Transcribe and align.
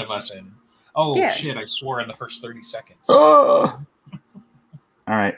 of 0.00 0.10
us 0.10 0.30
in. 0.34 0.52
Oh 0.94 1.16
Yeah. 1.16 1.30
shit! 1.32 1.56
I 1.56 1.64
swore 1.64 2.00
in 2.00 2.08
the 2.08 2.14
first 2.14 2.42
thirty 2.42 2.62
seconds. 2.62 3.06
Oh. 3.08 3.78
All 4.12 5.16
right. 5.16 5.36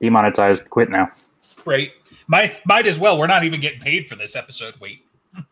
Demonetized. 0.00 0.68
Quit 0.70 0.90
now. 0.90 1.08
Right? 1.64 1.92
Might 2.26 2.64
might 2.66 2.86
as 2.86 2.98
well. 2.98 3.18
We're 3.18 3.26
not 3.26 3.44
even 3.44 3.60
getting 3.60 3.80
paid 3.80 4.08
for 4.08 4.16
this 4.16 4.34
episode. 4.36 4.74
Wait. 4.80 5.04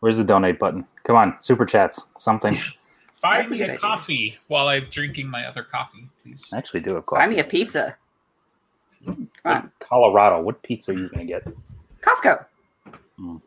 Where's 0.00 0.16
the 0.16 0.24
donate 0.24 0.58
button? 0.58 0.86
Come 1.04 1.16
on, 1.16 1.36
super 1.40 1.66
chats, 1.66 2.06
something. 2.18 2.56
Find 3.14 3.40
That's 3.40 3.50
me 3.50 3.58
good 3.58 3.64
a 3.64 3.72
idea. 3.72 3.78
coffee 3.80 4.36
while 4.46 4.68
I'm 4.68 4.86
drinking 4.90 5.26
my 5.28 5.44
other 5.46 5.64
coffee, 5.64 6.08
please. 6.22 6.48
I 6.52 6.58
actually 6.58 6.80
do 6.80 6.94
have 6.94 7.04
Buy 7.06 7.24
coffee. 7.24 7.34
me 7.34 7.40
a 7.40 7.44
pizza. 7.44 7.96
Come 9.04 9.28
on. 9.44 9.72
Colorado. 9.80 10.40
What 10.40 10.62
pizza 10.62 10.92
are 10.92 10.94
you 10.94 11.08
gonna 11.08 11.24
get? 11.24 11.42
Costco. 12.00 12.44
Wow. 13.18 13.42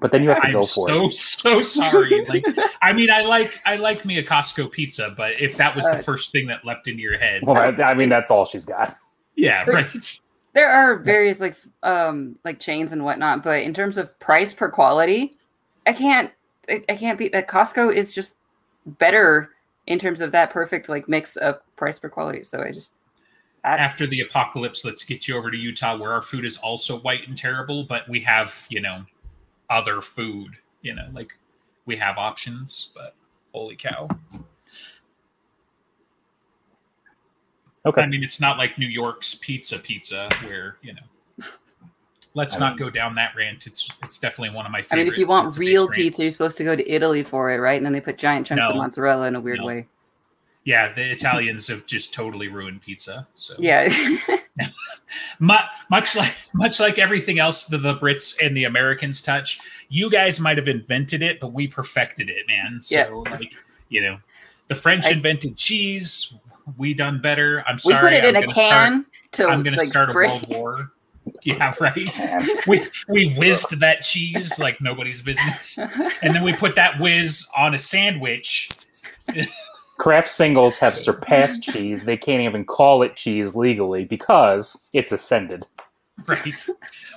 But 0.00 0.12
then 0.12 0.22
you 0.22 0.30
have 0.30 0.40
to 0.40 0.46
I'm 0.48 0.52
go 0.54 0.62
for 0.62 0.88
so 0.88 1.06
it. 1.06 1.12
so 1.12 1.60
so 1.60 1.62
sorry. 1.62 2.24
Like, 2.26 2.44
I 2.82 2.92
mean, 2.92 3.10
I 3.10 3.22
like 3.22 3.58
I 3.66 3.76
like 3.76 4.04
me 4.04 4.18
a 4.18 4.22
Costco 4.24 4.70
pizza, 4.70 5.14
but 5.16 5.40
if 5.40 5.56
that 5.58 5.76
was 5.76 5.84
the 5.84 5.92
Uh, 5.92 6.02
first 6.02 6.32
thing 6.32 6.46
that 6.46 6.64
leapt 6.64 6.88
into 6.88 7.02
your 7.02 7.18
head, 7.18 7.42
Well, 7.44 7.56
I, 7.56 7.82
I 7.82 7.94
mean, 7.94 8.08
that's 8.08 8.30
all 8.30 8.44
she's 8.46 8.64
got. 8.64 8.94
yeah, 9.36 9.64
but- 9.64 9.74
right. 9.74 10.20
There 10.52 10.68
are 10.68 10.96
various 10.98 11.38
like 11.38 11.54
um 11.84 12.36
like 12.44 12.58
chains 12.58 12.90
and 12.90 13.04
whatnot, 13.04 13.44
but 13.44 13.62
in 13.62 13.72
terms 13.72 13.96
of 13.96 14.18
price 14.18 14.52
per 14.52 14.68
quality, 14.68 15.32
I 15.86 15.92
can't 15.92 16.32
I, 16.68 16.82
I 16.88 16.96
can't 16.96 17.18
beat 17.18 17.30
that. 17.32 17.46
Costco 17.48 17.94
is 17.94 18.12
just 18.12 18.36
better 18.84 19.50
in 19.86 19.98
terms 19.98 20.20
of 20.20 20.32
that 20.32 20.50
perfect 20.50 20.88
like 20.88 21.08
mix 21.08 21.36
of 21.36 21.60
price 21.76 22.00
per 22.00 22.08
quality. 22.08 22.42
So 22.42 22.62
I 22.62 22.72
just 22.72 22.94
I, 23.62 23.76
After 23.76 24.06
the 24.08 24.22
apocalypse, 24.22 24.84
let's 24.84 25.04
get 25.04 25.28
you 25.28 25.36
over 25.36 25.50
to 25.52 25.56
Utah, 25.56 25.96
where 25.96 26.12
our 26.12 26.22
food 26.22 26.44
is 26.44 26.56
also 26.56 26.98
white 27.00 27.28
and 27.28 27.36
terrible, 27.36 27.84
but 27.84 28.08
we 28.08 28.18
have 28.22 28.66
you 28.70 28.80
know 28.80 29.04
other 29.70 30.00
food. 30.02 30.56
You 30.82 30.94
know, 30.94 31.06
like 31.12 31.32
we 31.86 31.96
have 31.96 32.18
options, 32.18 32.90
but 32.94 33.14
holy 33.54 33.76
cow! 33.76 34.08
Okay. 37.86 38.02
I 38.02 38.06
mean, 38.06 38.22
it's 38.22 38.40
not 38.40 38.58
like 38.58 38.78
New 38.78 38.86
York's 38.88 39.34
pizza 39.36 39.78
pizza, 39.78 40.28
where 40.44 40.76
you 40.82 40.94
know. 40.94 41.46
Let's 42.34 42.56
I 42.56 42.60
not 42.60 42.70
mean- 42.76 42.78
go 42.86 42.90
down 42.90 43.14
that 43.16 43.32
rant. 43.36 43.66
It's 43.66 43.88
it's 44.04 44.18
definitely 44.18 44.54
one 44.54 44.64
of 44.66 44.72
my 44.72 44.78
I 44.78 44.82
favorite. 44.82 45.04
mean, 45.04 45.12
if 45.12 45.18
you 45.18 45.26
want 45.26 45.46
pizza-based 45.48 45.58
real 45.68 45.82
rants. 45.88 45.96
pizza, 45.96 46.22
you're 46.22 46.30
supposed 46.30 46.56
to 46.58 46.64
go 46.64 46.76
to 46.76 46.88
Italy 46.90 47.22
for 47.22 47.50
it, 47.50 47.56
right? 47.58 47.76
And 47.76 47.84
then 47.84 47.92
they 47.92 48.00
put 48.00 48.18
giant 48.18 48.46
chunks 48.46 48.64
of 48.66 48.76
mozzarella 48.76 49.26
in 49.26 49.34
a 49.36 49.40
weird 49.40 49.60
No. 49.60 49.66
way. 49.66 49.88
Yeah, 50.64 50.92
the 50.92 51.10
Italians 51.10 51.66
have 51.68 51.86
just 51.86 52.12
totally 52.14 52.48
ruined 52.48 52.82
pizza. 52.82 53.26
So 53.34 53.54
Yeah. 53.58 53.88
Much 55.40 56.14
like 56.16 56.34
much 56.52 56.78
like 56.80 56.98
everything 56.98 57.38
else 57.38 57.66
that 57.66 57.78
the 57.78 57.94
Brits 57.96 58.36
and 58.42 58.56
the 58.56 58.64
Americans 58.64 59.22
touch, 59.22 59.58
you 59.88 60.10
guys 60.10 60.38
might 60.38 60.58
have 60.58 60.68
invented 60.68 61.22
it, 61.22 61.40
but 61.40 61.52
we 61.52 61.66
perfected 61.66 62.28
it, 62.30 62.46
man. 62.46 62.80
So 62.80 62.94
Yeah. 62.96 63.30
like 63.32 63.52
you 63.88 64.02
know, 64.02 64.18
the 64.68 64.74
French 64.74 65.06
I- 65.06 65.10
invented 65.10 65.56
cheese. 65.56 66.34
We 66.76 66.94
done 66.94 67.20
better. 67.20 67.64
I'm 67.66 67.78
sorry. 67.80 67.96
we 67.96 68.00
put 68.00 68.12
it 68.12 68.24
in 68.24 68.36
I'm 68.36 68.44
a 68.44 68.46
can 68.46 68.52
Start, 68.52 69.32
to 69.32 69.48
I'm 69.48 69.62
going 69.64 69.74
to 69.74 69.80
like 69.80 69.88
start 69.88 70.10
spray. 70.10 70.26
a 70.28 70.30
world 70.30 70.46
war. 70.50 70.92
Yeah, 71.42 71.74
right. 71.80 72.20
We 72.68 72.86
we 73.08 73.34
whizzed 73.34 73.80
that 73.80 74.02
cheese 74.02 74.56
like 74.58 74.80
nobody's 74.80 75.20
business, 75.22 75.78
and 76.22 76.32
then 76.34 76.44
we 76.44 76.52
put 76.52 76.76
that 76.76 77.00
whiz 77.00 77.44
on 77.56 77.74
a 77.74 77.78
sandwich. 77.78 78.68
Kraft 80.00 80.30
singles 80.30 80.78
have 80.78 80.96
surpassed 80.96 81.62
cheese. 81.62 82.04
They 82.04 82.16
can't 82.16 82.40
even 82.40 82.64
call 82.64 83.02
it 83.02 83.16
cheese 83.16 83.54
legally 83.54 84.06
because 84.06 84.88
it's 84.94 85.12
ascended. 85.12 85.64
Right. 86.26 86.66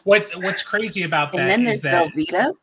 What 0.04 0.30
what's 0.42 0.64
crazy 0.64 1.04
about 1.04 1.32
that? 1.32 1.40
and 1.40 1.50
that 1.50 1.58
then 1.66 1.68
is 1.68 1.82
there's 1.82 2.12
that 2.14 2.14
Velveeta, 2.14 2.54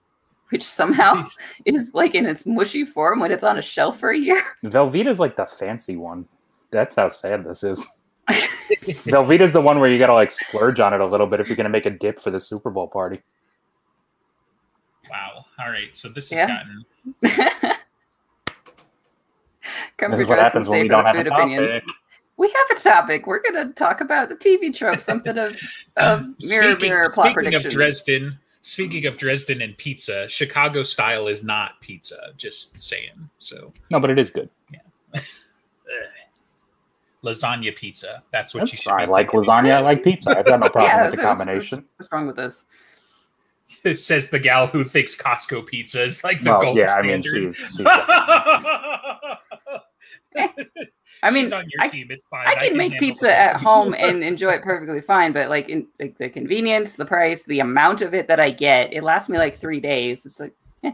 which 0.50 0.62
somehow 0.62 1.26
is 1.64 1.92
like 1.94 2.14
in 2.14 2.26
its 2.26 2.44
mushy 2.44 2.84
form 2.84 3.18
when 3.20 3.32
it's 3.32 3.42
on 3.42 3.56
a 3.56 3.62
shelf 3.62 3.98
for 3.98 4.10
a 4.10 4.18
year. 4.18 4.42
Velveeta's 4.64 5.20
like 5.20 5.36
the 5.36 5.46
fancy 5.46 5.96
one. 5.96 6.28
That's 6.70 6.96
how 6.96 7.08
sad 7.08 7.44
this 7.44 7.64
is. 7.64 7.86
Velveeta's 8.28 9.54
the 9.54 9.62
one 9.62 9.80
where 9.80 9.88
you 9.88 9.98
gotta 9.98 10.12
like 10.12 10.30
splurge 10.30 10.80
on 10.80 10.92
it 10.92 11.00
a 11.00 11.06
little 11.06 11.26
bit 11.26 11.40
if 11.40 11.48
you're 11.48 11.56
gonna 11.56 11.70
make 11.70 11.86
a 11.86 11.90
dip 11.90 12.20
for 12.20 12.30
the 12.30 12.40
Super 12.40 12.68
Bowl 12.70 12.88
party. 12.88 13.22
wow. 15.10 15.46
All 15.58 15.70
right, 15.70 15.96
so 15.96 16.10
this 16.10 16.28
has 16.30 16.38
Yeah. 16.40 16.62
gotten 17.22 17.76
Come 20.00 20.12
This 20.12 20.20
is 20.20 20.26
what 20.26 20.38
happens 20.38 20.66
when 20.68 20.80
we 20.82 20.88
don't 20.88 21.04
have 21.04 21.14
a 21.16 21.24
topic. 21.24 21.44
opinions. 21.58 21.82
We 22.38 22.48
have 22.48 22.76
a 22.78 22.80
topic. 22.80 23.26
We're 23.26 23.42
gonna 23.42 23.70
talk 23.74 24.00
about 24.00 24.30
the 24.30 24.34
TV 24.34 24.74
trope, 24.74 25.00
something 25.00 25.36
of 25.36 25.56
of 25.96 26.26
mirror 26.40 26.72
speaking, 26.72 26.88
mirror 26.88 27.04
plot 27.12 27.26
speaking 27.26 27.34
predictions. 27.34 27.66
of 27.66 27.72
Dresden, 27.72 28.38
speaking 28.62 29.04
of 29.06 29.16
Dresden 29.18 29.60
and 29.60 29.76
pizza, 29.76 30.26
Chicago 30.28 30.82
style 30.82 31.28
is 31.28 31.44
not 31.44 31.80
pizza. 31.82 32.16
Just 32.38 32.78
saying. 32.78 33.28
So 33.38 33.72
No, 33.90 34.00
but 34.00 34.08
it 34.10 34.18
is 34.18 34.30
good. 34.30 34.48
Yeah. 34.72 34.80
lasagna 37.22 37.76
pizza. 37.76 38.22
That's 38.32 38.54
what 38.54 38.60
you 38.60 38.66
That's 38.72 38.82
should. 38.82 38.92
I 38.92 39.04
like 39.04 39.30
thinking. 39.30 39.48
lasagna. 39.50 39.72
I 39.74 39.80
like 39.80 40.02
pizza. 40.02 40.30
I've 40.30 40.46
got 40.46 40.60
no 40.60 40.68
problem 40.70 40.90
Yeah, 40.90 41.02
with 41.06 41.16
the 41.16 41.16
so 41.22 41.28
what's- 41.28 41.38
combination. 41.38 41.84
What's 41.96 42.10
wrong 42.12 42.26
with 42.26 42.36
this? 42.36 42.64
It 43.84 43.96
says 44.00 44.30
the 44.30 44.38
gal 44.40 44.66
who 44.66 44.82
thinks 44.82 45.14
Costco 45.16 45.64
pizza 45.66 46.02
is 46.02 46.24
like 46.24 46.42
the 46.42 46.50
Well, 46.50 46.60
gold 46.60 46.76
yeah, 46.78 46.94
I 46.94 47.02
mean, 47.02 47.22
standard. 47.22 47.52
she's, 47.54 47.56
she's 47.56 47.86
I 51.22 51.30
mean, 51.30 51.44
She's 51.46 51.52
on 51.52 51.64
your 51.68 51.82
I- 51.84 51.88
team. 51.88 52.06
It's 52.10 52.22
fine. 52.30 52.46
I 52.46 52.54
can 52.54 52.76
make 52.76 52.98
pizza 52.98 53.28
it. 53.28 53.32
at 53.34 53.56
home 53.60 53.94
and 53.98 54.22
enjoy 54.22 54.52
it 54.52 54.62
perfectly 54.62 55.00
fine, 55.00 55.32
but 55.32 55.48
like 55.50 55.68
in 55.68 55.86
like 55.98 56.16
the 56.18 56.28
convenience, 56.30 56.94
the 56.94 57.04
price, 57.04 57.44
the 57.44 57.60
amount 57.60 58.00
of 58.00 58.14
it 58.14 58.28
that 58.28 58.40
I 58.40 58.50
get, 58.50 58.92
it 58.92 59.02
lasts 59.02 59.28
me 59.28 59.36
like 59.38 59.54
three 59.54 59.80
days. 59.80 60.24
It's 60.24 60.40
like 60.40 60.54
eh. 60.84 60.92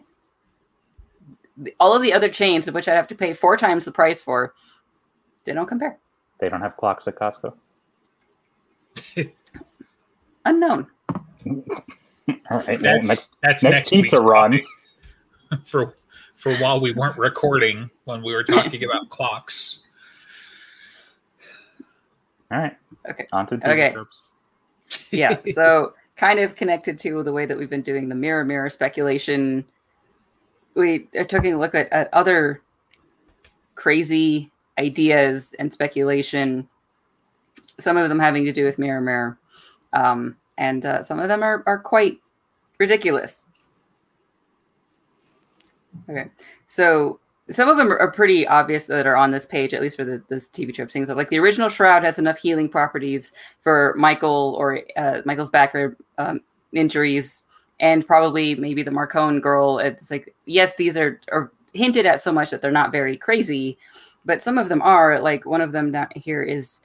All 1.78 1.94
of 1.94 2.02
the 2.02 2.12
other 2.12 2.28
chains 2.28 2.66
of 2.66 2.74
which 2.74 2.88
I 2.88 2.94
have 2.94 3.06
to 3.08 3.14
pay 3.14 3.32
four 3.34 3.56
times 3.56 3.84
the 3.84 3.92
price 3.92 4.20
for, 4.22 4.52
they 5.44 5.53
don't 5.53 5.66
compare. 5.66 5.98
they 6.41 6.48
don't 6.48 6.60
have 6.62 6.76
clocks 6.76 7.06
at 7.06 7.14
Costco. 7.16 7.54
Unknown. 10.44 10.86
All 12.50 12.60
right, 12.66 12.78
That's 12.80 13.08
next 13.08 13.36
that's 13.42 13.62
next 13.62 13.62
next 13.62 13.91
pizza 13.91 14.16
week's 14.16 14.28
run. 14.30 14.60
for 15.64 15.97
for 16.36 16.54
while 16.56 16.80
we 16.80 16.92
weren't 16.92 17.19
recording 17.19 17.91
when 18.04 18.22
we 18.22 18.32
were 18.32 18.44
talking 18.44 18.84
about 18.84 19.10
clocks. 19.10 19.82
All 22.52 22.58
right. 22.58 22.76
Okay. 23.10 23.26
On 23.32 23.47
to 23.47 23.58
TV 23.58 23.72
Okay. 23.72 23.94
yeah 25.10 25.36
so 25.52 25.94
kind 26.16 26.38
of 26.38 26.54
connected 26.54 26.98
to 26.98 27.22
the 27.22 27.32
way 27.32 27.47
that 27.47 27.58
we've 27.58 27.70
been 27.70 27.82
doing 27.82 28.08
the 28.08 28.14
mirror 28.14 28.44
mirror 28.44 28.70
speculation 28.70 29.64
we 30.74 31.08
are 31.16 31.24
taking 31.24 31.54
a 31.54 31.58
look 31.58 31.74
at, 31.74 31.91
at 31.92 32.12
other 32.12 32.62
crazy 33.74 34.50
ideas 34.78 35.54
and 35.58 35.72
speculation 35.72 36.68
some 37.78 37.97
of 37.97 38.08
them 38.08 38.18
having 38.18 38.44
to 38.44 38.53
do 38.53 38.64
with 38.64 38.78
mirror 38.78 39.00
mirror 39.00 39.38
um, 39.92 40.36
and 40.58 40.84
uh, 40.84 41.03
some 41.03 41.18
of 41.18 41.28
them 41.28 41.42
are, 41.42 41.62
are 41.66 41.78
quite 41.78 42.20
ridiculous 42.78 43.44
okay 46.08 46.30
so 46.66 47.18
some 47.50 47.68
of 47.68 47.76
them 47.76 47.92
are 47.92 48.10
pretty 48.10 48.46
obvious 48.46 48.86
that 48.86 49.06
are 49.06 49.16
on 49.16 49.30
this 49.30 49.46
page, 49.46 49.72
at 49.72 49.80
least 49.80 49.96
for 49.96 50.04
the 50.04 50.22
this 50.28 50.48
TV 50.48 50.74
trope 50.74 50.90
things. 50.90 51.08
Like 51.08 51.30
the 51.30 51.38
original 51.38 51.68
shroud 51.68 52.02
has 52.02 52.18
enough 52.18 52.38
healing 52.38 52.68
properties 52.68 53.32
for 53.60 53.94
Michael 53.96 54.56
or 54.58 54.80
uh, 54.96 55.22
Michael's 55.24 55.50
back 55.50 55.74
or 55.74 55.96
um, 56.18 56.40
injuries, 56.72 57.42
and 57.78 58.06
probably 58.06 58.56
maybe 58.56 58.82
the 58.82 58.90
Marcone 58.90 59.40
girl. 59.40 59.78
It's 59.78 60.10
like 60.10 60.34
yes, 60.46 60.74
these 60.74 60.96
are, 60.96 61.20
are 61.30 61.52
hinted 61.72 62.04
at 62.04 62.20
so 62.20 62.32
much 62.32 62.50
that 62.50 62.62
they're 62.62 62.72
not 62.72 62.90
very 62.90 63.16
crazy, 63.16 63.78
but 64.24 64.42
some 64.42 64.58
of 64.58 64.68
them 64.68 64.82
are. 64.82 65.20
Like 65.20 65.46
one 65.46 65.60
of 65.60 65.70
them 65.70 65.92
down 65.92 66.08
here 66.16 66.42
is 66.42 66.80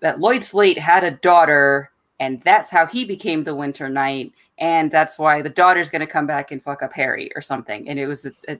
that 0.00 0.20
Lloyd 0.20 0.44
Slate 0.44 0.78
had 0.78 1.02
a 1.02 1.10
daughter, 1.10 1.90
and 2.20 2.40
that's 2.42 2.70
how 2.70 2.86
he 2.86 3.04
became 3.04 3.44
the 3.44 3.54
Winter 3.54 3.88
Knight, 3.88 4.32
and 4.58 4.90
that's 4.90 5.18
why 5.18 5.42
the 5.42 5.50
daughter's 5.50 5.90
going 5.90 6.00
to 6.00 6.06
come 6.06 6.26
back 6.26 6.50
and 6.50 6.62
fuck 6.62 6.82
up 6.82 6.92
Harry 6.92 7.30
or 7.36 7.42
something. 7.42 7.88
And 7.88 7.98
it 7.98 8.06
was 8.06 8.26
a, 8.26 8.32
a 8.48 8.58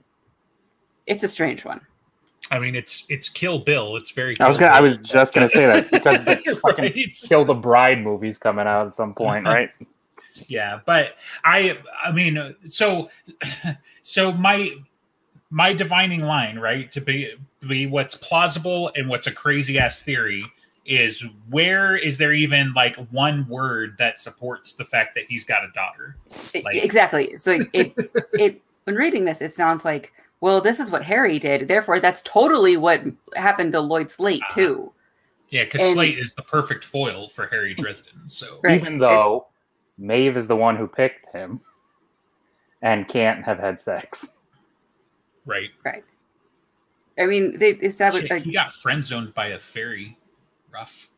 it's 1.07 1.23
a 1.23 1.27
strange 1.27 1.65
one. 1.65 1.81
I 2.51 2.59
mean, 2.59 2.75
it's 2.75 3.05
it's 3.09 3.29
Kill 3.29 3.59
Bill. 3.59 3.95
It's 3.97 4.11
very. 4.11 4.35
I 4.39 4.47
was 4.47 4.57
gonna. 4.57 4.71
I 4.71 4.77
Bill. 4.77 4.83
was 4.83 4.97
just 4.97 5.33
gonna 5.33 5.49
say 5.49 5.65
that 5.65 5.77
it's 5.79 5.87
because 5.87 6.23
the 6.23 6.35
fucking 6.61 6.83
Right. 6.83 7.15
Kill 7.27 7.45
the 7.45 7.53
Bride 7.53 8.01
movie's 8.01 8.37
coming 8.37 8.65
out 8.67 8.87
at 8.87 8.93
some 8.95 9.13
point, 9.13 9.45
right? 9.45 9.69
yeah 10.47 10.79
but 10.85 11.15
i 11.43 11.77
i 12.03 12.11
mean 12.11 12.37
uh, 12.37 12.53
so 12.65 13.09
so 14.03 14.31
my 14.33 14.73
my 15.49 15.73
divining 15.73 16.21
line 16.21 16.57
right 16.57 16.91
to 16.91 17.01
be 17.01 17.29
be 17.67 17.87
what's 17.87 18.15
plausible 18.15 18.91
and 18.95 19.09
what's 19.09 19.27
a 19.27 19.31
crazy 19.31 19.77
ass 19.79 20.03
theory 20.03 20.43
is 20.89 21.23
where 21.49 21.95
is 21.95 22.17
there 22.17 22.33
even 22.33 22.73
like 22.73 22.95
one 23.11 23.47
word 23.47 23.95
that 23.99 24.17
supports 24.17 24.73
the 24.73 24.83
fact 24.83 25.13
that 25.15 25.25
he's 25.29 25.45
got 25.45 25.63
a 25.63 25.67
daughter 25.73 26.17
Like- 26.63 26.83
exactly. 26.83 27.37
So 27.37 27.59
it 27.73 27.93
it 28.33 28.61
when 28.85 28.95
reading 28.95 29.23
this, 29.25 29.41
it 29.41 29.53
sounds 29.53 29.85
like, 29.85 30.11
well, 30.41 30.61
this 30.61 30.79
is 30.79 30.89
what 30.89 31.03
Harry 31.03 31.37
did. 31.37 31.67
Therefore, 31.67 31.99
that's 31.99 32.21
totally 32.23 32.75
what 32.77 33.03
happened 33.35 33.71
to 33.73 33.79
Lloyd 33.81 34.09
Slate 34.09 34.41
Uh-huh. 34.49 34.55
too. 34.55 34.91
yeah 35.49 35.63
because 35.65 35.93
slate 35.93 36.17
is 36.17 36.33
the 36.35 36.43
perfect 36.43 36.83
foil 36.83 37.27
for 37.29 37.47
harry 37.47 37.73
dresden 37.73 38.27
so 38.27 38.59
Right. 38.63 38.79
Even 38.79 38.97
though 38.99 39.47
Maeve 39.97 40.37
is 40.37 40.47
the 40.47 40.55
one 40.55 40.75
who 40.77 40.87
picked 40.87 41.27
him, 41.33 41.59
and 42.81 43.05
can't 43.07 43.43
have 43.43 43.59
had 43.59 43.79
sex. 43.81 44.37
Right. 45.45 45.69
Right. 45.83 46.05
I 47.17 47.25
mean, 47.25 47.59
they 47.59 47.71
established 47.71 48.27
Shit, 48.27 48.31
like 48.31 48.43
he 48.43 48.53
got 48.53 48.71
friend 48.71 49.03
zoned 49.03 49.33
by 49.33 49.47
a 49.49 49.59
fairy. 49.59 50.17
Rough. 50.71 51.09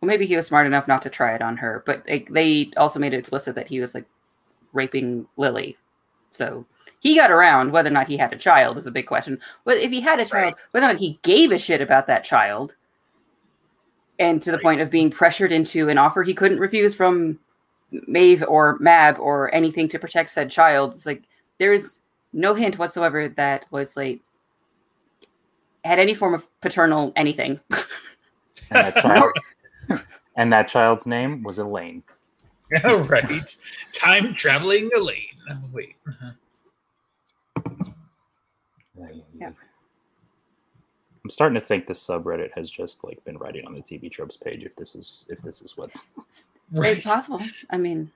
well, 0.00 0.06
maybe 0.08 0.26
he 0.26 0.36
was 0.36 0.46
smart 0.46 0.66
enough 0.66 0.88
not 0.88 1.02
to 1.02 1.10
try 1.10 1.34
it 1.34 1.42
on 1.42 1.56
her, 1.58 1.82
but 1.86 2.02
like, 2.08 2.28
they 2.30 2.70
also 2.76 2.98
made 2.98 3.14
it 3.14 3.18
explicit 3.18 3.54
that 3.54 3.68
he 3.68 3.80
was 3.80 3.94
like 3.94 4.06
raping 4.72 5.26
Lily. 5.36 5.76
So 6.30 6.64
he 7.00 7.16
got 7.16 7.30
around. 7.30 7.72
Whether 7.72 7.88
or 7.88 7.92
not 7.92 8.08
he 8.08 8.16
had 8.16 8.32
a 8.32 8.38
child 8.38 8.76
is 8.78 8.86
a 8.86 8.90
big 8.90 9.06
question. 9.06 9.38
But 9.64 9.78
if 9.78 9.90
he 9.90 10.00
had 10.00 10.18
a 10.20 10.24
child, 10.24 10.54
whether 10.70 10.86
or 10.86 10.90
not 10.92 11.00
he 11.00 11.18
gave 11.22 11.52
a 11.52 11.58
shit 11.58 11.80
about 11.80 12.06
that 12.08 12.24
child, 12.24 12.76
and 14.18 14.40
to 14.42 14.50
the 14.50 14.56
Right. 14.56 14.62
point 14.64 14.80
of 14.80 14.90
being 14.90 15.10
pressured 15.10 15.52
into 15.52 15.88
an 15.90 15.98
offer 15.98 16.22
he 16.22 16.32
couldn't 16.34 16.58
refuse 16.58 16.94
from 16.94 17.38
Maeve 17.90 18.42
or 18.48 18.78
Mab 18.80 19.18
or 19.18 19.54
anything 19.54 19.88
to 19.88 19.98
protect 19.98 20.30
said 20.30 20.50
child, 20.50 20.94
it's 20.94 21.06
like 21.06 21.22
there's 21.58 22.00
no 22.32 22.54
hint 22.54 22.78
whatsoever 22.78 23.28
that 23.28 23.66
was 23.70 23.96
like 23.96 24.20
had 25.84 25.98
any 25.98 26.14
form 26.14 26.34
of 26.34 26.48
paternal 26.60 27.12
anything. 27.14 27.60
And 28.70 28.86
that 28.86 28.96
child, 28.96 29.32
and 30.36 30.52
that 30.52 30.68
child's 30.68 31.06
name 31.06 31.42
was 31.42 31.58
Elaine. 31.58 32.02
right. 32.84 33.56
Time 33.92 34.34
traveling 34.34 34.90
Elaine. 34.96 35.22
Oh, 35.50 35.58
Wait. 35.72 35.96
Uh-huh. 36.08 36.30
Yeah. 39.38 39.50
I'm 41.22 41.30
starting 41.30 41.54
to 41.54 41.60
think 41.60 41.86
this 41.86 42.04
subreddit 42.04 42.50
has 42.54 42.70
just 42.70 43.04
like 43.04 43.22
been 43.24 43.36
writing 43.38 43.66
on 43.66 43.74
the 43.74 43.82
TV 43.82 44.10
tropes 44.10 44.36
page. 44.36 44.64
If 44.64 44.74
this 44.76 44.94
is 44.94 45.26
if 45.28 45.42
this 45.42 45.60
is 45.60 45.76
what's 45.76 46.08
Right. 46.72 46.96
It's 46.96 47.06
possible. 47.06 47.40
I 47.70 47.76
mean, 47.76 48.10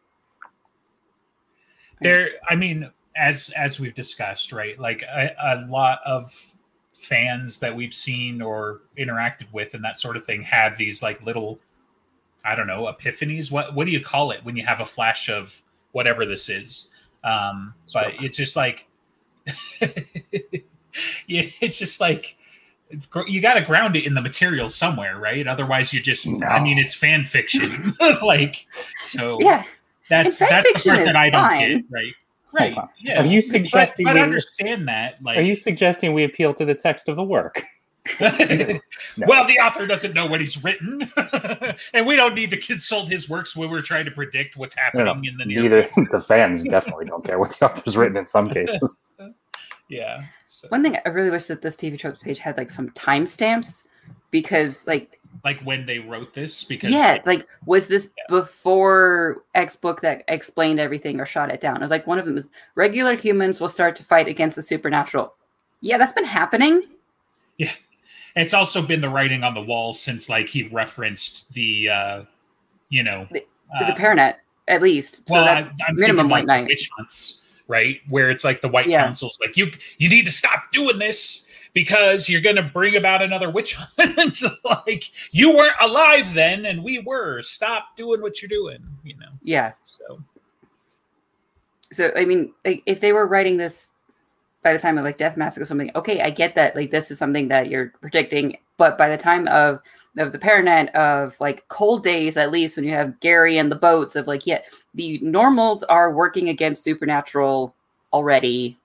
there 2.00 2.30
i 2.48 2.54
mean 2.54 2.90
as 3.16 3.50
as 3.56 3.78
we've 3.78 3.94
discussed 3.94 4.52
right 4.52 4.78
like 4.78 5.02
a, 5.02 5.30
a 5.42 5.66
lot 5.68 6.00
of 6.04 6.32
fans 7.00 7.60
that 7.60 7.74
we've 7.74 7.94
seen 7.94 8.42
or 8.42 8.82
interacted 8.98 9.50
with 9.52 9.74
and 9.74 9.84
that 9.84 9.96
sort 9.96 10.16
of 10.16 10.24
thing 10.24 10.42
have 10.42 10.76
these 10.76 11.02
like 11.02 11.22
little 11.22 11.58
i 12.44 12.54
don't 12.54 12.66
know 12.66 12.82
epiphanies 12.84 13.50
what 13.50 13.74
what 13.74 13.86
do 13.86 13.92
you 13.92 14.00
call 14.00 14.30
it 14.30 14.44
when 14.44 14.56
you 14.56 14.64
have 14.64 14.80
a 14.80 14.84
flash 14.84 15.28
of 15.28 15.62
whatever 15.92 16.26
this 16.26 16.48
is 16.48 16.88
um 17.24 17.74
but 17.92 18.12
it's 18.20 18.36
just 18.36 18.56
like 18.56 18.86
yeah 21.26 21.42
it's 21.60 21.78
just 21.78 22.00
like 22.00 22.36
you 23.26 23.40
got 23.40 23.54
to 23.54 23.62
ground 23.62 23.94
it 23.96 24.04
in 24.04 24.14
the 24.14 24.20
material 24.20 24.68
somewhere 24.68 25.18
right 25.18 25.46
otherwise 25.46 25.92
you 25.92 26.00
just 26.00 26.26
i 26.44 26.62
mean 26.62 26.78
it's 26.78 26.94
fan 26.94 27.24
fiction 27.24 27.70
like 28.22 28.66
so 29.02 29.38
yeah, 29.40 29.64
that's 30.10 30.38
that's 30.38 30.70
the 30.72 30.90
part 30.90 31.04
that 31.06 31.16
I 31.16 31.30
don't 31.30 31.40
fine. 31.40 31.78
get. 31.78 31.84
Right. 31.88 32.12
Right. 32.52 32.76
on. 32.76 32.88
Yeah. 32.98 33.22
Are 33.22 33.26
you 33.26 33.40
suggesting 33.40 34.04
But, 34.04 34.16
we- 34.16 34.20
understand 34.20 34.88
that, 34.88 35.22
like, 35.22 35.38
Are 35.38 35.42
you 35.42 35.56
suggesting 35.56 36.12
we 36.14 36.24
appeal 36.24 36.54
to 36.54 36.64
the 36.64 36.74
text 36.74 37.08
of 37.08 37.16
the 37.16 37.22
work? 37.22 37.64
well, 38.20 39.46
the 39.46 39.58
author 39.62 39.86
doesn't 39.86 40.14
know 40.14 40.26
what 40.26 40.40
he's 40.40 40.62
written, 40.64 41.08
and 41.92 42.06
we 42.06 42.16
don't 42.16 42.34
need 42.34 42.48
to 42.50 42.56
consult 42.56 43.08
his 43.08 43.28
works 43.28 43.54
when 43.54 43.70
we're 43.70 43.82
trying 43.82 44.06
to 44.06 44.10
predict 44.10 44.56
what's 44.56 44.74
happening 44.74 45.04
No, 45.04 45.12
no, 45.14 45.28
in 45.28 45.36
the 45.36 45.44
near. 45.44 45.62
Neither 45.62 45.88
the 46.10 46.20
fans 46.20 46.64
definitely 46.64 47.04
don't 47.04 47.22
care 47.22 47.38
what 47.38 47.50
the 47.58 47.66
author's 47.70 47.96
written 47.98 48.16
in 48.16 48.26
some 48.26 48.48
cases. 48.48 48.98
Yeah. 49.90 50.24
So, 50.46 50.68
one 50.68 50.82
thing 50.82 50.96
I 51.04 51.08
really 51.10 51.30
wish 51.30 51.44
that 51.46 51.60
this 51.62 51.76
TV 51.76 51.98
tropes 51.98 52.20
page 52.22 52.38
had 52.38 52.56
like 52.56 52.70
some 52.70 52.88
timestamps 52.90 53.84
because, 54.30 54.86
like, 54.86 55.19
like 55.44 55.60
when 55.62 55.86
they 55.86 55.98
wrote 55.98 56.34
this, 56.34 56.64
because 56.64 56.90
yeah, 56.90 57.14
it's 57.14 57.26
like, 57.26 57.46
was 57.66 57.86
this 57.86 58.10
before 58.28 59.44
X 59.54 59.76
book 59.76 60.00
that 60.02 60.24
explained 60.28 60.80
everything 60.80 61.20
or 61.20 61.26
shot 61.26 61.50
it 61.50 61.60
down? 61.60 61.76
It 61.76 61.82
was 61.82 61.90
like 61.90 62.06
one 62.06 62.18
of 62.18 62.24
them 62.26 62.36
is 62.36 62.50
regular 62.74 63.14
humans 63.16 63.60
will 63.60 63.68
start 63.68 63.94
to 63.96 64.04
fight 64.04 64.28
against 64.28 64.56
the 64.56 64.62
supernatural. 64.62 65.34
Yeah, 65.80 65.98
that's 65.98 66.12
been 66.12 66.24
happening. 66.24 66.82
Yeah 67.58 67.70
it's 68.36 68.54
also 68.54 68.82
been 68.82 69.00
the 69.00 69.08
writing 69.08 69.42
on 69.42 69.54
the 69.54 69.60
wall 69.60 69.92
since 69.92 70.28
like 70.28 70.48
he 70.48 70.64
referenced 70.64 71.52
the, 71.52 71.88
uh 71.88 72.22
you 72.88 73.02
know, 73.02 73.26
The- 73.30 73.44
uh, 73.74 73.86
the 73.86 74.00
Paranet, 74.00 74.34
at 74.66 74.82
least. 74.82 75.28
So 75.28 75.34
well, 75.34 75.44
that's 75.44 75.66
I, 75.66 75.70
I'm 75.88 75.96
minimum 75.96 76.28
white 76.28 76.46
like, 76.46 76.62
knight. 76.62 76.66
witch 76.68 76.90
hunts, 76.96 77.42
right? 77.68 78.00
Where 78.08 78.30
it's 78.30 78.42
like 78.44 78.60
the 78.60 78.68
White 78.68 78.88
Yeah. 78.88 79.04
Council's 79.04 79.38
like, 79.40 79.56
you 79.56 79.70
you 79.98 80.08
need 80.08 80.24
to 80.24 80.32
stop 80.32 80.72
doing 80.72 80.98
this 80.98 81.46
because 81.72 82.28
you're 82.28 82.40
going 82.40 82.56
to 82.56 82.62
bring 82.62 82.96
about 82.96 83.22
another 83.22 83.50
witch 83.50 83.74
hunt. 83.98 84.42
like 84.64 85.04
you 85.30 85.54
weren't 85.54 85.76
alive 85.80 86.32
then, 86.34 86.66
and 86.66 86.82
we 86.82 86.98
were. 87.00 87.42
Stop 87.42 87.96
doing 87.96 88.20
what 88.20 88.42
you're 88.42 88.48
doing. 88.48 88.78
You 89.04 89.16
know. 89.16 89.28
yeah. 89.42 89.72
So 89.84 90.22
so 91.92 92.10
I 92.16 92.24
mean, 92.24 92.52
like, 92.64 92.82
if 92.86 93.00
they 93.00 93.12
were 93.12 93.26
writing 93.26 93.56
this 93.56 93.92
by 94.62 94.72
the 94.72 94.78
time 94.78 94.98
of 94.98 95.04
like 95.04 95.16
Death 95.16 95.36
Mask 95.36 95.60
or 95.60 95.64
something, 95.64 95.90
okay, 95.94 96.20
I 96.20 96.30
get 96.30 96.54
that. 96.54 96.76
Like, 96.76 96.90
this 96.90 97.10
is 97.10 97.18
something 97.18 97.48
that 97.48 97.68
you're 97.68 97.92
predicting, 98.00 98.58
but 98.76 98.98
by 98.98 99.08
the 99.08 99.16
time 99.16 99.48
of 99.48 99.80
of 100.18 100.32
the 100.32 100.38
Paranet 100.38 100.90
of 100.92 101.38
like 101.40 101.66
cold 101.68 102.02
days, 102.02 102.36
at 102.36 102.50
least 102.50 102.76
when 102.76 102.84
you 102.84 102.92
have 102.92 103.18
Gary 103.20 103.58
and 103.58 103.70
the 103.70 103.76
boats 103.76 104.16
of 104.16 104.26
like, 104.26 104.46
yeah, 104.46 104.60
the 104.94 105.18
normals 105.18 105.82
are 105.84 106.12
working 106.12 106.48
against 106.48 106.84
supernatural 106.84 107.74
already, 108.12 108.76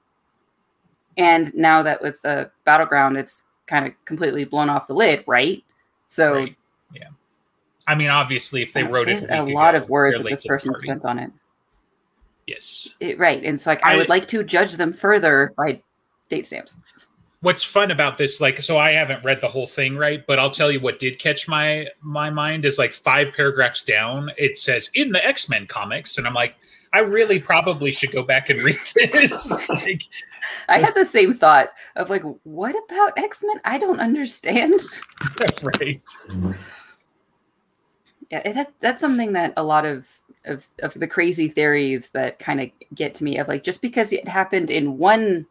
and 1.17 1.53
now 1.56 1.83
that 1.83 2.01
with 2.01 2.21
the 2.21 2.51
battleground, 2.65 3.17
it's 3.17 3.44
kind 3.67 3.85
of 3.88 3.94
completely 4.06 4.45
blown 4.45 4.69
off 4.69 4.88
the 4.88 4.94
lid, 4.94 5.23
right? 5.27 5.63
So 6.07 6.33
right. 6.33 6.56
yeah. 6.94 7.09
I 7.88 7.95
mean, 7.95 8.09
obviously, 8.09 8.62
if 8.62 8.73
they 8.73 8.83
wrote 8.83 9.06
there's 9.07 9.23
it, 9.23 9.29
a 9.31 9.44
week 9.44 9.56
lot 9.56 9.75
ago, 9.75 9.83
of 9.83 9.89
words 9.89 10.17
that 10.17 10.27
this 10.27 10.45
person 10.45 10.73
spent 10.73 11.06
on 11.06 11.19
it. 11.19 11.31
Yes. 12.47 12.89
It- 13.00 13.17
right, 13.17 13.44
and 13.44 13.59
so 13.59 13.71
like 13.71 13.83
I, 13.83 13.94
I- 13.94 13.97
would 13.97 14.09
like 14.09 14.27
to 14.29 14.44
judge 14.44 14.73
them 14.73 14.94
further 14.94 15.53
by 15.57 15.81
date 16.29 16.45
stamps. 16.45 16.79
what's 17.41 17.63
fun 17.63 17.91
about 17.91 18.17
this 18.17 18.41
like 18.41 18.59
so 18.59 18.79
i 18.79 18.89
haven't 18.89 19.23
read 19.23 19.39
the 19.41 19.47
whole 19.47 19.67
thing 19.67 19.95
right 19.95 20.25
but 20.25 20.39
i'll 20.39 20.50
tell 20.50 20.71
you 20.71 20.79
what 20.79 20.97
did 21.00 21.19
catch 21.19 21.47
my 21.47 21.85
my 22.01 22.31
mind 22.31 22.65
is 22.65 22.79
like 22.79 22.91
five 22.94 23.27
paragraphs 23.35 23.83
down 23.83 24.31
it 24.35 24.57
says 24.57 24.89
in 24.95 25.12
the 25.12 25.23
x-men 25.23 25.67
comics 25.67 26.17
and 26.17 26.25
i'm 26.25 26.33
like 26.33 26.56
i 26.94 27.00
really 27.00 27.39
probably 27.39 27.91
should 27.91 28.12
go 28.12 28.23
back 28.23 28.50
and 28.50 28.59
read 28.63 28.79
this 28.95 29.51
like, 29.69 30.01
I 30.68 30.80
had 30.80 30.95
the 30.95 31.06
same 31.06 31.33
thought 31.33 31.69
of 31.95 32.09
like, 32.09 32.24
what 32.44 32.75
about 32.86 33.18
X 33.18 33.44
Men? 33.45 33.59
I 33.65 33.77
don't 33.77 34.00
understand. 34.00 34.80
right 35.63 36.03
Yeah, 38.30 38.51
that, 38.53 38.74
that's 38.81 39.01
something 39.01 39.33
that 39.33 39.53
a 39.57 39.63
lot 39.63 39.86
of, 39.86 40.07
of 40.45 40.68
of 40.81 40.94
the 40.94 41.07
crazy 41.07 41.47
theories 41.47 42.09
that 42.12 42.39
kind 42.39 42.62
of 42.62 42.69
get 42.94 43.13
to 43.15 43.24
me 43.24 43.38
of 43.38 43.47
like 43.47 43.63
just 43.63 43.81
because 43.81 44.13
it 44.13 44.27
happened 44.27 44.69
in 44.69 44.97
one 44.97 45.47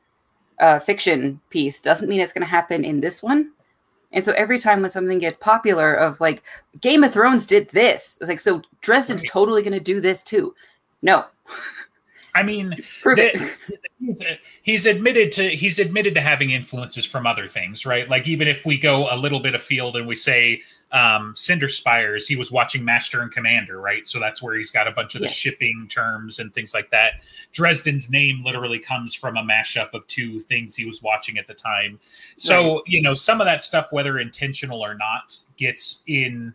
uh, 0.61 0.79
fiction 0.79 1.41
piece 1.51 1.81
doesn't 1.81 2.09
mean 2.09 2.21
it's 2.21 2.33
going 2.33 2.45
to 2.45 2.51
happen 2.51 2.85
in 2.85 3.01
this 3.01 3.23
one. 3.23 3.51
And 4.13 4.25
so 4.25 4.33
every 4.33 4.61
time 4.61 4.81
when 4.81 4.91
something 4.91 5.19
gets 5.19 5.39
popular, 5.39 5.93
of 5.93 6.21
like 6.21 6.43
Game 6.81 7.03
of 7.03 7.13
Thrones 7.13 7.47
did 7.47 7.69
this, 7.71 8.17
it's 8.21 8.29
like 8.29 8.41
so 8.41 8.63
Dresden's 8.81 9.23
Right. 9.23 9.31
totally 9.31 9.63
going 9.63 9.73
to 9.73 9.81
do 9.81 10.01
this 10.01 10.23
too. 10.23 10.55
No, 11.03 11.25
i 12.35 12.43
mean 12.43 12.75
The- 13.05 13.51
he's, 14.05 14.23
he's 14.63 14.87
admitted 14.87 15.33
to 15.33 15.49
he's 15.49 15.79
admitted 15.79 16.15
to 16.15 16.21
having 16.21 16.51
influences 16.51 17.05
from 17.05 17.27
other 17.27 17.47
things 17.47 17.87
right? 17.87 18.09
Like 18.09 18.27
even 18.27 18.49
if 18.49 18.67
we 18.67 18.79
go 18.79 19.09
a 19.11 19.17
little 19.17 19.41
bit 19.41 19.55
afield 19.55 19.97
and 19.97 20.07
we 20.07 20.15
say 20.15 20.63
um 20.93 21.35
cinder 21.35 21.69
spires 21.69 22.29
he 22.29 22.37
was 22.37 22.53
watching 22.53 22.85
master 22.85 23.21
and 23.23 23.33
commander 23.33 23.81
right? 23.81 24.07
So 24.07 24.21
that's 24.21 24.43
where 24.43 24.55
he's 24.57 24.71
got 24.71 24.87
a 24.87 24.93
bunch 24.93 25.15
of 25.15 25.23
the 25.23 25.29
shipping 25.29 25.87
terms 25.89 26.39
and 26.39 26.53
things 26.53 26.75
like 26.75 26.91
that. 26.91 27.15
Dresden's 27.53 28.11
name 28.11 28.43
literally 28.45 28.79
comes 28.79 29.15
from 29.15 29.37
a 29.37 29.43
mashup 29.43 29.93
of 29.95 30.07
two 30.07 30.41
things 30.41 30.75
he 30.75 30.85
was 30.85 31.03
watching 31.03 31.39
at 31.39 31.47
the 31.47 31.55
time. 31.55 31.99
So 32.37 32.83
you 32.87 33.03
know 33.03 33.15
some 33.15 33.41
of 33.41 33.47
that 33.47 33.63
stuff 33.63 33.89
whether 33.93 34.19
intentional 34.19 34.85
or 34.85 34.95
not 34.95 35.39
gets 35.57 36.03
in 36.07 36.55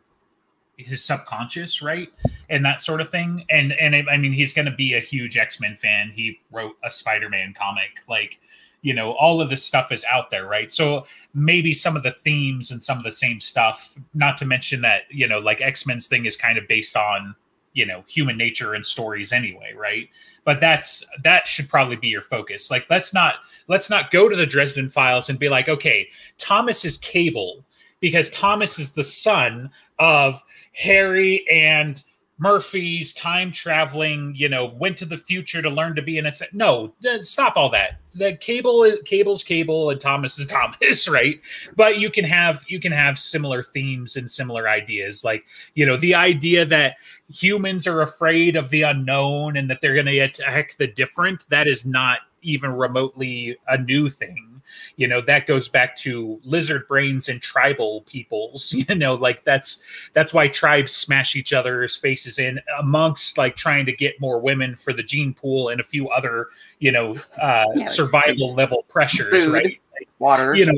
his 0.86 1.04
subconscious 1.04 1.82
right 1.82 2.10
and 2.50 2.66
that 2.66 2.82
sort 2.82 3.02
of 3.02 3.10
thing. 3.10 3.46
And 3.50 3.74
and 3.74 3.96
I 3.96 4.18
mean, 4.18 4.32
he's 4.32 4.54
going 4.54 4.66
to 4.66 4.72
be 4.72 4.94
a 4.94 5.00
huge 5.00 5.38
X 5.38 5.60
Men 5.60 5.76
fan. 5.76 6.12
He 6.14 6.40
wrote 6.52 6.76
a 6.84 6.92
Spider 6.92 7.30
Man 7.30 7.54
comic, 7.54 7.90
like 8.08 8.40
you 8.82 8.94
know, 8.94 9.12
all 9.12 9.42
of 9.42 9.50
this 9.50 9.64
stuff 9.64 9.92
is 9.92 10.06
out 10.06 10.30
there, 10.30 10.48
right? 10.48 10.72
So 10.72 11.06
maybe 11.34 11.74
some 11.74 11.98
of 11.98 12.04
the 12.04 12.14
themes 12.14 12.72
and 12.72 12.82
some 12.82 12.98
of 12.98 13.04
the 13.04 13.12
same 13.12 13.42
stuff. 13.42 13.98
Not 14.14 14.38
to 14.38 14.46
mention 14.46 14.82
that 14.82 15.04
you 15.10 15.28
know, 15.28 15.40
like 15.40 15.62
X 15.62 15.86
Men's 15.86 16.08
thing 16.08 16.26
is 16.26 16.36
kind 16.36 16.58
of 16.58 16.68
based 16.68 16.96
on 16.96 17.36
you 17.74 17.86
know 17.86 18.04
human 18.08 18.38
nature 18.38 18.74
and 18.74 18.86
stories 18.86 19.32
anyway, 19.32 19.74
right? 19.76 20.10
But 20.46 20.60
that's 20.60 21.04
that 21.24 21.48
should 21.48 21.70
probably 21.70 21.98
be 21.98 22.08
your 22.08 22.22
focus. 22.22 22.72
Like 22.72 22.90
let's 22.90 23.14
not 23.14 23.36
let's 23.68 23.90
not 23.90 24.12
go 24.12 24.28
to 24.28 24.36
the 24.36 24.48
Dresden 24.48 24.90
Files 24.90 25.30
and 25.30 25.38
be 25.38 25.50
like, 25.50 25.70
okay, 25.70 26.10
Thomas 26.38 26.84
is 26.86 26.98
Cable 26.98 27.64
because 28.00 28.30
Thomas 28.30 28.80
is 28.80 28.94
the 28.94 29.04
son 29.04 29.70
of 29.98 30.42
Harry 30.74 31.46
and 31.50 32.04
Murphy's 32.40 33.14
time 33.14 33.52
traveling, 33.52 34.34
you 34.34 34.48
know, 34.48 34.74
went 34.80 34.98
to 34.98 35.06
the 35.06 35.18
future 35.18 35.62
to 35.62 35.70
learn 35.70 35.94
to 35.96 36.02
be 36.02 36.18
an 36.18 36.26
assassin. 36.26 36.58
No, 36.58 36.94
stop 37.20 37.58
all 37.58 37.70
that. 37.72 38.00
The 38.16 38.38
cable 38.38 38.86
is 38.86 39.00
cable's 39.04 39.44
cable 39.44 39.90
and 39.90 40.00
Thomas 40.00 40.40
is 40.40 40.48
Thomas, 40.82 41.10
right? 41.10 41.42
But 41.76 42.00
you 42.00 42.10
can 42.10 42.24
have 42.24 42.64
you 42.70 42.80
can 42.80 42.94
have 42.94 43.20
similar 43.20 43.62
themes 43.62 44.16
and 44.16 44.32
similar 44.32 44.70
ideas. 44.70 45.26
Like, 45.26 45.44
you 45.76 45.86
know, 45.86 45.98
the 45.98 46.16
idea 46.16 46.66
that 46.66 46.96
humans 47.28 47.86
are 47.86 48.02
afraid 48.02 48.56
of 48.56 48.70
the 48.70 48.84
unknown 48.84 49.58
and 49.58 49.70
that 49.70 49.80
they're 49.82 49.94
going 49.94 50.06
to 50.06 50.20
attack 50.20 50.78
the 50.78 50.88
different, 50.88 51.46
that 51.50 51.68
is 51.68 51.86
not 51.86 52.20
even 52.42 52.72
remotely 52.72 53.58
a 53.68 53.78
new 53.78 54.10
thing 54.10 54.49
you 54.96 55.08
know 55.08 55.22
that 55.22 55.48
goes 55.48 55.68
back 55.68 55.96
to 55.96 56.40
lizard 56.44 56.88
brains 56.88 57.30
and 57.30 57.42
tribal 57.42 58.02
peoples 58.02 58.74
you 58.90 58.96
know 58.96 59.16
like 59.16 59.44
that's 59.44 59.84
that's 60.14 60.34
why 60.34 60.48
tribes 60.48 60.92
smash 60.92 61.36
each 61.36 61.54
other's 61.54 61.96
faces 61.96 62.40
in 62.40 62.60
amongst 62.80 63.38
like 63.38 63.56
trying 63.56 63.86
to 63.86 63.92
get 63.94 64.20
more 64.20 64.40
women 64.40 64.76
for 64.76 64.94
the 64.94 65.04
gene 65.04 65.34
pool 65.34 65.70
and 65.70 65.80
a 65.80 65.84
few 65.84 66.10
other 66.10 66.48
you 66.80 66.92
know 66.92 67.16
uh 67.42 67.66
Yeah, 67.76 67.84
like 67.84 67.90
survival 67.90 68.54
level 68.56 68.84
pressures 68.88 69.46
food. 69.46 69.54
right 69.54 69.80
Water. 70.20 70.56
you 70.56 70.66
know 70.66 70.74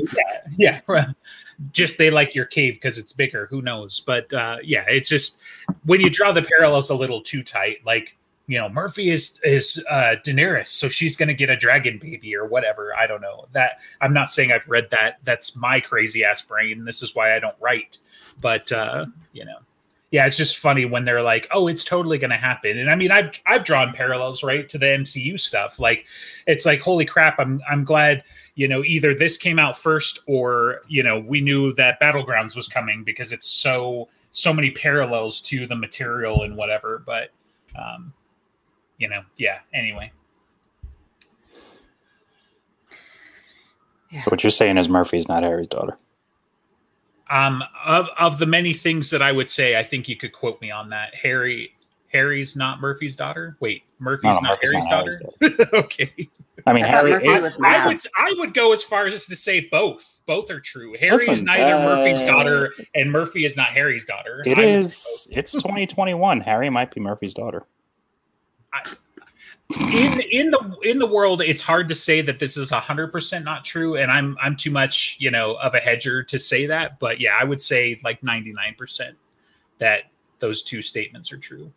yeah, 0.56 0.80
yeah 0.86 1.04
just 1.70 1.96
they 1.98 2.10
like 2.10 2.34
your 2.34 2.44
cave 2.44 2.74
because 2.74 2.98
it's 2.98 3.12
bigger 3.12 3.46
who 3.46 3.62
knows 3.62 4.00
but 4.00 4.32
uh 4.32 4.56
yeah 4.64 4.84
it's 4.88 5.08
just 5.08 5.38
when 5.84 6.00
you 6.00 6.10
draw 6.10 6.32
the 6.32 6.42
parallels 6.42 6.90
a 6.90 6.94
little 6.94 7.20
too 7.20 7.42
tight 7.42 7.78
like 7.84 8.16
you 8.46 8.58
know 8.58 8.68
murphy 8.68 9.10
is 9.10 9.40
is 9.44 9.82
uh 9.88 10.16
daenerys 10.24 10.68
so 10.68 10.88
she's 10.88 11.16
gonna 11.16 11.34
get 11.34 11.50
a 11.50 11.56
dragon 11.56 11.98
baby 11.98 12.34
or 12.34 12.46
whatever. 12.46 12.94
I 12.96 13.06
don't 13.06 13.20
know. 13.20 13.46
That 13.52 13.80
i'm 14.00 14.12
not 14.12 14.30
saying 14.30 14.52
i've 14.52 14.68
read 14.68 14.90
that. 14.90 15.18
That's 15.24 15.56
my 15.56 15.80
crazy 15.80 16.24
ass 16.24 16.42
brain. 16.42 16.84
This 16.84 17.02
is 17.02 17.14
why 17.14 17.36
i 17.36 17.38
don't 17.38 17.56
write. 17.60 17.98
But 18.40 18.70
uh 18.72 19.06
you 19.32 19.44
know 19.44 19.58
yeah 20.10 20.26
it's 20.26 20.36
just 20.36 20.58
funny 20.58 20.84
when 20.84 21.04
they're 21.04 21.22
like 21.22 21.48
oh 21.52 21.68
it's 21.68 21.84
totally 21.84 22.18
gonna 22.18 22.36
happen. 22.36 22.78
And 22.78 22.90
i 22.90 22.94
mean 22.94 23.10
i've 23.10 23.30
i've 23.46 23.64
drawn 23.64 23.92
parallels 23.92 24.42
right 24.42 24.68
to 24.68 24.78
the 24.78 24.86
mcu 24.86 25.38
stuff. 25.38 25.78
Like 25.78 26.04
it's 26.46 26.66
like 26.66 26.80
holy 26.80 27.04
crap 27.04 27.38
i'm 27.38 27.60
i'm 27.70 27.84
glad 27.84 28.24
you 28.56 28.66
know 28.66 28.82
either 28.84 29.14
this 29.14 29.38
came 29.38 29.58
out 29.58 29.78
first 29.78 30.18
or 30.26 30.82
you 30.88 31.02
know 31.02 31.20
we 31.20 31.40
knew 31.40 31.72
that 31.74 32.00
battlegrounds 32.00 32.56
was 32.56 32.66
coming 32.66 33.04
because 33.04 33.32
it's 33.32 33.46
so 33.46 34.08
so 34.32 34.52
many 34.52 34.70
parallels 34.70 35.40
to 35.42 35.66
the 35.66 35.76
material 35.76 36.42
and 36.42 36.56
whatever. 36.56 37.02
But 37.06 37.30
um 37.76 38.12
you 39.02 39.08
know 39.08 39.22
yeah 39.36 39.58
anyway 39.74 40.10
So 44.20 44.30
what 44.30 44.42
you're 44.44 44.50
saying 44.50 44.78
is 44.78 44.88
Murphy's 44.88 45.26
not 45.28 45.42
Harry's 45.42 45.66
daughter. 45.68 45.96
um 47.30 47.64
of 47.84 48.08
of 48.18 48.38
the 48.38 48.46
many 48.46 48.72
things 48.74 49.10
that 49.10 49.22
i 49.22 49.32
would 49.32 49.48
say 49.48 49.76
i 49.78 49.82
think 49.82 50.08
you 50.08 50.16
could 50.16 50.32
quote 50.32 50.60
me 50.60 50.70
on 50.70 50.90
that 50.90 51.14
harry 51.14 51.72
harry's 52.12 52.54
not 52.56 52.80
murphy's 52.80 53.16
daughter 53.16 53.56
wait 53.60 53.82
murphy's 53.98 54.34
No, 54.34 54.40
not 54.40 54.58
Murphy's 54.62 54.70
harry's 54.70 54.84
not 54.84 54.90
daughter 54.90 55.18
Harry's 55.40 55.74
okay 55.84 56.28
I 56.66 56.72
mean, 56.74 56.84
I 56.84 56.88
Harry. 56.88 57.10
Murphy 57.10 57.26
it- 57.28 57.42
was 57.42 57.58
I 57.64 57.86
would 57.88 58.00
I 58.16 58.34
would 58.38 58.54
go 58.54 58.72
as 58.72 58.84
far 58.84 59.06
as 59.06 59.26
to 59.26 59.34
say 59.34 59.66
both. 59.72 60.20
Both 60.26 60.48
are 60.50 60.60
true. 60.60 60.94
Harry 61.00 61.26
is 61.26 61.42
neither 61.42 61.74
uh, 61.76 61.82
Murphy's 61.82 62.22
daughter, 62.22 62.72
and 62.94 63.10
Murphy 63.10 63.44
is 63.46 63.56
not 63.56 63.68
Harry's 63.70 64.04
daughter. 64.04 64.44
it 64.46 64.58
I 64.58 64.62
is. 64.62 65.26
It's 65.32 65.50
2021. 65.52 66.40
Harry 66.42 66.70
might 66.70 66.94
be 66.94 67.00
Murphy's 67.00 67.34
daughter. 67.34 67.66
In 69.92 70.20
in 70.30 70.50
the 70.50 70.76
in 70.82 70.98
the 70.98 71.06
world. 71.06 71.42
It's 71.42 71.62
hard 71.62 71.88
to 71.88 71.94
say 71.94 72.20
that 72.22 72.38
this 72.38 72.56
is 72.56 72.70
hundred 72.70 73.12
percent 73.12 73.44
not 73.44 73.64
true, 73.64 73.96
and 73.96 74.10
I'm 74.10 74.36
I'm 74.42 74.56
too 74.56 74.70
much 74.70 75.16
you 75.18 75.30
know 75.30 75.54
of 75.62 75.74
a 75.74 75.80
hedger 75.80 76.22
to 76.24 76.38
say 76.38 76.66
that. 76.66 76.98
But 76.98 77.20
yeah, 77.20 77.36
I 77.38 77.44
would 77.44 77.62
say 77.62 77.98
like 78.04 78.22
ninety 78.22 78.52
nine 78.52 78.74
percent 78.76 79.16
that 79.78 80.04
those 80.38 80.62
two 80.62 80.82
statements 80.82 81.32
are 81.32 81.38
true. 81.38 81.72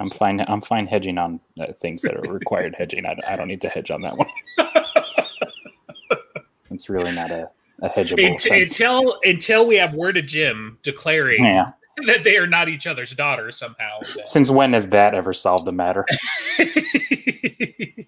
I'm 0.00 0.10
fine. 0.10 0.40
I'm 0.48 0.60
fine 0.60 0.86
hedging 0.86 1.18
on 1.18 1.38
uh, 1.60 1.72
things 1.74 2.02
that 2.02 2.16
are 2.16 2.32
required 2.32 2.74
hedging. 2.76 3.06
I, 3.06 3.16
I 3.26 3.36
don't 3.36 3.48
need 3.48 3.60
to 3.60 3.68
hedge 3.68 3.90
on 3.90 4.02
that 4.02 4.16
one. 4.16 4.28
It's 6.72 6.88
really 6.88 7.12
not 7.12 7.30
a, 7.30 7.50
a 7.82 7.88
hedgeable 7.88 8.26
Unt- 8.26 8.46
until 8.46 9.18
until 9.24 9.66
we 9.66 9.76
have 9.76 9.94
word 9.94 10.16
of 10.16 10.26
Jim 10.26 10.78
declaring 10.82 11.44
Yeah. 11.44 11.72
that 12.06 12.24
they 12.24 12.36
are 12.36 12.46
not 12.46 12.68
each 12.68 12.86
other's 12.86 13.12
daughters 13.12 13.56
somehow. 13.56 13.98
then- 14.14 14.24
Since 14.24 14.50
when 14.50 14.72
has 14.72 14.88
that 14.88 15.14
ever 15.14 15.32
solved 15.32 15.64
the 15.66 15.72
matter? 15.72 16.04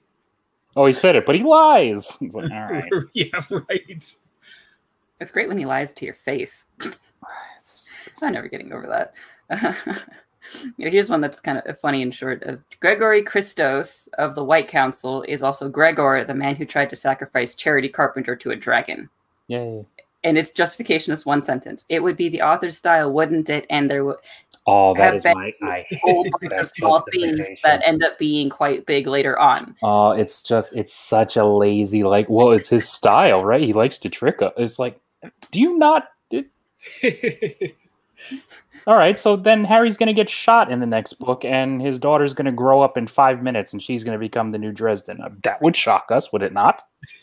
Oh, 0.77 0.87
he 0.87 0.93
said 0.93 1.15
it, 1.15 1.25
but 1.25 1.37
he 1.37 1.45
lies. 1.45 2.19
It's 2.21 2.35
like, 2.35 2.51
all 2.51 2.65
right. 2.65 2.91
yeah, 3.13 3.27
right. 3.49 4.17
It's 5.21 5.31
great 5.31 5.47
when 5.47 5.57
he 5.57 5.67
lies 5.67 5.93
to 5.93 6.05
your 6.05 6.15
face. 6.15 6.67
I'm 8.23 8.33
never 8.33 8.49
getting 8.49 8.73
over 8.73 8.89
that. 8.89 9.15
Yeah, 10.77 10.89
here's 10.89 11.09
one 11.09 11.21
that's 11.21 11.39
kind 11.41 11.63
of 11.65 11.79
funny 11.81 12.03
and 12.03 12.13
short. 12.15 12.43
Uh, 12.45 12.57
Gregory 12.81 13.23
Cristos 13.23 14.09
of 14.19 14.35
the 14.35 14.43
White 14.45 14.67
Council 14.69 15.23
is 15.29 15.43
also 15.45 15.69
Gregor, 15.69 16.25
the 16.25 16.35
man 16.35 16.57
who 16.57 16.67
tried 16.67 16.91
to 16.91 16.97
sacrifice 16.97 17.55
Charity 17.55 17.89
Carpenter 17.89 18.35
to 18.37 18.51
a 18.51 18.57
dragon. 18.57 19.09
Yay. 19.47 19.87
And 20.25 20.37
its 20.39 20.51
justification 20.51 21.13
is 21.13 21.25
one 21.27 21.43
sentence. 21.43 21.85
It 21.89 22.03
would 22.03 22.17
be 22.17 22.29
the 22.31 22.43
author's 22.43 22.77
style, 22.79 23.13
wouldn't 23.13 23.49
it? 23.51 23.67
And 23.71 23.91
there 23.91 24.05
would 24.05 24.17
Oh, 24.67 24.95
that 24.95 25.03
Have 25.05 25.15
is 25.17 25.23
been 25.25 25.35
my. 25.37 25.53
I 25.63 25.85
a 25.93 25.99
whole 26.03 26.25
bunch 26.41 26.51
that 26.51 26.61
of 26.61 26.69
small 26.69 27.01
themes 27.13 27.37
justification. 27.37 27.61
that 27.65 27.87
end 27.87 28.03
up 28.03 28.19
being 28.19 28.49
quite 28.49 28.87
big 28.87 29.07
later 29.07 29.39
on. 29.39 29.77
Oh, 29.83 30.13
it's 30.13 30.43
just 30.43 30.75
it's 30.75 30.95
such 30.95 31.37
a 31.37 31.45
lazy 31.45 32.03
like. 32.03 32.31
Well, 32.31 32.53
it's 32.53 32.71
his 32.71 32.89
style, 32.89 33.45
right? 33.45 33.61
He 33.63 33.75
likes 33.75 33.99
to 33.99 34.09
trick 34.09 34.41
us. 34.41 34.53
It's 34.57 34.79
like, 34.79 34.99
do 35.51 35.61
you 35.61 35.77
not? 35.77 36.09
it- 36.31 36.47
all 38.87 38.97
right, 38.97 39.19
so 39.19 39.37
then 39.37 39.65
Harry's 39.65 39.99
gonna 39.99 40.15
get 40.15 40.31
shot 40.31 40.71
in 40.71 40.81
the 40.81 40.87
next 40.87 41.15
book, 41.15 41.45
and 41.45 41.83
his 41.83 41.99
daughter's 41.99 42.33
gonna 42.33 42.51
grow 42.53 42.81
up 42.81 42.97
in 42.97 43.07
five 43.07 43.43
minutes, 43.43 43.75
and 43.75 43.83
she's 43.83 44.03
gonna 44.05 44.19
become 44.19 44.49
the 44.49 44.59
new 44.59 44.73
Dresden. 44.73 45.21
That 45.43 45.61
would 45.61 45.77
shock 45.77 46.07
us, 46.11 46.33
would 46.33 46.43
it 46.43 46.55
not? 46.55 46.83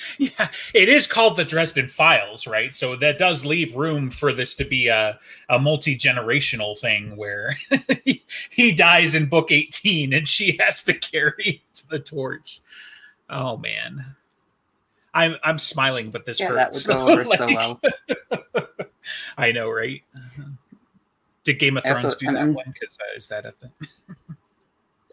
yeah, 0.18 0.48
it 0.74 0.88
is 0.88 1.06
called 1.06 1.36
the 1.36 1.44
Dresden 1.44 1.88
Files, 1.88 2.46
right? 2.46 2.74
So 2.74 2.96
that 2.96 3.18
does 3.18 3.44
leave 3.44 3.76
room 3.76 4.10
for 4.10 4.32
this 4.32 4.54
to 4.56 4.64
be 4.64 4.88
a, 4.88 5.18
a 5.48 5.58
multi 5.58 5.96
generational 5.96 6.78
thing 6.78 7.16
where 7.16 7.56
he, 8.04 8.24
he 8.50 8.72
dies 8.72 9.14
in 9.14 9.26
book 9.26 9.50
18 9.50 10.12
and 10.12 10.28
she 10.28 10.56
has 10.60 10.82
to 10.84 10.94
carry 10.94 11.62
the 11.88 11.98
torch. 11.98 12.60
Oh, 13.28 13.56
man. 13.56 14.04
I'm, 15.12 15.36
I'm 15.42 15.58
smiling, 15.58 16.10
but 16.10 16.24
this 16.24 16.38
Yeah, 16.40 16.52
that 16.52 16.66
hurts. 16.74 16.86
would 16.88 16.94
go 16.94 17.08
over 17.08 17.24
so 17.24 17.46
well. 17.46 17.80
I 19.36 19.52
know, 19.52 19.70
right? 19.70 20.02
Did 21.44 21.58
Game 21.58 21.76
of 21.76 21.84
Yeah, 21.84 21.94
Thrones 21.94 22.14
so- 22.14 22.18
do 22.20 22.26
that 22.26 22.36
I'm- 22.38 22.54
one? 22.54 22.72
Because 22.72 22.96
uh, 23.00 23.16
is 23.16 23.28
that 23.28 23.46
a 23.46 23.52
thing? 23.52 23.70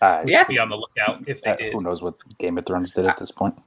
Uh, 0.01 0.23
Yeah. 0.27 0.43
Be 0.43 0.59
on 0.59 0.69
the 0.69 0.75
lookout 0.77 1.27
if 1.27 1.41
they 1.41 1.51
uh, 1.51 1.55
did. 1.55 1.73
who 1.73 1.81
knows 1.81 2.01
what 2.03 2.15
Game 2.37 2.57
of 2.59 2.65
Thrones 2.65 2.91
did 2.91 3.05
at 3.05 3.17
this 3.17 3.31
point? 3.31 3.57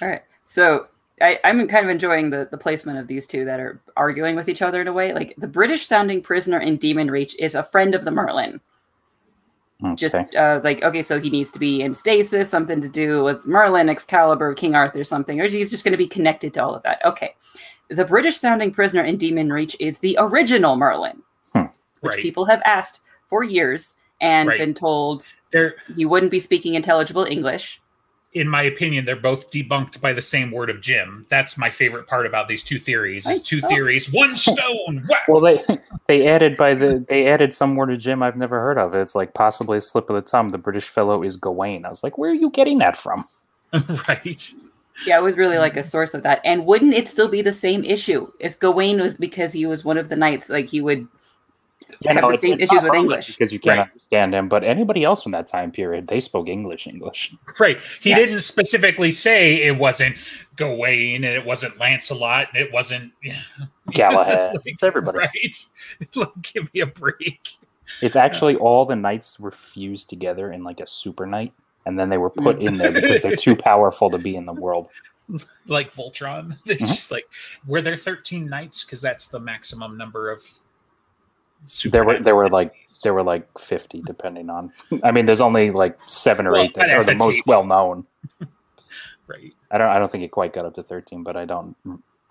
All 0.00 0.08
right. 0.08 0.22
So 0.44 0.88
I, 1.20 1.38
I'm 1.44 1.66
kind 1.68 1.84
of 1.84 1.90
enjoying 1.90 2.30
the, 2.30 2.48
the 2.50 2.58
placement 2.58 2.98
of 2.98 3.06
these 3.06 3.26
two 3.26 3.44
that 3.44 3.60
are 3.60 3.80
arguing 3.96 4.34
with 4.36 4.48
each 4.48 4.62
other 4.62 4.80
in 4.80 4.88
a 4.88 4.92
way. 4.92 5.12
Like 5.12 5.34
the 5.38 5.46
British 5.46 5.86
sounding 5.86 6.22
prisoner 6.22 6.58
in 6.58 6.76
Demon 6.76 7.10
Reach 7.10 7.36
is 7.38 7.54
a 7.54 7.62
friend 7.62 7.94
of 7.94 8.04
the 8.04 8.10
Merlin. 8.10 8.60
Okay. 9.84 9.94
Just 9.96 10.14
uh, 10.14 10.60
like, 10.62 10.82
okay, 10.82 11.02
so 11.02 11.18
he 11.18 11.28
needs 11.28 11.50
to 11.50 11.58
be 11.58 11.82
in 11.82 11.92
stasis, 11.92 12.48
something 12.48 12.80
to 12.80 12.88
do 12.88 13.24
with 13.24 13.46
Merlin, 13.48 13.88
Excalibur, 13.88 14.54
King 14.54 14.76
Arthur, 14.76 15.02
something, 15.02 15.40
or 15.40 15.48
he's 15.48 15.72
just 15.72 15.84
going 15.84 15.92
to 15.92 15.98
be 15.98 16.06
connected 16.06 16.54
to 16.54 16.62
all 16.62 16.74
of 16.74 16.82
that. 16.84 17.04
Okay. 17.04 17.34
The 17.88 18.04
British 18.04 18.36
sounding 18.38 18.70
prisoner 18.72 19.02
in 19.02 19.16
Demon 19.16 19.52
Reach 19.52 19.76
is 19.80 19.98
the 19.98 20.16
original 20.20 20.76
Merlin, 20.76 21.22
which 21.52 22.14
Right. 22.14 22.22
people 22.22 22.44
have 22.46 22.62
asked 22.64 23.00
for 23.26 23.42
years 23.42 23.96
and 24.20 24.48
Right. 24.48 24.58
been 24.58 24.72
told 24.72 25.32
They're, 25.50 25.74
you 25.96 26.08
wouldn't 26.08 26.30
be 26.30 26.38
speaking 26.38 26.74
intelligible 26.74 27.24
English. 27.24 27.82
In 28.34 28.48
my 28.48 28.62
opinion, 28.62 29.04
they're 29.04 29.16
both 29.16 29.50
debunked 29.50 30.00
by 30.00 30.12
the 30.12 30.22
same 30.22 30.50
word 30.50 30.70
of 30.70 30.80
Jim. 30.80 31.26
That's 31.28 31.58
my 31.58 31.68
favorite 31.68 32.06
part 32.06 32.26
about 32.26 32.48
these 32.48 32.62
two 32.64 32.78
theories. 32.78 33.26
Is 33.28 33.40
I- 33.40 33.44
two 33.44 33.60
theories, 33.60 34.10
one 34.12 34.34
stone. 34.34 35.04
Whack! 35.08 35.28
Well, 35.28 35.40
they 35.40 35.62
they 36.06 36.26
added 36.26 36.56
by 36.56 36.74
the 36.74 37.04
they 37.08 37.26
added 37.26 37.54
some 37.54 37.74
word 37.74 37.92
of 37.92 37.98
Jim 37.98 38.22
I've 38.22 38.36
never 38.36 38.60
heard 38.60 38.78
of. 38.78 38.94
It's 38.94 39.14
like 39.14 39.34
possibly 39.34 39.78
a 39.78 39.80
slip 39.82 40.08
of 40.08 40.16
the 40.16 40.22
tongue. 40.22 40.50
The 40.50 40.58
British 40.58 40.88
fellow 40.88 41.22
is 41.22 41.36
Gawain. 41.36 41.84
I 41.84 41.90
was 41.90 42.02
like, 42.02 42.16
where 42.16 42.30
are 42.30 42.34
you 42.34 42.50
getting 42.50 42.78
that 42.78 42.96
from? 42.96 43.26
right. 44.08 44.52
Yeah, 45.06 45.18
it 45.18 45.22
was 45.22 45.36
really 45.36 45.58
like 45.58 45.76
a 45.76 45.82
source 45.82 46.14
of 46.14 46.22
that. 46.22 46.40
And 46.44 46.64
wouldn't 46.66 46.94
it 46.94 47.08
still 47.08 47.28
be 47.28 47.42
the 47.42 47.52
same 47.52 47.82
issue 47.84 48.30
if 48.38 48.58
Gawain 48.58 49.00
was 49.00 49.16
because 49.16 49.52
he 49.52 49.66
was 49.66 49.84
one 49.84 49.98
of 49.98 50.08
the 50.08 50.16
knights? 50.16 50.48
Like 50.48 50.68
he 50.68 50.80
would. 50.80 51.06
Yeah, 52.00 52.12
Have 52.14 52.30
the 52.30 52.36
same 52.38 52.54
issues 52.54 52.72
not 52.72 52.84
with 52.84 52.94
English. 52.94 53.26
because 53.28 53.52
you 53.52 53.58
can't 53.60 53.78
Right. 53.78 53.88
understand 53.90 54.34
him. 54.34 54.48
But 54.48 54.64
anybody 54.64 55.04
else 55.04 55.22
from 55.22 55.32
that 55.32 55.46
time 55.46 55.70
period, 55.72 56.06
they 56.08 56.20
spoke 56.20 56.48
English. 56.48 56.86
English. 56.86 57.34
Right. 57.60 57.78
He 58.00 58.10
Yeah. 58.10 58.16
didn't 58.16 58.40
specifically 58.40 59.10
say 59.10 59.62
it 59.62 59.76
wasn't 59.78 60.16
Gawain 60.56 61.24
and 61.24 61.34
it 61.34 61.44
wasn't 61.44 61.78
Lancelot 61.78 62.48
and 62.52 62.62
it 62.62 62.72
wasn't 62.72 63.12
Galahad. 63.92 64.54
Like, 64.54 64.62
It's 64.66 64.82
everybody. 64.82 65.18
Right. 65.18 65.56
Like, 66.14 66.28
Give 66.42 66.72
me 66.74 66.80
a 66.80 66.86
break. 66.86 67.56
It's 68.00 68.16
actually 68.16 68.56
all 68.56 68.84
the 68.86 68.96
knights 68.96 69.38
were 69.38 69.50
fused 69.50 70.08
together 70.08 70.52
in 70.52 70.64
like 70.64 70.80
a 70.80 70.86
super 70.86 71.26
knight, 71.26 71.52
and 71.86 71.98
then 71.98 72.08
they 72.08 72.16
were 72.18 72.30
put 72.30 72.60
in 72.60 72.78
there 72.78 72.90
because 72.90 73.20
they're 73.20 73.36
too 73.36 73.54
powerful 73.70 74.08
to 74.10 74.18
be 74.18 74.36
in 74.36 74.46
the 74.46 74.52
world. 74.54 74.88
like 75.66 75.94
Voltron. 75.94 76.56
It's 76.66 76.82
Mhm. 76.82 76.86
just 76.86 77.10
like 77.10 77.24
were 77.66 77.80
there 77.80 77.96
13 77.96 78.48
knights 78.48 78.84
because 78.84 79.00
that's 79.00 79.28
the 79.28 79.38
maximum 79.40 79.96
number 79.96 80.30
of. 80.30 80.42
There 81.84 82.04
were 82.04 82.20
there 82.20 82.34
were 82.36 82.48
like 82.50 82.74
there 83.02 83.14
were 83.14 83.22
like 83.22 83.46
fifty, 83.58 84.02
depending 84.02 84.50
on. 84.50 84.72
I 85.04 85.12
mean, 85.12 85.26
there's 85.26 85.40
only 85.40 85.70
like 85.70 85.98
seven 86.06 86.46
or 86.46 86.52
Well, 86.52 86.62
eight 86.64 86.74
that 86.74 86.90
are 86.90 87.04
the 87.04 87.12
the 87.12 87.18
most 87.18 87.46
well 87.46 87.64
known. 87.64 88.06
right. 89.26 89.52
I 89.70 89.78
don't 89.78 89.88
I 89.88 89.98
don't 89.98 90.10
think 90.10 90.24
it 90.24 90.30
quite 90.30 90.52
got 90.52 90.64
up 90.66 90.74
to 90.74 90.82
thirteen, 90.82 91.22
but 91.22 91.36
I 91.36 91.44
don't. 91.44 91.76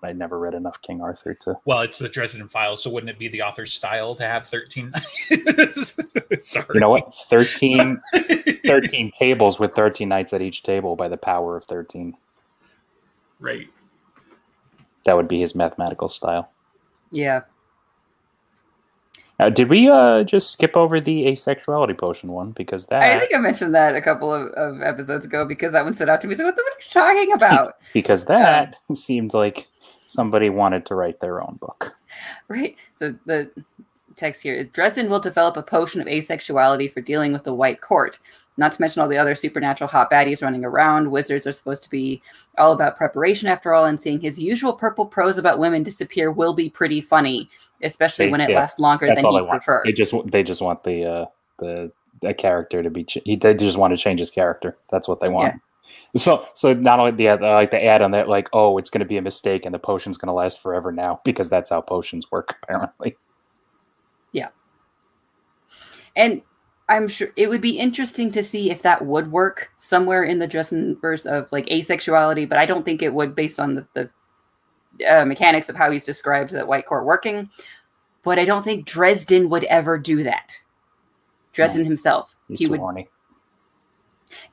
I 0.04 0.12
never 0.12 0.38
read 0.40 0.54
enough 0.54 0.82
King 0.82 1.00
Arthur 1.00 1.32
to. 1.34 1.56
Well, 1.64 1.82
it's 1.82 1.96
the 1.98 2.08
Dresden 2.08 2.48
Files, 2.48 2.82
so 2.82 2.90
wouldn't 2.90 3.08
it 3.10 3.20
be 3.20 3.28
the 3.28 3.42
author's 3.42 3.72
style 3.72 4.16
to 4.16 4.24
have 4.26 4.48
13? 4.48 4.92
Sorry. 6.40 6.66
You 6.74 6.80
know 6.80 6.90
what? 6.90 7.14
13, 7.14 8.00
13 8.66 9.10
tables 9.12 9.60
with 9.60 9.76
thirteen 9.76 10.08
knights 10.08 10.32
at 10.32 10.42
each 10.42 10.64
table 10.64 10.96
by 10.96 11.06
the 11.08 11.16
power 11.16 11.56
of 11.56 11.64
thirteen. 11.64 12.16
right. 13.38 13.68
That 15.04 15.16
would 15.16 15.26
be 15.28 15.40
his 15.40 15.54
mathematical 15.54 16.08
style. 16.08 16.50
Yeah. 17.10 17.42
Uh, 19.42 19.50
did 19.50 19.68
we 19.68 19.88
uh, 19.88 20.22
just 20.22 20.52
skip 20.52 20.76
over 20.76 21.00
the 21.00 21.24
asexuality 21.24 21.98
potion 21.98 22.30
one 22.30 22.52
because 22.52 22.86
that 22.86 23.02
I 23.02 23.18
think 23.18 23.34
I 23.34 23.38
mentioned 23.38 23.74
that 23.74 23.96
a 23.96 24.00
couple 24.00 24.32
of, 24.32 24.52
of 24.52 24.80
episodes 24.82 25.24
ago 25.24 25.44
because 25.44 25.72
that 25.72 25.82
one 25.82 25.92
stood 25.94 26.08
out 26.08 26.20
to 26.20 26.28
me. 26.28 26.36
So 26.36 26.44
what 26.44 26.54
the 26.54 26.62
what 26.62 26.72
are 26.74 27.12
you 27.14 27.24
talking 27.24 27.32
about? 27.32 27.76
because 27.92 28.24
that 28.26 28.76
seemed 28.94 29.34
like 29.34 29.66
somebody 30.06 30.48
wanted 30.48 30.86
to 30.86 30.94
write 30.94 31.18
their 31.18 31.42
own 31.42 31.56
book. 31.60 31.92
right. 32.46 32.76
So 32.94 33.16
the 33.26 33.50
text 34.14 34.44
here 34.44 34.54
is 34.54 34.68
Dresden 34.68 35.10
will 35.10 35.18
develop 35.18 35.56
a 35.56 35.62
potion 35.62 36.00
of 36.00 36.06
asexuality 36.06 36.92
for 36.92 37.00
dealing 37.00 37.32
with 37.32 37.42
the 37.42 37.54
White 37.54 37.80
Court. 37.80 38.20
Not 38.58 38.70
to 38.72 38.80
mention 38.80 39.02
all 39.02 39.08
the 39.08 39.16
other 39.16 39.34
supernatural 39.34 39.88
hot 39.88 40.10
baddies 40.10 40.42
running 40.42 40.64
around. 40.64 41.10
Wizards 41.10 41.46
are 41.48 41.52
supposed 41.52 41.82
to 41.82 41.90
be 41.90 42.22
all 42.58 42.72
about 42.72 42.98
preparation 42.98 43.48
after 43.48 43.72
all, 43.72 43.86
and 43.86 44.00
seeing 44.00 44.20
his 44.20 44.38
usual 44.38 44.74
purple 44.74 45.06
prose 45.06 45.38
about 45.38 45.58
women 45.58 45.82
disappear 45.82 46.30
will 46.30 46.52
be 46.52 46.68
pretty 46.68 47.00
funny, 47.00 47.48
especially 47.82 48.26
See, 48.26 48.30
when 48.30 48.40
it 48.40 48.50
yeah, 48.50 48.60
lasts 48.60 48.78
longer 48.78 49.06
than 49.06 49.16
he 49.16 49.22
they 49.22 49.46
prefer. 49.46 49.82
They 49.84 49.92
just 49.92 50.14
they 50.26 50.42
just 50.42 50.60
want 50.60 50.84
the 50.84 51.04
uh, 51.04 51.26
the 51.58 51.92
a 52.24 52.34
character 52.34 52.82
to 52.82 52.90
be. 52.90 53.04
Ch- 53.04 53.18
he- 53.24 53.36
they 53.36 53.54
just 53.54 53.76
want 53.76 53.92
to 53.92 53.96
change 53.96 54.20
his 54.20 54.30
character. 54.30 54.76
That's 54.90 55.08
what 55.08 55.20
they 55.20 55.28
want. 55.28 55.60
So 56.16 56.46
so 56.54 56.74
not 56.74 56.98
only 56.98 57.12
the 57.12 57.28
uh, 57.28 57.38
like 57.40 57.70
the 57.70 57.82
add 57.82 58.02
on 58.02 58.12
that 58.12 58.28
like 58.28 58.48
oh 58.52 58.78
it's 58.78 58.90
going 58.90 59.00
to 59.00 59.06
be 59.06 59.16
a 59.16 59.22
mistake 59.22 59.64
and 59.64 59.74
the 59.74 59.78
potion's 59.78 60.16
going 60.16 60.28
to 60.28 60.32
last 60.32 60.60
forever 60.60 60.92
now 60.92 61.20
because 61.24 61.48
that's 61.48 61.70
how 61.70 61.80
potions 61.80 62.30
work 62.30 62.56
apparently. 62.62 63.16
Yeah. 64.32 64.48
And 66.16 66.42
I'm 66.88 67.08
sure 67.08 67.28
it 67.36 67.48
would 67.48 67.60
be 67.60 67.78
interesting 67.78 68.30
to 68.32 68.42
see 68.42 68.70
if 68.70 68.82
that 68.82 69.06
would 69.06 69.32
work 69.32 69.70
somewhere 69.78 70.24
in 70.24 70.38
the 70.38 70.46
Dresden 70.46 70.96
verse 71.00 71.24
of 71.24 71.50
like 71.52 71.66
asexuality, 71.66 72.48
but 72.48 72.58
I 72.58 72.66
don't 72.66 72.84
think 72.84 73.02
it 73.02 73.14
would 73.14 73.34
based 73.34 73.58
on 73.58 73.74
the, 73.74 73.86
the 73.94 74.10
uh, 75.08 75.24
mechanics 75.24 75.68
of 75.68 75.76
how 75.76 75.90
he's 75.90 76.04
described 76.04 76.50
the 76.50 76.66
White 76.66 76.86
Court 76.86 77.04
working. 77.04 77.48
But 78.22 78.38
I 78.38 78.44
don't 78.44 78.62
think 78.62 78.86
Dresden 78.86 79.48
would 79.50 79.64
ever 79.64 79.98
do 79.98 80.22
that. 80.22 80.56
Dresden 81.52 81.84
himself, 81.84 82.36
He's 82.48 82.60
he 82.60 82.66
would. 82.66 82.80
horny. 82.80 83.08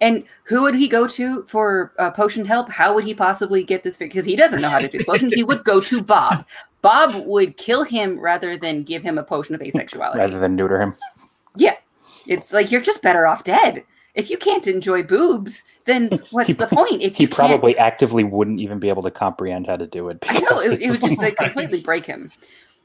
And 0.02 0.26
who 0.44 0.64
would 0.64 0.76
he 0.76 0.88
go 0.90 1.08
to 1.08 1.44
for 1.46 1.94
uh, 2.00 2.12
potion 2.12 2.44
help? 2.46 2.68
How 2.70 2.94
would 2.94 3.06
he 3.06 3.14
possibly 3.14 3.64
get 3.64 3.84
this? 3.84 3.96
Because 3.96 4.26
he 4.26 4.36
doesn't 4.36 4.62
know 4.62 4.70
how 4.70 4.80
to 4.80 4.88
do 4.90 4.98
the 4.98 5.06
potion. 5.06 5.32
He 5.32 5.44
would 5.44 5.64
go 5.64 5.80
to 5.80 6.02
Bob. 6.02 6.46
Bob 6.82 7.26
would 7.26 7.56
kill 7.58 7.84
him 7.84 8.20
rather 8.20 8.58
than 8.58 8.84
give 8.84 9.04
him 9.04 9.18
a 9.18 9.24
potion 9.24 9.56
of 9.56 9.62
asexuality. 9.62 10.16
rather 10.16 10.40
than 10.40 10.56
neuter 10.56 10.82
him. 10.82 10.94
Yeah. 11.56 11.76
It's 12.28 12.52
like 12.54 12.72
you're 12.72 12.82
just 12.82 13.02
better 13.02 13.26
off 13.26 13.44
dead. 13.44 13.84
If 14.20 14.30
you 14.30 14.38
can't 14.38 14.68
enjoy 14.68 15.04
boobs, 15.04 15.64
then 15.86 16.22
what's 16.32 16.48
He- 16.48 16.54
the 16.54 16.68
point? 16.68 17.02
If 17.02 17.16
He 17.16 17.24
you 17.24 17.28
can't- 17.30 17.36
probably 17.50 17.78
actively 17.78 18.24
wouldn't 18.24 18.60
even 18.60 18.80
be 18.80 18.90
able 18.90 19.04
to 19.04 19.12
comprehend 19.12 19.68
how 19.68 19.78
to 19.78 19.88
do 19.88 20.10
it. 20.10 20.18
I 20.28 20.40
know 20.40 20.60
it, 20.62 20.82
it 20.82 20.90
would 20.92 21.02
just 21.02 21.18
like- 21.18 21.20
like, 21.22 21.38
completely 21.38 21.82
break 21.82 22.06
him. 22.06 22.32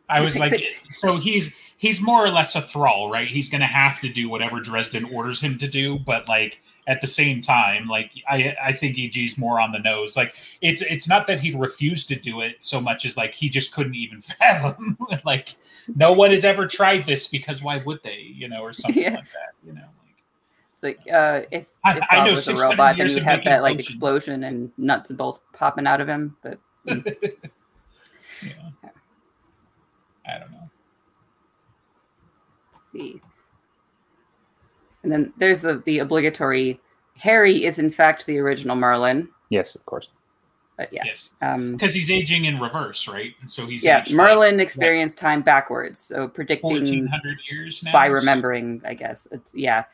I 0.09 0.21
was 0.21 0.37
But- 0.37 0.53
like, 0.53 0.67
so 0.91 1.17
he's 1.17 1.55
he's 1.77 2.01
more 2.01 2.25
or 2.25 2.31
less 2.31 2.55
a 2.55 2.61
thrall, 2.63 3.11
right? 3.11 3.27
He's 3.29 3.49
going 3.49 3.61
to 3.63 3.67
have 3.67 4.01
to 4.03 4.09
do 4.09 4.29
whatever 4.29 4.61
Dresden 4.61 5.07
orders 5.07 5.41
him 5.41 5.57
to 5.59 5.67
do, 5.69 5.99
but 5.99 6.29
like 6.29 6.61
at 6.87 7.01
the 7.01 7.07
same 7.07 7.41
time, 7.41 7.89
like 7.89 8.13
I 8.29 8.55
I 8.63 8.73
think 8.73 8.99
EG's 8.99 9.39
more 9.39 9.59
on 9.59 9.73
the 9.73 9.79
nose. 9.79 10.15
Like 10.17 10.35
it's 10.61 10.83
it's 10.83 11.09
not 11.09 11.27
that 11.29 11.41
he 11.41 11.55
refused 11.57 12.09
to 12.09 12.17
do 12.17 12.43
it 12.43 12.57
so 12.63 12.81
much 12.83 13.07
as 13.07 13.17
like 13.17 13.35
he 13.35 13.49
just 13.49 13.73
couldn't 13.73 13.95
even 13.97 14.21
fathom. 14.39 14.99
like 15.25 15.55
no 15.97 16.13
one 16.13 16.31
has 16.33 16.45
ever 16.45 16.67
tried 16.67 17.07
this 17.07 17.27
because 17.27 17.63
why 17.63 17.79
would 17.87 18.03
they? 18.03 18.19
You 18.35 18.49
know, 18.49 18.61
or 18.61 18.75
something 18.75 19.03
Yeah. 19.03 19.15
like 19.15 19.25
that. 19.33 19.55
You 19.67 19.73
know, 19.73 19.87
like 20.85 20.99
uh, 21.13 21.41
if, 21.51 21.67
I- 21.85 21.97
if 21.99 22.05
I 22.11 22.17
Bob 22.17 22.27
know 22.27 22.31
was 22.33 22.47
a 22.49 22.55
robot, 22.55 22.97
then 22.97 23.07
years 23.07 23.11
he 23.15 23.17
would 23.17 23.25
have 23.25 23.43
that 23.45 23.63
like 23.63 23.77
potions. 23.79 23.89
explosion 23.89 24.45
and 24.45 24.71
nuts 24.79 25.11
and 25.11 25.19
bolts 25.19 25.41
popping 25.53 25.87
out 25.87 26.01
of 26.01 26.09
him. 26.09 26.37
But 26.43 26.59
yeah. 26.85 27.01
I 30.27 30.39
don't 30.39 30.51
know. 30.53 30.71
let's 32.73 32.91
see. 32.93 33.21
And 35.03 35.13
then 35.13 35.33
there's 35.39 35.61
the 35.61 35.83
the 35.85 35.99
obligatory. 35.99 36.81
Harry 37.17 37.65
is 37.65 37.79
in 37.79 37.91
fact 37.91 38.27
the 38.27 38.39
original 38.39 38.75
Merlin. 38.77 39.29
yes, 39.51 39.75
of 39.75 39.85
course. 39.87 40.09
But 40.77 40.93
yeah, 40.93 41.03
Yes, 41.05 41.33
um, 41.41 41.73
because 41.73 41.95
he's 41.95 42.11
aging 42.11 42.47
in 42.47 42.59
reverse, 42.59 43.07
right? 43.07 43.33
And 43.41 43.49
so 43.49 43.65
he's 43.65 43.85
yeah. 43.85 44.01
aged, 44.01 44.11
like, 44.11 44.17
Merlin 44.17 44.59
experienced 44.59 45.17
time 45.19 45.41
backwards, 45.41 46.01
so 46.01 46.27
predicting 46.27 46.69
fourteen 46.79 47.07
hundred 47.07 47.39
years 47.49 47.85
now 47.85 47.93
by 47.93 48.09
so- 48.09 48.15
remembering. 48.15 48.83
I 48.85 48.95
guess 48.95 49.29
it's 49.31 49.55
yeah, 49.55 49.85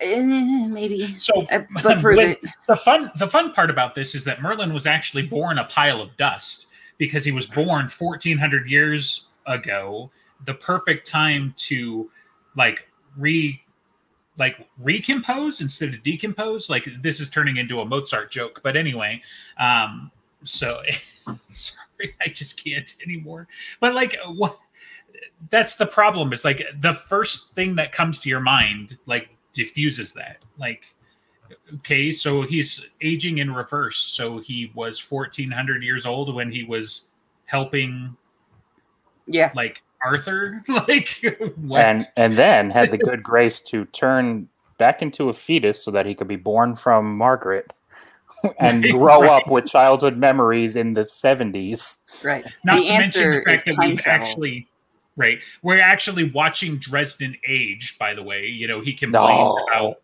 maybe. 0.00 1.16
So, 1.16 1.46
Uh, 1.50 1.62
but 1.82 1.98
prove 2.00 2.18
it. 2.18 2.40
the 2.66 2.76
fun 2.76 3.10
the 3.16 3.28
fun 3.28 3.52
part 3.52 3.70
about 3.70 3.94
this 3.94 4.14
is 4.14 4.24
that 4.24 4.42
Merlin 4.42 4.72
was 4.72 4.86
actually 4.86 5.26
born 5.26 5.58
a 5.58 5.64
pile 5.64 6.00
of 6.00 6.16
dust 6.16 6.66
because 6.98 7.24
he 7.24 7.32
was 7.32 7.46
born 7.46 7.88
1400 7.88 8.68
years 8.68 9.28
ago 9.46 10.10
the 10.44 10.54
perfect 10.54 11.06
time 11.06 11.52
to 11.56 12.10
like 12.56 12.86
re 13.16 13.60
like 14.36 14.68
recompose 14.78 15.60
instead 15.60 15.88
of 15.94 16.02
decompose 16.02 16.70
like 16.70 16.88
this 17.02 17.20
is 17.20 17.28
turning 17.30 17.56
into 17.56 17.80
a 17.80 17.84
Mozart 17.84 18.30
joke 18.30 18.60
but 18.62 18.76
anyway 18.76 19.20
um 19.58 20.10
so 20.44 20.80
sorry 21.48 22.14
I 22.20 22.28
just 22.28 22.62
can't 22.62 22.94
anymore 23.04 23.48
but 23.80 23.94
like 23.94 24.16
what 24.28 24.56
that's 25.50 25.76
the 25.76 25.86
problem 25.86 26.32
is 26.32 26.44
like 26.44 26.64
the 26.80 26.94
first 26.94 27.54
thing 27.54 27.74
that 27.76 27.90
comes 27.90 28.20
to 28.20 28.28
your 28.28 28.40
mind 28.40 28.96
like 29.06 29.28
diffuses 29.58 30.12
that 30.12 30.38
like 30.58 30.94
okay 31.74 32.12
so 32.12 32.42
he's 32.42 32.86
aging 33.02 33.38
in 33.38 33.52
reverse 33.52 33.98
so 33.98 34.38
he 34.38 34.70
was 34.74 34.98
1400 35.10 35.82
years 35.82 36.06
old 36.06 36.34
when 36.34 36.50
he 36.50 36.62
was 36.62 37.08
helping 37.46 38.16
Yeah, 39.26 39.50
like 39.54 39.82
arthur 40.04 40.62
like 40.68 41.08
what 41.56 41.80
And 41.80 42.02
and 42.16 42.34
then 42.34 42.70
had 42.70 42.90
the 42.90 42.98
good 42.98 43.22
grace 43.22 43.60
to 43.60 43.84
turn 43.86 44.48
back 44.78 45.02
into 45.02 45.28
a 45.28 45.32
fetus 45.32 45.82
so 45.82 45.90
that 45.90 46.06
he 46.06 46.14
could 46.14 46.28
be 46.28 46.36
born 46.36 46.76
from 46.76 47.16
Margaret 47.18 47.72
and 48.60 48.84
Right, 48.84 48.92
grow 48.92 49.26
up 49.28 49.48
with 49.50 49.66
childhood 49.66 50.16
memories 50.16 50.76
in 50.76 50.94
the 50.94 51.04
70s. 51.04 52.04
right. 52.22 52.44
not 52.64 52.76
the 52.78 52.84
to 52.86 52.92
mention 52.92 53.22
answer 53.22 53.34
the 53.38 53.40
fact 53.44 53.68
is 53.68 53.76
that 53.76 53.86
we've 53.86 53.98
travel. 53.98 54.26
actually 54.26 54.68
right? 55.18 55.38
We're 55.62 55.80
actually 55.80 56.30
watching 56.30 56.78
dresden 56.78 57.36
age 57.46 57.98
by 57.98 58.14
the 58.14 58.22
way. 58.22 58.46
You 58.46 58.66
know 58.68 58.80
he 58.80 58.94
complains 58.94 59.54
No. 59.54 59.66
about 59.68 59.96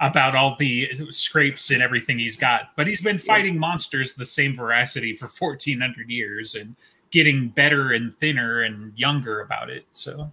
about 0.00 0.34
all 0.34 0.56
the 0.58 0.90
scrapes 1.10 1.70
and 1.70 1.80
everything 1.80 2.18
he's 2.18 2.36
got. 2.36 2.70
But 2.76 2.86
he's 2.86 3.00
been 3.00 3.16
fighting 3.18 3.56
monsters 3.58 4.12
the 4.14 4.26
same 4.26 4.54
veracity 4.54 5.14
for 5.14 5.26
1400 5.26 6.10
years 6.10 6.54
and 6.56 6.74
getting 7.12 7.48
better 7.50 7.92
and 7.92 8.18
thinner 8.18 8.62
and 8.62 8.92
younger 8.98 9.40
about 9.42 9.70
it 9.70 9.86
so. 9.92 10.30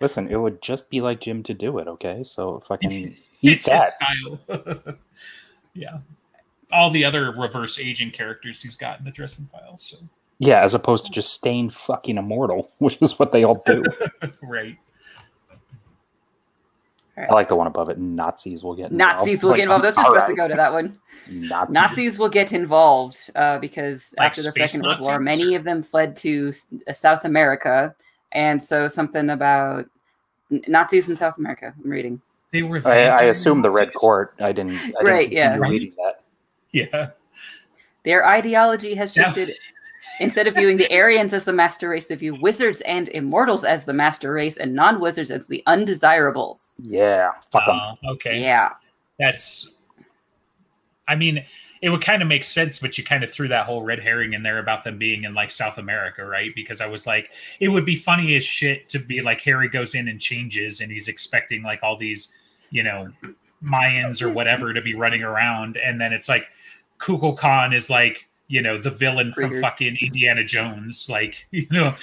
Listen, 0.00 0.28
it 0.28 0.36
would 0.36 0.60
just 0.60 0.90
be 0.90 1.00
like 1.00 1.20
Jim 1.20 1.42
to 1.44 1.54
do 1.54 1.78
it, 1.78 1.88
okay? 1.88 2.22
So 2.22 2.60
fucking 2.60 2.90
eat 3.40 3.52
it's 3.52 3.64
that. 3.66 3.92
style. 3.92 4.38
Yeah. 5.72 5.98
All 6.72 6.90
the 6.90 7.04
other 7.04 7.32
reverse 7.32 7.78
aging 7.78 8.10
characters 8.10 8.62
he's 8.62 8.74
got 8.76 8.98
in 8.98 9.04
the 9.04 9.10
Dresden 9.10 9.46
files 9.52 9.82
so 9.82 9.98
Yeah, 10.38 10.62
as 10.62 10.74
opposed 10.74 11.06
to 11.06 11.10
just 11.10 11.32
staying 11.32 11.70
fucking 11.70 12.18
immortal, 12.18 12.70
which 12.78 12.98
is 13.00 13.18
what 13.18 13.32
they 13.32 13.44
all 13.44 13.62
do. 13.66 13.82
right 14.42 14.76
I 17.18 17.32
like 17.32 17.48
the 17.48 17.56
one 17.56 17.66
above 17.66 17.88
it. 17.88 17.98
Nazis 17.98 18.62
will 18.62 18.74
get 18.74 18.90
involved. 18.90 19.18
Nazis 19.18 19.42
will 19.42 19.50
like, 19.50 19.56
get 19.58 19.62
involved. 19.64 19.84
Those 19.84 19.96
are 19.96 20.04
all 20.04 20.12
supposed 20.14 20.26
to 20.26 20.34
go 20.34 20.48
to 20.48 20.54
that 20.54 20.72
one. 20.72 20.98
Nazis. 21.28 21.74
Nazis 21.74 22.18
will 22.18 22.28
get 22.28 22.52
involved 22.52 23.30
uh, 23.34 23.58
because 23.58 24.14
Like 24.18 24.26
after 24.30 24.42
the 24.42 24.52
space 24.52 24.72
Second 24.72 24.86
World 24.86 25.00
War, 25.00 25.18
Nazis? 25.18 25.24
many 25.24 25.54
of 25.54 25.64
them 25.64 25.82
fled 25.82 26.14
to 26.16 26.52
uh, 26.86 26.92
South 26.92 27.24
America, 27.24 27.94
and 28.32 28.62
so 28.62 28.86
something 28.86 29.30
about 29.30 29.86
Nazis 30.50 31.08
in 31.08 31.16
South 31.16 31.38
America. 31.38 31.72
I'm 31.82 31.90
reading. 31.90 32.20
they 32.52 32.62
were 32.62 32.80
I, 32.84 33.06
I 33.06 33.22
assume 33.22 33.62
the 33.62 33.70
Red 33.70 33.94
Court. 33.94 34.34
I 34.38 34.52
didn't. 34.52 34.74
I 34.74 34.86
didn't 34.86 35.04
Right, 35.06 35.32
yeah. 35.32 35.56
reading 35.56 35.90
that. 35.96 36.22
yeah 36.72 37.10
Their 38.04 38.26
ideology 38.26 38.94
has 38.94 39.16
Yeah. 39.16 39.32
shifted. 39.32 39.56
Instead 40.20 40.46
of 40.46 40.54
viewing 40.54 40.76
the 40.76 40.90
Aryans 40.90 41.32
as 41.34 41.44
the 41.44 41.52
master 41.52 41.88
race, 41.88 42.06
they 42.06 42.14
view 42.14 42.34
wizards 42.40 42.80
and 42.82 43.08
immortals 43.08 43.64
as 43.64 43.84
the 43.84 43.92
master 43.92 44.32
race, 44.32 44.56
and 44.56 44.74
non-wizards 44.74 45.30
as 45.30 45.46
the 45.46 45.62
undesirables. 45.66 46.74
Yeah, 46.78 47.32
fuck 47.52 47.68
'em. 47.68 47.74
Uh, 47.76 48.12
okay 48.12 48.40
Yeah, 48.40 48.70
that's 49.18 49.70
i 51.08 51.14
mean 51.14 51.44
it 51.82 51.90
would 51.90 52.00
kind 52.00 52.22
of 52.22 52.28
make 52.28 52.42
sense, 52.42 52.78
but 52.78 52.96
you 52.96 53.04
kind 53.04 53.22
of 53.22 53.30
threw 53.30 53.48
that 53.48 53.66
whole 53.66 53.82
red 53.82 54.00
herring 54.00 54.32
in 54.32 54.42
there 54.42 54.58
about 54.58 54.82
them 54.82 54.98
being 54.98 55.24
in 55.24 55.34
like 55.34 55.50
South 55.50 55.78
America, 55.78 56.24
right? 56.24 56.50
Because 56.54 56.80
I 56.80 56.86
was 56.86 57.06
like, 57.06 57.30
it 57.60 57.68
would 57.68 57.84
be 57.84 57.96
funny 57.96 58.34
as 58.34 58.44
shit 58.44 58.88
to 58.88 58.98
be 58.98 59.20
like 59.20 59.40
Harry 59.42 59.68
goes 59.68 59.94
in 59.94 60.08
and 60.08 60.20
changes, 60.20 60.80
and 60.80 60.90
he's 60.90 61.06
expecting 61.06 61.62
like 61.62 61.80
all 61.82 61.96
these, 61.96 62.32
you 62.70 62.82
know, 62.82 63.08
Mayans 63.62 64.22
or 64.22 64.30
whatever 64.30 64.72
to 64.72 64.80
be 64.80 64.94
running 64.94 65.22
around, 65.22 65.76
and 65.76 66.00
then 66.00 66.12
it's 66.12 66.28
like 66.28 66.48
Kukulkan 66.98 67.74
is 67.74 67.90
like 67.90 68.26
you 68.48 68.62
know 68.62 68.78
the 68.78 68.90
villain 68.90 69.32
from 69.32 69.44
Triggered. 69.50 69.60
fucking 69.62 69.96
Indiana 70.00 70.44
Jones, 70.44 71.08
like 71.10 71.46
you 71.50 71.66
know, 71.70 71.94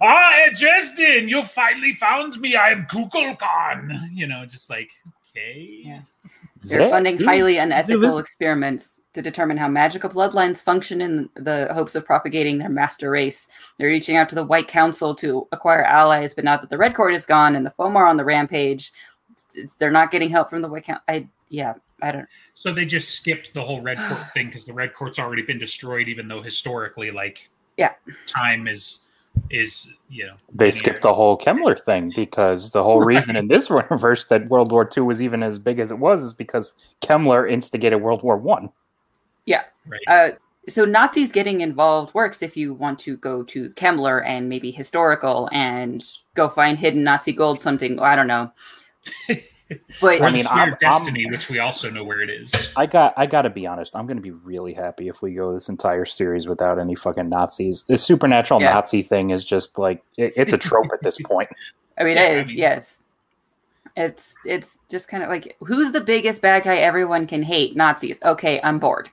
ah, 0.00 0.46
Justin, 0.54 1.28
you 1.28 1.42
finally 1.42 1.92
found 1.92 2.38
me. 2.40 2.56
I'm 2.56 2.86
Kukulkan. 2.86 4.08
You 4.12 4.26
know, 4.26 4.44
just 4.46 4.70
like 4.70 4.90
okay, 5.30 5.80
Yeah. 5.84 6.00
They're 6.62 6.88
funding 6.90 7.18
highly 7.22 7.58
unethical 7.58 8.00
this- 8.00 8.18
experiments 8.18 9.00
to 9.12 9.22
determine 9.22 9.56
how 9.56 9.68
magical 9.68 10.10
bloodlines 10.10 10.60
function 10.60 11.00
in 11.00 11.28
the 11.34 11.68
hopes 11.72 11.94
of 11.94 12.04
propagating 12.04 12.58
their 12.58 12.68
master 12.70 13.08
race. 13.10 13.46
They're 13.78 13.88
reaching 13.88 14.16
out 14.16 14.28
to 14.30 14.34
the 14.34 14.44
White 14.44 14.66
Council 14.66 15.14
to 15.16 15.46
acquire 15.52 15.84
allies, 15.84 16.34
but 16.34 16.44
now 16.44 16.56
that 16.56 16.68
the 16.70 16.78
Red 16.78 16.94
Court 16.96 17.14
is 17.14 17.24
gone 17.24 17.54
and 17.56 17.64
the 17.64 17.70
Foam 17.70 17.94
are 17.96 18.06
on 18.06 18.16
the 18.16 18.24
rampage, 18.24 18.92
it's- 19.30 19.56
it's- 19.56 19.76
they're 19.76 19.90
not 19.92 20.10
getting 20.10 20.28
help 20.30 20.50
from 20.50 20.60
the 20.62 20.68
White 20.68 20.84
Council. 20.84 21.04
I 21.08 21.28
yeah, 21.50 21.74
I 22.02 22.12
don't. 22.12 22.28
So 22.52 22.72
they 22.72 22.84
just 22.84 23.14
skipped 23.14 23.54
the 23.54 23.62
whole 23.62 23.80
red 23.80 23.98
court 23.98 24.32
thing 24.34 24.46
because 24.46 24.66
the 24.66 24.72
red 24.72 24.94
court's 24.94 25.18
already 25.18 25.42
been 25.42 25.58
destroyed, 25.58 26.08
even 26.08 26.28
though 26.28 26.42
historically, 26.42 27.10
like, 27.10 27.48
Yeah. 27.76 27.92
time 28.26 28.68
is 28.68 29.00
is 29.50 29.94
you 30.08 30.26
know 30.26 30.34
They 30.54 30.70
skipped 30.70 31.02
the 31.02 31.12
whole 31.12 31.36
Kemmler 31.36 31.78
thing 31.78 32.10
because 32.16 32.70
the 32.70 32.82
whole 32.82 33.02
reason 33.02 33.36
in 33.36 33.48
this 33.48 33.68
universe 33.90 34.24
that 34.26 34.48
World 34.48 34.72
War 34.72 34.88
II 34.96 35.02
was 35.02 35.20
even 35.20 35.42
as 35.42 35.58
big 35.58 35.78
as 35.78 35.90
it 35.90 35.98
was 35.98 36.22
is 36.22 36.32
because 36.32 36.74
Kemmler 37.02 37.50
instigated 37.50 38.00
World 38.00 38.22
War 38.22 38.36
One. 38.38 38.70
right. 39.86 40.00
Uh, 40.08 40.36
so 40.68 40.84
Nazis 40.84 41.30
getting 41.30 41.60
involved 41.60 42.12
works 42.14 42.42
if 42.42 42.56
you 42.56 42.74
want 42.74 42.98
to 43.00 43.16
go 43.18 43.42
to 43.44 43.68
Kemmler 43.70 44.26
and 44.26 44.48
maybe 44.48 44.70
historical 44.70 45.48
and 45.52 46.04
go 46.34 46.48
find 46.48 46.78
hidden 46.78 47.04
Nazi 47.04 47.32
gold 47.32 47.60
something. 47.60 48.00
I 48.00 48.16
don't 48.16 48.26
know. 48.26 48.50
But 50.00 50.20
or 50.20 50.24
I 50.26 50.30
the 50.30 50.36
mean, 50.36 50.44
Spear 50.44 50.58
I'm- 50.58 50.72
of 50.74 50.78
Destiny, 50.78 51.26
which 51.30 51.50
we 51.50 51.58
also 51.58 51.90
know 51.90 52.04
where 52.04 52.20
it 52.20 52.30
is. 52.30 52.72
I 52.76 52.86
got 52.86 53.14
I 53.16 53.26
got 53.26 53.42
to 53.42 53.50
be 53.50 53.66
honest. 53.66 53.96
I'm 53.96 54.06
going 54.06 54.16
to 54.16 54.22
be 54.22 54.30
really 54.30 54.72
happy 54.72 55.08
if 55.08 55.22
we 55.22 55.32
go 55.34 55.52
this 55.52 55.68
entire 55.68 56.04
series 56.04 56.46
without 56.46 56.78
any 56.78 56.94
fucking 56.94 57.28
Nazis. 57.28 57.82
The 57.88 57.98
supernatural 57.98 58.60
Yeah. 58.60 58.74
Nazi 58.74 59.02
thing 59.02 59.30
is 59.30 59.44
just 59.44 59.78
like 59.78 60.02
it, 60.16 60.32
it's 60.36 60.52
a 60.52 60.58
trope 60.58 60.92
at 60.92 61.02
this 61.02 61.18
point. 61.20 61.48
I 61.98 62.04
mean, 62.04 62.16
Yeah, 62.16 62.22
I 62.22 62.26
it 62.26 62.38
is 62.38 62.46
mean- 62.48 62.58
yes. 62.58 63.02
It's 63.96 64.36
it's 64.44 64.78
just 64.90 65.08
kind 65.08 65.22
of 65.22 65.30
like 65.30 65.56
who's 65.60 65.90
the 65.92 66.00
biggest 66.02 66.42
bad 66.42 66.64
guy 66.64 66.76
everyone 66.76 67.26
can 67.26 67.42
hate? 67.42 67.74
Nazis. 67.76 68.20
Okay, 68.22 68.60
I'm 68.62 68.78
bored. 68.78 69.08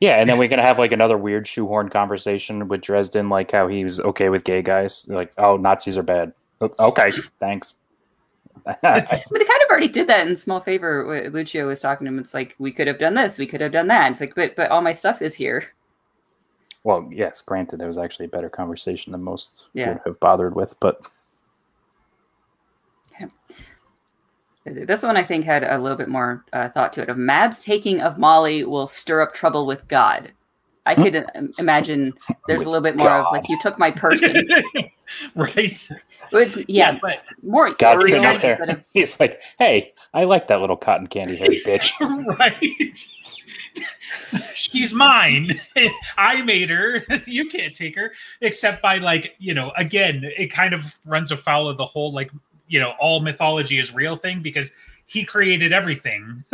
Yeah, 0.00 0.20
and 0.20 0.28
then 0.28 0.36
we're 0.36 0.48
gonna 0.48 0.66
have 0.66 0.78
like 0.80 0.92
another 0.92 1.16
weird 1.16 1.46
shoehorn 1.46 1.88
conversation 1.90 2.66
with 2.68 2.80
Dresden, 2.82 3.28
like 3.28 3.52
how 3.52 3.68
he 3.68 3.84
was 3.84 4.00
okay 4.00 4.28
with 4.28 4.44
gay 4.44 4.60
guys. 4.62 5.06
Like, 5.08 5.32
oh, 5.38 5.56
Nazis 5.56 5.96
are 5.96 6.02
bad. 6.02 6.32
Okay, 6.60 7.10
thanks. 7.38 7.76
But 8.64 8.80
they 8.82 9.44
kind 9.44 9.62
of 9.62 9.70
already 9.70 9.88
did 9.88 10.06
that 10.08 10.26
in 10.26 10.34
Small 10.36 10.60
Favor. 10.60 11.30
Lucio 11.30 11.66
was 11.66 11.80
talking 11.80 12.04
to 12.04 12.12
him. 12.12 12.18
It's 12.18 12.34
like 12.34 12.54
we 12.58 12.72
could 12.72 12.86
have 12.86 12.98
done 12.98 13.14
this, 13.14 13.38
we 13.38 13.46
could 13.46 13.60
have 13.60 13.72
done 13.72 13.88
that. 13.88 14.10
It's 14.12 14.20
like, 14.20 14.34
but 14.34 14.56
but 14.56 14.70
all 14.70 14.82
my 14.82 14.92
stuff 14.92 15.22
is 15.22 15.34
here. 15.34 15.72
well, 16.84 17.08
yes, 17.12 17.40
granted, 17.42 17.80
it 17.80 17.86
was 17.86 17.98
actually 17.98 18.26
a 18.26 18.28
better 18.30 18.48
conversation 18.48 19.12
than 19.12 19.22
most 19.22 19.68
Yeah. 19.74 19.88
would 19.90 20.00
have 20.06 20.18
bothered 20.20 20.54
with, 20.54 20.78
but 20.80 21.06
This 24.64 25.04
one 25.04 25.16
I 25.16 25.22
think 25.22 25.44
had 25.44 25.62
a 25.62 25.78
little 25.78 25.96
bit 25.96 26.08
more 26.08 26.44
uh, 26.52 26.68
thought 26.68 26.92
to 26.94 27.02
it. 27.02 27.08
Of 27.08 27.16
Mab's 27.16 27.60
taking 27.62 28.00
of 28.00 28.18
Molly 28.18 28.64
will 28.64 28.88
stir 28.88 29.20
up 29.20 29.32
trouble 29.32 29.64
with 29.64 29.86
God. 29.86 30.32
I 30.86 30.96
could 30.96 31.14
uh, 31.14 31.24
imagine 31.60 32.12
there's 32.48 32.62
a 32.62 32.68
little 32.68 32.82
bit 32.82 32.96
more 32.96 33.10
of 33.10 33.26
like 33.32 33.48
you 33.48 33.56
took 33.60 33.78
my 33.78 33.92
person. 33.92 34.48
right. 35.36 35.88
It's 36.32 36.58
yeah, 36.68 36.98
but 37.00 37.22
more 37.42 37.74
God's 37.74 38.04
real 38.04 38.22
sitting 38.22 38.24
up 38.26 38.42
there. 38.42 38.62
of 38.62 38.84
He's 38.92 39.18
like, 39.20 39.42
"Hey, 39.58 39.92
I 40.14 40.24
like 40.24 40.48
that 40.48 40.60
little 40.60 40.76
cotton 40.76 41.06
candy 41.06 41.36
haired 41.36 41.50
bitch." 41.64 42.38
right. 42.38 43.06
She's 44.54 44.92
mine. 44.92 45.60
I 46.18 46.42
made 46.42 46.70
her. 46.70 47.04
You 47.26 47.46
can't 47.46 47.74
take 47.74 47.94
her. 47.96 48.12
Except 48.40 48.82
by 48.82 48.98
like, 48.98 49.34
you 49.38 49.54
know, 49.54 49.72
again, 49.76 50.22
it 50.36 50.48
kind 50.48 50.74
of 50.74 50.98
runs 51.04 51.30
afoul 51.30 51.68
of 51.68 51.76
the 51.76 51.86
whole 51.86 52.12
like, 52.12 52.30
you 52.66 52.80
know, 52.80 52.94
all 52.98 53.20
mythology 53.20 53.78
is 53.78 53.94
real 53.94 54.16
thing 54.16 54.40
because 54.42 54.72
he 55.06 55.24
created 55.24 55.72
everything. 55.72 56.44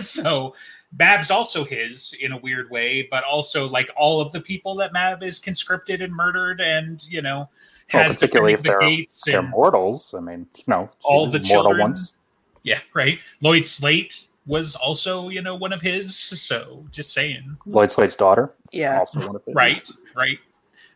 so 0.00 0.54
Mab's 0.98 1.30
also 1.30 1.64
his 1.64 2.14
in 2.20 2.32
a 2.32 2.38
weird 2.38 2.70
way, 2.70 3.08
but 3.10 3.24
also 3.24 3.66
like 3.66 3.90
all 3.96 4.20
of 4.20 4.32
the 4.32 4.40
people 4.40 4.74
that 4.76 4.92
Mab 4.92 5.22
is 5.22 5.38
conscripted 5.38 6.02
and 6.02 6.14
murdered 6.14 6.60
and, 6.60 7.02
you 7.10 7.22
know, 7.22 7.48
Well, 7.92 8.08
particularly 8.08 8.54
if 8.54 8.62
they're 8.62 8.80
the 8.80 8.96
gates 8.96 9.22
they're 9.26 9.40
and 9.40 9.50
mortals. 9.50 10.14
I 10.16 10.20
mean, 10.20 10.46
you 10.56 10.64
know, 10.66 10.90
All 11.02 11.26
the 11.26 11.38
mortal 11.38 11.48
children. 11.48 11.80
once. 11.80 12.18
yeah, 12.62 12.80
right. 12.94 13.18
Lloyd 13.40 13.66
Slate 13.66 14.28
was 14.46 14.74
also, 14.74 15.28
you 15.28 15.42
know, 15.42 15.54
one 15.54 15.72
of 15.72 15.80
his. 15.80 16.16
So 16.16 16.84
just 16.90 17.12
saying. 17.12 17.56
Lloyd 17.66 17.90
Slate's 17.90 18.16
daughter, 18.16 18.52
yeah. 18.72 18.98
also 18.98 19.20
one 19.26 19.36
of 19.36 19.42
his. 19.44 19.54
Right, 19.54 19.88
right. 20.16 20.38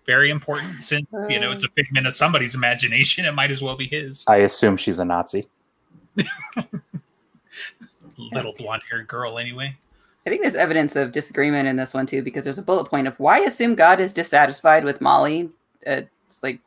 Very 0.07 0.31
important 0.31 0.83
since 0.83 1.07
you 1.29 1.39
know 1.39 1.53
it's 1.53 1.65
a 1.65 1.69
figment 1.69 2.07
of 2.07 2.15
somebody's 2.15 2.55
imagination. 2.55 3.25
It 3.29 3.33
might 3.33 3.51
as 3.51 3.61
well 3.63 3.77
be 3.77 3.87
his 3.87 4.25
I 4.27 4.37
assume 4.39 4.79
she's 4.79 4.99
a 4.99 5.05
Nazi. 5.05 5.47
little 8.17 8.55
blonde 8.55 8.83
haired 8.91 9.07
girl, 9.07 9.39
anyway. 9.39 9.77
I 10.27 10.31
think 10.31 10.43
there's 10.43 10.55
evidence 10.57 10.97
of 10.97 11.13
disagreement 11.13 11.69
in 11.69 11.77
this 11.77 11.95
one 11.95 12.07
too, 12.07 12.23
because 12.23 12.45
there's 12.45 12.59
a 12.59 12.63
bullet 12.63 12.89
point 12.89 13.07
of 13.07 13.19
why 13.19 13.41
assume 13.41 13.75
God 13.75 14.01
is 14.01 14.13
dissatisfied 14.13 14.85
with 14.85 15.01
Molly. 15.01 15.51
Uh, 15.87 16.03
it's 16.27 16.43
like 16.43 16.61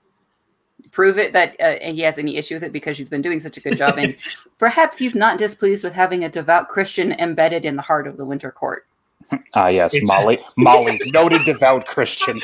prove 0.92 1.18
it 1.18 1.34
that 1.34 1.60
uh, 1.60 1.76
he 1.92 2.02
has 2.02 2.18
any 2.20 2.38
issue 2.38 2.56
with 2.56 2.64
it 2.64 2.72
because 2.72 2.98
she's 2.98 3.10
been 3.10 3.22
doing 3.22 3.40
such 3.40 3.58
a 3.58 3.60
good 3.62 3.78
job, 3.78 3.98
and 3.98 4.16
perhaps 4.60 4.98
he's 4.98 5.16
not 5.16 5.38
displeased 5.38 5.84
with 5.84 5.94
having 5.94 6.24
a 6.24 6.30
devout 6.30 6.68
Christian 6.70 7.14
embedded 7.14 7.66
in 7.66 7.76
the 7.76 7.82
heart 7.82 8.08
of 8.08 8.18
the 8.18 8.26
Winter 8.26 8.52
Court. 8.52 8.86
Ah, 9.54 9.68
yes, 9.68 9.94
It's- 9.94 10.08
Molly. 10.08 10.40
Molly, 10.58 11.00
noted 11.14 11.44
devout 11.46 11.86
Christian. 11.86 12.42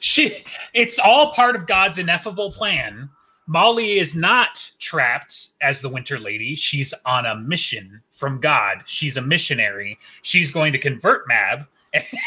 she, 0.00 0.44
it's 0.74 0.98
all 0.98 1.32
part 1.32 1.56
of 1.56 1.66
God's 1.66 1.98
ineffable 1.98 2.52
plan. 2.52 3.08
Molly 3.46 3.98
is 3.98 4.14
not 4.14 4.70
trapped 4.78 5.48
as 5.60 5.80
the 5.80 5.88
Winter 5.88 6.18
Lady. 6.18 6.54
She's 6.54 6.94
on 7.04 7.26
a 7.26 7.36
mission 7.36 8.00
from 8.12 8.40
God. 8.40 8.82
She's 8.86 9.16
a 9.16 9.22
missionary. 9.22 9.98
She's 10.22 10.52
going 10.52 10.72
to 10.72 10.78
convert 10.78 11.26
Mab 11.26 11.66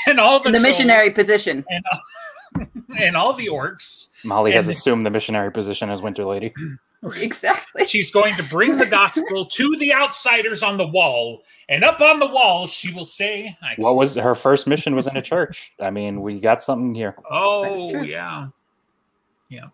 and 0.07 0.19
all 0.19 0.39
the 0.39 0.47
In 0.47 0.53
the 0.53 0.59
trolls 0.59 0.63
missionary 0.77 1.11
position. 1.11 1.63
and, 1.69 1.83
and 2.97 3.15
all 3.17 3.33
the 3.33 3.47
orcs. 3.47 4.07
Molly 4.23 4.51
has 4.51 4.67
assumed 4.67 5.05
the 5.05 5.09
missionary 5.09 5.51
position 5.51 5.89
as 5.89 6.01
Winter 6.01 6.25
Lady. 6.25 6.53
Exactly. 7.15 7.85
She's 7.85 8.11
going 8.11 8.35
to 8.35 8.43
bring 8.43 8.77
the 8.77 8.85
gospel 8.85 9.45
to 9.51 9.75
the 9.77 9.93
outsiders 9.93 10.63
on 10.63 10.77
the 10.77 10.87
wall, 10.87 11.43
and 11.67 11.83
up 11.83 11.99
on 11.99 12.19
the 12.19 12.27
wall, 12.27 12.65
she 12.65 12.93
will 12.93 13.03
say, 13.05 13.57
I, 13.61 13.73
What 13.77 13.95
was 13.95 14.15
her 14.15 14.33
first 14.35 14.67
mission? 14.67 14.95
Was 14.95 15.07
in 15.07 15.17
a 15.17 15.21
church. 15.21 15.73
I 15.81 15.89
mean, 15.89 16.21
we 16.21 16.39
got 16.39 16.63
something 16.63 16.95
here. 16.95 17.15
"Oh 17.29 18.01
yeah, 18.03 18.47
yeah, 19.49 19.65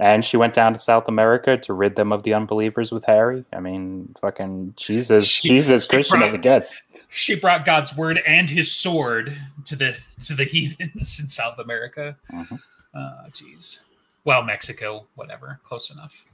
And 0.00 0.24
she 0.24 0.36
went 0.36 0.54
down 0.54 0.72
to 0.72 0.78
South 0.80 1.06
America 1.08 1.56
to 1.58 1.72
rid 1.72 1.94
them 1.94 2.12
of 2.12 2.24
the 2.24 2.34
unbelievers 2.34 2.90
with 2.90 3.04
Harry. 3.04 3.44
I 3.52 3.60
mean, 3.60 4.14
fucking 4.20 4.74
Jesus, 4.76 5.26
She- 5.26 5.48
she's 5.48 5.70
as 5.70 5.84
she 5.84 5.88
Christian 5.90 6.18
brought- 6.18 6.28
as 6.28 6.34
it 6.34 6.42
gets. 6.42 6.76
She 7.14 7.34
brought 7.36 7.64
God's 7.64 7.96
word 7.96 8.20
and 8.26 8.50
His 8.50 8.72
sword 8.72 9.36
to 9.64 9.76
the 9.76 9.96
to 10.24 10.34
the 10.34 10.44
heathens 10.54 11.18
in 11.20 11.28
South 11.28 11.58
America." 11.58 12.16
Mhm. 12.32 12.60
Uh, 12.94 13.24
jeez. 13.30 13.80
Well, 14.24 14.42
Mexico, 14.42 15.06
whatever, 15.16 15.60
close 15.64 15.90
enough. 15.90 16.24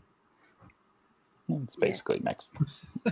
It's 1.49 1.75
basically 1.77 2.21
next. 2.23 2.53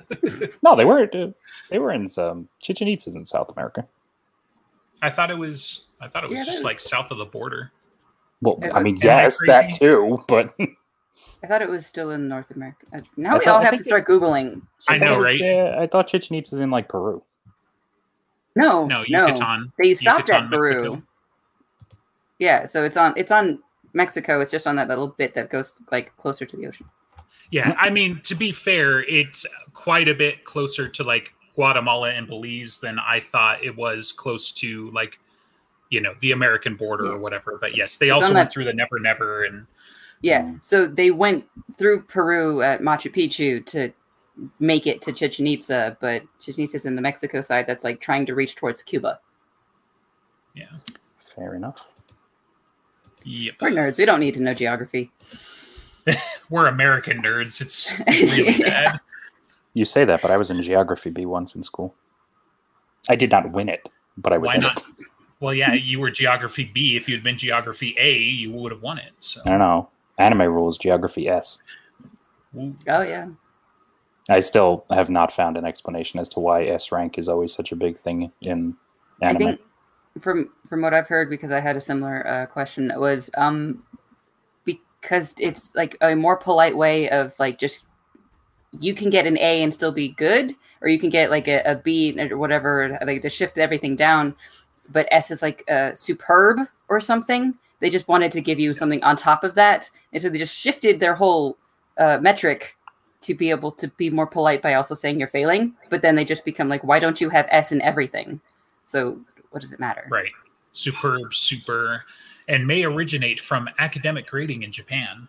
no, 0.63 0.77
they 0.77 0.85
were 0.85 1.09
uh, 1.13 1.29
they 1.71 1.79
were 1.79 1.93
in 1.93 2.09
um, 2.19 2.49
Chichen 2.61 2.87
Itza's 2.89 3.17
in 3.17 3.27
South 3.27 3.51
America. 3.57 3.87
I 5.03 5.11
thought 5.11 5.31
it 5.31 5.39
was. 5.39 5.87
I 6.01 6.09
thought 6.09 6.25
it 6.25 6.31
was 6.31 6.39
Yeah, 6.39 6.45
just 6.45 6.63
like 6.65 6.79
south 6.81 7.11
of 7.11 7.19
the 7.19 7.25
border. 7.25 7.73
Well, 8.41 8.61
Uh, 8.65 8.75
I 8.77 8.81
mean, 8.83 8.97
Am 9.03 9.11
I 9.11 9.23
yes, 9.25 9.39
that 9.47 9.63
crazy? 9.65 9.79
too, 9.81 10.19
but 10.29 10.55
I 11.43 11.47
thought 11.49 11.63
it 11.63 11.69
was 11.69 11.87
still 11.87 12.11
in 12.13 12.29
North 12.29 12.53
America. 12.53 12.87
Uh, 12.93 13.01
Now 13.17 13.35
I 13.35 13.39
we 13.39 13.45
thought- 13.45 13.55
all 13.57 13.63
have 13.63 13.77
to 13.77 13.83
start 13.83 14.07
Googling. 14.07 14.63
I 14.87 14.99
know, 14.99 15.21
right? 15.21 15.39
Yeah, 15.41 15.77
I 15.81 15.89
thought 15.89 16.07
Chichen 16.07 16.37
Itza's 16.37 16.61
in 16.61 16.71
like 16.71 16.89
Peru. 16.89 17.23
No, 18.59 18.87
No, 18.87 19.05
no. 19.09 19.65
They 19.79 19.95
stopped 19.95 20.29
Yucatan, 20.29 20.45
at 20.45 20.51
Peru. 20.51 20.83
Mexico. 20.91 21.03
Yeah, 22.39 22.65
so 22.67 22.85
it's 22.85 22.97
on 22.97 23.15
it's 23.17 23.31
on 23.31 23.61
Mexico. 23.93 24.41
It's 24.41 24.51
just 24.51 24.67
on 24.67 24.77
that 24.77 24.89
little 24.89 25.09
bit 25.09 25.35
that 25.35 25.51
goes 25.51 25.75
like 25.91 26.17
closer 26.17 26.45
to 26.47 26.57
the 26.57 26.67
ocean. 26.67 26.87
Yeah, 27.51 27.75
I 27.79 27.89
mean, 27.91 28.21
to 28.25 28.35
be 28.35 28.53
fair, 28.53 29.01
it's 29.05 29.47
quite 29.73 30.09
a 30.09 30.15
bit 30.15 30.45
closer 30.45 30.89
to 30.89 31.03
like 31.03 31.33
Guatemala 31.55 32.11
and 32.13 32.27
Belize 32.27 32.79
than 32.79 32.99
I 32.99 33.21
thought 33.21 33.65
it 33.65 33.75
was 33.75 34.13
close 34.13 34.53
to 34.53 34.91
like, 34.91 35.19
you 35.91 36.01
know, 36.01 36.15
the 36.21 36.33
American 36.33 36.77
border 36.77 37.05
Yeah. 37.07 37.13
or 37.13 37.19
whatever. 37.19 37.57
But 37.61 37.75
yes, 37.77 37.97
they 37.97 38.09
It's 38.09 38.15
also 38.15 38.35
went 38.35 38.49
that- 38.49 38.53
through 38.53 38.65
the 38.65 38.75
Never 38.75 38.99
Never 39.01 39.45
and 39.45 39.67
Yeah, 40.21 40.53
so 40.61 40.87
they 40.87 41.11
went 41.11 41.45
through 41.79 42.03
Peru 42.03 42.61
at 42.63 42.83
Machu 42.83 43.13
Picchu 43.13 43.65
to 43.67 43.93
make 44.61 44.87
it 44.87 45.03
to 45.03 45.13
Chichen 45.13 45.47
Itza, 45.47 45.97
but 46.01 46.23
Chichen 46.41 46.65
Itza's 46.65 46.85
in 46.87 46.95
the 46.97 47.03
Mexico 47.03 47.41
side 47.41 47.67
that's 47.67 47.85
like 47.85 48.01
trying 48.01 48.27
to 48.27 48.35
reach 48.35 48.55
towards 48.57 48.83
Cuba. 48.83 49.21
Yeah. 50.55 50.71
Fair 51.19 51.55
enough. 51.55 51.89
Yep. 53.25 53.55
We're 53.61 53.71
nerds. 53.71 53.99
We 53.99 54.05
don't 54.05 54.21
need 54.21 54.35
to 54.35 54.43
know 54.43 54.55
geography. 54.55 55.11
We're 56.51 56.67
American 56.67 57.23
nerds. 57.23 57.61
It's 57.61 57.95
really 58.07 58.53
Yeah. 58.59 58.93
bad. 58.93 59.01
You 59.75 59.85
say 59.85 60.05
that, 60.05 60.23
but 60.23 60.31
I 60.31 60.37
was 60.37 60.51
in 60.51 60.61
geography 60.63 61.11
B 61.11 61.27
once 61.27 61.55
in 61.55 61.63
school. 61.63 61.95
I 63.09 63.15
did 63.17 63.31
not 63.31 63.53
win 63.53 63.69
it, 63.69 63.89
but 64.17 64.33
I 64.33 64.39
was 64.39 64.49
Why 64.49 64.55
in 64.57 64.61
not? 64.63 64.79
it. 64.79 64.85
Well, 65.41 65.55
yeah, 65.55 65.73
you 65.73 66.01
were 66.01 66.11
geography 66.11 66.65
B. 66.75 66.97
If 66.97 67.09
you'd 67.09 67.23
been 67.23 67.39
geography 67.39 67.95
A, 67.97 68.19
you 68.19 68.51
would 68.51 68.73
have 68.73 68.83
won 68.83 68.99
it. 68.99 69.13
So 69.21 69.41
I 69.47 69.51
don't 69.51 69.61
know. 69.61 69.89
Anime 70.19 70.43
rules 70.53 70.79
geography 70.79 71.29
S. 71.29 71.63
Ooh. 72.57 72.75
Oh 72.89 73.03
yeah. 73.03 73.29
I 74.29 74.41
still 74.41 74.85
have 74.91 75.09
not 75.09 75.33
found 75.33 75.57
an 75.57 75.65
explanation 75.65 76.21
as 76.21 76.29
to 76.31 76.41
why 76.41 76.65
S 76.65 76.93
rank 76.93 77.19
is 77.19 77.29
always 77.29 77.55
such 77.55 77.73
a 77.73 77.77
big 77.77 77.99
thing 78.01 78.31
in 78.43 78.77
anime. 79.23 79.37
I 79.37 79.39
think 79.39 79.61
from 80.21 80.51
from 80.69 80.83
what 80.83 80.95
I've 80.95 81.09
heard, 81.09 81.31
because 81.31 81.53
I 81.53 81.61
had 81.61 81.77
a 81.77 81.81
similar 81.81 82.27
uh, 82.27 82.47
question, 82.47 82.93
was 82.97 83.31
um 83.37 83.83
because 84.65 85.35
it's 85.39 85.75
like 85.75 85.97
a 86.01 86.15
more 86.15 86.37
polite 86.37 86.77
way 86.77 87.09
of 87.11 87.33
like 87.39 87.59
just 87.59 87.85
you 88.81 88.95
can 88.95 89.09
get 89.09 89.27
an 89.27 89.39
A 89.39 89.63
and 89.63 89.73
still 89.73 89.93
be 89.93 90.09
good, 90.09 90.53
or 90.83 90.89
you 90.89 90.99
can 90.99 91.11
get 91.11 91.31
like 91.31 91.49
a, 91.49 91.63
a 91.63 91.77
B 91.77 92.19
or 92.31 92.37
whatever, 92.37 92.99
like 93.07 93.23
to 93.23 93.31
shift 93.31 93.57
everything 93.57 93.97
down. 93.97 94.35
But 94.91 95.09
S 95.11 95.31
is 95.31 95.41
like 95.43 95.65
uh, 95.71 95.95
superb 95.95 96.61
or 96.89 97.01
something. 97.01 97.57
They 97.81 97.91
just 97.91 98.09
wanted 98.09 98.33
to 98.33 98.41
give 98.41 98.59
you 98.59 98.75
something 98.75 99.03
on 99.05 99.17
top 99.17 99.45
of 99.45 99.55
that, 99.55 99.91
and 100.13 100.21
so 100.21 100.29
they 100.29 100.39
just 100.39 100.55
shifted 100.55 101.01
their 101.01 101.15
whole 101.15 101.57
uh, 101.97 102.19
metric 102.21 102.77
to 103.21 103.35
be 103.35 103.51
able 103.51 103.73
to 103.73 103.89
be 103.89 104.11
more 104.11 104.27
polite 104.27 104.63
by 104.63 104.75
also 104.75 104.95
saying 104.95 105.19
you're 105.19 105.29
failing. 105.29 105.75
But 105.91 106.03
then 106.03 106.15
they 106.15 106.25
just 106.25 106.45
become 106.45 106.69
like, 106.69 106.85
why 106.85 106.99
don't 107.01 107.21
you 107.21 107.29
have 107.31 107.47
S 107.51 107.73
in 107.73 107.83
everything? 107.83 108.41
So 108.85 109.21
what 109.51 109.61
does 109.61 109.73
it 109.73 109.81
matter? 109.81 110.07
right, 110.11 110.31
superb, 110.73 111.35
super, 111.35 112.05
and 112.49 112.67
may 112.67 112.85
originate 112.85 113.41
from 113.41 113.69
academic 113.79 114.27
grading 114.27 114.63
in 114.63 114.73
Japan. 114.73 115.29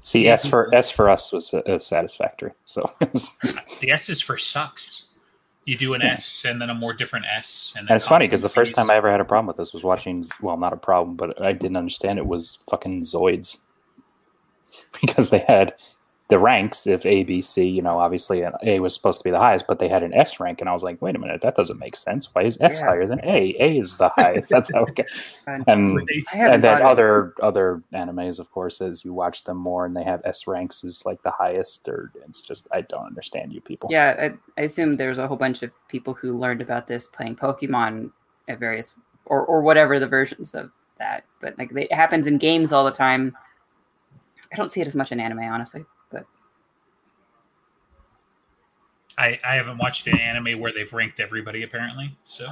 See, 0.00 0.26
S 0.26 0.44
for 0.44 0.74
S 0.74 0.90
for 0.90 1.08
us 1.08 1.32
was 1.32 1.54
uh, 1.54 1.78
satisfactory. 1.78 2.52
So 2.64 2.90
The 3.00 3.90
S 3.90 4.08
is 4.08 4.20
for 4.20 4.36
sucks. 4.36 5.06
You 5.64 5.78
do 5.78 5.94
an 5.94 6.00
Yeah. 6.00 6.14
S 6.14 6.44
and 6.44 6.60
then 6.60 6.70
a 6.70 6.74
more 6.74 6.92
different 6.92 7.24
S, 7.32 7.72
and, 7.76 7.88
and 7.88 7.94
it's 7.94 8.04
funny 8.04 8.26
because 8.26 8.42
the 8.42 8.48
first 8.48 8.74
time 8.74 8.90
I 8.90 8.96
ever 8.96 9.08
had 9.08 9.20
a 9.20 9.24
problem 9.24 9.46
with 9.46 9.56
this 9.56 9.72
was 9.72 9.84
watching. 9.84 10.24
Well, 10.40 10.56
not 10.56 10.72
a 10.72 10.76
problem, 10.76 11.14
but 11.16 11.40
I 11.40 11.52
didn't 11.52 11.76
understand 11.76 12.18
it 12.18 12.26
was 12.26 12.58
fucking 12.68 13.02
Zoids 13.02 13.60
because 15.00 15.30
they 15.30 15.44
had 15.46 15.74
the 16.32 16.38
ranks. 16.38 16.86
If 16.86 17.04
A, 17.04 17.24
B, 17.24 17.42
C, 17.42 17.64
you 17.68 17.82
know, 17.82 17.98
obviously 17.98 18.42
A 18.62 18.80
was 18.80 18.94
supposed 18.94 19.20
to 19.20 19.24
be 19.24 19.30
the 19.30 19.38
highest, 19.38 19.66
but 19.68 19.78
they 19.78 19.88
had 19.88 20.02
an 20.02 20.14
S 20.14 20.40
rank, 20.40 20.60
and 20.62 20.68
I 20.70 20.72
was 20.72 20.82
like, 20.82 21.00
wait 21.02 21.14
a 21.14 21.18
minute, 21.18 21.42
that 21.42 21.54
doesn't 21.54 21.78
make 21.78 21.94
sense. 21.94 22.28
Why 22.34 22.42
is 22.44 22.58
S 22.60 22.80
Yeah. 22.80 22.86
higher 22.86 23.06
than 23.06 23.20
A? 23.22 23.54
A 23.60 23.76
is 23.78 23.98
the 23.98 24.08
highest. 24.16 24.48
That's 24.48 24.72
how. 24.72 24.84
It, 24.86 25.10
Fine. 25.44 25.64
and 25.66 25.98
and 26.34 26.52
then 26.54 26.62
thought 26.62 26.80
of- 26.80 26.86
other 26.88 27.34
other 27.42 27.82
animes, 27.92 28.38
of 28.38 28.50
course, 28.50 28.80
as 28.80 29.04
you 29.04 29.12
watch 29.12 29.44
them 29.44 29.58
more, 29.58 29.84
and 29.84 29.94
they 29.94 30.04
have 30.04 30.22
S 30.24 30.46
ranks 30.46 30.82
is 30.84 31.04
like 31.04 31.22
the 31.22 31.30
highest. 31.30 31.86
Or 31.88 32.10
it's 32.26 32.40
just 32.40 32.66
I 32.72 32.80
don't 32.80 33.04
understand 33.06 33.52
you 33.52 33.60
people. 33.60 33.90
Yeah, 33.92 34.30
I, 34.56 34.60
I 34.60 34.64
assume 34.64 34.94
there's 34.94 35.18
a 35.18 35.28
whole 35.28 35.36
bunch 35.36 35.62
of 35.62 35.70
people 35.88 36.14
who 36.14 36.38
learned 36.38 36.62
about 36.62 36.86
this 36.86 37.08
playing 37.08 37.36
Pokemon 37.36 38.10
at 38.48 38.58
various 38.58 38.94
or 39.26 39.44
or 39.44 39.60
whatever 39.60 39.98
the 40.00 40.08
versions 40.08 40.54
of 40.54 40.70
that. 40.98 41.24
But 41.42 41.58
like 41.58 41.70
it 41.76 41.92
happens 41.92 42.26
in 42.26 42.38
games 42.38 42.72
all 42.72 42.84
the 42.84 42.90
time. 42.90 43.36
I 44.52 44.56
don't 44.56 44.70
see 44.70 44.80
it 44.82 44.86
as 44.86 44.94
much 44.96 45.12
in 45.12 45.18
anime, 45.20 45.38
honestly. 45.40 45.82
But 46.10 46.26
I, 49.18 49.38
I 49.44 49.54
haven't 49.56 49.78
watched 49.78 50.06
an 50.06 50.18
anime 50.18 50.58
where 50.60 50.72
they've 50.72 50.92
ranked 50.92 51.20
everybody 51.20 51.62
apparently. 51.64 52.16
So 52.24 52.46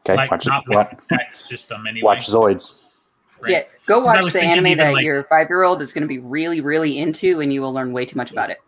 Okay, 0.00 0.16
like 0.16 0.30
watch 0.30 0.46
not 0.46 0.64
with 0.68 0.88
that 1.10 1.34
system 1.34 1.86
anyway. 1.86 2.04
watch 2.04 2.26
Zoids. 2.26 2.82
right? 3.40 3.50
yeah, 3.52 3.62
go 3.86 4.00
watch 4.00 4.32
the 4.32 4.42
anime 4.42 4.76
that 4.78 4.92
like- 4.92 5.04
your 5.04 5.24
five 5.24 5.48
year 5.48 5.62
old 5.62 5.80
is 5.82 5.92
going 5.92 6.02
to 6.02 6.08
be 6.08 6.18
really, 6.18 6.60
really 6.60 6.98
into, 6.98 7.40
and 7.40 7.52
you 7.52 7.62
will 7.62 7.72
learn 7.72 7.92
way 7.92 8.04
too 8.04 8.16
much 8.16 8.30
about 8.30 8.50
it. 8.50 8.58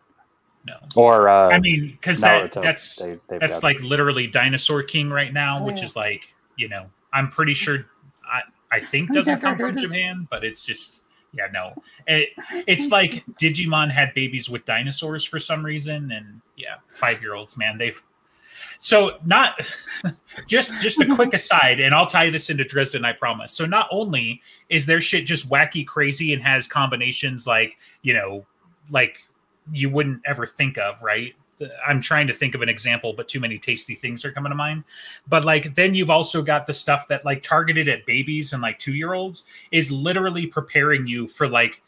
No, 0.66 0.74
Or 0.96 1.28
uh, 1.28 1.48
I 1.50 1.60
mean 1.60 1.90
because 1.92 2.20
that 2.22 2.52
that's 2.52 2.96
They- 2.96 3.18
they've 3.28 3.38
that's 3.40 3.56
got- 3.60 3.62
like 3.64 3.80
literally 3.82 4.26
Dinosaur 4.26 4.82
King 4.82 5.10
right 5.10 5.32
now, 5.32 5.60
Oh, 5.60 5.64
which 5.64 5.78
yeah. 5.78 5.84
is 5.84 5.94
like 5.96 6.32
you 6.56 6.68
know 6.68 6.86
I'm 7.12 7.30
pretty 7.30 7.54
sure 7.54 7.86
I 8.26 8.40
I 8.70 8.80
think 8.80 9.10
I've 9.10 9.14
doesn't 9.16 9.40
come 9.40 9.56
from 9.56 9.68
heard 9.68 9.76
of- 9.76 9.82
Japan, 9.82 10.26
but 10.30 10.44
it's 10.44 10.64
just 10.64 11.02
yeah 11.36 11.48
no. 11.52 11.74
It, 12.06 12.30
it's 12.66 12.90
like 12.90 13.24
Digimon 13.40 13.90
had 13.90 14.14
babies 14.14 14.48
with 14.48 14.64
dinosaurs 14.64 15.24
for 15.24 15.38
some 15.38 15.64
reason, 15.64 16.12
and 16.12 16.40
yeah 16.56 16.76
five 16.88 17.20
year 17.20 17.34
olds 17.34 17.56
man 17.56 17.78
they've 17.78 18.02
so 18.78 19.18
not 19.24 19.60
just 20.46 20.80
just 20.80 21.00
a 21.00 21.14
quick 21.14 21.34
aside 21.34 21.80
and 21.80 21.94
i'll 21.94 22.06
tie 22.06 22.30
this 22.30 22.50
into 22.50 22.64
dresden 22.64 23.04
i 23.04 23.12
promise. 23.12 23.52
So 23.52 23.66
not 23.66 23.88
only 23.90 24.42
is 24.68 24.86
their 24.86 25.00
shit 25.00 25.24
just 25.24 25.48
wacky 25.48 25.86
crazy 25.86 26.32
and 26.32 26.42
has 26.42 26.66
combinations 26.66 27.46
like 27.46 27.76
you 28.02 28.14
know 28.14 28.44
like 28.90 29.18
you 29.72 29.90
wouldn't 29.90 30.22
ever 30.26 30.46
think 30.46 30.78
of 30.78 31.02
right 31.02 31.34
i'm 31.86 32.00
trying 32.00 32.26
to 32.26 32.32
think 32.32 32.54
of 32.54 32.62
an 32.62 32.68
example 32.68 33.14
but 33.16 33.28
too 33.28 33.40
many 33.40 33.58
tasty 33.58 33.94
things 33.94 34.24
are 34.24 34.32
coming 34.32 34.50
to 34.50 34.56
mind. 34.56 34.84
But 35.28 35.44
like 35.44 35.74
then 35.74 35.94
you've 35.94 36.10
also 36.10 36.42
got 36.42 36.66
the 36.66 36.74
stuff 36.74 37.08
that 37.08 37.24
like 37.24 37.42
targeted 37.42 37.88
at 37.88 38.06
babies 38.06 38.52
and 38.52 38.62
like 38.62 38.78
two 38.78 38.94
year 38.94 39.14
olds 39.14 39.44
is 39.70 39.90
literally 39.90 40.46
preparing 40.46 41.06
you 41.06 41.26
for 41.26 41.48
like 41.48 41.82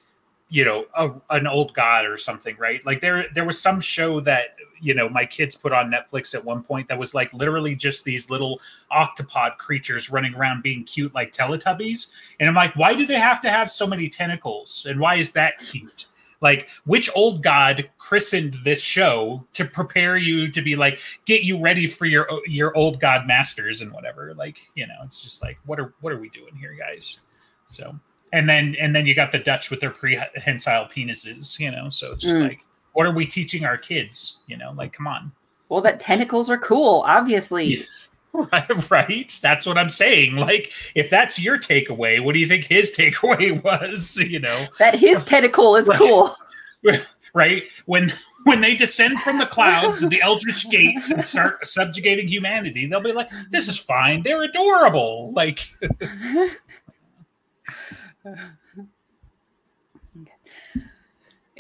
you 0.51 0.65
know 0.65 0.87
a, 0.97 1.11
an 1.31 1.47
old 1.47 1.75
god 1.75 2.05
or 2.05 2.17
something 2.17 2.57
right? 2.59 2.85
Like 2.87 3.01
there 3.01 3.27
there 3.35 3.45
was 3.45 3.61
some 3.61 3.81
show 3.81 4.21
that 4.21 4.57
you 4.81 4.95
know 4.95 5.09
my 5.09 5.27
kids 5.27 5.57
put 5.57 5.73
on 5.73 5.91
netflix 5.91 6.35
at 6.35 6.45
one 6.45 6.63
point 6.63 6.89
that 6.89 6.99
was 6.99 7.13
like 7.13 7.33
literally 7.33 7.75
just 7.75 8.05
these 8.05 8.31
little 8.31 8.61
octopod 8.93 9.59
creatures 9.59 10.11
running 10.11 10.35
around 10.35 10.63
being 10.63 10.85
cute 10.85 11.15
like 11.15 11.33
teletubbies. 11.33 12.13
And 12.41 12.49
i'm 12.49 12.55
like 12.55 12.75
why 12.77 12.95
do 12.95 13.07
they 13.07 13.19
have 13.19 13.41
to 13.43 13.51
have 13.51 13.71
so 13.71 13.87
many 13.87 14.09
tentacles? 14.09 14.87
And 14.89 15.01
why 15.01 15.17
is 15.17 15.33
that 15.33 15.59
cute 15.59 16.07
like 16.41 16.69
which 16.85 17.11
old 17.17 17.43
god 17.43 17.89
christened 17.99 18.55
this 18.65 18.81
show 18.81 19.45
to 19.53 19.65
prepare 19.65 20.17
you 20.17 20.49
to 20.51 20.63
be 20.63 20.77
like 20.77 21.01
get 21.25 21.43
you 21.43 21.59
ready 21.59 21.87
for 21.87 22.07
your 22.07 22.29
your 22.47 22.77
old 22.77 23.01
god 23.01 23.27
masters 23.27 23.81
and 23.81 23.93
whatever 23.93 24.35
like 24.35 24.59
you 24.75 24.87
know 24.87 24.95
it's 25.05 25.23
just 25.23 25.43
like 25.43 25.59
what 25.67 25.81
are 25.81 25.95
what 26.01 26.13
are 26.13 26.19
we 26.19 26.29
doing 26.31 26.55
here 26.55 26.77
guys 26.79 27.21
so 27.67 27.99
and 28.33 28.49
then 28.49 28.77
and 28.81 28.95
then 28.95 29.07
you 29.07 29.15
got 29.15 29.33
the 29.33 29.39
Dutch 29.39 29.71
with 29.71 29.81
their 29.81 29.91
prehensile 29.91 30.87
penises, 30.95 31.59
you 31.59 31.71
know. 31.71 31.89
So 31.89 32.13
it's 32.13 32.23
just 32.23 32.39
Mm. 32.39 32.49
like, 32.49 32.61
what 32.93 33.07
are 33.07 33.13
we 33.13 33.25
teaching 33.25 33.65
our 33.65 33.79
kids? 33.79 34.41
You 34.47 34.59
know, 34.59 34.73
like, 34.77 34.93
come 34.93 35.07
on, 35.07 35.33
Well, 35.71 35.81
that 35.83 35.99
tentacles 36.01 36.51
are 36.51 36.59
cool, 36.59 37.03
obviously. 37.07 37.87
Right? 38.33 38.91
right? 38.91 39.39
That's 39.43 39.67
what 39.67 39.79
I'm 39.79 39.91
saying. 39.91 40.37
Like, 40.37 40.73
if 40.95 41.11
that's 41.11 41.39
your 41.43 41.59
takeaway, 41.59 42.23
what 42.23 42.33
do 42.35 42.39
you 42.39 42.47
think 42.49 42.65
his 42.65 42.93
takeaway 42.97 43.63
was? 43.63 44.17
You 44.17 44.39
know, 44.41 44.67
That 44.79 44.95
his 44.97 45.25
tentacle 45.25 45.77
is 45.77 45.87
Right. 45.89 45.99
cool. 45.99 46.37
right? 47.35 47.63
When 47.87 48.13
when 48.45 48.61
they 48.61 48.75
descend 48.77 49.21
from 49.21 49.39
the 49.39 49.47
clouds 49.47 50.03
and 50.03 50.11
the 50.11 50.23
eldritch 50.23 50.71
gates 50.71 51.11
and 51.11 51.25
start 51.25 51.67
subjugating 51.67 52.29
humanity, 52.29 52.87
they'll 52.87 53.01
be 53.01 53.13
like, 53.13 53.29
"This 53.51 53.69
is 53.69 53.77
fine. 53.77 54.23
They're 54.23 54.43
adorable." 54.45 55.33
Like, 55.35 55.69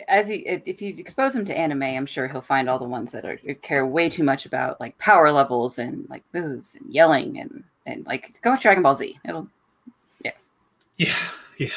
As 0.08 0.26
he, 0.26 0.36
if 0.46 0.80
you 0.80 0.94
expose 0.96 1.34
him 1.36 1.44
to 1.44 1.56
anime, 1.56 1.82
I'm 1.82 2.06
sure 2.06 2.28
he'll 2.28 2.40
find 2.40 2.68
all 2.68 2.78
the 2.78 2.84
ones 2.86 3.12
that 3.12 3.24
are 3.26 3.36
care 3.62 3.84
way 3.86 4.08
too 4.08 4.24
much 4.24 4.46
about 4.46 4.80
like 4.80 4.96
power 4.98 5.30
levels 5.30 5.78
and 5.78 6.08
like 6.08 6.24
moves 6.32 6.74
and 6.74 6.90
yelling 6.92 7.38
and 7.38 7.62
and 7.84 8.06
like 8.06 8.40
go 8.40 8.50
watch 8.50 8.62
Dragon 8.62 8.82
Ball 8.82 8.94
Z. 8.94 9.18
It'll 9.28 9.48
yeah, 10.22 10.32
yeah. 10.96 11.12
Yeah. 11.58 11.68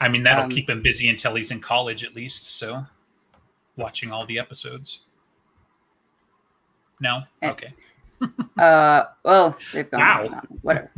I 0.00 0.08
mean, 0.08 0.22
that'll 0.22 0.44
Um, 0.44 0.50
keep 0.50 0.70
him 0.70 0.80
busy 0.82 1.08
until 1.10 1.34
he's 1.34 1.50
in 1.50 1.60
college, 1.60 2.02
at 2.04 2.14
least. 2.14 2.56
So, 2.56 2.86
watching 3.76 4.10
all 4.12 4.24
the 4.24 4.38
episodes. 4.38 5.00
No, 7.00 7.22
Eh. 7.42 7.50
okay. 7.50 7.74
Uh, 8.58 9.04
well, 9.24 9.56
they've 9.72 9.90
gone 9.90 10.00
Wow. 10.00 10.26
on, 10.26 10.34
on, 10.34 10.46
whatever. 10.62 10.90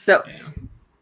So 0.00 0.22
Yeah. 0.26 0.38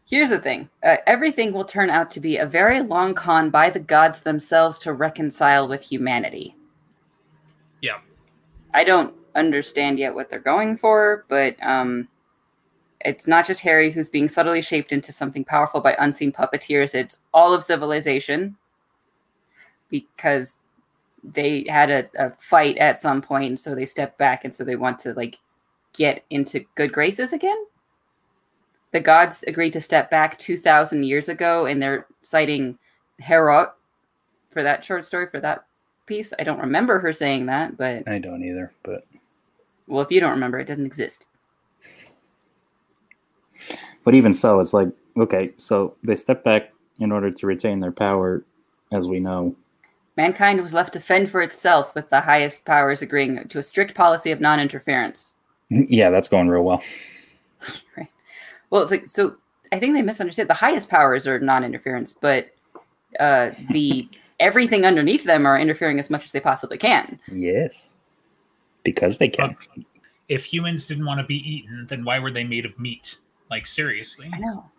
Here's 0.05 0.29
the 0.29 0.39
thing: 0.39 0.69
uh, 0.83 0.97
everything 1.05 1.51
will 1.51 1.65
turn 1.65 1.89
out 1.89 2.09
to 2.11 2.19
be 2.19 2.37
a 2.37 2.45
very 2.45 2.81
long 2.81 3.13
con 3.13 3.49
by 3.49 3.69
the 3.69 3.79
gods 3.79 4.21
themselves 4.21 4.77
to 4.79 4.93
reconcile 4.93 5.67
with 5.67 5.83
humanity. 5.83 6.55
Yeah. 7.81 7.99
I 8.73 8.83
don't 8.83 9.13
understand 9.35 9.99
yet 9.99 10.15
what 10.15 10.29
they're 10.29 10.39
going 10.39 10.77
for, 10.77 11.25
but 11.27 11.55
um, 11.61 12.07
it's 13.01 13.27
not 13.27 13.45
just 13.45 13.61
Harry 13.61 13.91
who's 13.91 14.09
being 14.09 14.27
subtly 14.27 14.61
shaped 14.61 14.91
into 14.91 15.11
something 15.11 15.45
powerful 15.45 15.79
by 15.81 15.95
unseen 15.99 16.31
puppeteers. 16.31 16.95
It's 16.95 17.19
all 17.33 17.53
of 17.53 17.63
civilization 17.63 18.57
because 19.89 20.57
they 21.23 21.65
had 21.69 21.89
a, 21.89 22.09
a 22.17 22.31
fight 22.39 22.77
at 22.77 22.97
some 22.97 23.21
point, 23.21 23.59
so 23.59 23.75
they 23.75 23.85
stepped 23.85 24.17
back, 24.17 24.43
and 24.43 24.53
so 24.53 24.63
they 24.63 24.75
want 24.75 24.99
to 24.99 25.13
like 25.13 25.39
get 25.93 26.23
into 26.29 26.65
good 26.75 26.91
graces 26.91 27.33
again. 27.33 27.57
The 28.95 29.01
gods 29.01 29.43
agreed 29.45 29.73
to 29.73 29.81
step 29.81 30.09
back 30.09 30.37
two 30.37 30.55
thousand 30.57 31.03
years 31.03 31.27
ago, 31.27 31.65
and 31.65 31.81
they're 31.81 32.07
citing 32.21 32.79
Herod 33.19 33.67
for 34.51 34.63
that 34.63 34.85
short 34.85 35.03
story 35.03 35.27
for 35.27 35.41
that 35.41 35.65
piece. 36.05 36.31
I 36.39 36.45
don't 36.45 36.61
remember 36.61 36.99
her 36.99 37.11
saying 37.11 37.47
that, 37.47 37.75
but 37.75 38.07
I 38.07 38.19
don't 38.19 38.41
either, 38.41 38.71
but 38.83 39.05
well, 39.85 40.01
if 40.01 40.11
you 40.11 40.21
don't 40.21 40.31
remember, 40.31 40.59
it 40.59 40.67
doesn't 40.67 40.85
exist. 40.85 41.25
but 44.05 44.15
even 44.15 44.33
so, 44.33 44.61
it's 44.61 44.73
like 44.73 44.87
okay, 45.17 45.51
so 45.57 45.97
they 46.01 46.15
step 46.15 46.45
back 46.45 46.71
in 46.97 47.11
order 47.11 47.29
to 47.29 47.47
retain 47.47 47.81
their 47.81 47.91
power, 47.91 48.45
as 48.93 49.09
we 49.09 49.19
know. 49.19 49.57
Mankind 50.15 50.61
was 50.61 50.71
left 50.71 50.93
to 50.93 51.01
fend 51.01 51.29
for 51.29 51.41
itself, 51.41 51.93
with 51.95 52.09
the 52.09 52.21
highest 52.21 52.63
powers 52.63 53.01
agreeing 53.01 53.45
to 53.49 53.59
a 53.59 53.63
strict 53.63 53.93
policy 53.93 54.31
of 54.31 54.39
non-interference. 54.39 55.35
Yeah, 55.69 56.11
that's 56.11 56.29
going 56.29 56.47
real 56.47 56.63
well. 56.63 56.81
right. 57.97 58.07
Well, 58.75 58.83
it's 58.83 58.91
like 58.91 59.07
so. 59.07 59.37
I 59.71 59.79
think 59.79 59.93
they 59.93 60.01
misunderstood. 60.01 60.49
The 60.49 60.53
highest 60.53 60.89
powers 60.89 61.25
are 61.27 61.39
non-interference, 61.39 62.11
but 62.11 62.49
uh, 63.21 63.51
the 63.69 64.09
everything 64.41 64.85
underneath 64.85 65.23
them 65.23 65.45
are 65.45 65.57
interfering 65.57 65.97
as 65.97 66.09
much 66.09 66.25
as 66.25 66.33
they 66.33 66.41
possibly 66.41 66.77
can. 66.77 67.17
Yes, 67.31 67.95
because 68.83 69.17
they 69.17 69.29
can. 69.29 69.55
If 70.27 70.43
humans 70.43 70.87
didn't 70.87 71.05
want 71.05 71.21
to 71.21 71.25
be 71.25 71.37
eaten, 71.49 71.87
then 71.87 72.03
why 72.03 72.19
were 72.19 72.31
they 72.31 72.43
made 72.43 72.65
of 72.65 72.77
meat? 72.77 73.17
Like 73.49 73.65
seriously. 73.65 74.29
I 74.33 74.39
know. 74.39 74.69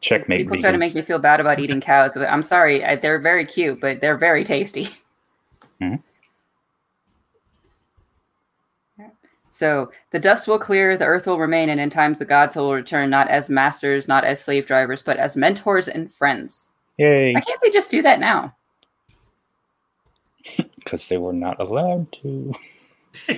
Checkmate. 0.00 0.40
People 0.40 0.60
try 0.60 0.72
to 0.72 0.78
make 0.78 0.96
me 0.96 1.02
feel 1.02 1.20
bad 1.20 1.38
about 1.38 1.60
eating 1.60 1.80
cows. 1.80 2.14
But 2.14 2.28
I'm 2.28 2.42
sorry, 2.42 2.84
I, 2.84 2.96
they're 2.96 3.20
very 3.20 3.46
cute, 3.46 3.80
but 3.80 4.00
they're 4.00 4.18
very 4.18 4.42
tasty. 4.42 4.88
Mhm. 5.80 6.02
So 9.58 9.90
the 10.12 10.20
dust 10.20 10.46
will 10.46 10.60
clear, 10.60 10.96
the 10.96 11.06
earth 11.06 11.26
will 11.26 11.40
remain, 11.40 11.68
and 11.68 11.80
in 11.80 11.90
times 11.90 12.20
the 12.20 12.24
gods 12.24 12.54
will 12.54 12.72
return, 12.72 13.10
not 13.10 13.26
as 13.26 13.50
masters, 13.50 14.06
not 14.06 14.22
as 14.22 14.40
slave 14.40 14.66
drivers, 14.66 15.02
but 15.02 15.16
as 15.16 15.36
mentors 15.36 15.88
and 15.88 16.14
friends. 16.14 16.70
Yay! 16.96 17.32
Why 17.32 17.40
can't 17.40 17.60
they 17.60 17.70
just 17.70 17.90
do 17.90 18.00
that 18.02 18.20
now? 18.20 18.54
Because 20.76 21.08
they 21.08 21.18
were 21.18 21.32
not 21.32 21.60
allowed 21.60 22.10
to. 22.22 22.54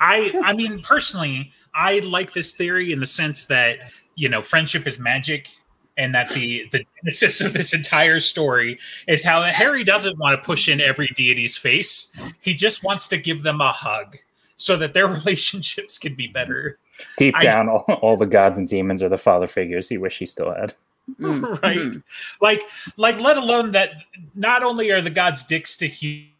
I 0.00 0.34
I 0.44 0.52
mean 0.52 0.82
personally, 0.82 1.52
I 1.74 2.00
like 2.00 2.34
this 2.34 2.52
theory 2.52 2.92
in 2.92 3.00
the 3.00 3.06
sense 3.06 3.46
that 3.46 3.78
you 4.16 4.28
know 4.28 4.42
friendship 4.42 4.86
is 4.86 4.98
magic, 4.98 5.48
and 5.96 6.14
that 6.14 6.30
the 6.30 6.68
the 6.72 6.84
genesis 6.96 7.40
of 7.40 7.52
this 7.52 7.72
entire 7.72 8.20
story 8.20 8.78
is 9.06 9.22
how 9.22 9.42
Harry 9.42 9.84
doesn't 9.84 10.18
want 10.18 10.40
to 10.40 10.44
push 10.44 10.68
in 10.68 10.80
every 10.80 11.08
deity's 11.08 11.56
face. 11.56 12.12
He 12.40 12.54
just 12.54 12.82
wants 12.82 13.08
to 13.08 13.16
give 13.16 13.42
them 13.42 13.60
a 13.60 13.72
hug 13.72 14.16
so 14.56 14.76
that 14.76 14.92
their 14.92 15.06
relationships 15.18 15.98
can 15.98 16.14
be 16.14 16.26
better. 16.26 16.78
Deep 17.16 17.34
I- 17.36 17.44
down, 17.44 17.68
all, 17.68 17.84
all 18.00 18.16
the 18.16 18.26
gods 18.26 18.58
and 18.58 18.68
demons 18.68 19.02
are 19.02 19.08
the 19.08 19.18
father 19.18 19.46
figures 19.46 19.88
he 19.88 19.98
wish 19.98 20.18
he 20.18 20.26
still 20.26 20.52
had. 20.52 20.74
Mm, 21.20 21.42
right 21.62 21.76
mhm. 21.76 22.02
like 22.40 22.62
like 22.96 23.18
let 23.18 23.36
alone 23.36 23.72
that 23.72 23.90
not 24.34 24.62
only 24.62 24.90
are 24.90 25.02
the 25.02 25.10
gods 25.10 25.44
dicks 25.44 25.76
to 25.76 25.86
human 25.86 26.30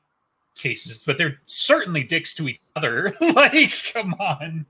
cases 0.55 1.03
but 1.05 1.19
they're 1.19 1.39
certainly 1.45 2.03
dicks 2.03 2.35
to 2.35 2.49
each 2.49 2.63
other 2.75 3.15
like 3.21 3.75
come 3.93 4.15
on 4.15 4.65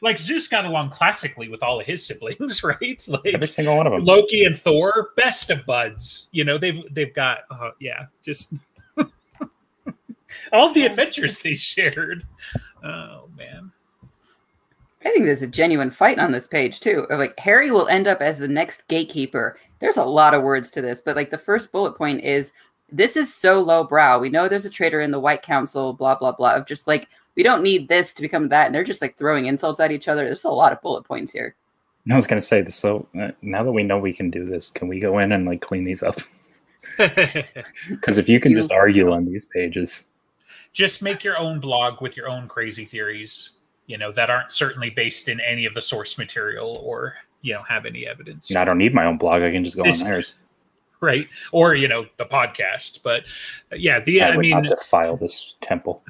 like 0.00 0.18
zeus 0.18 0.48
got 0.48 0.64
along 0.64 0.90
classically 0.90 1.48
with 1.48 1.62
all 1.62 1.80
of 1.80 1.86
his 1.86 2.04
siblings 2.04 2.62
right 2.64 3.08
Every 3.26 3.48
single 3.48 3.76
one 3.76 3.86
of 3.86 3.92
them. 3.92 4.04
loki 4.04 4.44
and 4.44 4.58
thor 4.58 5.10
best 5.16 5.50
of 5.50 5.64
buds 5.66 6.28
you 6.32 6.44
know 6.44 6.58
they've 6.58 6.82
they've 6.94 7.14
got 7.14 7.40
uh, 7.50 7.70
yeah 7.80 8.06
just 8.22 8.54
all 10.52 10.72
the 10.72 10.84
adventures 10.86 11.38
they 11.40 11.54
shared 11.54 12.26
oh 12.84 13.28
man 13.36 13.70
I 15.04 15.10
think 15.10 15.24
there's 15.24 15.42
a 15.42 15.48
genuine 15.48 15.90
fight 15.90 16.20
on 16.20 16.30
this 16.30 16.46
page 16.46 16.78
too. 16.78 17.06
Like 17.10 17.36
Harry 17.38 17.72
will 17.72 17.88
end 17.88 18.06
up 18.06 18.20
as 18.20 18.38
the 18.38 18.46
next 18.46 18.86
gatekeeper. 18.86 19.58
There's 19.80 19.96
a 19.96 20.04
lot 20.04 20.32
of 20.32 20.44
words 20.44 20.70
to 20.70 20.80
this, 20.80 21.00
but 21.00 21.16
like 21.16 21.28
the 21.30 21.38
first 21.38 21.72
bullet 21.72 21.94
point 21.98 22.22
is 22.22 22.52
this 22.92 23.16
is 23.16 23.34
so 23.34 23.60
low 23.60 23.82
brow. 23.82 24.20
We 24.20 24.28
know 24.28 24.46
there's 24.46 24.64
a 24.64 24.70
traitor 24.70 25.00
in 25.00 25.10
the 25.10 25.18
White 25.18 25.42
Council, 25.42 25.92
blah 25.92 26.14
blah 26.14 26.30
blah. 26.30 26.52
Of 26.54 26.66
just 26.66 26.86
like 26.86 27.08
we 27.36 27.42
don't 27.42 27.62
need 27.62 27.88
this 27.88 28.12
to 28.14 28.22
become 28.22 28.48
that, 28.48 28.66
and 28.66 28.74
they're 28.74 28.84
just 28.84 29.02
like 29.02 29.16
throwing 29.16 29.46
insults 29.46 29.80
at 29.80 29.92
each 29.92 30.08
other. 30.08 30.24
There's 30.24 30.44
a 30.44 30.50
lot 30.50 30.72
of 30.72 30.80
bullet 30.82 31.04
points 31.04 31.32
here. 31.32 31.54
I 32.10 32.16
was 32.16 32.26
gonna 32.26 32.40
say 32.40 32.62
this. 32.62 32.76
So 32.76 33.06
uh, 33.20 33.30
now 33.42 33.62
that 33.62 33.72
we 33.72 33.82
know 33.82 33.98
we 33.98 34.12
can 34.12 34.30
do 34.30 34.44
this, 34.44 34.70
can 34.70 34.88
we 34.88 35.00
go 35.00 35.18
in 35.18 35.32
and 35.32 35.46
like 35.46 35.60
clean 35.60 35.84
these 35.84 36.02
up? 36.02 36.18
Because 37.88 38.18
if 38.18 38.28
you 38.28 38.40
can 38.40 38.54
just 38.54 38.72
argue 38.72 39.12
on 39.12 39.24
these 39.24 39.44
pages, 39.44 40.08
just 40.72 41.00
make 41.00 41.22
your 41.22 41.38
own 41.38 41.60
blog 41.60 42.02
with 42.02 42.16
your 42.16 42.28
own 42.28 42.48
crazy 42.48 42.84
theories 42.84 43.50
you 43.86 43.98
know 43.98 44.12
that 44.12 44.30
aren't 44.30 44.50
certainly 44.50 44.90
based 44.90 45.28
in 45.28 45.40
any 45.40 45.64
of 45.66 45.74
the 45.74 45.82
source 45.82 46.18
material 46.18 46.80
or 46.82 47.14
you 47.40 47.52
know 47.52 47.62
have 47.62 47.86
any 47.86 48.06
evidence 48.06 48.54
I 48.54 48.64
don't 48.64 48.78
need 48.78 48.94
my 48.94 49.04
own 49.04 49.18
blog. 49.18 49.42
I 49.42 49.50
can 49.50 49.64
just 49.64 49.76
go 49.76 49.84
on 49.84 49.98
theirs. 49.98 50.40
right 51.00 51.28
or 51.50 51.74
you 51.74 51.88
know 51.88 52.06
the 52.16 52.24
podcast 52.24 53.00
but 53.02 53.24
uh, 53.72 53.76
yeah 53.76 53.98
the 54.00 54.22
I 54.22 54.28
i 54.28 54.36
would 54.36 54.42
mean 54.42 54.50
not 54.52 54.68
defile 54.68 55.16
this 55.16 55.56
temple. 55.60 56.02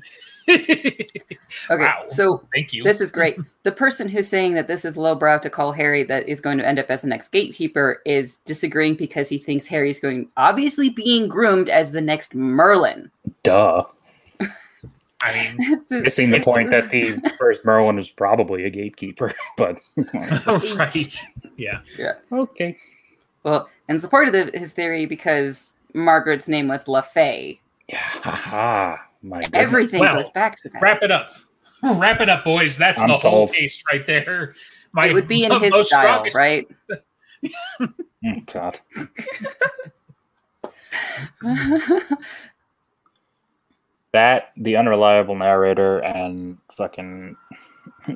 Okay, 1.70 1.82
Wow. 1.84 2.04
so 2.08 2.42
thank 2.54 2.72
you 2.72 2.82
this 2.82 3.00
is 3.00 3.10
great. 3.10 3.36
The 3.62 3.72
person 3.72 4.08
who's 4.08 4.26
saying 4.26 4.54
that 4.54 4.66
this 4.66 4.84
is 4.84 4.96
lowbrow 4.96 5.38
to 5.38 5.50
call 5.50 5.70
Harry 5.72 6.02
that 6.04 6.28
is 6.28 6.40
going 6.40 6.58
to 6.58 6.66
end 6.66 6.78
up 6.80 6.90
as 6.90 7.02
the 7.02 7.08
next 7.08 7.28
gatekeeper 7.28 8.00
is 8.04 8.38
disagreeing 8.38 8.94
because 8.96 9.28
he 9.28 9.38
thinks 9.38 9.66
Harry's 9.68 10.00
going 10.00 10.28
obviously 10.36 10.90
being 10.90 11.28
groomed 11.28 11.70
as 11.70 11.92
the 11.92 12.00
next 12.00 12.34
Merlin. 12.34 13.10
Duh. 13.44 13.84
i 15.20 15.32
mean 15.58 15.82
Missing 15.90 16.30
the 16.30 16.40
point 16.40 16.70
that 16.70 16.90
the 16.90 17.20
first 17.38 17.64
Merlin 17.64 17.94
was 17.96 18.10
probably 18.10 18.64
a 18.64 18.70
gatekeeper, 18.70 19.32
but 19.56 19.78
right 20.76 21.16
yeah 21.56 21.80
yeah, 21.96 22.14
okay. 22.32 22.76
Well, 23.44 23.68
in 23.88 23.98
support 23.98 24.26
of 24.28 24.32
the, 24.32 24.56
his 24.58 24.72
theory, 24.72 25.04
because 25.06 25.74
Margaret's 25.94 26.48
name 26.48 26.68
was 26.68 26.84
LeFay, 26.86 27.58
Yeah, 27.88 27.98
haha. 27.98 28.96
My 29.22 29.42
goodness. 29.42 29.60
everything 29.62 30.00
Well, 30.00 30.16
goes 30.16 30.30
back 30.30 30.56
to 30.58 30.68
that. 30.70 30.82
wrap 30.82 31.02
it 31.02 31.10
up 31.10 31.32
wrap 31.82 32.20
it 32.20 32.28
up 32.28 32.44
boys 32.44 32.76
that's 32.76 33.00
I'm 33.00 33.08
the 33.08 33.14
whole 33.14 33.46
sold. 33.48 33.52
case 33.52 33.82
right 33.92 34.06
there 34.06 34.54
my 34.92 35.06
it 35.06 35.14
would 35.14 35.28
be 35.28 35.44
in 35.44 35.52
his 35.60 35.70
most 35.70 35.88
style, 35.88 36.24
strongest- 36.26 36.36
right? 36.36 36.68
Oh, 38.24 38.40
God. 38.52 38.78
That 44.12 44.50
the 44.58 44.76
unreliable 44.76 45.34
narrator 45.36 46.00
and 46.00 46.58
fucking 46.76 47.34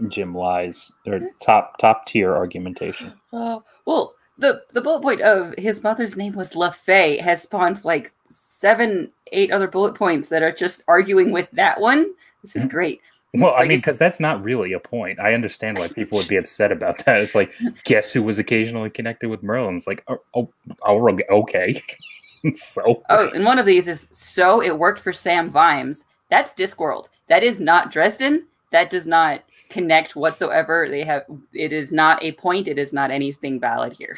Jim 0.08 0.34
lies 0.34 0.92
or 1.06 1.20
top 1.40 1.78
top 1.78 2.04
tier 2.04 2.36
argumentation. 2.36 3.14
Uh, 3.32 3.60
well, 3.86 4.14
the 4.36 4.62
the 4.74 4.82
bullet 4.82 5.00
point 5.02 5.22
of 5.22 5.54
his 5.56 5.82
mother's 5.82 6.14
name 6.14 6.34
was 6.34 6.50
LeFay 6.52 7.18
has 7.22 7.42
spawned 7.42 7.82
like 7.82 8.12
seven, 8.28 9.10
eight 9.32 9.50
other 9.50 9.68
bullet 9.68 9.94
points 9.94 10.28
that 10.28 10.42
are 10.42 10.52
just 10.52 10.82
arguing 10.88 11.32
with 11.32 11.48
that 11.52 11.80
one. 11.80 12.06
This 12.42 12.56
is 12.56 12.64
Mhm. 12.64 12.70
great. 12.70 13.00
Well, 13.34 13.54
I 13.54 13.66
mean, 13.66 13.78
because 13.78 13.98
that's 13.98 14.20
not 14.20 14.42
really 14.42 14.72
a 14.72 14.80
point. 14.80 15.20
I 15.20 15.34
understand 15.34 15.78
why 15.78 15.88
people 15.88 16.16
would 16.16 16.28
be 16.28 16.36
upset 16.36 16.72
about 16.72 17.04
that. 17.04 17.20
It's 17.20 17.34
like, 17.34 17.52
guess 17.84 18.12
who 18.12 18.22
was 18.22 18.38
occasionally 18.38 18.88
connected 18.88 19.28
with 19.28 19.42
Merlin? 19.42 19.76
It's 19.76 19.86
like, 19.86 20.02
oh, 20.08 20.20
oh, 20.34 20.50
oh 20.82 21.18
okay. 21.30 21.82
so, 22.52 23.02
Oh, 23.10 23.28
and 23.34 23.44
one 23.44 23.58
of 23.58 23.66
these 23.66 23.88
is 23.88 24.08
so 24.10 24.62
it 24.62 24.78
worked 24.78 25.00
for 25.00 25.12
Sam 25.12 25.50
Vimes. 25.50 26.04
That's 26.30 26.54
Discworld. 26.54 27.08
That 27.28 27.42
is 27.42 27.60
not 27.60 27.90
Dresden. 27.90 28.46
That 28.70 28.90
does 28.90 29.06
not 29.06 29.42
connect 29.70 30.16
whatsoever. 30.16 30.88
They 30.88 31.04
have 31.04 31.24
it 31.52 31.72
is 31.72 31.92
not 31.92 32.22
a 32.22 32.32
point. 32.32 32.68
It 32.68 32.78
is 32.78 32.92
not 32.92 33.10
anything 33.10 33.60
valid 33.60 33.92
here. 33.92 34.16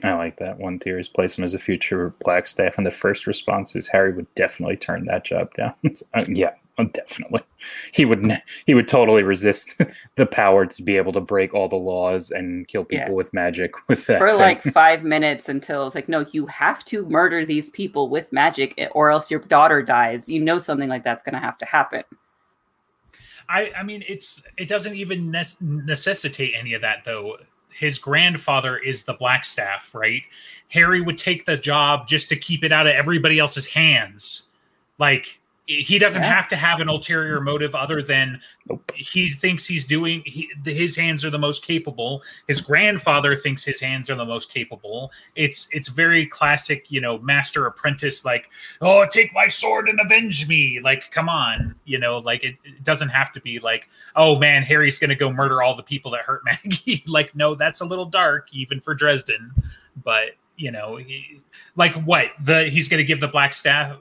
I 0.04 0.14
like 0.14 0.38
that. 0.38 0.58
One 0.58 0.78
theory 0.78 1.00
is 1.00 1.08
place 1.08 1.36
him 1.38 1.44
as 1.44 1.54
a 1.54 1.58
future 1.58 2.14
black 2.24 2.46
staff, 2.48 2.76
and 2.76 2.86
the 2.86 2.90
first 2.90 3.26
response 3.26 3.74
is 3.76 3.88
Harry 3.88 4.12
would 4.12 4.32
definitely 4.34 4.76
turn 4.76 5.04
that 5.06 5.24
job 5.24 5.52
down. 5.54 5.74
Uh, 6.14 6.24
yeah, 6.28 6.50
uh, 6.78 6.84
definitely. 6.92 7.40
He 7.92 8.04
would. 8.04 8.22
Ne- 8.24 8.42
he 8.66 8.74
would 8.74 8.88
totally 8.88 9.22
resist 9.22 9.80
the 10.16 10.26
power 10.26 10.66
to 10.66 10.82
be 10.82 10.96
able 10.96 11.12
to 11.12 11.20
break 11.20 11.54
all 11.54 11.68
the 11.68 11.76
laws 11.76 12.30
and 12.32 12.66
kill 12.66 12.84
people 12.84 13.06
Yeah. 13.08 13.12
with 13.12 13.32
magic. 13.32 13.72
With 13.88 14.04
that, 14.06 14.18
For 14.18 14.28
thing. 14.30 14.38
like 14.38 14.62
five 14.64 15.04
minutes 15.04 15.48
until 15.48 15.86
it's 15.86 15.94
like, 15.94 16.08
no, 16.08 16.24
you 16.32 16.46
have 16.46 16.84
to 16.86 17.06
murder 17.06 17.44
these 17.46 17.70
people 17.70 18.08
with 18.08 18.32
magic, 18.32 18.74
eh, 18.78 18.88
or 18.92 19.10
else 19.10 19.30
your 19.30 19.40
daughter 19.40 19.80
dies. 19.82 20.28
You 20.28 20.40
know 20.40 20.58
something 20.58 20.88
like 20.88 21.04
that's 21.04 21.22
going 21.22 21.34
to 21.34 21.40
have 21.40 21.56
to 21.58 21.66
happen. 21.66 22.02
I, 23.48 23.70
I 23.76 23.82
mean, 23.82 24.02
it's 24.08 24.42
it 24.56 24.68
doesn't 24.68 24.94
even 24.94 25.30
nec- 25.30 25.60
necessitate 25.60 26.54
any 26.58 26.74
of 26.74 26.80
that 26.82 27.04
though. 27.04 27.36
His 27.74 27.98
grandfather 27.98 28.78
is 28.78 29.04
the 29.04 29.14
Blackstaff, 29.14 29.94
right? 29.94 30.22
Harry 30.68 31.00
would 31.00 31.18
take 31.18 31.46
the 31.46 31.56
job 31.56 32.06
just 32.06 32.28
to 32.30 32.36
keep 32.36 32.64
it 32.64 32.72
out 32.72 32.86
of 32.86 32.94
everybody 32.94 33.38
else's 33.38 33.66
hands. 33.66 34.48
Like 34.98 35.40
he 35.80 35.98
doesn't 35.98 36.22
have 36.22 36.48
to 36.48 36.56
have 36.56 36.80
an 36.80 36.88
ulterior 36.88 37.40
motive 37.40 37.74
other 37.74 38.02
than 38.02 38.40
Nope. 38.68 38.92
he 38.94 39.28
thinks 39.28 39.66
he's 39.66 39.86
doing 39.86 40.22
he, 40.26 40.50
his 40.64 40.96
hands 40.96 41.24
are 41.24 41.30
the 41.30 41.38
most 41.38 41.64
capable. 41.64 42.22
His 42.48 42.60
grandfather 42.60 43.34
thinks 43.36 43.64
his 43.64 43.80
hands 43.80 44.10
are 44.10 44.14
the 44.14 44.24
most 44.24 44.52
capable. 44.52 45.10
It's 45.34 45.68
it's 45.72 45.88
very 45.88 46.26
classic 46.26 46.90
you 46.90 47.00
know 47.00 47.18
master 47.18 47.66
apprentice 47.66 48.24
like 48.24 48.50
oh 48.80 49.06
take 49.10 49.32
my 49.34 49.46
sword 49.46 49.88
and 49.88 50.00
avenge 50.00 50.48
me. 50.48 50.80
Like 50.82 51.10
come 51.10 51.28
on 51.28 51.74
you 51.84 51.98
know 51.98 52.18
like 52.18 52.44
it, 52.44 52.56
it 52.64 52.84
doesn't 52.84 53.10
have 53.10 53.32
to 53.32 53.40
be 53.40 53.58
like 53.58 53.88
oh 54.16 54.38
man 54.38 54.62
harry's 54.62 54.98
gonna 54.98 55.14
go 55.14 55.32
murder 55.32 55.62
all 55.62 55.76
the 55.76 55.82
people 55.82 56.10
that 56.12 56.20
hurt 56.20 56.42
maggie. 56.44 57.04
Like 57.12 57.34
no 57.34 57.54
that's 57.54 57.80
a 57.80 57.84
little 57.84 58.06
dark 58.06 58.48
even 58.54 58.80
for 58.80 58.94
dresden 58.94 59.52
but 60.02 60.30
you 60.56 60.70
know, 60.70 60.96
he, 60.96 61.40
like 61.76 61.94
what 62.04 62.28
the 62.40 62.64
he's 62.64 62.88
going 62.88 62.98
to 62.98 63.04
give 63.04 63.20
the 63.20 63.28
black 63.28 63.52
staff, 63.52 63.96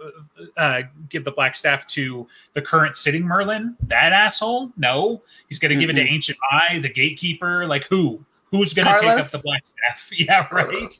uh, 0.57 0.83
give 1.09 1.23
the 1.23 1.31
black 1.31 1.55
staff 1.55 1.87
to 1.87 2.27
the 2.53 2.61
current 2.61 2.95
sitting 2.95 3.23
Merlin. 3.23 3.75
That 3.87 4.13
asshole? 4.13 4.71
No, 4.77 5.21
he's 5.47 5.59
going 5.59 5.69
to 5.69 5.79
give 5.79 5.89
it 5.89 5.93
to. 5.93 6.01
Ancient 6.01 6.37
Mai, 6.51 6.79
the 6.79 6.89
gatekeeper. 6.89 7.67
Like 7.67 7.85
who? 7.85 8.23
Who's 8.51 8.73
going 8.73 8.85
to 8.85 8.99
take 8.99 9.09
up 9.09 9.29
the 9.29 9.39
black 9.39 9.65
staff? 9.65 10.09
Yeah, 10.11 10.47
right. 10.51 10.99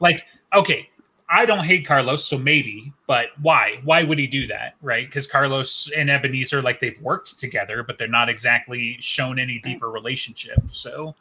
like 0.00 0.24
okay, 0.54 0.88
I 1.32 1.46
don't 1.46 1.64
hate 1.64 1.86
Carlos, 1.86 2.24
so 2.24 2.36
maybe, 2.36 2.92
but 3.06 3.28
why? 3.40 3.80
Why 3.84 4.02
would 4.02 4.18
he 4.18 4.26
do 4.26 4.48
that? 4.48 4.74
Right? 4.82 5.06
Because 5.06 5.28
Carlos 5.28 5.88
and 5.96 6.10
Ebenezer, 6.10 6.60
like 6.60 6.80
they've 6.80 7.00
worked 7.00 7.38
together, 7.38 7.84
but 7.84 7.98
they're 7.98 8.08
not 8.08 8.28
exactly 8.28 8.96
shown 9.00 9.38
any 9.38 9.60
deeper 9.60 9.90
relationship. 9.90 10.58
So 10.70 11.14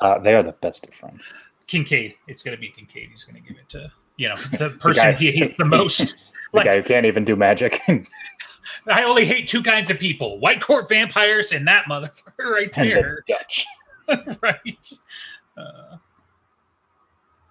Uh, 0.00 0.18
they 0.18 0.34
are 0.34 0.42
the 0.42 0.52
best 0.52 0.86
of 0.86 0.92
friends. 0.92 1.24
Kincaid, 1.66 2.14
it's 2.28 2.42
going 2.42 2.56
to 2.56 2.60
be 2.60 2.68
Kincaid. 2.68 3.08
He's 3.10 3.24
going 3.24 3.42
to 3.42 3.46
give 3.48 3.58
it 3.58 3.68
to 3.70 3.90
you 4.16 4.28
know 4.28 4.36
the 4.58 4.70
person 4.80 5.04
guy- 5.04 5.12
he 5.12 5.32
hates 5.32 5.56
the 5.56 5.64
most. 5.64 6.16
The 6.52 6.58
Like 6.58 6.66
guy 6.66 6.76
who 6.76 6.82
can't 6.84 7.04
even 7.06 7.24
do 7.24 7.34
magic 7.34 7.80
I 8.86 9.02
only 9.02 9.24
hate 9.24 9.48
two 9.48 9.62
kinds 9.64 9.90
of 9.90 9.98
people: 9.98 10.38
white 10.38 10.60
court 10.60 10.88
vampires 10.88 11.50
and 11.52 11.66
that 11.66 11.86
motherfucker 11.86 12.50
right 12.50 12.72
the 12.72 12.84
there. 12.88 13.24
Dutch. 13.26 13.66
right. 14.40 14.90
Uh, 15.56 15.96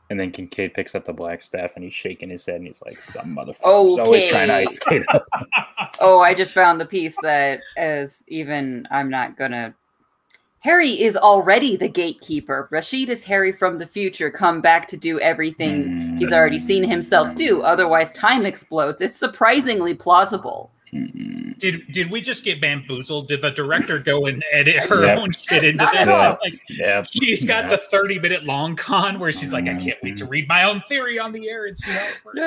And 0.09 0.17
then 0.19 0.31
Kincaid 0.31 0.73
picks 0.73 0.95
up 0.95 1.03
the 1.03 1.11
black 1.13 1.43
staff 1.43 1.73
and 1.75 1.83
he's 1.83 1.93
shaking 1.93 2.29
his 2.29 2.45
head 2.45 2.55
and 2.55 2.67
he's 2.67 2.81
like, 2.85 3.01
"Some 3.01 3.35
motherfucker's 3.35 3.97
always 3.99 4.25
trying 4.27 4.47
to 4.47 4.53
Okay. 4.55 4.63
ice 4.63 4.75
skate 4.77 5.03
up." 5.09 5.25
Oh, 5.99 6.19
I 6.21 6.33
just 6.33 6.53
found 6.53 6.79
the 6.79 6.85
piece 6.85 7.17
that 7.21 7.59
as 7.75 8.23
even 8.27 8.87
I'm 8.91 9.09
not 9.09 9.37
gonna. 9.37 9.75
Harry 10.65 10.99
is 10.99 11.15
already 11.15 11.75
the 11.75 11.87
gatekeeper. 11.87 12.67
Rashid 12.71 13.11
is 13.11 13.21
Harry 13.21 13.51
from 13.51 13.77
the 13.77 13.85
future, 13.85 14.31
come 14.31 14.61
back 14.61 14.87
to 14.87 14.97
do 14.97 15.19
everything 15.19 16.17
he's 16.17 16.33
already 16.33 16.57
seen 16.57 16.83
himself 16.83 17.35
do. 17.35 17.61
Otherwise, 17.61 18.11
time 18.13 18.47
explodes. 18.47 18.99
It's 18.99 19.15
surprisingly 19.15 19.93
plausible. 19.93 20.71
Mm. 20.91 21.57
did 21.59 21.81
did 21.91 22.09
we 22.09 22.19
just 22.19 22.43
get 22.43 22.59
bamboozled? 22.61 23.27
Did 23.27 23.41
the 23.43 23.51
director 23.51 23.99
go 23.99 24.25
and 24.25 24.43
edit 24.53 24.77
her 24.89 25.05
Yeah. 25.05 25.19
own 25.19 25.31
shit 25.33 25.63
into 25.63 25.85
this? 25.93 26.07
at 26.07 26.25
all. 26.31 26.37
Like 26.43 26.59
Yeah. 26.69 27.03
she's 27.03 27.45
got 27.45 27.65
Yeah. 27.65 27.69
the 27.71 27.77
thirty 27.77 28.17
minute 28.17 28.43
long 28.45 28.75
con 28.75 29.19
where 29.19 29.31
she's 29.31 29.51
like, 29.53 29.65
I 29.67 29.75
can't 29.75 29.97
wait 30.01 30.17
to 30.17 30.25
read 30.25 30.47
my 30.47 30.63
own 30.63 30.81
theory 30.89 31.19
on 31.19 31.31
the 31.31 31.47
air 31.47 31.65
and 31.67 31.77
see 31.77 31.91
how 31.91 32.05
it 32.07 32.13
works. 32.25 32.37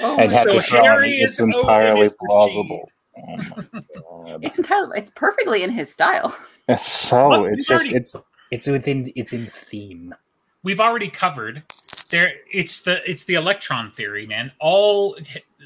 No. 0.00 0.06
Oh, 0.06 0.12
I'd 0.12 0.28
my- 0.28 0.32
have 0.32 0.42
So 0.42 0.54
to 0.54 0.62
throw 0.62 0.78
in, 0.78 0.84
Harry 0.86 1.18
is 1.20 1.38
entirely 1.38 2.08
plausible. 2.26 2.90
Oh 3.18 4.38
it's 4.42 4.56
entirely 4.58 4.98
it's 4.98 5.10
perfectly 5.14 5.62
in 5.64 5.70
his 5.70 5.90
style. 5.92 6.34
It's 6.68 6.86
so 6.86 7.28
Well, 7.28 7.44
it's 7.46 7.56
we've 7.56 7.66
just 7.66 7.84
already- 7.86 7.96
it's 7.96 8.16
it's 8.50 8.66
within 8.66 9.12
it's 9.16 9.32
in 9.32 9.46
theme. 9.46 10.14
We've 10.62 10.80
already 10.80 11.08
covered 11.08 11.62
there. 12.10 12.32
It's 12.52 12.80
the 12.80 13.00
it's 13.08 13.24
the 13.24 13.34
electron 13.34 13.90
theory, 13.90 14.26
man. 14.26 14.52
All 14.58 15.16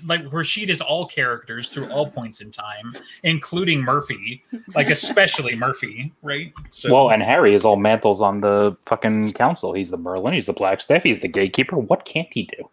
like 0.04 0.20
Rashid 0.32 0.70
is 0.70 0.80
all 0.80 1.06
characters 1.06 1.68
through 1.70 1.90
all 1.90 2.10
points 2.10 2.40
in 2.40 2.50
time, 2.50 2.92
including 3.22 3.82
Murphy, 3.82 4.42
like 4.74 4.90
especially 4.90 5.54
Murphy, 5.56 6.12
right? 6.22 6.52
So 6.70 6.92
Well, 6.92 7.10
and 7.10 7.22
Harry 7.22 7.54
is 7.54 7.64
all 7.64 7.76
mantles 7.76 8.20
on 8.20 8.40
the 8.40 8.76
fucking 8.86 9.32
council. 9.32 9.72
He's 9.72 9.90
the 9.90 9.98
Merlin, 9.98 10.34
he's 10.34 10.46
the 10.46 10.52
Black 10.52 10.80
Staff, 10.80 11.02
he's 11.04 11.20
the 11.20 11.28
gatekeeper. 11.28 11.76
What 11.78 12.04
can't 12.04 12.32
he 12.32 12.48
do? 12.56 12.68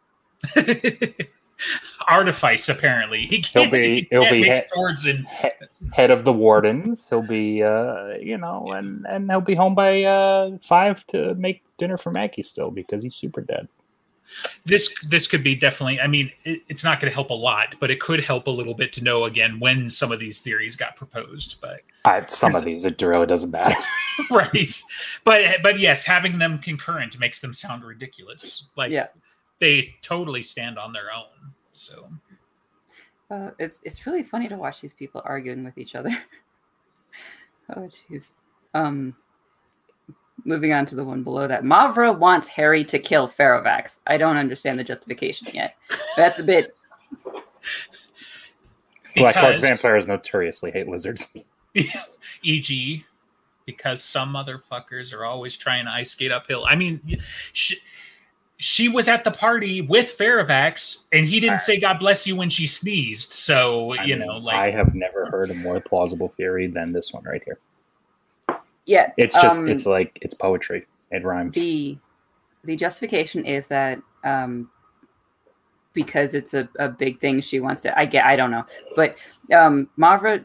artifice 2.08 2.70
apparently 2.70 3.26
he 3.26 3.42
can't, 3.42 3.72
be- 3.72 3.82
he 4.02 4.08
he'll 4.10 4.30
be 4.30 4.44
hit- 4.44 4.68
swords 4.74 5.06
and 5.06 5.26
Head 5.94 6.12
of 6.12 6.24
the 6.24 6.34
Wardens. 6.34 7.08
He'll 7.10 7.22
be 7.22 7.64
uh 7.64 8.16
you 8.22 8.38
know, 8.38 8.72
and 8.72 9.06
and 9.08 9.30
he'll 9.30 9.42
be 9.42 9.56
home 9.56 9.76
by 9.76 10.04
uh 10.04 10.58
five 10.62 11.06
to 11.08 11.36
make 11.36 11.64
dinner 11.78 11.98
for 11.98 12.12
Maggie 12.12 12.44
still 12.44 12.72
because 12.72 13.04
he's 13.04 13.16
super 13.16 13.42
dead. 13.42 13.68
this 14.66 14.94
this 15.08 15.26
could 15.28 15.44
be 15.44 15.56
definitely 15.56 16.00
i 16.00 16.06
mean 16.06 16.32
it, 16.44 16.62
it's 16.68 16.84
not 16.84 17.00
going 17.00 17.10
to 17.10 17.14
help 17.16 17.32
a 17.32 17.34
lot 17.34 17.74
but 17.80 17.90
it 17.90 18.00
could 18.00 18.24
help 18.24 18.46
a 18.46 18.52
little 18.52 18.76
bit 18.76 18.94
to 18.94 19.04
know 19.04 19.26
again 19.26 19.60
when 19.60 19.90
some 19.90 20.12
of 20.12 20.20
these 20.20 20.40
theories 20.42 20.76
got 20.76 20.96
proposed 20.96 21.60
but 21.62 21.82
I, 22.06 22.24
some 22.28 22.54
of 22.54 22.64
these 22.64 22.86
it 22.86 23.02
really 23.02 23.26
doesn't 23.26 23.50
matter. 23.50 23.76
right 24.32 24.82
but 25.24 25.64
but 25.64 25.80
yes 25.80 26.06
having 26.06 26.38
them 26.38 26.60
concurrent 26.60 27.20
makes 27.20 27.40
them 27.42 27.54
sound 27.54 27.84
ridiculous 27.84 28.68
like 28.78 28.92
Yeah. 28.92 29.08
They 29.60 29.88
totally 30.02 30.42
stand 30.42 30.80
on 30.80 30.94
their 30.94 31.12
own 31.16 31.54
so 31.72 32.10
Uh, 33.32 33.52
it's 33.60 33.80
it's 33.84 34.06
really 34.06 34.24
funny 34.24 34.48
to 34.50 34.56
watch 34.58 34.82
these 34.82 34.94
people 34.94 35.22
arguing 35.24 35.64
with 35.64 35.78
each 35.78 35.96
other. 35.96 36.10
oh 37.76 37.90
jeez. 38.10 38.32
Um 38.74 39.16
moving 40.46 40.74
on 40.74 40.86
to 40.88 40.96
the 40.96 41.04
one 41.04 41.24
below 41.24 41.48
that. 41.48 41.64
Mavra 41.64 42.18
wants 42.18 42.48
Harry 42.48 42.84
to 42.86 42.98
kill 42.98 43.28
Ferrovax. 43.28 44.00
I 44.08 44.18
don't 44.18 44.38
understand 44.38 44.80
the 44.80 44.84
justification 44.84 45.48
yet. 45.54 45.76
That's 46.16 46.40
a 46.40 46.44
bit 46.44 46.76
Black 49.16 49.36
Court 49.36 49.56
because- 49.56 49.62
vampires 49.62 50.08
notoriously 50.08 50.72
hate 50.72 50.88
lizards. 50.88 51.34
e.g 52.44 53.06
because 53.66 54.04
some 54.04 54.34
motherfuckers 54.34 55.14
are 55.14 55.24
always 55.24 55.56
trying 55.56 55.86
to 55.86 55.92
ice 55.92 56.10
skate 56.10 56.32
uphill 56.32 56.66
i 56.66 56.76
mean 56.76 57.00
she, 57.54 57.78
she 58.60 58.90
was 58.90 59.08
at 59.08 59.24
the 59.24 59.32
party 59.32 59.82
with 59.82 60.16
Ferrovax, 60.18 61.06
and 61.14 61.26
he 61.26 61.40
didn't 61.40 61.60
say 61.60 61.80
"God 61.80 61.98
bless 61.98 62.28
you" 62.28 62.36
when 62.36 62.50
she 62.50 62.68
sneezed. 62.68 63.32
So 63.32 63.94
I 63.94 64.04
you 64.04 64.18
mean, 64.18 64.28
know, 64.28 64.38
like 64.38 64.56
I 64.58 64.70
have 64.70 64.94
never 64.94 65.26
heard 65.28 65.50
a 65.50 65.54
more 65.56 65.80
plausible 65.80 66.28
theory 66.28 66.68
than 66.68 66.92
this 66.92 67.14
one 67.14 67.24
right 67.24 67.42
here. 67.46 67.58
yeah. 68.86 69.14
It's 69.18 69.34
just 69.34 69.60
um, 69.60 69.70
it's 69.70 69.86
like 69.86 70.20
it's 70.22 70.34
poetry. 70.34 70.86
It 71.12 71.24
rhymes. 71.24 71.56
the 71.56 71.98
the 72.66 72.76
justification 72.76 73.46
is 73.46 73.68
that 73.68 74.02
um 74.24 74.70
because 75.94 76.36
it's 76.36 76.54
a, 76.54 76.70
a 76.78 76.90
big 76.90 77.20
thing 77.20 77.40
she 77.42 77.60
wants 77.60 77.82
to 77.82 77.98
i 77.98 78.06
get 78.06 78.26
i 78.26 78.36
don't 78.36 78.52
know 78.52 78.66
but 78.96 79.18
um 79.54 79.90
mavra 79.98 80.44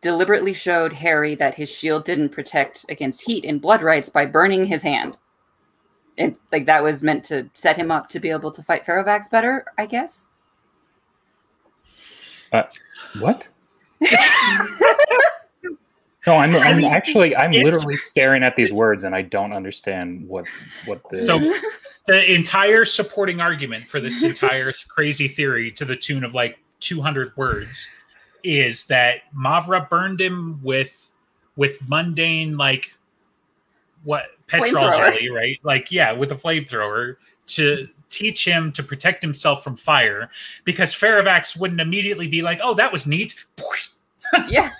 deliberately 0.00 0.54
showed 0.54 0.92
harry 0.92 1.34
that 1.34 1.54
his 1.54 1.68
shield 1.68 2.04
didn't 2.04 2.30
protect 2.30 2.86
against 2.88 3.22
heat 3.22 3.44
and 3.44 3.60
blood 3.60 3.82
rights 3.82 4.08
by 4.08 4.24
burning 4.24 4.64
his 4.64 4.82
hand 4.82 5.18
and 6.18 6.36
like 6.52 6.66
that 6.66 6.82
was 6.82 7.02
meant 7.02 7.24
to 7.24 7.48
set 7.54 7.76
him 7.76 7.90
up 7.90 8.08
to 8.08 8.20
be 8.20 8.30
able 8.30 8.50
to 8.50 8.62
fight 8.62 8.84
Ferrovax 8.84 9.30
better 9.30 9.64
i 9.78 9.86
guess 9.86 10.30
uh, 12.52 12.64
What? 13.18 13.48
No, 16.26 16.34
I'm, 16.34 16.54
I'm 16.54 16.84
actually 16.84 17.34
I'm 17.34 17.52
it's- 17.54 17.64
literally 17.64 17.96
staring 17.96 18.42
at 18.42 18.54
these 18.54 18.72
words 18.72 19.04
and 19.04 19.14
I 19.14 19.22
don't 19.22 19.52
understand 19.52 20.28
what 20.28 20.44
what 20.84 21.00
the 21.08 21.16
So 21.16 21.38
the 22.06 22.34
entire 22.34 22.84
supporting 22.84 23.40
argument 23.40 23.88
for 23.88 24.00
this 24.00 24.22
entire 24.22 24.74
crazy 24.88 25.28
theory 25.28 25.70
to 25.72 25.84
the 25.86 25.96
tune 25.96 26.22
of 26.22 26.34
like 26.34 26.58
200 26.80 27.34
words 27.36 27.88
is 28.44 28.84
that 28.86 29.22
Mavra 29.34 29.88
burned 29.88 30.20
him 30.20 30.60
with 30.62 31.10
with 31.56 31.78
mundane 31.88 32.56
like 32.58 32.92
what 34.04 34.24
petrol 34.46 34.90
jelly, 34.92 35.30
right? 35.30 35.58
Like 35.62 35.90
yeah, 35.90 36.12
with 36.12 36.32
a 36.32 36.36
flamethrower 36.36 37.16
to 37.48 37.86
teach 38.08 38.44
him 38.44 38.72
to 38.72 38.82
protect 38.82 39.22
himself 39.22 39.62
from 39.62 39.76
fire 39.76 40.30
because 40.64 40.94
Ferrovax 40.94 41.58
wouldn't 41.58 41.80
immediately 41.80 42.26
be 42.26 42.42
like, 42.42 42.60
"Oh, 42.62 42.74
that 42.74 42.92
was 42.92 43.06
neat." 43.06 43.44
yeah 44.48 44.70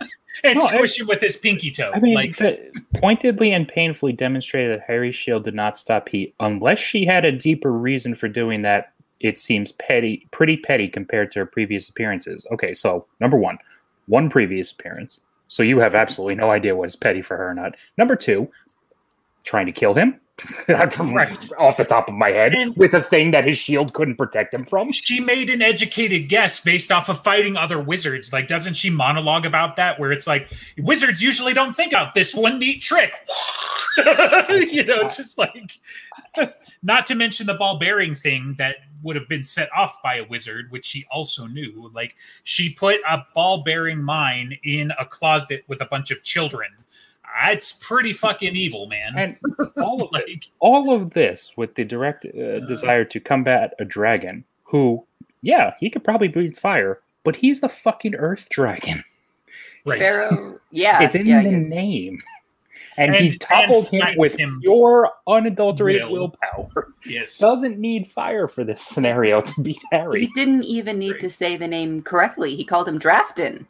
And 0.44 0.58
No, 0.58 0.64
I- 0.64 0.76
squish 0.76 1.00
him 1.00 1.06
with 1.06 1.20
his 1.20 1.36
pinky 1.36 1.70
toe. 1.70 1.90
I 1.94 2.00
mean, 2.00 2.14
like 2.14 2.36
the, 2.36 2.56
pointedly 2.96 3.52
and 3.52 3.66
painfully 3.68 4.12
demonstrated 4.12 4.78
that 4.78 4.86
Harry's 4.86 5.16
shield 5.16 5.44
did 5.44 5.54
not 5.54 5.76
stop 5.76 6.08
heat, 6.08 6.34
unless 6.40 6.78
she 6.78 7.04
had 7.04 7.24
a 7.24 7.32
deeper 7.32 7.72
reason 7.72 8.14
for 8.14 8.28
doing 8.28 8.62
that. 8.62 8.92
It 9.20 9.38
seems 9.38 9.72
petty, 9.72 10.26
pretty 10.30 10.56
petty 10.56 10.88
compared 10.88 11.30
to 11.32 11.40
her 11.40 11.46
previous 11.46 11.90
appearances. 11.90 12.46
Okay, 12.52 12.72
so 12.72 13.04
number 13.20 13.36
one, 13.36 13.58
one 14.06 14.30
previous 14.30 14.70
appearance, 14.70 15.20
so 15.46 15.62
you 15.62 15.78
have 15.78 15.94
absolutely 15.94 16.36
no 16.36 16.50
idea 16.50 16.74
what 16.74 16.88
is 16.88 16.96
petty 16.96 17.20
for 17.20 17.36
her 17.36 17.50
or 17.50 17.54
not. 17.54 17.74
Number 17.98 18.16
two, 18.16 18.50
trying 19.44 19.66
to 19.66 19.72
kill 19.72 19.94
him, 19.94 20.20
Right. 20.68 21.52
off 21.58 21.76
the 21.76 21.84
top 21.84 22.08
of 22.08 22.14
my 22.14 22.30
head, 22.30 22.54
And- 22.54 22.74
with 22.76 22.94
a 22.94 23.02
thing 23.02 23.30
that 23.32 23.44
his 23.44 23.58
shield 23.58 23.92
couldn't 23.92 24.16
protect 24.16 24.54
him 24.54 24.64
from. 24.64 24.90
she 24.92 25.20
made 25.20 25.50
an 25.50 25.60
educated 25.62 26.28
guess 26.28 26.60
based 26.60 26.90
off 26.90 27.08
of 27.08 27.22
fighting 27.22 27.56
other 27.56 27.80
wizards. 27.80 28.32
Like, 28.32 28.48
doesn't 28.48 28.74
she 28.74 28.90
monologue 28.90 29.44
about 29.46 29.76
that? 29.76 29.98
Where 29.98 30.12
it's 30.12 30.26
like, 30.26 30.48
wizards 30.78 31.20
usually 31.22 31.52
don't 31.54 31.74
think 31.76 31.92
out 31.92 32.14
this 32.14 32.34
one 32.34 32.58
neat 32.58 32.80
trick. 32.82 33.12
you 33.98 34.84
know, 34.84 35.00
it's 35.00 35.16
just 35.16 35.36
like, 35.36 35.72
not 36.82 37.06
to 37.08 37.14
mention 37.14 37.46
the 37.46 37.54
ball 37.54 37.78
bearing 37.78 38.14
thing 38.14 38.54
that 38.58 38.76
would 39.02 39.16
have 39.16 39.28
been 39.28 39.42
set 39.42 39.68
off 39.74 40.02
by 40.02 40.16
a 40.16 40.24
wizard, 40.28 40.70
which 40.70 40.84
she 40.86 41.04
also 41.10 41.46
knew. 41.46 41.90
Like, 41.94 42.14
she 42.44 42.70
put 42.72 43.00
a 43.08 43.24
ball 43.34 43.62
bearing 43.62 44.02
mine 44.02 44.56
in 44.64 44.92
a 44.98 45.04
closet 45.04 45.64
with 45.68 45.80
a 45.82 45.86
bunch 45.86 46.10
of 46.10 46.22
children. 46.22 46.70
It's 47.44 47.72
pretty 47.72 48.12
fucking 48.12 48.56
evil, 48.56 48.86
man. 48.86 49.12
And 49.16 49.36
all 49.78 50.02
of 50.02 50.10
this, 50.12 50.28
like, 50.28 50.44
all 50.58 50.94
of 50.94 51.10
this 51.10 51.52
with 51.56 51.74
the 51.74 51.84
direct 51.84 52.24
uh, 52.24 52.60
desire 52.60 53.04
to 53.04 53.20
combat 53.20 53.74
a 53.78 53.84
dragon 53.84 54.44
who, 54.64 55.04
yeah, 55.42 55.74
he 55.78 55.90
could 55.90 56.04
probably 56.04 56.28
breathe 56.28 56.56
fire, 56.56 57.00
but 57.24 57.36
he's 57.36 57.60
the 57.60 57.68
fucking 57.68 58.14
earth 58.14 58.48
dragon. 58.50 59.02
right. 59.86 59.98
pharaoh 59.98 60.60
yeah 60.70 61.02
it's 61.02 61.14
in 61.14 61.26
yeah, 61.26 61.42
the 61.42 61.50
name. 61.50 62.20
and, 62.96 63.14
he 63.14 63.38
toppled 63.38 63.88
and 63.92 64.02
him 64.02 64.14
with 64.16 64.38
him 64.38 64.60
pure 64.60 65.10
unadulterated 65.26 66.04
will. 66.04 66.30
willpower. 66.30 66.88
Yes. 67.06 67.38
Doesn't 67.38 67.78
need 67.78 68.06
fire 68.06 68.46
for 68.46 68.62
this 68.62 68.82
scenario 68.82 69.40
to 69.40 69.62
beat 69.62 69.82
Harry. 69.90 70.20
He 70.20 70.26
didn't 70.34 70.64
even 70.64 70.98
need 70.98 71.18
to 71.20 71.30
say 71.30 71.56
the 71.56 71.68
name 71.68 72.02
correctly. 72.02 72.56
He 72.56 72.64
called 72.64 72.88
him 72.88 72.98
Drafton. 72.98 73.66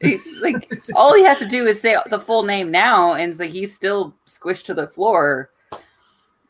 It's 0.00 0.40
like 0.40 0.68
all 0.94 1.14
he 1.14 1.24
has 1.24 1.38
to 1.38 1.46
do 1.46 1.66
is 1.66 1.80
say 1.80 1.96
the 2.10 2.18
full 2.18 2.42
name 2.42 2.70
now, 2.70 3.12
and 3.12 3.30
it's 3.30 3.38
like 3.38 3.50
he's 3.50 3.74
still 3.74 4.14
squished 4.26 4.64
to 4.64 4.74
the 4.74 4.86
floor. 4.86 5.50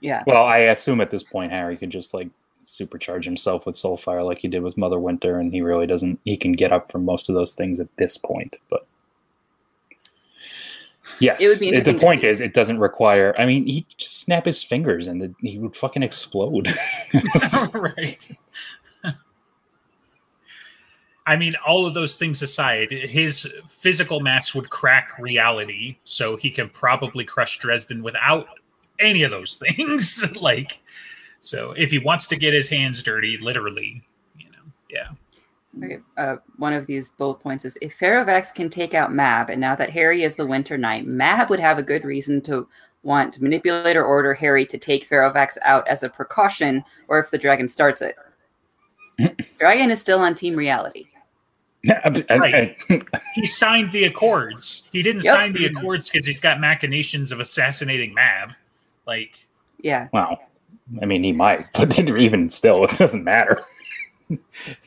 Yeah. 0.01 0.23
Well, 0.27 0.45
I 0.45 0.59
assume 0.59 1.01
at 1.01 1.11
this 1.11 1.23
point 1.23 1.53
Harry 1.53 1.77
could 1.77 1.91
just 1.91 2.15
like 2.15 2.29
supercharge 2.65 3.25
himself 3.25 3.67
with 3.67 3.77
Soulfire 3.77 4.25
like 4.25 4.39
he 4.39 4.49
did 4.49 4.63
with 4.63 4.77
Mother 4.77 4.99
Winter, 4.99 5.39
and 5.39 5.53
he 5.53 5.61
really 5.61 5.87
doesn't. 5.87 6.21
He 6.25 6.37
can 6.37 6.53
get 6.53 6.73
up 6.73 6.91
from 6.91 7.05
most 7.05 7.29
of 7.29 7.35
those 7.35 7.55
things 7.55 7.81
at 7.81 7.89
this 7.97 8.17
point, 8.17 8.57
but. 8.69 8.87
Yes, 11.21 11.41
It 11.41 11.85
the 11.85 11.95
point 11.95 12.23
see. 12.23 12.29
is, 12.29 12.41
it 12.41 12.55
doesn't 12.55 12.81
require. 12.81 13.35
I 13.39 13.45
mean, 13.45 13.67
he 13.67 13.87
just 13.99 14.19
snap 14.21 14.47
his 14.47 14.63
fingers 14.63 15.07
and 15.07 15.23
it, 15.23 15.35
he 15.41 15.59
would 15.59 15.77
fucking 15.77 16.03
explode. 16.03 16.75
right. 17.73 18.37
I 21.27 21.37
mean, 21.37 21.55
all 21.67 21.87
of 21.87 21.95
those 21.95 22.17
things 22.17 22.43
aside, 22.43 22.91
his 22.91 23.51
physical 23.67 24.21
mass 24.21 24.55
would 24.55 24.69
crack 24.69 25.19
reality, 25.19 25.97
so 26.05 26.37
he 26.37 26.51
can 26.51 26.69
probably 26.69 27.25
crush 27.25 27.59
Dresden 27.59 28.03
without 28.03 28.47
any 29.01 29.23
of 29.23 29.31
those 29.31 29.57
things. 29.77 30.23
like, 30.37 30.81
so 31.41 31.73
if 31.77 31.91
he 31.91 31.99
wants 31.99 32.27
to 32.29 32.37
get 32.37 32.53
his 32.53 32.69
hands 32.69 33.03
dirty, 33.03 33.39
literally, 33.39 34.03
you 34.37 34.51
know, 34.51 34.73
yeah. 34.91 35.09
Okay, 35.83 35.99
uh, 36.19 36.37
one 36.59 36.73
of 36.73 36.87
these 36.87 37.09
bullet 37.09 37.41
points 37.41 37.65
is 37.65 37.77
if 37.81 37.99
Ferrovax 37.99 38.55
can 38.55 38.69
take 38.69 38.95
out 38.95 39.13
Mab, 39.13 39.51
and 39.51 39.61
now 39.61 39.75
that 39.75 39.91
Harry 39.91 40.23
is 40.23 40.37
the 40.37 40.47
Winter 40.47 40.79
Knight, 40.79 41.07
Mab 41.07 41.51
would 41.51 41.59
have 41.59 41.79
a 41.79 41.83
good 41.83 42.05
reason 42.05 42.41
to 42.43 42.69
want 43.03 43.33
to 43.33 43.43
manipulate 43.43 43.97
or 43.97 44.05
order 44.05 44.35
Harry 44.35 44.65
to 44.67 44.79
take 44.79 45.09
Ferrovax 45.09 45.57
out 45.63 45.87
as 45.89 46.03
a 46.03 46.09
precaution, 46.09 46.85
or 47.09 47.19
if 47.19 47.31
the 47.31 47.39
dragon 47.39 47.67
starts 47.67 48.03
it. 48.03 48.15
dragon 49.59 49.91
is 49.91 50.01
still 50.01 50.21
on 50.21 50.35
Team 50.35 50.55
Reality. 50.55 51.07
Right. 52.31 52.77
He 53.35 53.47
signed 53.47 53.93
the 53.93 54.05
accords. 54.05 54.85
He 54.93 55.03
didn't 55.03 55.25
Yep. 55.25 55.35
sign 55.35 55.53
the 55.53 55.67
accords 55.67 56.09
because 56.09 56.27
he's 56.27 56.41
got 56.41 56.61
machinations 56.61 57.33
of 57.33 57.41
assassinating 57.41 58.15
Mab. 58.15 58.51
Like, 59.07 59.39
Yeah. 59.83 60.09
Well, 60.13 60.39
I 61.03 61.05
mean, 61.07 61.23
he 61.25 61.33
might, 61.33 61.67
but 61.75 61.99
even 61.99 62.49
still, 62.51 62.85
it 62.85 62.91
doesn't 62.93 63.25
matter. 63.25 63.61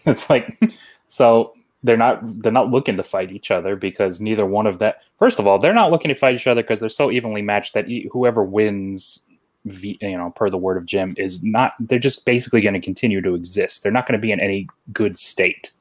it's 0.06 0.30
like 0.30 0.60
so 1.08 1.54
they're 1.84 1.98
not 1.98 2.20
they're 2.42 2.52
not 2.52 2.70
looking 2.72 2.98
to 2.98 3.04
fight 3.04 3.32
each 3.32 3.52
other 3.52 3.76
because 3.76 4.20
neither 4.20 4.46
one 4.46 4.66
of 4.66 4.80
that. 4.80 5.02
First 5.20 5.40
of 5.40 5.46
all, 5.48 5.60
they're 5.60 5.74
not 5.74 5.92
looking 5.92 6.10
to 6.10 6.16
fight 6.16 6.36
each 6.36 6.48
other 6.48 6.62
because 6.64 6.80
they're 6.80 6.90
so 6.90 7.12
evenly 7.12 7.42
matched 7.42 7.74
that 7.76 7.88
e- 7.90 8.10
whoever 8.12 8.44
wins, 8.44 9.20
v, 9.66 9.98
you 10.02 10.18
know, 10.18 10.32
per 10.32 10.50
the 10.50 10.58
word 10.58 10.78
of 10.78 10.86
Jim, 10.86 11.14
is 11.18 11.44
not. 11.44 11.74
They're 11.80 12.00
just 12.00 12.26
basically 12.26 12.62
going 12.62 12.74
to 12.74 12.80
continue 12.82 13.22
to 13.22 13.36
exist. 13.36 13.84
They're 13.84 13.92
not 13.92 14.08
going 14.08 14.20
to 14.20 14.22
be 14.22 14.32
in 14.32 14.40
any 14.40 14.68
good 14.92 15.20
state. 15.20 15.72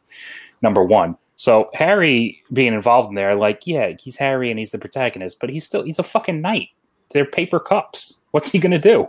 Number 0.62 0.82
one. 0.82 1.16
So 1.36 1.70
Harry 1.74 2.42
being 2.52 2.72
involved 2.72 3.10
in 3.10 3.14
there, 3.14 3.34
like, 3.34 3.66
yeah, 3.66 3.92
he's 4.00 4.16
Harry 4.16 4.50
and 4.50 4.58
he's 4.58 4.70
the 4.70 4.78
protagonist, 4.78 5.38
but 5.38 5.50
he's 5.50 5.64
still 5.64 5.82
he's 5.82 5.98
a 5.98 6.02
fucking 6.02 6.40
knight. 6.40 6.68
They're 7.10 7.26
paper 7.26 7.60
cups. 7.60 8.20
What's 8.30 8.50
he 8.50 8.58
gonna 8.58 8.78
do? 8.78 9.06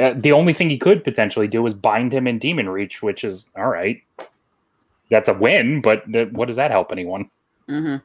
Uh, 0.00 0.14
the 0.16 0.32
only 0.32 0.52
thing 0.52 0.68
he 0.68 0.78
could 0.78 1.04
potentially 1.04 1.48
do 1.48 1.66
is 1.66 1.74
bind 1.74 2.12
him 2.12 2.26
in 2.26 2.38
Demon 2.38 2.68
Reach, 2.68 3.02
which 3.02 3.24
is 3.24 3.50
all 3.56 3.68
right. 3.68 4.02
That's 5.10 5.28
a 5.28 5.34
win, 5.34 5.80
but 5.80 6.02
uh, 6.14 6.26
what 6.26 6.46
does 6.46 6.56
that 6.56 6.70
help 6.70 6.92
anyone? 6.92 7.30
hmm 7.68 7.96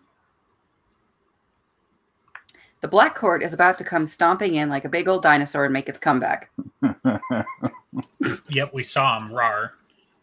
The 2.82 2.88
Black 2.88 3.16
Court 3.16 3.43
is 3.43 3.53
about 3.53 3.78
to 3.78 3.84
come 3.84 4.07
stomping 4.07 4.55
in 4.55 4.70
like 4.70 4.86
a 4.86 4.89
big 4.89 5.07
old 5.07 5.22
dinosaur 5.22 5.66
and 5.66 5.74
make 5.74 5.89
its 5.89 5.99
comeback. 5.99 6.51
yep, 8.49 8.74
we 8.74 8.84
saw 8.84 9.18
him, 9.20 9.34
rar. 9.34 9.74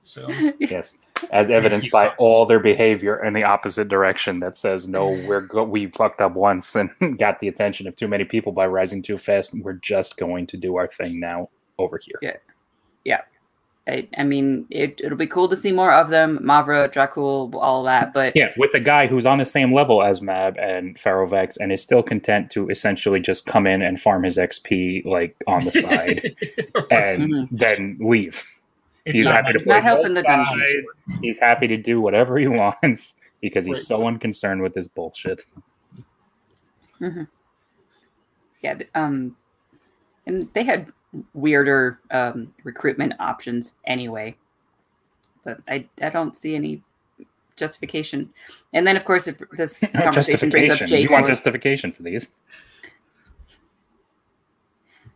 So, 0.02 0.28
yes, 0.58 0.98
as 1.30 1.50
evidenced 1.58 1.90
by 1.90 2.08
all 2.18 2.46
their 2.46 2.60
behavior 2.60 3.22
in 3.24 3.32
the 3.34 3.44
opposite 3.44 3.88
direction 3.88 4.40
that 4.40 4.56
says, 4.58 4.86
"No, 4.88 5.08
we're 5.26 5.40
go- 5.42 5.64
we 5.64 5.86
fucked 5.88 6.20
up 6.20 6.34
once 6.34 6.74
and 6.76 6.90
got 7.18 7.40
the 7.40 7.48
attention 7.48 7.86
of 7.86 7.96
too 7.96 8.08
many 8.08 8.24
people 8.24 8.52
by 8.52 8.66
rising 8.66 9.02
too 9.02 9.18
fast. 9.18 9.54
We're 9.54 9.72
just 9.74 10.16
going 10.16 10.46
to 10.48 10.56
do 10.56 10.76
our 10.76 10.86
thing 10.88 11.20
now 11.20 11.48
over 11.78 11.98
here." 12.02 12.18
Yeah 12.22 12.36
yeah 13.04 13.20
i, 13.86 14.06
I 14.18 14.24
mean, 14.24 14.66
it, 14.68 15.00
it'll 15.02 15.16
be 15.16 15.26
cool 15.26 15.48
to 15.48 15.56
see 15.56 15.72
more 15.72 15.90
of 15.94 16.10
them, 16.10 16.40
Mavra, 16.42 16.92
Dracul, 16.92 17.54
all 17.54 17.84
that. 17.84 18.12
But 18.12 18.34
Yeah, 18.36 18.52
with 18.58 18.74
a 18.74 18.80
guy 18.80 19.06
who's 19.06 19.24
on 19.24 19.38
the 19.38 19.46
same 19.46 19.72
level 19.72 20.02
as 20.02 20.20
Mab 20.20 20.58
and 20.58 20.96
Ferrovax 20.96 21.56
and 21.58 21.72
is 21.72 21.80
still 21.80 22.02
content 22.02 22.50
to 22.50 22.68
essentially 22.68 23.18
just 23.18 23.46
come 23.46 23.66
in 23.66 23.80
and 23.80 23.98
farm 23.98 24.24
his 24.24 24.36
XP 24.36 25.06
like 25.06 25.34
on 25.46 25.64
the 25.64 25.72
side 25.72 26.36
and 26.90 27.32
Mhm. 27.32 27.48
then 27.50 27.96
leave. 28.00 28.44
It's 29.08 29.18
he's 29.18 29.24
not 29.24 29.44
happy 29.44 29.58
to 29.58 29.64
play 29.64 29.80
House 29.80 30.00
both 30.00 30.06
in 30.06 30.14
the 30.14 30.22
Dungeon. 30.22 30.86
He's 31.20 31.38
happy 31.38 31.66
to 31.68 31.76
do 31.76 32.00
whatever 32.00 32.38
he 32.38 32.48
wants 32.48 33.16
because 33.40 33.66
he's 33.66 33.86
so 33.86 34.06
unconcerned 34.06 34.62
with 34.62 34.74
this 34.74 34.88
bullshit. 34.88 35.44
yeah, 38.60 38.78
um, 38.94 39.36
and 40.26 40.48
they 40.52 40.64
had 40.64 40.92
weirder 41.34 42.00
um, 42.10 42.52
recruitment 42.64 43.14
options 43.18 43.74
anyway. 43.86 44.36
But 45.44 45.60
I, 45.68 45.86
I 46.02 46.10
don't 46.10 46.36
see 46.36 46.54
any 46.54 46.82
justification. 47.56 48.30
And 48.72 48.86
then, 48.86 48.96
of 48.96 49.04
course, 49.04 49.26
it, 49.26 49.38
this 49.56 49.82
conversation 49.94 50.50
brings 50.50 50.70
up. 50.70 50.86
Jay. 50.86 51.00
You 51.00 51.10
want 51.10 51.26
justification 51.26 51.92
for 51.92 52.02
these? 52.02 52.36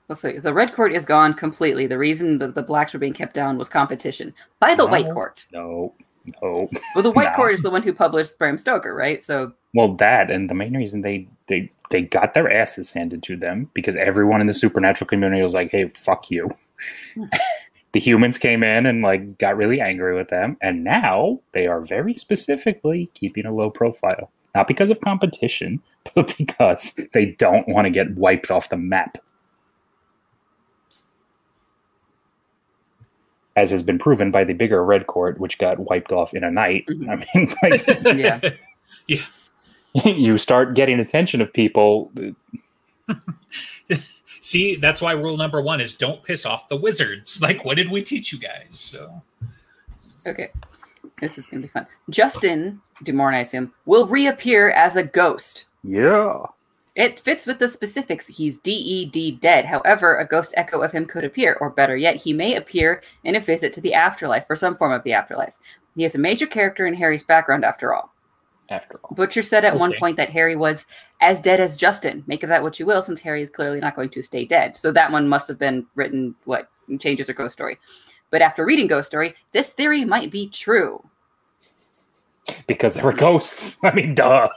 Well, 0.08 0.16
so 0.16 0.32
the 0.32 0.52
red 0.52 0.72
court 0.72 0.92
is 0.92 1.06
gone 1.06 1.34
completely. 1.34 1.86
The 1.86 1.98
reason 1.98 2.38
that 2.38 2.54
the 2.54 2.62
blacks 2.62 2.92
were 2.92 2.98
being 2.98 3.12
kept 3.12 3.34
down 3.34 3.56
was 3.56 3.68
competition 3.68 4.34
by 4.60 4.74
the 4.74 4.86
white 4.86 5.10
court. 5.12 5.46
No, 5.52 5.94
no. 6.42 6.68
Well, 6.94 7.02
the 7.02 7.10
white 7.10 7.30
No. 7.32 7.36
court 7.36 7.54
is 7.54 7.62
the 7.62 7.70
one 7.70 7.82
who 7.82 7.92
published 7.92 8.38
Bram 8.38 8.58
Stoker, 8.58 8.94
right? 8.94 9.22
So 9.22 9.52
Well, 9.74 9.94
that 9.96 10.30
and 10.30 10.50
the 10.50 10.54
main 10.54 10.76
reason 10.76 11.02
they 11.02 11.28
they 11.46 11.70
they 11.90 12.02
got 12.02 12.34
their 12.34 12.50
asses 12.50 12.92
handed 12.92 13.22
to 13.24 13.36
them 13.36 13.70
because 13.74 13.96
everyone 13.96 14.40
in 14.40 14.46
the 14.46 14.54
supernatural 14.54 15.08
community 15.08 15.42
was 15.42 15.54
like, 15.54 15.70
"Hey, 15.70 15.88
fuck 15.88 16.30
you." 16.30 16.50
Hmm. 17.14 17.24
the 17.92 18.00
humans 18.00 18.38
came 18.38 18.62
in 18.62 18.86
and 18.86 19.02
like 19.02 19.38
got 19.38 19.56
really 19.56 19.80
angry 19.80 20.14
with 20.14 20.28
them, 20.28 20.56
and 20.60 20.84
now 20.84 21.40
they 21.52 21.66
are 21.66 21.80
very 21.80 22.14
specifically 22.14 23.10
keeping 23.14 23.46
a 23.46 23.54
low 23.54 23.70
profile, 23.70 24.30
not 24.54 24.66
because 24.66 24.90
of 24.90 25.00
competition, 25.00 25.80
but 26.14 26.34
because 26.38 26.98
they 27.12 27.26
don't 27.26 27.68
want 27.68 27.84
to 27.84 27.90
get 27.90 28.14
wiped 28.16 28.50
off 28.50 28.70
the 28.70 28.76
map. 28.76 29.18
As 33.56 33.70
has 33.70 33.82
been 33.82 33.98
proven 33.98 34.30
by 34.30 34.44
the 34.44 34.54
bigger 34.54 34.82
red 34.84 35.06
court, 35.06 35.38
which 35.38 35.58
got 35.58 35.78
wiped 35.78 36.10
off 36.12 36.32
in 36.34 36.42
a 36.44 36.50
night. 36.50 36.86
Mhm. 36.88 37.08
I 37.08 37.38
mean, 37.38 37.54
like, 37.62 38.16
Yeah. 39.08 39.20
you 40.06 40.38
start 40.38 40.74
getting 40.74 40.98
attention 41.00 41.42
of 41.42 41.52
people. 41.52 42.10
See, 44.40 44.76
that's 44.76 45.02
why 45.02 45.12
rule 45.12 45.36
number 45.36 45.60
one 45.60 45.80
is 45.80 45.94
don't 45.94 46.22
piss 46.24 46.46
off 46.46 46.68
the 46.68 46.76
wizards. 46.76 47.40
Like, 47.42 47.64
what 47.64 47.76
did 47.76 47.90
we 47.90 48.02
teach 48.02 48.32
you 48.32 48.38
guys? 48.38 48.66
So, 48.72 49.22
Okay. 50.26 50.50
This 51.20 51.36
is 51.38 51.46
going 51.46 51.62
to 51.62 51.68
be 51.68 51.72
fun. 51.72 51.86
Justin 52.10 52.80
DuMorne, 53.04 53.34
I 53.34 53.40
assume, 53.40 53.72
will 53.86 54.06
reappear 54.06 54.70
as 54.70 54.96
a 54.96 55.02
ghost. 55.04 55.66
Yeah. 55.84 56.38
It 56.94 57.20
fits 57.20 57.46
with 57.46 57.58
the 57.58 57.68
specifics. 57.68 58.26
He's 58.26 58.58
DED 58.58 59.40
dead. 59.40 59.64
However, 59.64 60.18
a 60.18 60.26
ghost 60.26 60.52
echo 60.56 60.82
of 60.82 60.92
him 60.92 61.06
could 61.06 61.24
appear, 61.24 61.56
or 61.60 61.70
better 61.70 61.96
yet, 61.96 62.16
he 62.16 62.34
may 62.34 62.54
appear 62.54 63.02
in 63.24 63.34
a 63.34 63.40
visit 63.40 63.72
to 63.74 63.80
the 63.80 63.94
afterlife 63.94 64.44
or 64.50 64.56
some 64.56 64.76
form 64.76 64.92
of 64.92 65.02
the 65.02 65.14
afterlife. 65.14 65.56
He 65.96 66.04
is 66.04 66.14
a 66.14 66.18
major 66.18 66.46
character 66.46 66.86
in 66.86 66.94
Harry's 66.94 67.24
background, 67.24 67.64
after 67.64 67.94
all. 67.94 68.12
After 68.68 68.94
all. 69.02 69.14
Butcher 69.14 69.42
said 69.42 69.64
at 69.64 69.78
one 69.78 69.94
point 69.98 70.16
that 70.16 70.30
Harry 70.30 70.54
was 70.56 70.86
as 71.20 71.40
dead 71.40 71.60
as 71.60 71.76
Justin. 71.76 72.24
Make 72.26 72.42
of 72.42 72.50
that 72.50 72.62
what 72.62 72.78
you 72.78 72.84
will, 72.84 73.02
since 73.02 73.20
Harry 73.20 73.42
is 73.42 73.50
clearly 73.50 73.80
not 73.80 73.94
going 73.94 74.10
to 74.10 74.22
stay 74.22 74.44
dead. 74.44 74.76
So 74.76 74.92
that 74.92 75.12
one 75.12 75.28
must 75.28 75.48
have 75.48 75.58
been 75.58 75.86
written, 75.94 76.34
what, 76.44 76.68
in 76.88 76.98
Changes 76.98 77.28
or 77.28 77.34
Ghost 77.34 77.54
Story. 77.54 77.78
But 78.30 78.42
after 78.42 78.64
reading 78.64 78.86
Ghost 78.86 79.08
Story, 79.08 79.34
this 79.52 79.72
theory 79.72 80.04
might 80.04 80.30
be 80.30 80.48
true. 80.48 81.02
Because 82.66 82.94
there 82.94 83.04
were 83.04 83.12
ghosts. 83.12 83.78
I 83.82 83.94
mean, 83.94 84.14
duh. 84.14 84.48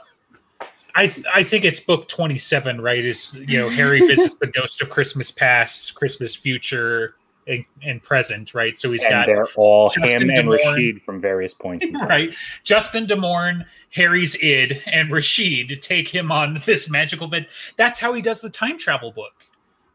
I 0.96 1.14
I 1.34 1.42
think 1.42 1.64
it's 1.64 1.78
book 1.80 2.08
twenty 2.08 2.38
seven, 2.38 2.80
right? 2.80 3.04
Is 3.04 3.34
you 3.34 3.58
know 3.58 3.68
Harry 3.68 4.00
visits 4.06 4.36
the 4.36 4.46
ghost 4.48 4.80
of 4.82 4.90
Christmas 4.90 5.30
past, 5.30 5.94
Christmas 5.94 6.34
future, 6.34 7.14
and, 7.46 7.64
and 7.82 8.02
present, 8.02 8.54
right? 8.54 8.76
So 8.76 8.90
he's 8.90 9.02
and 9.04 9.10
got 9.12 9.26
they're 9.26 9.46
all 9.56 9.90
Justin 9.90 10.22
him 10.22 10.30
and 10.30 10.48
DuMorne. 10.48 10.64
Rashid 10.74 11.02
from 11.02 11.20
various 11.20 11.54
points. 11.54 11.86
right 12.08 12.34
Justin 12.64 13.06
DuMorne, 13.06 13.64
Harry's 13.92 14.34
id, 14.42 14.82
and 14.86 15.10
Rashid 15.12 15.80
take 15.82 16.08
him 16.08 16.32
on 16.32 16.60
this 16.66 16.90
magical 16.90 17.28
bed. 17.28 17.46
That's 17.76 17.98
how 17.98 18.12
he 18.14 18.22
does 18.22 18.40
the 18.40 18.50
time 18.50 18.78
travel 18.78 19.12
book. 19.12 19.32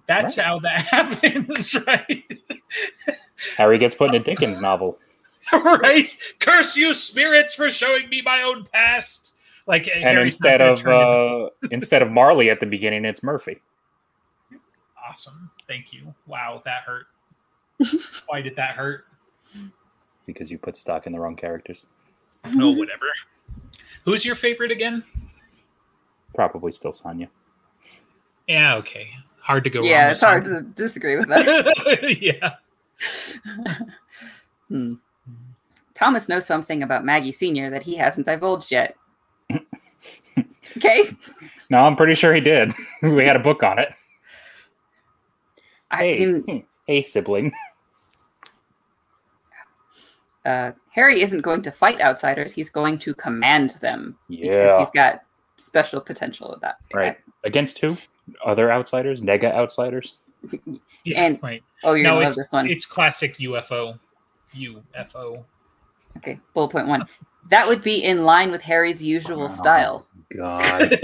That's 0.08 0.38
Right. 0.38 0.46
how 0.46 0.60
that 0.60 0.82
happens, 0.92 1.76
right? 1.88 2.40
Harry 3.58 3.78
gets 3.78 3.96
put 3.96 4.10
in 4.10 4.16
a 4.22 4.24
Dickens 4.24 4.62
novel. 4.62 4.98
right? 5.54 6.16
Curse 6.40 6.78
you, 6.78 6.94
spirits, 6.94 7.54
for 7.56 7.70
showing 7.70 8.08
me 8.10 8.22
my 8.22 8.42
own 8.44 8.68
past. 8.72 9.36
Like 9.72 9.88
and 9.88 10.04
Harry's 10.04 10.42
not 10.42 10.52
instead 10.60 10.62
of 10.62 10.86
uh, 10.86 11.50
instead 11.72 12.02
of 12.02 12.12
Marley 12.12 12.50
at 12.50 12.60
the 12.60 12.66
beginning, 12.66 13.06
it's 13.06 13.24
Murphy. 13.24 13.62
awesome. 15.08 15.50
Thank 15.66 15.94
you. 15.94 16.14
Wow, 16.28 16.62
that 16.66 16.84
hurt. 16.84 17.06
Why 18.28 18.42
did 18.42 18.56
that 18.58 18.76
hurt? 18.76 19.06
because 20.28 20.52
you 20.52 20.58
put 20.58 20.78
stock 20.78 21.08
in 21.08 21.14
the 21.14 21.20
wrong 21.20 21.36
characters. 21.36 21.86
No, 22.54 22.70
whatever. 22.72 23.06
Who's 24.06 24.26
your 24.26 24.36
favorite 24.36 24.72
again? 24.72 25.04
Probably 26.36 26.72
still 26.72 26.92
Sanya. 26.92 27.28
Yeah, 28.48 28.76
okay. 28.76 29.08
Hard 29.40 29.64
to 29.64 29.70
go. 29.70 29.84
yeah, 29.84 30.04
wrong 30.04 30.12
it's 30.12 30.22
hard 30.22 30.46
some- 30.48 30.58
to 30.58 30.62
disagree 30.64 31.18
with 31.18 31.30
that. 31.30 32.18
yeah. 32.22 32.56
Hmm. 34.68 34.94
Thomas 35.94 36.28
knows 36.30 36.46
something 36.46 36.84
about 36.84 37.06
Maggie 37.06 37.32
Senior 37.32 37.70
that 37.70 37.84
he 37.84 37.96
hasn't 37.96 38.26
divulged 38.26 38.72
yet. 38.72 38.96
Okay, 40.78 41.04
No, 41.70 41.84
I'm 41.86 41.96
pretty 41.96 42.16
sure 42.16 42.34
he 42.34 42.42
did. 42.42 42.74
we 43.04 43.26
had 43.26 43.36
a 43.36 43.40
book 43.40 43.64
on 43.64 43.80
it. 43.80 43.90
I 45.90 45.98
Hey, 45.98 46.20
mean, 46.26 46.42
hmm, 46.44 46.58
hey, 46.88 47.02
sibling. 47.02 47.52
uh, 50.46 50.72
Harry 50.92 51.22
isn't 51.22 51.42
going 51.42 51.62
to 51.64 51.72
fight 51.72 52.02
outsiders; 52.02 52.54
he's 52.54 52.70
going 52.70 52.98
to 53.00 53.14
command 53.14 53.72
them 53.82 54.18
because 54.30 54.78
he's 54.80 54.90
got 54.92 55.22
special 55.58 56.02
potential 56.02 56.54
at 56.54 56.62
that. 56.62 56.78
right. 56.94 57.18
Against 57.44 57.80
who? 57.80 57.98
Other 58.46 58.72
outsiders? 58.72 59.22
Nega 59.22 59.54
outsiders? 59.54 60.16
Yeah, 61.04 61.24
And- 61.24 61.40
right. 61.42 61.64
Oh, 61.84 61.94
you're 61.94 62.04
No, 62.04 62.10
gonna 62.12 62.20
love 62.26 62.28
it's 62.28 62.38
this 62.38 62.52
one. 62.52 62.70
it's 62.70 62.86
classic 62.86 63.38
UFO. 63.38 63.98
UFO. 64.56 65.44
Okay, 66.18 66.40
bullet 66.54 66.72
point 66.72 66.88
one. 66.88 67.08
That 67.50 67.68
would 67.68 67.82
be 67.82 68.04
in 68.04 68.24
line 68.24 68.52
with 68.52 68.62
Harry's 68.62 69.04
usual 69.04 69.44
Oh. 69.44 69.48
style. 69.50 70.06
God. 70.36 70.94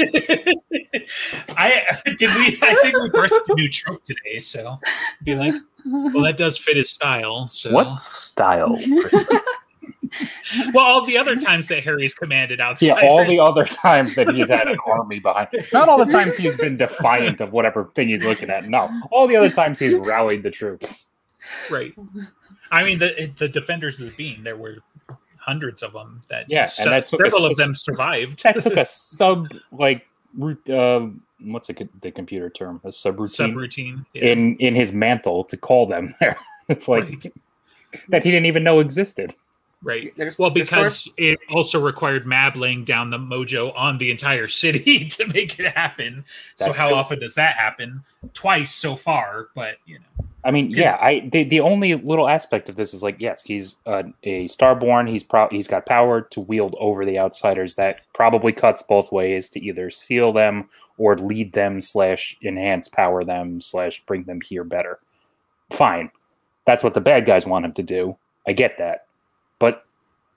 I 1.57 1.83
did 2.17 2.33
we 2.35 2.57
I 2.61 2.75
think 2.81 2.95
we 2.97 3.09
birthed 3.09 3.49
a 3.49 3.53
new 3.55 3.67
trope 3.67 4.03
today, 4.05 4.39
so 4.39 4.79
be 5.23 5.35
like, 5.35 5.53
well, 5.85 6.23
that 6.23 6.37
does 6.37 6.57
fit 6.57 6.77
his 6.77 6.89
style. 6.89 7.47
So 7.47 7.71
what 7.73 8.01
style? 8.01 8.77
well, 10.73 10.85
all 10.85 11.05
the 11.05 11.17
other 11.17 11.35
times 11.35 11.67
that 11.67 11.83
Harry's 11.83 12.13
commanded 12.13 12.61
outside. 12.61 12.85
yeah, 12.87 13.01
all 13.07 13.25
the 13.27 13.39
other 13.39 13.65
times 13.65 14.15
that 14.15 14.29
he's 14.29 14.49
had 14.49 14.67
an 14.67 14.77
army 14.85 15.19
behind. 15.19 15.49
Not 15.73 15.89
all 15.89 15.97
the 15.97 16.05
times 16.11 16.35
he's 16.37 16.55
been 16.55 16.77
defiant 16.77 17.41
of 17.41 17.51
whatever 17.51 17.91
thing 17.95 18.07
he's 18.09 18.23
looking 18.23 18.49
at. 18.49 18.67
No, 18.69 18.89
all 19.11 19.27
the 19.27 19.35
other 19.35 19.49
times 19.49 19.79
he's 19.79 19.93
rallied 19.93 20.43
the 20.43 20.51
troops. 20.51 21.07
right. 21.69 21.93
I 22.71 22.83
mean, 22.83 22.99
the 22.99 23.31
the 23.37 23.47
defenders 23.49 23.99
of 23.99 24.05
the 24.07 24.11
beam. 24.15 24.43
There 24.43 24.57
were 24.57 24.77
hundreds 25.47 25.81
of 25.81 25.93
them. 25.93 26.21
That 26.29 26.45
Yeah, 26.49 26.69
and 26.79 27.03
several 27.03 27.45
us- 27.45 27.51
of 27.51 27.57
them 27.57 27.75
survived. 27.75 28.43
That 28.43 28.61
took 28.61 28.77
a 28.77 28.85
sub 28.85 29.47
like 29.71 30.05
root. 30.37 30.69
Uh, 30.69 31.07
what's 31.39 31.67
the, 31.67 31.87
the 32.01 32.11
computer 32.11 32.49
term? 32.49 32.81
A 32.83 32.89
subroutine 32.89 33.53
subroutine. 33.53 34.05
Yeah. 34.13 34.25
in 34.31 34.57
in 34.57 34.75
his 34.75 34.91
mantle 34.91 35.43
to 35.45 35.57
call 35.57 35.87
them 35.87 36.13
there. 36.19 36.37
It's 36.69 36.89
like 36.89 37.05
Right. 37.05 37.25
that 38.09 38.23
he 38.25 38.29
didn't 38.31 38.45
even 38.47 38.63
know 38.63 38.79
existed. 38.81 39.33
Right. 39.83 40.13
There's, 40.17 40.39
Well, 40.39 40.49
because 40.49 41.11
it 41.17 41.39
also 41.49 41.79
required 41.79 42.25
Mab 42.25 42.55
laying 42.55 42.83
down 42.83 43.09
the 43.09 43.17
mojo 43.17 43.73
on 43.75 43.97
the 43.97 44.11
entire 44.11 44.47
city 44.47 45.05
to 45.09 45.27
make 45.27 45.59
it 45.59 45.75
happen. 45.75 46.25
So 46.55 46.73
how 46.73 46.89
too. 46.89 46.95
often 46.95 47.19
does 47.19 47.35
that 47.35 47.55
happen? 47.55 48.03
Twice 48.33 48.73
so 48.73 48.95
far, 48.95 49.49
but 49.55 49.77
you 49.85 49.99
know. 49.99 50.25
I 50.43 50.51
mean, 50.51 50.69
yeah, 50.69 50.97
I 51.01 51.27
the, 51.31 51.43
the 51.43 51.59
only 51.59 51.95
little 51.95 52.29
aspect 52.29 52.69
of 52.69 52.77
this 52.77 52.93
is 52.93 53.03
like, 53.03 53.17
yes, 53.19 53.43
he's 53.43 53.77
uh, 53.85 54.03
a 54.23 54.47
starborn. 54.47 55.09
He's 55.09 55.23
pro- 55.23 55.49
he's 55.49 55.67
got 55.67 55.85
power 55.85 56.21
to 56.21 56.39
wield 56.39 56.73
over 56.79 57.05
the 57.05 57.19
outsiders. 57.19 57.75
That 57.75 57.99
probably 58.13 58.53
cuts 58.53 58.81
both 58.81 59.11
ways 59.11 59.49
to 59.49 59.59
either 59.59 59.89
seal 59.89 60.31
them 60.31 60.69
or 60.97 61.17
lead 61.17 61.51
them 61.51 61.81
slash 61.81 62.37
enhance 62.41 62.87
power 62.87 63.25
them 63.25 63.59
slash 63.59 64.01
bring 64.05 64.23
them 64.23 64.39
here 64.39 64.63
better. 64.63 64.99
Fine, 65.71 66.11
that's 66.65 66.83
what 66.83 66.93
the 66.93 67.01
bad 67.01 67.25
guys 67.25 67.45
want 67.45 67.65
him 67.65 67.73
to 67.73 67.83
do. 67.83 68.15
I 68.47 68.53
get 68.53 68.77
that, 68.77 69.06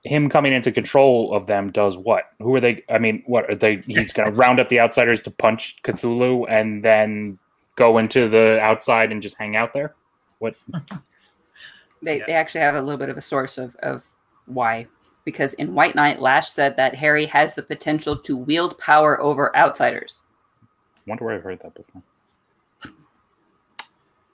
him 0.03 0.29
coming 0.31 0.53
into 0.53 0.73
control 0.73 1.35
of 1.35 1.47
them 1.47 1.71
does 1.71 1.97
what? 1.97 2.25
Who 2.39 2.55
are 2.55 2.61
they? 2.61 2.83
I 2.89 2.99
mean, 2.99 3.23
what 3.27 3.49
are 3.51 3.55
they? 3.55 3.83
He's 3.87 4.13
going 4.13 4.31
to 4.31 4.37
round 4.37 4.59
up 4.61 4.69
the 4.69 4.81
outsiders 4.81 5.21
to 5.23 5.31
punch 5.31 5.77
Cthulhu 5.83 6.47
and 6.49 6.83
then 6.85 7.39
go 7.77 7.99
into 7.99 8.29
the 8.29 8.59
outside 8.61 9.13
and 9.13 9.21
just 9.21 9.39
hang 9.39 9.57
out 9.57 9.73
there. 9.73 9.95
What? 10.39 10.55
they, 12.03 12.19
Yeah. 12.19 12.25
they 12.27 12.33
actually 12.33 12.63
have 12.63 12.75
a 12.75 12.81
little 12.81 12.99
bit 12.99 13.09
of 13.11 13.19
a 13.19 13.23
source 13.23 13.59
of, 13.59 13.77
of 13.77 14.03
why. 14.47 14.87
Because 15.25 15.53
in 15.55 15.75
White 15.75 15.95
Knight, 15.95 16.21
Lash 16.21 16.51
said 16.51 16.77
that 16.77 16.95
Harry 16.95 17.27
has 17.27 17.55
the 17.55 17.63
potential 17.63 18.17
to 18.17 18.37
wield 18.37 18.79
power 18.79 19.21
over 19.21 19.55
outsiders. 19.55 20.23
I 20.97 21.01
wonder 21.07 21.25
where 21.27 21.35
I've 21.35 21.43
heard 21.43 21.61
that 21.61 21.75
before. 21.75 22.03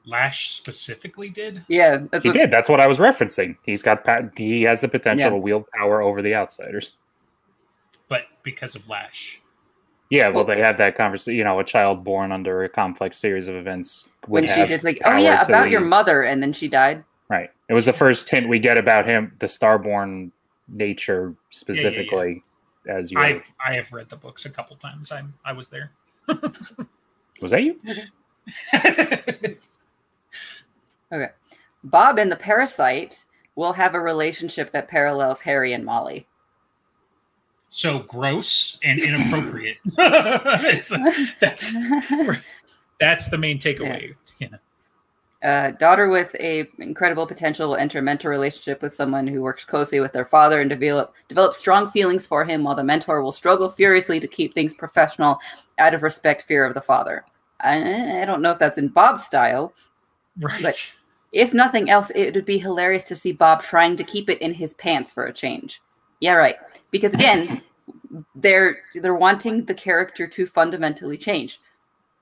Lash 0.06 0.50
specifically 0.52 1.28
did. 1.28 1.64
Yeah, 1.68 1.98
that's 2.10 2.22
He 2.22 2.30
what, 2.30 2.36
did. 2.36 2.50
That's 2.50 2.68
what 2.68 2.80
I 2.80 2.86
was 2.86 2.98
referencing. 2.98 3.56
He's 3.64 3.82
got 3.82 4.04
pa- 4.04 4.22
he 4.36 4.62
has 4.62 4.80
the 4.80 4.88
potential 4.88 5.24
Yeah. 5.26 5.30
to 5.30 5.36
wield 5.36 5.68
power 5.76 6.00
over 6.00 6.22
the 6.22 6.34
outsiders. 6.34 6.92
but 8.08 8.22
because 8.44 8.76
of 8.76 8.88
Lash. 8.88 9.40
Yeah, 10.10 10.26
well, 10.28 10.36
Well- 10.36 10.44
they 10.44 10.60
had 10.60 10.78
that 10.78 10.94
conversation. 10.94 11.36
You 11.36 11.42
know, 11.44 11.58
a 11.58 11.64
child 11.64 12.04
born 12.04 12.30
under 12.30 12.62
a 12.62 12.68
complex 12.68 13.18
series 13.18 13.48
of 13.48 13.56
events 13.56 14.10
when 14.28 14.46
she 14.46 14.52
have 14.52 14.68
did 14.68 14.84
like, 14.84 14.98
oh 15.04 15.10
power 15.10 15.18
yeah, 15.18 15.42
to 15.42 15.48
about 15.48 15.70
your 15.70 15.80
mother, 15.80 16.22
and 16.22 16.40
then 16.40 16.52
she 16.52 16.68
died. 16.68 17.02
Right. 17.28 17.50
It 17.68 17.74
was 17.74 17.86
the 17.86 17.92
first 17.92 18.28
hint 18.28 18.48
we 18.48 18.60
get 18.60 18.78
about 18.78 19.04
him, 19.08 19.34
the 19.40 19.46
starborn 19.46 20.30
nature 20.68 21.34
specifically. 21.50 22.44
As 22.86 23.10
you 23.10 23.18
I've 23.18 23.50
I 23.66 23.74
have 23.74 23.92
read 23.92 24.08
the 24.08 24.14
books 24.16 24.44
a 24.46 24.50
couple 24.50 24.76
times. 24.76 25.10
I 25.10 25.24
I 25.44 25.52
was 25.52 25.68
there. 25.68 25.90
was 26.28 27.50
that 27.50 27.64
you? 27.64 27.80
Bob 31.84 32.18
and 32.18 32.30
the 32.32 32.36
parasite 32.36 33.24
will 33.54 33.72
have 33.72 33.94
a 33.94 34.00
relationship 34.00 34.70
that 34.72 34.88
parallels 34.88 35.40
Harry 35.40 35.72
and 35.72 35.84
Molly. 35.84 36.26
so 37.68 38.00
gross 38.00 38.78
and 38.84 39.00
inappropriate. 39.02 39.78
It's- 39.98 40.92
that's 41.40 41.72
that's 43.00 43.28
the 43.30 43.38
main 43.38 43.58
takeaway. 43.58 44.14
Know. 44.40 44.58
uh, 45.42 45.70
daughter 45.72 46.08
with 46.08 46.34
a 46.40 46.66
incredible 46.78 47.26
potential 47.26 47.68
will 47.68 47.76
enter 47.76 47.98
a 47.98 48.02
mentor 48.02 48.30
relationship 48.30 48.82
with 48.82 48.92
someone 48.92 49.26
who 49.26 49.42
works 49.42 49.64
closely 49.64 50.00
with 50.00 50.12
their 50.12 50.24
father 50.24 50.60
and 50.60 50.68
develop 50.70 51.14
develop 51.28 51.54
strong 51.54 51.88
feelings 51.90 52.26
for 52.26 52.44
him, 52.44 52.64
while 52.64 52.74
the 52.74 52.82
mentor 52.84 53.22
will 53.22 53.32
struggle 53.32 53.68
furiously 53.68 54.18
to 54.20 54.26
keep 54.28 54.54
things 54.54 54.72
professional 54.74 55.38
out 55.78 55.94
of 55.94 56.02
respect 56.02 56.42
fear 56.42 56.64
of 56.64 56.74
the 56.74 56.80
father. 56.80 57.24
I, 57.60 58.22
I 58.22 58.24
don't 58.24 58.42
know 58.42 58.50
if 58.50 58.58
that's 58.58 58.78
in 58.78 58.88
Bob's 58.88 59.24
style. 59.24 59.72
Right. 60.40 60.62
But- 60.62 60.92
If 61.36 61.52
nothing 61.52 61.90
else, 61.90 62.10
it 62.14 62.34
would 62.34 62.46
be 62.46 62.56
hilarious 62.56 63.04
to 63.04 63.14
see 63.14 63.30
Bob 63.30 63.62
trying 63.62 63.98
to 63.98 64.04
keep 64.04 64.30
it 64.30 64.40
in 64.40 64.54
his 64.54 64.72
pants 64.72 65.12
for 65.12 65.26
a 65.26 65.34
change. 65.34 65.82
Yeah, 66.18 66.32
right. 66.32 66.56
Because 66.90 67.12
again, 67.12 67.60
they're 68.34 68.78
they're 68.94 69.14
wanting 69.14 69.66
the 69.66 69.74
character 69.74 70.26
to 70.26 70.46
fundamentally 70.46 71.18
change. 71.18 71.60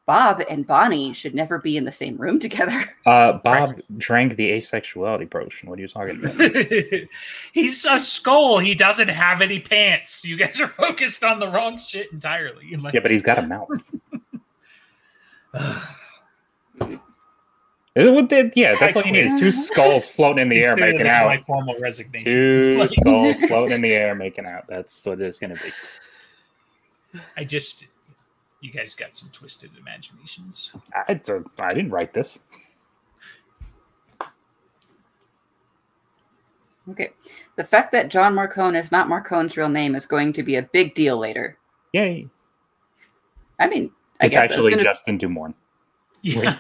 Bob 0.05 0.43
and 0.51 0.67
Bonnie 0.67 1.15
should 1.15 1.33
never 1.33 1.59
be 1.59 1.77
in 1.77 1.85
the 1.85 1.93
same 1.93 2.17
room 2.17 2.39
together. 2.41 2.85
Uh, 3.07 3.35
Bob 3.35 3.79
drank 3.99 4.35
the 4.37 4.51
asexuality 4.51 5.31
potion. 5.31 5.69
What 5.69 5.79
are 5.79 5.83
you 5.83 5.89
talking 5.89 6.25
about? 6.25 7.09
He's 7.53 7.85
a 7.85 8.01
skull. 8.01 8.59
He 8.59 8.75
doesn't 8.75 9.09
have 9.09 9.43
any 9.43 9.61
pants. 9.61 10.25
You 10.25 10.39
guys 10.39 10.59
are 10.59 10.69
focused 10.69 11.23
on 11.23 11.39
the 11.39 11.49
wrong 11.49 11.79
shit 11.79 12.11
entirely. 12.12 12.75
Like, 12.77 12.95
yeah, 12.95 13.01
but 13.01 13.11
he's 13.11 13.21
got 13.21 13.39
a 13.39 13.43
mouth. 13.43 13.69
It 17.95 18.12
would- 18.12 18.32
it- 18.32 18.57
yeah, 18.57 18.74
that's 18.78 18.97
I 18.97 19.01
all 19.01 19.07
you 19.07 19.12
need 19.12 19.26
is 19.26 19.38
two 19.38 19.51
skulls 19.53 20.09
floating 20.09 20.42
in 20.42 20.49
the 20.49 20.61
air 20.64 20.76
making 20.76 21.07
out. 21.07 21.26
My 21.26 21.40
formal 21.42 21.78
resignation. 21.78 22.24
Two 22.24 22.88
skulls 22.88 23.40
floating 23.49 23.76
in 23.76 23.80
the 23.82 23.92
air 23.95 24.14
making 24.16 24.47
out. 24.47 24.64
That's 24.68 25.07
what 25.07 25.20
it's 25.20 25.38
going 25.38 25.55
to 25.57 25.62
be. 25.62 27.20
I 27.36 27.45
just, 27.45 27.86
you 28.61 28.72
guys 28.72 28.97
got 28.97 29.14
some 29.14 29.28
twisted 29.30 29.70
imaginations. 29.78 30.72
I, 30.92 31.20
I 31.61 31.72
didn't 31.74 31.90
write 31.90 32.12
this. 32.12 32.40
Okay. 36.90 37.11
The 37.57 37.64
fact 37.64 37.92
that 37.92 38.09
John 38.11 38.34
Marcone 38.34 38.76
is 38.78 38.92
not 38.92 39.09
Marcone's 39.09 39.57
real 39.57 39.68
name 39.68 39.95
is 39.95 40.05
going 40.05 40.32
to 40.34 40.42
be 40.42 40.57
a 40.57 40.62
big 40.62 40.95
deal 40.95 41.16
later. 41.16 41.57
Yay. 41.92 42.26
I 43.59 43.68
mean, 43.68 43.90
I 44.20 44.26
It's 44.26 44.34
guess 44.34 44.45
as 44.47 44.51
actually 44.51 44.70
soon 44.72 44.80
as- 44.80 44.84
Justin 44.86 45.18
DuMorne. 45.18 45.55
Yeah, 46.27 46.59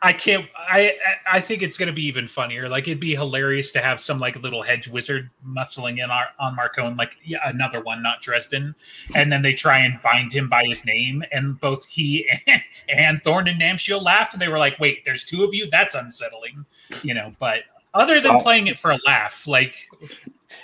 I 0.00 0.14
can't. 0.14 0.46
I 0.56 0.96
I 1.30 1.38
think 1.38 1.60
it's 1.62 1.76
gonna 1.76 1.92
be 1.92 2.04
even 2.06 2.26
funnier. 2.26 2.66
Like 2.66 2.88
it'd 2.88 2.98
be 2.98 3.14
hilarious 3.14 3.70
to 3.72 3.82
have 3.82 4.00
some 4.00 4.18
like 4.18 4.36
little 4.42 4.62
hedge 4.62 4.88
wizard 4.88 5.28
muscling 5.46 6.02
in 6.02 6.10
our, 6.10 6.28
on 6.40 6.56
Marcone, 6.56 6.96
like 6.96 7.10
yeah, 7.22 7.40
another 7.44 7.82
one, 7.82 8.02
not 8.02 8.22
Dresden, 8.22 8.74
and 9.14 9.30
then 9.30 9.42
they 9.42 9.52
try 9.52 9.80
and 9.80 10.00
bind 10.00 10.32
him 10.32 10.48
by 10.48 10.64
his 10.64 10.86
name, 10.86 11.22
and 11.30 11.60
both 11.60 11.84
he 11.84 12.26
and, 12.46 12.62
and 12.88 13.22
Thorn 13.22 13.48
and 13.48 13.60
Namshiel 13.60 14.02
laugh, 14.02 14.32
and 14.32 14.40
they 14.40 14.48
were 14.48 14.58
like, 14.58 14.78
"Wait, 14.80 15.04
there's 15.04 15.24
two 15.24 15.44
of 15.44 15.52
you? 15.52 15.68
That's 15.70 15.94
unsettling," 15.94 16.64
you 17.02 17.12
know. 17.12 17.32
But 17.38 17.64
Other 17.92 18.18
than 18.18 18.36
Oh. 18.36 18.40
playing 18.40 18.68
it 18.68 18.78
for 18.78 18.92
a 18.92 18.98
laugh, 19.04 19.46
like 19.46 19.76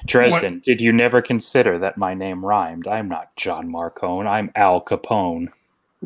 Dresden, 0.07 0.61
did 0.61 0.81
you 0.81 0.91
never 0.91 1.21
consider 1.21 1.79
that 1.81 1.99
my 1.99 2.15
name 2.15 2.43
rhymed? 2.43 2.89
I'm 2.89 3.09
not 3.11 3.37
John 3.37 3.69
Marcone. 3.71 4.27
I'm 4.27 4.51
Al 4.55 4.81
Capone. 4.81 5.49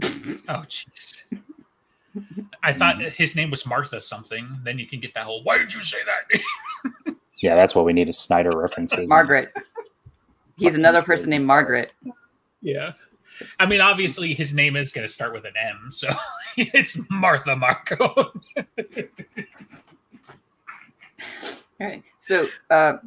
oh 0.02 0.64
jeez. 0.66 1.22
I 2.62 2.72
thought 2.72 3.00
his 3.00 3.34
name 3.36 3.50
was 3.50 3.64
Martha 3.66 4.00
something. 4.00 4.60
Then 4.64 4.78
you 4.78 4.86
can 4.86 5.00
get 5.00 5.14
that 5.14 5.24
whole. 5.24 5.42
Why 5.44 5.58
did 5.58 5.72
you 5.74 5.82
say 5.82 5.98
that? 6.06 6.40
Yeah, 7.42 7.56
that's 7.56 7.74
what 7.74 7.84
we 7.84 7.92
need 7.92 8.08
is 8.08 8.16
Snyder 8.16 8.56
references. 8.56 9.08
Margaret. 9.08 9.52
He's 10.56 10.76
another 10.76 11.02
person 11.02 11.30
named 11.30 11.44
Margaret. 11.44 11.90
yeah. 12.60 12.92
I 13.58 13.66
mean, 13.66 13.80
obviously, 13.80 14.32
his 14.32 14.54
name 14.54 14.76
is 14.76 14.92
going 14.92 15.04
to 15.04 15.12
start 15.12 15.32
with 15.32 15.44
an 15.44 15.54
M, 15.60 15.90
so 15.90 16.08
it's 16.56 17.00
Martha 17.10 17.56
Marco. 17.56 18.04
All 18.14 18.32
right. 21.80 22.02
So 22.20 22.46
uh, 22.70 22.98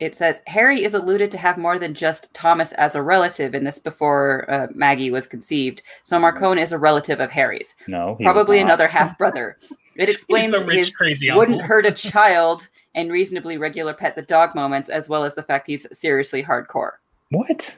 it 0.00 0.14
says 0.14 0.42
Harry 0.46 0.84
is 0.84 0.94
alluded 0.94 1.30
to 1.32 1.38
have 1.38 1.58
more 1.58 1.78
than 1.78 1.92
just 1.94 2.32
Thomas 2.32 2.72
as 2.74 2.94
a 2.94 3.02
relative 3.02 3.54
in 3.54 3.64
this 3.64 3.78
before 3.78 4.48
uh, 4.48 4.68
Maggie 4.72 5.10
was 5.10 5.26
conceived. 5.26 5.82
So 6.02 6.18
Marcone 6.18 6.60
is 6.62 6.72
a 6.72 6.78
relative 6.78 7.20
of 7.20 7.30
Harry's, 7.30 7.74
No, 7.88 8.14
he 8.16 8.24
was 8.24 8.32
probably 8.32 8.58
not. 8.58 8.66
another 8.66 8.88
half 8.88 9.18
brother. 9.18 9.56
It 9.96 10.08
explains 10.08 10.52
the 10.52 10.64
rich, 10.64 10.76
his 10.86 10.96
crazy 10.96 11.32
wouldn't 11.32 11.60
hurt 11.62 11.84
a 11.86 11.92
child 11.92 12.68
and 12.94 13.10
reasonably 13.10 13.58
regular 13.58 13.92
pet 13.92 14.14
the 14.14 14.22
dog 14.22 14.54
moments, 14.54 14.88
as 14.88 15.08
well 15.08 15.24
as 15.24 15.34
the 15.34 15.42
fact 15.42 15.66
he's 15.66 15.86
seriously 15.96 16.42
hardcore. 16.42 16.92
What? 17.30 17.76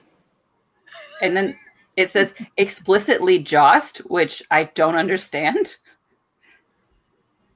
And 1.22 1.36
then 1.36 1.56
it 1.96 2.08
says 2.10 2.34
explicitly 2.58 3.38
jossed, 3.38 3.98
which 4.10 4.42
I 4.50 4.64
don't 4.64 4.96
understand. 4.96 5.76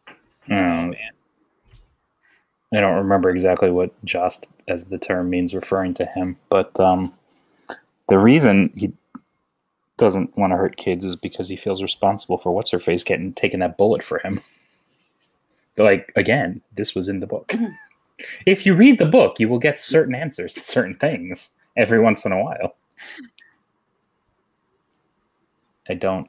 Oh, 0.09 0.13
man. 0.55 0.97
I 2.77 2.81
don't 2.81 2.97
remember 2.97 3.31
exactly 3.31 3.71
what 3.71 3.93
"jossed" 4.05 4.47
as 4.69 4.87
the 4.87 4.99
term 4.99 5.31
means 5.31 5.55
referring 5.55 5.95
to 5.95 6.07
him, 6.07 6.37
but 6.49 6.79
um, 6.81 7.13
the 8.09 8.19
reason 8.19 8.73
he 8.77 8.93
doesn't 9.97 10.37
want 10.37 10.53
to 10.53 10.57
hurt 10.57 10.77
kids 10.77 11.05
is 11.05 11.17
because 11.17 11.49
he 11.49 11.57
feels 11.57 11.83
responsible 11.83 12.39
for 12.39 12.53
what's 12.53 12.71
her 12.71 12.81
face 12.81 13.05
getting 13.05 13.33
taking 13.33 13.61
that 13.61 13.77
bullet 13.77 14.03
for 14.03 14.19
him. 14.19 14.41
Like 15.77 16.13
again, 16.17 16.63
this 16.75 16.95
was 16.95 17.09
in 17.09 17.21
the 17.21 17.27
book. 17.27 17.53
if 18.47 18.65
you 18.65 18.75
read 18.75 18.99
the 18.99 19.07
book, 19.07 19.41
you 19.41 19.49
will 19.49 19.59
get 19.59 19.79
certain 19.79 20.15
answers 20.15 20.55
to 20.55 20.61
certain 20.61 20.97
things 20.97 21.59
every 21.77 22.01
once 22.01 22.25
in 22.25 22.33
a 22.33 22.43
while. 22.43 22.77
I 25.89 25.95
don't. 25.95 26.29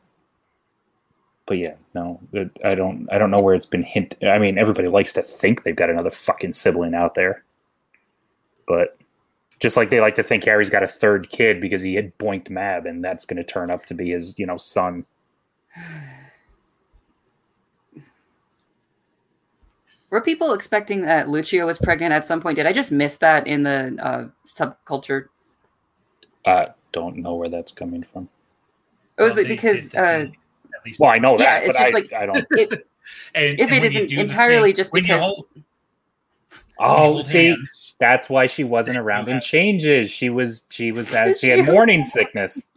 But 1.47 1.57
yeah, 1.59 1.75
no, 1.93 2.19
it- 2.33 2.57
I 2.63 2.73
don't. 2.75 3.07
I 3.11 3.17
don't 3.17 3.29
know 3.31 3.39
where 3.41 3.53
it's 3.55 3.65
been 3.67 3.83
hint. 3.83 4.15
I 4.23 4.39
mean, 4.39 4.57
everybody 4.57 4.87
likes 4.87 5.13
to 5.13 5.21
think 5.21 5.63
they've 5.63 5.75
got 5.75 5.89
another 5.89 6.09
fucking 6.11 6.53
sibling 6.53 6.95
out 6.95 7.13
there, 7.13 7.43
but 8.67 8.97
just 9.59 9.77
like 9.77 9.89
they 9.89 10.01
like 10.01 10.15
to 10.15 10.23
think 10.23 10.43
Harry's 10.43 10.69
got 10.69 10.83
a 10.83 10.87
third 10.87 11.29
kid 11.29 11.61
because 11.61 11.81
he 11.81 11.93
had 11.95 12.17
boinked 12.17 12.49
Mab, 12.49 12.85
and 12.87 13.03
that's 13.03 13.25
going 13.25 13.37
to 13.37 13.43
turn 13.43 13.69
up 13.71 13.85
to 13.85 13.93
be 13.93 14.09
his, 14.11 14.37
you 14.39 14.45
know, 14.45 14.57
son. 14.57 15.05
Were 20.09 20.21
people 20.21 20.53
expecting 20.53 21.01
that 21.01 21.27
Luccio 21.27 21.65
was 21.65 21.77
pregnant 21.77 22.13
at 22.13 22.23
some 22.23 22.39
point? 22.41 22.55
Did 22.55 22.65
I 22.67 22.71
just 22.73 22.91
miss 22.91 23.17
that 23.17 23.47
in 23.47 23.63
the 23.63 23.97
uh, 24.01 24.27
subculture? 24.47 25.25
I 26.45 26.69
don't 26.91 27.17
know 27.17 27.35
where 27.35 27.49
that's 27.49 27.71
coming 27.71 28.05
from. 28.13 28.29
Or 29.17 29.25
was 29.25 29.35
Well, 29.35 29.39
it 29.39 29.43
they 29.43 29.49
because 29.55 29.89
did 29.89 29.91
the 29.91 29.99
uh, 29.99 30.17
deed, 30.19 30.27
at 30.29 30.33
least. 30.85 30.99
Well, 30.99 31.11
I 31.11 31.17
know 31.17 31.31
Yeah, 31.37 31.59
that, 31.59 31.63
it's 31.65 31.73
but 31.73 31.79
just 31.79 31.89
I, 31.89 31.93
like- 31.93 32.13
I 32.13 32.25
don't. 32.25 32.37
it, 32.51 32.71
and, 33.35 33.59
if 33.59 33.59
and 33.59 33.59
it 33.59 33.69
when 33.69 33.81
you 33.81 33.87
isn't 33.87 34.11
entirely 34.19 34.69
thing- 34.69 34.75
just 34.75 34.93
because- 34.93 35.21
hold- 35.21 35.47
Oh, 36.77 37.21
see, 37.21 37.47
hands, 37.47 37.95
that's 38.01 38.29
why 38.29 38.47
she 38.47 38.65
wasn't 38.65 38.97
around 38.97 39.29
in 39.29 39.39
changes. 39.39 40.11
She 40.11 40.27
was, 40.29 40.65
she 40.69 40.91
was, 40.91 41.09
had, 41.09 41.37
she 41.37 41.47
had 41.47 41.65
morning 41.71 42.03
sickness. 42.03 42.67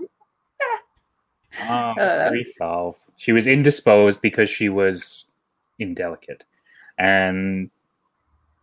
Oh, 1.61 1.65
Uh, 1.67 2.29
pretty 2.29 2.45
solved. 2.45 3.03
She 3.17 3.33
was 3.33 3.49
indisposed 3.49 4.23
because 4.23 4.49
she 4.49 4.69
was 4.69 5.25
indelicate, 5.81 6.45
and 6.97 7.71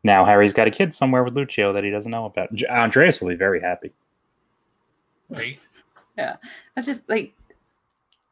now 0.06 0.24
Harry's 0.24 0.54
got 0.54 0.68
a 0.68 0.72
kid 0.72 0.94
somewhere 0.94 1.22
with 1.26 1.34
Luccio 1.36 1.74
that 1.74 1.84
he 1.84 1.90
doesn't 1.90 2.12
know 2.12 2.24
about. 2.26 2.50
Andreas 2.70 3.20
will 3.20 3.28
be 3.28 3.36
very 3.36 3.60
happy. 3.60 3.92
right? 5.30 5.60
That's 6.16 6.86
just 6.86 7.10
like 7.10 7.34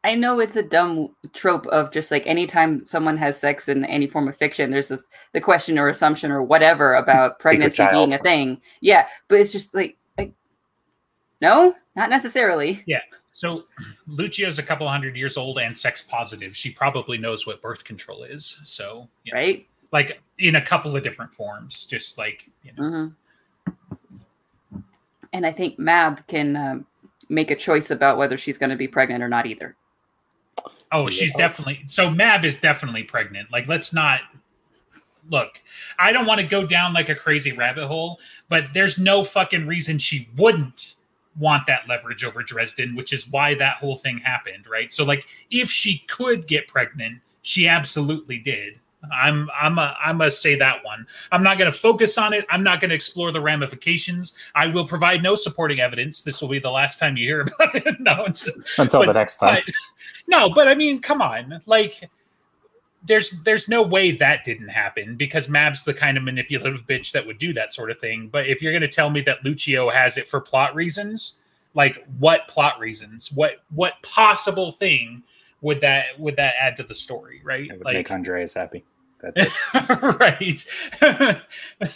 I 0.04 0.14
know 0.14 0.38
it's 0.38 0.54
a 0.54 0.62
dumb 0.62 1.16
trope 1.32 1.66
of 1.68 1.90
just 1.90 2.10
like 2.10 2.26
anytime 2.26 2.84
someone 2.84 3.16
has 3.16 3.40
sex 3.40 3.68
in 3.70 3.86
any 3.86 4.06
form 4.06 4.28
of 4.28 4.36
fiction, 4.36 4.70
there's 4.70 4.88
this 4.88 5.04
the 5.32 5.40
question 5.40 5.78
or 5.78 5.88
assumption 5.88 6.30
or 6.30 6.42
whatever 6.42 6.94
about 6.94 7.38
pregnancy 7.40 7.84
being 7.90 8.12
a 8.12 8.18
thing. 8.18 8.60
Yeah, 8.82 9.08
but 9.28 9.40
it's 9.40 9.50
just 9.50 9.74
like 9.74 9.96
like 10.18 10.32
no, 11.40 11.74
not 11.96 12.10
necessarily. 12.10 12.82
Yeah. 12.86 13.00
So 13.32 13.64
Luccio's 14.06 14.58
a 14.58 14.62
couple 14.62 14.86
hundred 14.86 15.16
years 15.16 15.38
old 15.38 15.58
and 15.58 15.76
sex 15.76 16.02
positive. 16.06 16.54
She 16.54 16.70
probably 16.70 17.16
knows 17.16 17.46
what 17.46 17.62
birth 17.62 17.82
control 17.82 18.24
is. 18.24 18.60
So, 18.64 19.08
you 19.24 19.32
know, 19.32 19.40
Right? 19.40 19.66
like 19.90 20.20
in 20.38 20.56
a 20.56 20.62
couple 20.62 20.94
of 20.96 21.02
different 21.02 21.32
forms, 21.32 21.86
just 21.86 22.18
like 22.18 22.50
you 22.62 22.72
know. 22.76 23.12
hmm 24.44 24.50
And 25.32 25.46
I 25.46 25.52
think 25.52 25.78
Mab 25.78 26.26
can 26.26 26.56
um, 26.56 26.86
make 27.30 27.50
a 27.50 27.56
choice 27.56 27.90
about 27.90 28.18
whether 28.18 28.36
she's 28.36 28.58
going 28.58 28.70
to 28.70 28.76
be 28.76 28.86
pregnant 28.86 29.22
or 29.24 29.28
not 29.28 29.46
either. 29.46 29.74
Oh, 30.94 31.10
she's 31.10 31.30
Yeah. 31.32 31.36
definitely 31.48 31.82
so. 31.86 32.08
Mab 32.08 32.44
is 32.44 32.56
definitely 32.56 33.02
pregnant. 33.02 33.50
Like, 33.50 33.66
let's 33.66 33.92
not 33.92 34.20
look. 35.28 35.60
I 35.98 36.12
don't 36.12 36.24
want 36.24 36.40
to 36.40 36.46
go 36.46 36.64
down 36.66 36.94
like 36.94 37.08
a 37.08 37.14
crazy 37.14 37.52
rabbit 37.52 37.86
hole, 37.86 38.20
but 38.48 38.66
there's 38.72 38.96
no 38.98 39.24
fucking 39.24 39.66
reason 39.66 39.98
she 39.98 40.28
wouldn't 40.36 40.96
want 41.36 41.66
that 41.66 41.88
leverage 41.88 42.22
over 42.22 42.42
Dresden, 42.44 42.94
which 42.94 43.12
is 43.12 43.28
why 43.28 43.54
that 43.56 43.76
whole 43.78 43.96
thing 43.96 44.18
happened, 44.18 44.66
right? 44.68 44.92
So, 44.92 45.04
like, 45.04 45.26
if 45.50 45.68
she 45.70 45.98
could 46.06 46.46
get 46.46 46.68
pregnant, 46.68 47.20
she 47.42 47.66
absolutely 47.66 48.38
did. 48.38 48.78
I'm 49.12 49.50
I'm 49.60 49.78
a, 49.78 49.96
I 50.02 50.12
must 50.12 50.40
say 50.42 50.54
that 50.56 50.84
one. 50.84 51.06
I'm 51.32 51.42
not 51.42 51.58
gonna 51.58 51.72
focus 51.72 52.16
on 52.18 52.32
it. 52.32 52.44
I'm 52.50 52.62
not 52.62 52.80
gonna 52.80 52.94
explore 52.94 53.32
the 53.32 53.40
ramifications. 53.40 54.36
I 54.54 54.66
will 54.66 54.86
provide 54.86 55.22
no 55.22 55.34
supporting 55.34 55.80
evidence. 55.80 56.22
This 56.22 56.40
will 56.40 56.48
be 56.48 56.58
the 56.58 56.70
last 56.70 56.98
time 56.98 57.16
you 57.16 57.26
hear 57.26 57.40
about 57.60 57.74
it. 57.74 58.00
no, 58.00 58.24
it's 58.26 58.44
just 58.44 58.58
Until 58.78 59.00
But- 59.00 59.06
the 59.06 59.12
next 59.14 59.36
time. 59.38 59.62
but- 59.66 59.74
no, 60.26 60.48
but 60.48 60.68
I 60.68 60.74
mean, 60.74 61.00
come 61.00 61.20
on. 61.20 61.60
Like 61.66 62.08
there's 63.06 63.30
there's 63.42 63.68
no 63.68 63.82
way 63.82 64.12
that 64.12 64.44
didn't 64.44 64.68
happen 64.68 65.16
because 65.16 65.48
Mab's 65.48 65.84
the 65.84 65.92
kind 65.92 66.16
of 66.16 66.24
manipulative 66.24 66.86
bitch 66.86 67.12
that 67.12 67.26
would 67.26 67.36
do 67.38 67.52
that 67.52 67.72
sort 67.72 67.90
of 67.90 67.98
thing. 67.98 68.28
But 68.32 68.46
if 68.46 68.62
you're 68.62 68.72
going 68.72 68.80
to 68.80 68.88
tell 68.88 69.10
me 69.10 69.20
that 69.22 69.42
Luccio 69.44 69.92
has 69.92 70.16
it 70.16 70.26
for 70.26 70.40
plot 70.40 70.74
reasons, 70.74 71.40
like 71.74 72.02
what 72.18 72.48
plot 72.48 72.78
reasons? 72.78 73.30
What 73.32 73.62
what 73.74 73.94
possible 74.02 74.70
thing 74.70 75.22
would 75.60 75.82
that 75.82 76.18
would 76.18 76.36
that 76.36 76.54
add 76.58 76.76
to 76.78 76.82
the 76.82 76.94
story, 76.94 77.42
right? 77.44 77.66
It 77.68 77.72
would 77.76 77.84
Like 77.84 77.94
make 77.96 78.10
Andreas 78.10 78.54
happy. 78.54 78.82
That's 79.20 79.50
right. 80.20 80.64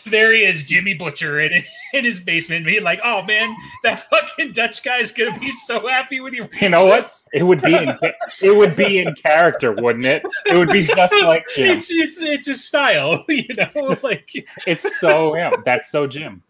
there 0.06 0.32
he 0.32 0.44
is, 0.44 0.64
Jimmy 0.64 0.94
Butcher 0.94 1.40
in 1.40 1.62
in 1.92 2.04
his 2.04 2.20
basement, 2.20 2.66
being 2.66 2.82
like, 2.82 3.00
"Oh 3.04 3.22
man, 3.22 3.54
that 3.84 4.08
fucking 4.10 4.52
Dutch 4.52 4.82
guy's 4.82 5.12
gonna 5.12 5.38
be 5.38 5.50
so 5.50 5.86
happy 5.86 6.20
when 6.20 6.34
he." 6.34 6.42
You 6.60 6.68
know 6.70 6.86
what? 6.86 7.10
It 7.32 7.42
would 7.42 7.62
be 7.62 7.74
in 7.74 7.96
it 8.40 8.56
would 8.56 8.76
be 8.76 8.98
in 8.98 9.14
character, 9.14 9.72
wouldn't 9.72 10.06
it? 10.06 10.22
It 10.46 10.56
would 10.56 10.70
be 10.70 10.82
just 10.82 11.14
like 11.22 11.44
Jim. 11.54 11.76
It's 11.76 11.90
it's 11.90 12.22
it's 12.22 12.46
his 12.46 12.64
style, 12.64 13.24
you 13.28 13.54
know. 13.54 13.96
Like 14.02 14.30
It's 14.66 14.98
so. 14.98 15.34
That's 15.64 15.90
so 15.90 16.06
Jim. 16.06 16.42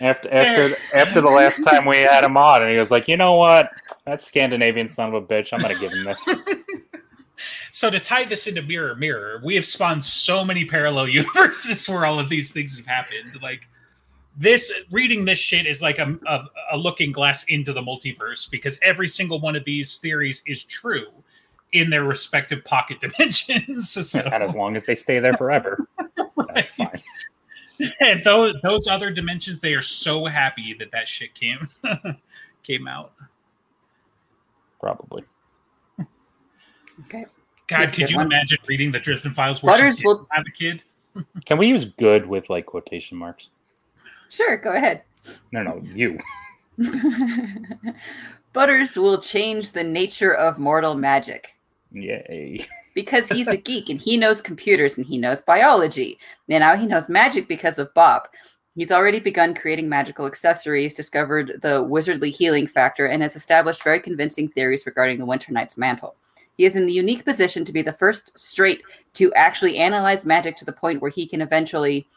After 0.00 0.32
after 0.32 0.76
after 0.94 1.20
the 1.20 1.30
last 1.30 1.62
time 1.68 1.84
we 1.84 1.98
had 1.98 2.24
him 2.24 2.36
on, 2.36 2.62
and 2.62 2.70
he 2.70 2.78
was 2.78 2.90
like, 2.90 3.08
you 3.08 3.16
know 3.16 3.34
what? 3.34 3.70
That 4.04 4.22
Scandinavian 4.22 4.88
son 4.88 5.14
of 5.14 5.14
a 5.14 5.26
bitch. 5.26 5.52
I'm 5.52 5.60
gonna 5.60 5.78
give 5.78 5.92
him 5.92 6.04
this. 6.04 6.28
so 7.72 7.90
to 7.90 8.00
tie 8.00 8.24
this 8.24 8.46
into 8.46 8.62
Mirror 8.62 8.96
Mirror, 8.96 9.42
we 9.44 9.54
have 9.54 9.66
spawned 9.66 10.04
so 10.04 10.44
many 10.44 10.64
parallel 10.64 11.08
universes 11.08 11.88
where 11.88 12.06
all 12.06 12.18
of 12.18 12.28
these 12.28 12.52
things 12.52 12.76
have 12.78 12.86
happened. 12.86 13.40
Like 13.42 13.62
this, 14.36 14.72
reading 14.90 15.24
this 15.24 15.38
shit 15.38 15.66
is 15.66 15.82
like 15.82 15.98
a, 15.98 16.18
a, 16.26 16.44
a 16.72 16.76
looking 16.76 17.12
glass 17.12 17.44
into 17.44 17.72
the 17.72 17.82
multiverse 17.82 18.50
because 18.50 18.78
every 18.82 19.08
single 19.08 19.40
one 19.40 19.56
of 19.56 19.64
these 19.64 19.98
theories 19.98 20.42
is 20.46 20.64
true 20.64 21.06
in 21.72 21.90
their 21.90 22.04
respective 22.04 22.64
pocket 22.64 23.00
dimensions. 23.00 23.90
So, 23.90 24.20
And 24.20 24.42
as 24.42 24.54
long 24.54 24.76
as 24.76 24.84
they 24.84 24.94
stay 24.94 25.18
there 25.18 25.34
forever, 25.34 25.86
that's 26.54 26.70
fine. 26.70 26.90
and 28.00 28.22
those 28.24 28.54
those 28.62 28.86
other 28.88 29.10
dimensions, 29.10 29.60
they 29.60 29.74
are 29.74 29.82
so 29.82 30.26
happy 30.26 30.74
that 30.78 30.90
that 30.92 31.08
shit 31.08 31.34
came 31.34 31.68
came 32.62 32.86
out. 32.88 33.12
Probably. 34.80 35.24
Okay. 37.06 37.24
God, 37.68 37.76
Here's 37.78 37.92
a 37.92 37.96
could 37.96 38.10
you 38.10 38.16
one. 38.16 38.26
imagine 38.26 38.58
reading 38.66 38.90
the 38.90 38.98
Dresden 38.98 39.32
Files 39.34 39.62
where 39.62 39.72
Butters 39.74 39.98
she 39.98 40.06
will- 40.06 40.18
didn't 40.18 40.28
have 40.32 40.44
a 40.46 40.50
kid? 40.50 40.82
Can 41.46 41.58
we 41.58 41.66
use 41.68 41.84
good 41.84 42.26
with 42.26 42.50
like 42.50 42.66
quotation 42.66 43.16
marks? 43.18 43.48
Sure, 44.28 44.56
go 44.56 44.72
ahead. 44.72 45.02
No, 45.52 45.62
no, 45.62 45.80
you. 45.94 46.18
Butters 48.52 48.96
will 48.96 49.18
change 49.20 49.72
the 49.72 49.82
nature 49.84 50.34
of 50.34 50.58
mortal 50.58 50.94
magic. 50.94 51.50
Yay. 51.92 52.66
because 52.94 53.28
he's 53.28 53.48
a 53.48 53.56
geek 53.68 53.88
and 53.88 54.00
he 54.00 54.16
knows 54.16 54.40
computers 54.40 54.96
and 54.96 55.06
he 55.06 55.18
knows 55.18 55.42
biology. 55.42 56.18
And 56.48 56.60
now 56.60 56.76
he 56.76 56.86
knows 56.86 57.08
magic 57.08 57.48
because 57.48 57.78
of 57.78 57.92
Bob. 57.94 58.28
He's 58.74 58.92
already 58.92 59.20
begun 59.20 59.54
creating 59.54 59.88
magical 59.88 60.26
accessories, 60.26 60.94
discovered 60.94 61.60
the 61.60 61.84
wizardly 61.84 62.30
healing 62.30 62.66
factor, 62.66 63.06
and 63.06 63.22
has 63.22 63.36
established 63.36 63.84
very 63.84 64.00
convincing 64.00 64.48
theories 64.48 64.86
regarding 64.86 65.18
the 65.18 65.26
Winter 65.26 65.52
Knight's 65.52 65.76
mantle. 65.76 66.16
He 66.56 66.64
is 66.64 66.76
in 66.76 66.86
the 66.86 66.92
unique 66.92 67.24
position 67.24 67.64
to 67.64 67.72
be 67.72 67.82
the 67.82 67.92
first 67.92 68.38
straight 68.38 68.82
to 69.14 69.32
actually 69.34 69.78
analyze 69.78 70.24
magic 70.24 70.56
to 70.56 70.64
the 70.64 70.72
point 70.72 71.02
where 71.02 71.10
he 71.10 71.26
can 71.26 71.42
eventually 71.42 72.08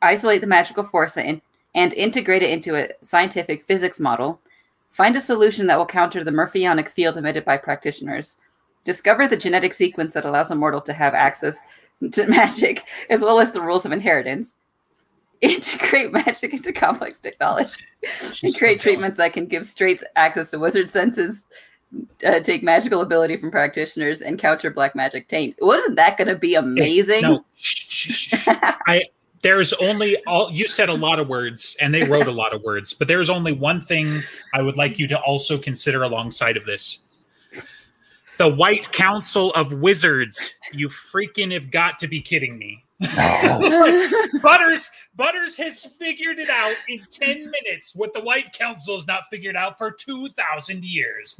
isolate 0.00 0.40
the 0.40 0.46
magical 0.46 0.84
force 0.84 1.16
and, 1.16 1.42
and 1.74 1.92
integrate 1.94 2.42
it 2.42 2.50
into 2.50 2.76
a 2.76 2.88
scientific 3.02 3.64
physics 3.64 4.00
model, 4.00 4.40
find 4.88 5.16
a 5.16 5.20
solution 5.20 5.66
that 5.66 5.78
will 5.78 5.86
counter 5.86 6.24
the 6.24 6.30
Murphyonic 6.30 6.88
field 6.88 7.16
emitted 7.16 7.44
by 7.44 7.56
practitioners, 7.56 8.38
discover 8.86 9.28
the 9.28 9.36
genetic 9.36 9.74
sequence 9.74 10.14
that 10.14 10.24
allows 10.24 10.50
a 10.50 10.54
mortal 10.54 10.80
to 10.80 10.94
have 10.94 11.12
access 11.12 11.60
to 12.12 12.26
magic, 12.28 12.84
as 13.10 13.20
well 13.20 13.38
as 13.38 13.50
the 13.50 13.60
rules 13.60 13.84
of 13.84 13.92
inheritance, 13.92 14.58
integrate 15.42 16.12
magic 16.12 16.54
into 16.54 16.72
complex 16.72 17.18
technology, 17.18 17.76
and 18.42 18.56
create 18.56 18.80
treatments 18.80 19.18
that 19.18 19.34
can 19.34 19.44
give 19.46 19.66
straight 19.66 20.02
access 20.14 20.50
to 20.52 20.58
wizard 20.58 20.88
senses, 20.88 21.48
uh, 22.26 22.40
take 22.40 22.62
magical 22.62 23.02
ability 23.02 23.36
from 23.36 23.50
practitioners, 23.50 24.22
and 24.22 24.38
counter 24.38 24.70
black 24.70 24.94
magic 24.94 25.28
taint. 25.28 25.56
Wasn't 25.60 25.96
that 25.96 26.16
going 26.16 26.28
to 26.28 26.36
be 26.36 26.54
amazing? 26.54 27.22
No. 27.22 27.44
I 28.86 29.02
there's 29.42 29.72
only 29.74 30.16
all 30.26 30.50
you 30.50 30.66
said 30.66 30.88
a 30.88 30.94
lot 30.94 31.20
of 31.20 31.28
words 31.28 31.76
and 31.80 31.94
they 31.94 32.02
wrote 32.02 32.26
a 32.26 32.32
lot 32.32 32.52
of 32.52 32.62
words, 32.62 32.92
but 32.92 33.06
there's 33.06 33.30
only 33.30 33.52
one 33.52 33.80
thing 33.80 34.22
I 34.54 34.62
would 34.62 34.76
like 34.76 34.98
you 34.98 35.06
to 35.08 35.20
also 35.20 35.56
consider 35.58 36.02
alongside 36.02 36.56
of 36.56 36.64
this. 36.64 37.05
The 38.38 38.48
White 38.48 38.92
Council 38.92 39.52
of 39.54 39.72
Wizards. 39.80 40.54
You 40.72 40.88
freaking 40.88 41.52
have 41.52 41.70
got 41.70 41.98
to 42.00 42.08
be 42.08 42.20
kidding 42.20 42.58
me. 42.58 42.84
Butters 44.42 44.90
Butters 45.16 45.54
has 45.56 45.84
figured 45.84 46.38
it 46.38 46.48
out 46.48 46.74
in 46.88 47.00
10 47.10 47.50
minutes 47.50 47.94
what 47.94 48.14
the 48.14 48.20
White 48.20 48.52
Council 48.54 48.96
has 48.96 49.06
not 49.06 49.26
figured 49.28 49.54
out 49.54 49.76
for 49.76 49.90
2,000 49.90 50.82
years. 50.82 51.38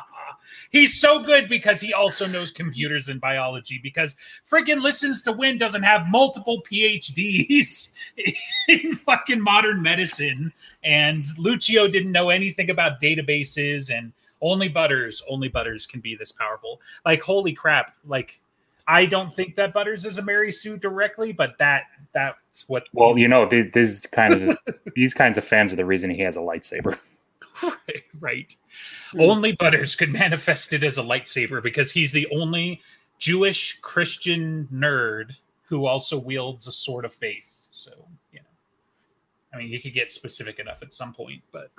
He's 0.70 0.98
so 0.98 1.22
good 1.22 1.48
because 1.48 1.80
he 1.80 1.92
also 1.92 2.26
knows 2.26 2.52
computers 2.52 3.10
and 3.10 3.20
biology 3.20 3.80
because 3.82 4.16
friggin' 4.50 4.80
Listens-to-Wind 4.80 5.58
doesn't 5.58 5.82
have 5.82 6.08
multiple 6.08 6.62
PhDs 6.70 7.92
in 8.68 8.94
fucking 8.94 9.42
modern 9.42 9.82
medicine. 9.82 10.52
And 10.84 11.24
Luccio 11.38 11.90
didn't 11.90 12.12
know 12.12 12.30
anything 12.30 12.70
about 12.70 13.00
databases 13.00 13.90
and 13.90 14.12
only 14.40 14.68
Butters, 14.68 15.22
only 15.28 15.48
Butters 15.48 15.86
can 15.86 16.00
be 16.00 16.14
this 16.14 16.32
powerful. 16.32 16.80
Like, 17.04 17.22
holy 17.22 17.52
crap. 17.52 17.94
Like, 18.06 18.40
I 18.86 19.04
don't 19.06 19.34
think 19.34 19.56
that 19.56 19.72
Butters 19.72 20.04
is 20.04 20.18
a 20.18 20.22
Mary 20.22 20.50
Sue 20.50 20.76
directly, 20.76 21.32
but 21.32 21.58
that 21.58 21.84
that's 22.12 22.68
what. 22.68 22.84
Well, 22.92 23.18
you 23.18 23.28
know, 23.28 23.46
these, 23.46 23.66
these 23.72 24.06
kinds 24.06 24.42
of 24.42 24.58
these 24.94 25.14
kinds 25.14 25.38
of 25.38 25.44
fans 25.44 25.72
are 25.72 25.76
the 25.76 25.84
reason 25.84 26.10
he 26.10 26.22
has 26.22 26.36
a 26.36 26.40
lightsaber. 26.40 26.98
right. 27.62 28.04
right. 28.20 28.54
Mm. 29.14 29.28
Only 29.28 29.52
Butters 29.52 29.96
could 29.96 30.12
manifest 30.12 30.72
it 30.72 30.84
as 30.84 30.98
a 30.98 31.02
lightsaber 31.02 31.62
because 31.62 31.90
he's 31.90 32.12
the 32.12 32.28
only 32.32 32.80
Jewish 33.18 33.78
Christian 33.80 34.68
nerd 34.72 35.36
who 35.64 35.86
also 35.86 36.18
wields 36.18 36.66
a 36.66 36.72
sword 36.72 37.04
of 37.04 37.12
faith. 37.12 37.66
So, 37.72 37.90
you 38.32 38.40
know, 38.40 38.46
I 39.52 39.58
mean, 39.58 39.68
you 39.68 39.80
could 39.80 39.94
get 39.94 40.10
specific 40.10 40.58
enough 40.58 40.82
at 40.82 40.94
some 40.94 41.12
point, 41.12 41.42
but 41.52 41.70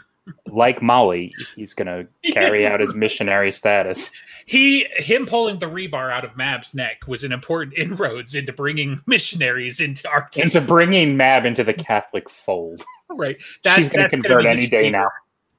like 0.47 0.81
Molly, 0.81 1.33
he's 1.55 1.73
going 1.73 1.87
to 2.23 2.31
carry 2.31 2.65
out 2.65 2.79
his 2.79 2.93
missionary 2.93 3.51
status. 3.51 4.11
He, 4.45 4.87
him 4.95 5.25
pulling 5.27 5.59
the 5.59 5.67
rebar 5.67 6.11
out 6.11 6.25
of 6.25 6.35
Mab's 6.35 6.73
neck 6.73 7.07
was 7.07 7.23
an 7.23 7.31
important 7.31 7.77
inroads 7.77 8.33
into 8.33 8.51
bringing 8.51 8.99
missionaries 9.05 9.79
into 9.79 10.07
Arctis. 10.07 10.41
Into 10.41 10.61
bringing 10.61 11.15
Mab 11.15 11.45
into 11.45 11.63
the 11.63 11.73
Catholic 11.73 12.29
fold. 12.29 12.83
Right. 13.09 13.37
That's, 13.63 13.77
She's 13.77 13.89
going 13.89 14.03
to 14.03 14.09
convert 14.09 14.45
any 14.45 14.67
day 14.67 14.85
favor. 14.85 14.91
now. 14.91 15.09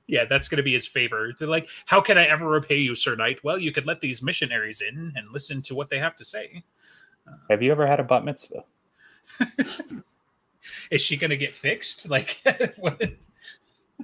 Yeah, 0.08 0.24
that's 0.24 0.48
going 0.48 0.56
to 0.56 0.64
be 0.64 0.72
his 0.72 0.88
favor. 0.88 1.32
They're 1.38 1.46
like, 1.46 1.68
how 1.86 2.00
can 2.00 2.18
I 2.18 2.26
ever 2.26 2.48
repay 2.48 2.78
you, 2.78 2.96
Sir 2.96 3.14
Knight? 3.14 3.38
Well, 3.44 3.58
you 3.58 3.72
could 3.72 3.86
let 3.86 4.00
these 4.00 4.22
missionaries 4.24 4.80
in 4.80 5.12
and 5.14 5.30
listen 5.32 5.62
to 5.62 5.76
what 5.76 5.88
they 5.88 6.00
have 6.00 6.16
to 6.16 6.24
say. 6.24 6.64
Uh, 7.28 7.36
have 7.48 7.62
you 7.62 7.70
ever 7.70 7.86
had 7.86 8.00
a 8.00 8.04
bat 8.04 8.24
mitzvah? 8.24 8.64
Is 10.90 11.00
she 11.00 11.16
going 11.16 11.30
to 11.30 11.36
get 11.36 11.54
fixed? 11.54 12.10
Like, 12.10 12.40
what? 12.76 13.00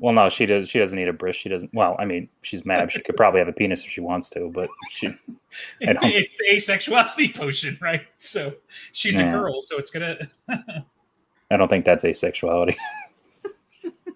Well, 0.01 0.13
no, 0.13 0.29
she 0.29 0.47
does. 0.47 0.69
She 0.69 0.79
doesn't 0.79 0.99
need 0.99 1.09
a 1.09 1.13
bris. 1.13 1.37
She 1.37 1.49
doesn't. 1.49 1.73
Well, 1.75 1.97
I 1.99 2.05
mean, 2.05 2.29
she's 2.43 2.65
mad. 2.65 2.93
She 2.93 3.01
could 3.01 3.17
probably 3.17 3.39
have 3.39 3.49
a 3.49 3.53
penis 3.53 3.85
if 3.85 3.91
she 3.91 4.01
wants 4.01 4.29
to, 4.31 4.51
but 4.53 4.69
she. 4.91 5.09
it's 5.81 6.37
the 6.37 6.45
asexuality 6.51 7.35
potion, 7.35 7.79
right? 7.81 8.03
So 8.19 8.55
she's 8.93 9.15
yeah. 9.15 9.29
a 9.29 9.33
girl, 9.33 9.63
so 9.63 9.79
it's 9.79 9.91
gonna. 9.91 10.29
I 10.49 11.57
don't 11.57 11.69
think 11.69 11.85
that's 11.85 12.05
asexuality. 12.05 12.77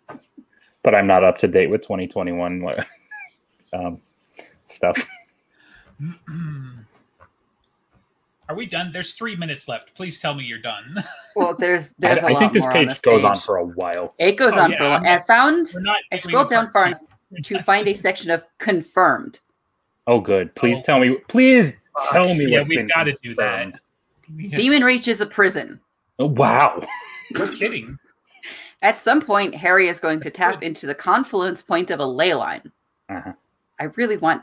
but 0.83 0.95
I'm 0.95 1.07
not 1.07 1.24
up 1.24 1.39
to 1.39 1.49
date 1.49 1.70
with 1.70 1.83
2021 1.83 2.85
um, 3.72 4.01
stuff. 4.66 5.07
Are 8.51 8.57
we 8.57 8.67
done? 8.67 8.91
There's 8.91 9.13
three 9.13 9.37
minutes 9.37 9.69
left. 9.69 9.95
Please 9.95 10.19
tell 10.19 10.35
me 10.35 10.43
you're 10.45 10.59
done. 10.59 11.03
Well, 11.37 11.55
there's 11.57 11.91
there's 11.97 12.25
I, 12.25 12.33
a 12.33 12.35
I 12.35 12.39
think 12.41 12.53
this 12.53 12.65
more 12.65 12.73
page 12.73 12.83
on 12.83 12.89
this 12.89 13.01
goes 13.01 13.21
page. 13.23 13.31
on 13.31 13.39
for 13.39 13.59
a 13.59 13.65
while. 13.65 14.13
It 14.19 14.33
goes 14.33 14.55
Oh, 14.55 14.63
on 14.63 14.73
yeah, 14.73 14.77
for 14.79 14.83
a 14.85 14.89
while. 14.91 14.99
I'm 14.99 15.07
I 15.07 15.23
found 15.23 15.71
We're 15.73 15.81
not. 15.81 15.97
I 16.11 16.17
doing 16.17 16.21
scrolled 16.23 16.49
down 16.51 16.73
part 16.73 16.73
far 16.73 16.87
two. 16.89 17.07
enough 17.37 17.45
to 17.45 17.63
find 17.63 17.87
a 17.87 17.95
section 17.95 18.33
of 18.33 18.45
confirmed. 18.59 19.39
Oh, 20.09 20.19
good. 20.21 20.53
Please 20.57 20.81
Oh. 20.81 20.85
tell 20.85 20.99
me. 20.99 21.17
Please 21.29 21.79
Fuck. 21.97 22.11
tell 22.11 22.35
me 22.35 22.47
Yeah, 22.47 22.59
what's 22.59 22.69
we've 22.69 22.79
been 22.79 22.89
got 22.89 23.05
to 23.05 23.13
do 23.23 23.35
confirmed. 23.37 23.75
that. 23.75 23.81
Yes. 24.43 24.57
Demon 24.57 24.83
Reach 24.83 25.07
is 25.07 25.21
a 25.21 25.27
prison. 25.27 25.81
Oh, 26.19 26.27
wow. 26.27 26.83
No 27.31 27.47
kidding. 27.47 27.97
At 28.83 28.97
some 28.97 29.21
point, 29.23 29.55
Harry 29.55 29.87
is 29.89 30.01
going 30.01 30.19
to 30.21 30.31
tap 30.31 30.65
into 30.65 30.85
the 30.89 30.97
confluence 30.97 31.63
point 31.63 31.93
of 31.93 32.01
a 32.01 32.07
ley 32.07 32.35
line. 32.35 32.73
Uh-huh. 33.09 33.35
I 33.79 33.85
really 33.95 34.17
want 34.17 34.43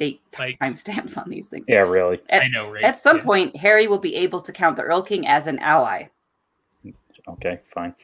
date 0.00 0.22
Like- 0.38 0.58
timestamps 0.58 1.16
on 1.18 1.28
these 1.28 1.46
things. 1.46 1.66
Yeah, 1.68 1.80
really. 1.88 2.20
At, 2.30 2.42
I 2.42 2.48
know, 2.48 2.70
right? 2.72 2.82
at 2.82 2.96
some 2.96 3.18
Yeah. 3.18 3.22
point, 3.22 3.56
Harry 3.58 3.86
will 3.86 3.98
be 3.98 4.16
able 4.16 4.40
to 4.40 4.50
count 4.50 4.76
the 4.76 4.82
Erlking 4.82 5.26
as 5.26 5.46
an 5.46 5.58
ally. 5.60 6.04
Okay, 7.28 7.60
fine. 7.64 7.94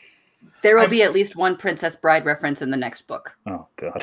There 0.62 0.74
will 0.76 0.82
I'm- 0.82 0.90
be 0.90 1.02
at 1.02 1.12
least 1.14 1.34
one 1.36 1.56
Princess 1.56 1.96
Bride 1.96 2.24
reference 2.26 2.60
in 2.62 2.70
the 2.70 2.76
next 2.76 3.02
book. 3.08 3.36
Oh 3.46 3.66
God. 3.76 4.00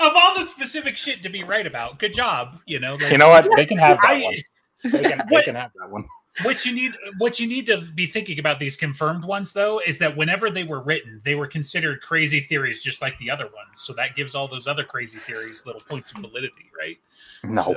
of 0.00 0.12
all 0.14 0.34
the 0.36 0.42
specific 0.42 0.96
shit 0.96 1.22
to 1.22 1.28
be 1.30 1.42
right 1.44 1.66
about, 1.66 1.98
good 1.98 2.12
job. 2.12 2.60
You 2.66 2.78
know, 2.78 2.96
like, 2.96 3.10
You 3.10 3.18
know 3.18 3.30
what? 3.30 3.48
They 3.56 3.64
can 3.64 3.78
have 3.78 3.96
that 4.02 4.10
I- 4.10 4.20
one. 4.22 4.34
They 4.84 5.02
can, 5.02 5.22
they 5.28 5.42
can 5.42 5.54
have 5.56 5.72
that 5.80 5.90
one. 5.90 6.04
What 6.42 6.64
you 6.64 6.72
need 6.72 6.92
what 7.18 7.38
you 7.40 7.46
need 7.46 7.66
to 7.66 7.82
be 7.94 8.06
thinking 8.06 8.38
about 8.38 8.58
these 8.58 8.76
confirmed 8.76 9.24
ones 9.24 9.52
though 9.52 9.80
is 9.86 9.98
that 9.98 10.16
whenever 10.16 10.50
they 10.50 10.64
were 10.64 10.80
written 10.80 11.20
they 11.24 11.34
were 11.34 11.46
considered 11.46 12.00
crazy 12.02 12.40
theories 12.40 12.82
just 12.82 13.02
like 13.02 13.18
the 13.18 13.30
other 13.30 13.46
ones 13.46 13.82
so 13.82 13.92
that 13.92 14.14
gives 14.16 14.34
all 14.34 14.46
those 14.48 14.66
other 14.66 14.84
crazy 14.84 15.18
theories 15.20 15.64
little 15.66 15.80
points 15.82 16.12
of 16.12 16.18
validity 16.18 16.70
right 16.78 16.98
No. 17.44 17.74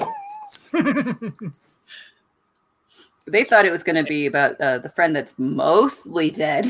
So- 0.71 1.31
They 3.27 3.43
thought 3.43 3.65
it 3.65 3.71
was 3.71 3.83
going 3.83 4.03
to 4.03 4.09
be 4.09 4.25
about 4.25 4.59
uh, 4.59 4.79
the 4.79 4.89
friend 4.89 5.15
that's 5.15 5.37
mostly 5.37 6.31
dead. 6.31 6.67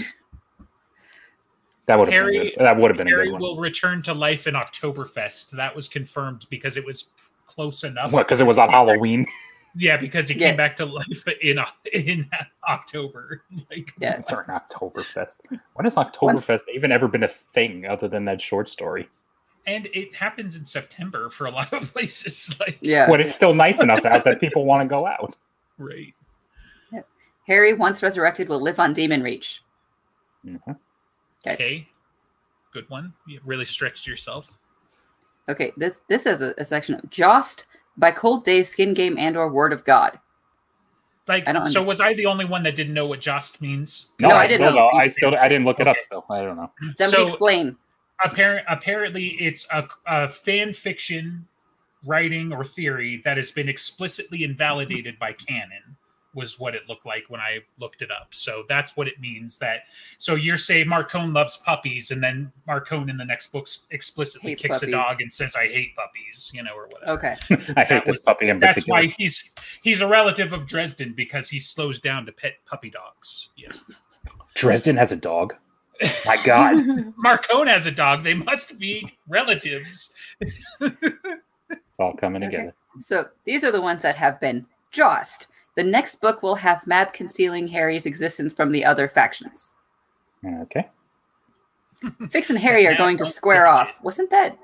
That 1.85 1.97
would 1.97 2.09
have 2.11 2.25
been 2.27 2.43
good. 2.43 2.53
That 2.59 2.77
would 2.77 2.91
have 2.91 2.97
been 2.97 3.07
a 3.07 3.09
Harry 3.11 3.27
good 3.27 3.33
one. 3.33 3.41
will 3.41 3.57
return 3.57 4.01
to 4.03 4.13
life 4.13 4.47
in 4.47 4.53
Oktoberfest. 4.53 5.51
That 5.51 5.75
was 5.75 5.87
confirmed 5.87 6.45
because 6.49 6.77
it 6.77 6.85
was 6.85 7.09
close 7.47 7.83
enough. 7.83 8.11
What? 8.11 8.27
Because 8.27 8.41
it 8.41 8.45
was 8.45 8.57
on 8.57 8.69
Halloween. 8.69 9.25
Yeah, 9.75 9.97
because 9.97 10.27
he 10.27 10.35
Yeah. 10.37 10.49
came 10.49 10.57
back 10.57 10.75
to 10.77 10.85
life 10.85 11.23
in 11.41 11.59
in 11.93 12.29
October. 12.67 13.43
Like, 13.69 13.93
Yeah. 13.99 14.21
Or 14.31 14.41
an 14.41 14.55
Oktoberfest. 14.55 15.37
When 15.73 15.85
has 15.85 15.95
Oktoberfest 15.95 16.61
even 16.73 16.91
ever 16.91 17.07
been 17.07 17.23
a 17.23 17.27
thing 17.27 17.85
other 17.87 18.07
than 18.07 18.25
that 18.25 18.41
short 18.41 18.69
story? 18.69 19.09
and 19.67 19.87
it 19.93 20.11
happens 20.15 20.55
in 20.55 20.65
September 20.65 21.29
for 21.29 21.45
a 21.45 21.51
lot 21.51 21.71
of 21.71 21.83
places. 21.93 22.53
Like, 22.59 22.79
Yeah. 22.81 23.07
When 23.09 23.21
it's 23.21 23.33
still 23.33 23.53
nice 23.53 23.79
enough 23.79 24.03
out 24.05 24.23
that 24.25 24.39
people 24.39 24.65
want 24.65 24.81
to 24.81 24.87
go 24.87 25.05
out. 25.05 25.35
right. 25.77 26.13
Harry, 27.47 27.73
once 27.73 28.01
resurrected, 28.03 28.47
will 28.49 28.61
live 28.61 28.79
on 28.79 28.93
Demon 28.93 29.21
Reach. 29.23 29.61
Mhm. 30.45 30.59
Okay. 31.45 31.53
Okay, 31.53 31.87
good 32.73 32.89
one. 32.89 33.13
You 33.27 33.39
really 33.45 33.65
stretched 33.65 34.07
yourself. 34.07 34.57
Okay, 35.49 35.73
this 35.77 36.01
this 36.07 36.25
is 36.25 36.41
a, 36.41 36.53
a 36.57 36.65
section 36.65 36.95
of 36.95 37.09
Jossed 37.09 37.65
by 37.97 38.11
Cold 38.11 38.45
Day, 38.45 38.63
Skin 38.63 38.93
Game, 38.93 39.17
and 39.17 39.35
or 39.37 39.47
Word 39.49 39.73
of 39.73 39.83
God. 39.85 40.19
Like, 41.27 41.47
I 41.47 41.51
don't 41.51 41.69
so 41.69 41.79
under- 41.81 41.87
was 41.87 42.01
I 42.01 42.13
the 42.13 42.25
only 42.25 42.45
one 42.45 42.63
that 42.63 42.75
didn't 42.75 42.93
know 42.93 43.05
what 43.05 43.21
just 43.21 43.61
means? 43.61 44.07
No, 44.19 44.29
No, 44.29 44.35
I, 44.35 44.39
I 44.41 44.47
didn't 44.47 44.57
still 44.59 44.71
know. 44.71 44.89
don't. 44.91 45.01
I 45.01 45.07
still. 45.07 45.35
I 45.35 45.47
didn't 45.47 45.65
look 45.65 45.79
it 45.79 45.87
up. 45.87 45.95
Okay. 45.95 46.03
Still, 46.05 46.25
I 46.29 46.41
don't 46.41 46.55
know. 46.57 46.71
Somebody 46.97 47.11
So- 47.11 47.27
explain. 47.27 47.77
Apparent, 48.23 48.65
apparently, 48.69 49.29
it's 49.39 49.65
a, 49.73 49.87
a 50.05 50.29
fan 50.29 50.73
fiction 50.73 51.47
writing 52.05 52.53
or 52.53 52.63
theory 52.63 53.19
that 53.25 53.35
has 53.37 53.49
been 53.49 53.67
explicitly 53.67 54.43
invalidated 54.43 55.17
by 55.17 55.33
canon. 55.33 55.97
Was 56.33 56.59
what 56.59 56.75
it 56.75 56.83
looked 56.87 57.05
like 57.05 57.25
when 57.29 57.41
I 57.41 57.59
looked 57.79 58.01
it 58.01 58.09
up. 58.11 58.27
So 58.31 58.63
that's 58.69 58.95
what 58.95 59.07
it 59.07 59.19
means. 59.19 59.57
That 59.57 59.81
so 60.17 60.35
you're 60.35 60.57
saying 60.57 60.87
Marcone 60.87 61.33
loves 61.33 61.57
puppies, 61.57 62.11
and 62.11 62.23
then 62.23 62.51
Marcone 62.67 63.09
in 63.09 63.17
the 63.17 63.25
next 63.25 63.51
book 63.51 63.67
explicitly 63.89 64.51
Hates 64.51 64.61
kicks 64.61 64.77
puppies. 64.79 64.89
a 64.89 64.91
dog 64.91 65.21
and 65.21 65.31
says, 65.31 65.55
"I 65.55 65.67
hate 65.67 65.95
puppies," 65.95 66.51
you 66.53 66.63
know, 66.63 66.73
or 66.73 66.87
whatever. 66.87 67.11
Okay. 67.11 67.37
I 67.75 67.83
hate 67.83 67.89
that 67.89 68.05
this 68.05 68.19
puppy 68.19 68.49
in 68.49 68.59
That's 68.59 68.75
particular. 68.75 69.01
why 69.01 69.07
he's 69.07 69.53
he's 69.81 70.01
a 70.01 70.07
relative 70.07 70.53
of 70.53 70.65
Dresden 70.67 71.13
because 71.13 71.49
he 71.49 71.59
slows 71.59 71.99
down 71.99 72.25
to 72.25 72.31
pet 72.31 72.55
puppy 72.65 72.89
dogs. 72.89 73.49
Yeah. 73.57 73.71
Dresden 74.55 74.97
has 74.97 75.11
a 75.11 75.17
dog. 75.17 75.55
My 76.25 76.37
God. 76.43 76.75
Marcone 77.23 77.67
has 77.67 77.85
a 77.87 77.91
dog. 77.91 78.23
They 78.23 78.33
must 78.33 78.79
be 78.79 79.17
relatives. 79.27 80.13
It's 81.69 81.99
all 81.99 82.13
coming 82.13 82.43
Okay. 82.43 82.51
together. 82.51 82.73
So 82.99 83.27
these 83.45 83.63
are 83.63 83.71
the 83.71 83.81
ones 83.81 84.01
that 84.01 84.15
have 84.15 84.39
been 84.39 84.65
jossed. 84.91 85.47
The 85.75 85.83
next 85.83 86.15
book 86.21 86.43
will 86.43 86.55
have 86.55 86.85
Mab 86.85 87.13
concealing 87.13 87.67
Harry's 87.69 88.05
existence 88.05 88.53
from 88.53 88.71
the 88.71 88.83
other 88.83 89.07
factions. 89.07 89.73
Okay. 90.45 90.87
Fix 92.29 92.49
and 92.49 92.59
Harry 92.59 92.87
are 92.87 92.95
going 92.95 93.17
to 93.17 93.25
square 93.25 93.67
off. 93.67 93.99
Wasn't 94.03 94.29
that? 94.31 94.57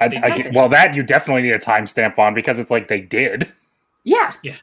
I, 0.00 0.04
I 0.06 0.50
well, 0.54 0.68
that 0.68 0.94
you 0.94 1.02
definitely 1.02 1.42
need 1.42 1.52
a 1.52 1.58
timestamp 1.58 2.18
on 2.18 2.32
because 2.32 2.58
it's 2.60 2.70
like 2.70 2.88
they 2.88 3.00
did. 3.00 3.48
Yeah. 4.04 4.32
Yeah. 4.42 4.56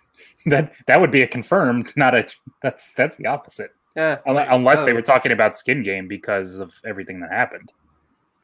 That 0.47 0.71
that 0.87 0.99
would 0.99 1.11
be 1.11 1.21
a 1.21 1.27
confirmed, 1.27 1.93
not 1.95 2.15
a. 2.15 2.25
That's 2.63 2.93
that's 2.93 3.15
the 3.17 3.27
opposite. 3.27 3.69
Uh, 3.95 4.15
Unless, 4.25 4.47
unless 4.49 4.83
they 4.83 4.91
Oh. 4.91 4.95
were 4.95 5.01
talking 5.03 5.31
about 5.31 5.53
Skin 5.53 5.83
Game 5.83 6.07
because 6.07 6.57
of 6.57 6.73
everything 6.83 7.19
that 7.19 7.31
happened. 7.31 7.71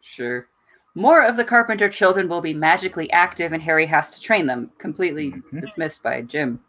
sure. 0.02 0.47
More 0.93 1.24
of 1.26 1.38
the 1.38 1.45
Carpenter 1.45 1.89
children 1.89 2.28
will 2.30 2.41
be 2.41 2.54
magically 2.54 3.10
active, 3.12 3.52
and 3.52 3.64
Harry 3.64 3.88
has 3.88 4.12
to 4.12 4.22
train 4.22 4.45
them. 4.45 4.70
Completely 4.78 5.32
Mhm. 5.32 5.60
dismissed 5.62 6.04
by 6.04 6.22
Jim. 6.22 6.60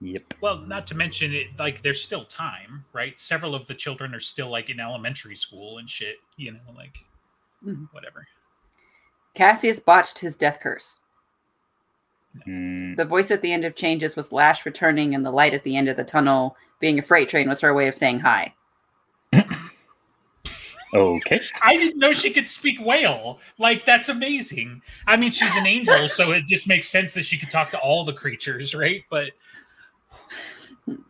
Yep. 0.00 0.34
Well, 0.40 0.58
not 0.60 0.86
to 0.88 0.94
mention 0.94 1.34
it. 1.34 1.48
Like, 1.58 1.82
there's 1.82 2.02
still 2.02 2.24
time, 2.24 2.84
right? 2.92 3.18
Several 3.20 3.54
of 3.54 3.66
the 3.66 3.74
children 3.74 4.14
are 4.14 4.20
still 4.20 4.48
like 4.48 4.70
in 4.70 4.80
elementary 4.80 5.36
school 5.36 5.78
and 5.78 5.88
shit. 5.88 6.16
You 6.36 6.52
know, 6.52 6.60
like 6.74 6.96
Mhm. 7.64 7.88
whatever. 7.92 8.26
Cassius 9.34 9.78
botched 9.78 10.18
his 10.20 10.36
death 10.36 10.58
curse. 10.60 11.00
Mm, 12.46 12.96
The 12.96 13.04
voice 13.04 13.30
at 13.30 13.42
the 13.42 13.52
end 13.52 13.64
of 13.64 13.74
Changes 13.74 14.16
was 14.16 14.32
Lash 14.32 14.64
returning, 14.64 15.14
and 15.14 15.24
the 15.24 15.30
light 15.30 15.52
at 15.52 15.64
the 15.64 15.76
end 15.76 15.88
of 15.88 15.96
the 15.96 16.04
tunnel 16.04 16.56
being 16.78 16.98
a 16.98 17.02
freight 17.02 17.28
train 17.28 17.48
was 17.48 17.60
her 17.60 17.74
way 17.74 17.86
of 17.88 17.94
saying 17.94 18.20
hi. 18.20 18.54
okay. 20.94 21.40
I 21.62 21.76
didn't 21.76 21.98
know 21.98 22.12
she 22.12 22.30
could 22.32 22.48
speak 22.48 22.80
whale. 22.80 23.40
Like, 23.58 23.84
that's 23.84 24.08
amazing. 24.08 24.80
I 25.06 25.16
mean, 25.16 25.30
she's 25.30 25.54
an 25.56 25.66
angel, 25.66 26.08
so 26.08 26.32
it 26.32 26.46
just 26.46 26.66
makes 26.66 26.88
sense 26.88 27.14
that 27.14 27.24
she 27.24 27.36
could 27.38 27.50
talk 27.50 27.70
to 27.72 27.78
all 27.78 28.04
the 28.04 28.12
creatures, 28.12 28.74
right? 28.74 29.04
But 29.10 29.32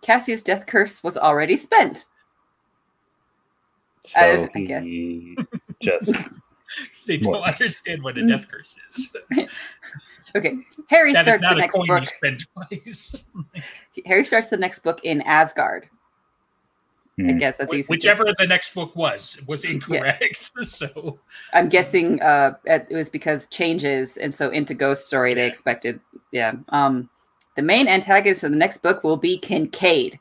Cassius' 0.02 0.42
death 0.42 0.66
curse 0.66 1.02
was 1.02 1.16
already 1.16 1.56
spent. 1.56 2.06
So 4.04 4.20
I- 4.20 4.48
I 4.54 4.60
guess. 4.62 4.86
just 5.80 6.14
they 7.06 7.16
don't 7.18 7.32
What? 7.32 7.52
understand 7.54 8.02
what 8.02 8.16
a 8.18 8.26
death 8.26 8.46
curse 8.50 8.76
is. 8.88 9.16
Okay, 10.36 10.54
Harry 10.86 11.12
That 11.12 11.26
is 11.26 11.40
starts 11.40 11.42
the 11.42 11.48
not 11.48 11.56
a 11.56 11.60
next 11.60 11.74
coin 11.74 11.86
book. 11.88 12.00
you 12.02 12.06
spend 12.06 12.46
twice. 12.54 13.24
Harry 14.06 14.24
starts 14.24 14.48
the 14.48 14.56
next 14.56 14.78
book 14.84 15.00
in 15.02 15.22
Asgard. 15.22 15.88
I 17.18 17.22
Hmm. 17.22 17.36
guess 17.38 17.56
that's 17.56 17.74
easy. 17.74 17.82
to- 17.82 17.88
Whichever 17.90 18.24
the 18.38 18.46
next 18.46 18.72
book 18.72 18.94
was 18.94 19.40
was 19.48 19.64
incorrect. 19.64 20.52
so 20.62 21.18
I'm 21.52 21.68
guessing 21.68 22.22
uh, 22.22 22.54
it 22.64 22.86
it 22.90 22.94
was 22.94 23.08
because 23.08 23.46
changes, 23.48 24.18
and 24.18 24.32
so 24.32 24.50
into 24.50 24.72
Ghost 24.72 25.08
Story 25.08 25.34
they 25.34 25.48
expected. 25.48 25.98
Yeah. 26.30 26.52
Um, 26.68 27.10
the 27.60 27.66
main 27.66 27.88
antagonist 27.88 28.40
for 28.40 28.48
the 28.48 28.56
next 28.56 28.78
book 28.78 29.04
will 29.04 29.18
be 29.18 29.36
Kincaid, 29.36 30.18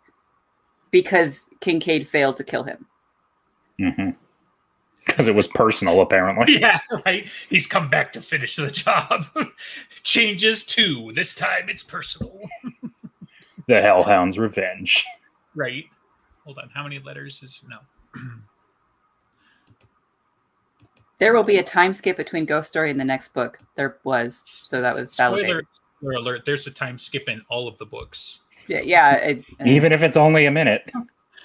because 0.92 1.48
Kincaid 1.62 2.06
failed 2.06 2.36
to 2.36 2.44
kill 2.44 2.64
him. 2.64 2.86
Mhm. 3.80 4.18
Because 5.06 5.28
it 5.28 5.34
was 5.34 5.48
personal, 5.48 6.02
apparently. 6.02 6.58
yeah, 6.60 6.82
right. 7.06 7.30
He's 7.50 7.66
come 7.66 7.90
back 7.90 8.12
to 8.12 8.22
finish 8.22 8.58
the 8.58 8.70
job. 8.70 9.26
Changes 10.04 10.66
too. 10.66 11.14
This 11.16 11.34
time 11.34 11.70
it's 11.70 11.84
personal. 11.84 12.38
The 13.68 13.82
Hellhound's 13.82 14.40
Revenge. 14.40 15.06
Right. 15.54 15.86
Hold 16.44 16.58
on. 16.58 16.72
How 16.74 16.82
many 16.82 16.98
letters 16.98 17.44
is 17.44 17.64
no? 17.70 17.78
There 21.20 21.34
will 21.34 21.44
be 21.44 21.58
a 21.58 21.64
time 21.64 21.94
skip 21.94 22.18
between 22.18 22.46
Ghost 22.46 22.68
Story 22.68 22.90
and 22.90 23.00
the 23.00 23.06
next 23.06 23.28
book. 23.28 23.60
There 23.76 23.98
was, 24.04 24.42
so 24.46 24.82
that 24.82 24.96
was 24.96 25.12
Spoiler, 25.12 25.36
validated. 25.36 25.66
Spoiler 26.00 26.16
alert. 26.16 26.45
There's 26.45 26.68
a 26.68 26.72
time 26.72 26.97
skip 26.97 27.30
in 27.30 27.41
all 27.50 27.68
of 27.68 27.78
the 27.78 27.86
books. 27.86 28.39
Yeah, 28.68 28.82
yeah. 28.82 29.16
It, 29.16 29.45
uh, 29.60 29.66
Even 29.66 29.91
if 29.91 30.02
it's 30.02 30.18
only 30.18 30.45
a 30.45 30.52
minute, 30.52 30.91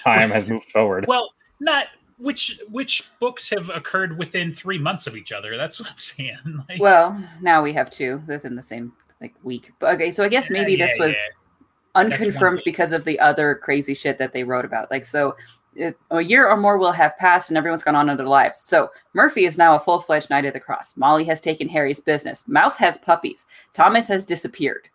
time 0.02 0.30
has 0.30 0.46
moved 0.46 0.70
forward. 0.70 1.06
Well, 1.08 1.30
not 1.60 1.86
which 2.18 2.60
which 2.70 3.10
books 3.18 3.50
have 3.50 3.70
occurred 3.70 4.18
within 4.18 4.54
three 4.54 4.78
months 4.78 5.06
of 5.06 5.16
each 5.16 5.32
other. 5.32 5.56
That's 5.56 5.80
what 5.80 5.90
I'm 5.90 5.98
saying. 5.98 6.38
Like, 6.68 6.80
well, 6.80 7.20
now 7.40 7.62
we 7.62 7.72
have 7.72 7.90
two 7.90 8.22
within 8.26 8.54
the 8.54 8.62
same 8.62 8.92
like 9.20 9.34
week. 9.42 9.72
But 9.78 9.94
okay, 9.94 10.10
so 10.10 10.24
I 10.24 10.28
guess 10.28 10.50
maybe 10.50 10.74
yeah, 10.74 10.86
this 10.86 10.98
was 10.98 11.14
yeah. 11.14 11.66
unconfirmed 11.94 12.62
because 12.64 12.92
of 12.92 13.04
the 13.04 13.18
other 13.20 13.54
crazy 13.54 13.94
shit 13.94 14.18
that 14.18 14.32
they 14.32 14.44
wrote 14.44 14.64
about. 14.64 14.90
Like, 14.90 15.04
so 15.04 15.36
it, 15.76 15.96
a 16.10 16.20
year 16.20 16.48
or 16.48 16.56
more 16.56 16.78
will 16.78 16.92
have 16.92 17.16
passed 17.18 17.50
and 17.50 17.56
everyone's 17.58 17.82
gone 17.82 17.94
on 17.96 18.06
with 18.08 18.18
their 18.18 18.26
lives. 18.26 18.60
So 18.60 18.90
Murphy 19.12 19.44
is 19.44 19.58
now 19.58 19.74
a 19.74 19.80
full 19.80 20.00
fledged 20.00 20.30
Knight 20.30 20.44
of 20.44 20.52
the 20.52 20.60
Cross. 20.60 20.96
Molly 20.96 21.24
has 21.24 21.40
taken 21.40 21.68
Harry's 21.68 22.00
business. 22.00 22.44
Mouse 22.46 22.76
has 22.78 22.98
puppies. 22.98 23.46
Thomas 23.72 24.06
has 24.08 24.24
disappeared. 24.24 24.88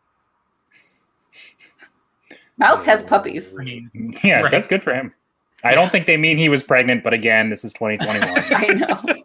Mouse 2.57 2.83
has 2.85 3.03
puppies. 3.03 3.57
Yeah, 4.23 4.41
Right. 4.41 4.51
that's 4.51 4.67
good 4.67 4.83
for 4.83 4.93
him. 4.93 5.13
I 5.63 5.73
don't 5.73 5.91
think 5.91 6.05
they 6.05 6.15
mean 6.17 6.37
he 6.37 6.47
was 6.49 6.63
pregnant, 6.63 7.03
but 7.03 7.13
again, 7.13 7.49
this 7.49 7.63
is 7.65 7.73
2021. 7.73 8.29
I 8.51 8.67
know. 8.73 9.23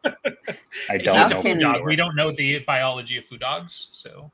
I 0.91 0.99
don't 0.99 1.27
a 1.31 1.35
know. 1.35 1.43
can- 1.43 1.59
dog. 1.61 1.85
We 1.85 1.95
don't 1.97 2.17
know 2.17 2.33
the 2.33 2.59
biology 2.61 3.17
of 3.19 3.25
food 3.25 3.41
dogs, 3.41 3.89
so 3.93 4.31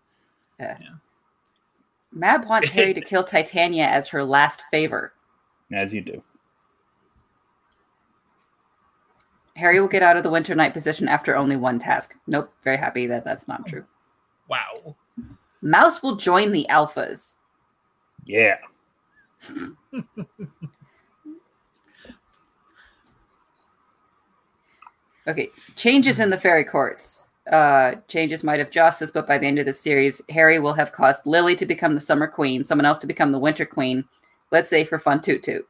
Mab 2.12 2.46
wants 2.46 2.70
Harry 2.70 2.94
to 2.94 3.00
kill 3.02 3.22
Titania 3.22 3.84
as 3.86 4.08
her 4.08 4.24
last 4.24 4.64
favor. 4.70 5.12
As 5.72 5.92
you 5.94 6.00
do. 6.00 6.22
Harry 9.61 9.78
will 9.80 9.88
get 9.88 10.02
out 10.02 10.16
of 10.16 10.22
the 10.22 10.30
Winter 10.30 10.54
Knight 10.54 10.72
position 10.72 11.06
after 11.06 11.36
only 11.36 11.54
one 11.56 11.78
task. 11.78 12.16
Nope, 12.26 12.52
very 12.64 12.78
happy 12.78 13.06
that 13.06 13.24
that's 13.24 13.46
not 13.46 13.66
true. 13.66 13.84
wow. 14.48 14.96
Mouse 15.62 16.02
will 16.02 16.16
join 16.16 16.50
the 16.52 16.66
Alphas. 16.70 17.36
Yeah. 18.24 18.56
Okay, 25.28 25.50
changes 25.76 26.18
in 26.18 26.30
the 26.30 26.38
fairy 26.38 26.64
courts. 26.64 27.34
Uh, 27.52 27.92
changes 28.08 28.42
might 28.42 28.58
have 28.58 28.70
justice, 28.70 29.11
but 29.11 29.26
by 29.26 29.38
the 29.38 29.46
end 29.46 29.58
of 29.58 29.66
the 29.66 29.74
series, 29.74 30.20
Harry 30.30 30.58
will 30.58 30.72
have 30.72 30.92
caused 30.92 31.26
Lily 31.26 31.54
to 31.56 31.66
become 31.66 31.94
the 31.94 32.00
Summer 32.00 32.26
Queen, 32.26 32.64
someone 32.64 32.86
else 32.86 32.98
to 32.98 33.06
become 33.06 33.30
the 33.30 33.38
Winter 33.38 33.66
Queen. 33.66 34.04
Let's 34.50 34.68
say 34.68 34.82
for 34.82 34.98
fun, 34.98 35.20
Toot 35.20 35.42
Toot. 35.42 35.66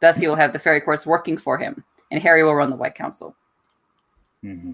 Thus, 0.00 0.18
he 0.18 0.28
will 0.28 0.36
have 0.36 0.52
the 0.52 0.58
fairy 0.58 0.80
courts 0.80 1.04
working 1.04 1.36
for 1.36 1.58
him, 1.58 1.84
and 2.10 2.22
Harry 2.22 2.42
will 2.42 2.54
run 2.54 2.70
the 2.70 2.76
White 2.76 2.94
Council. 2.94 3.36
hmm 4.42 4.72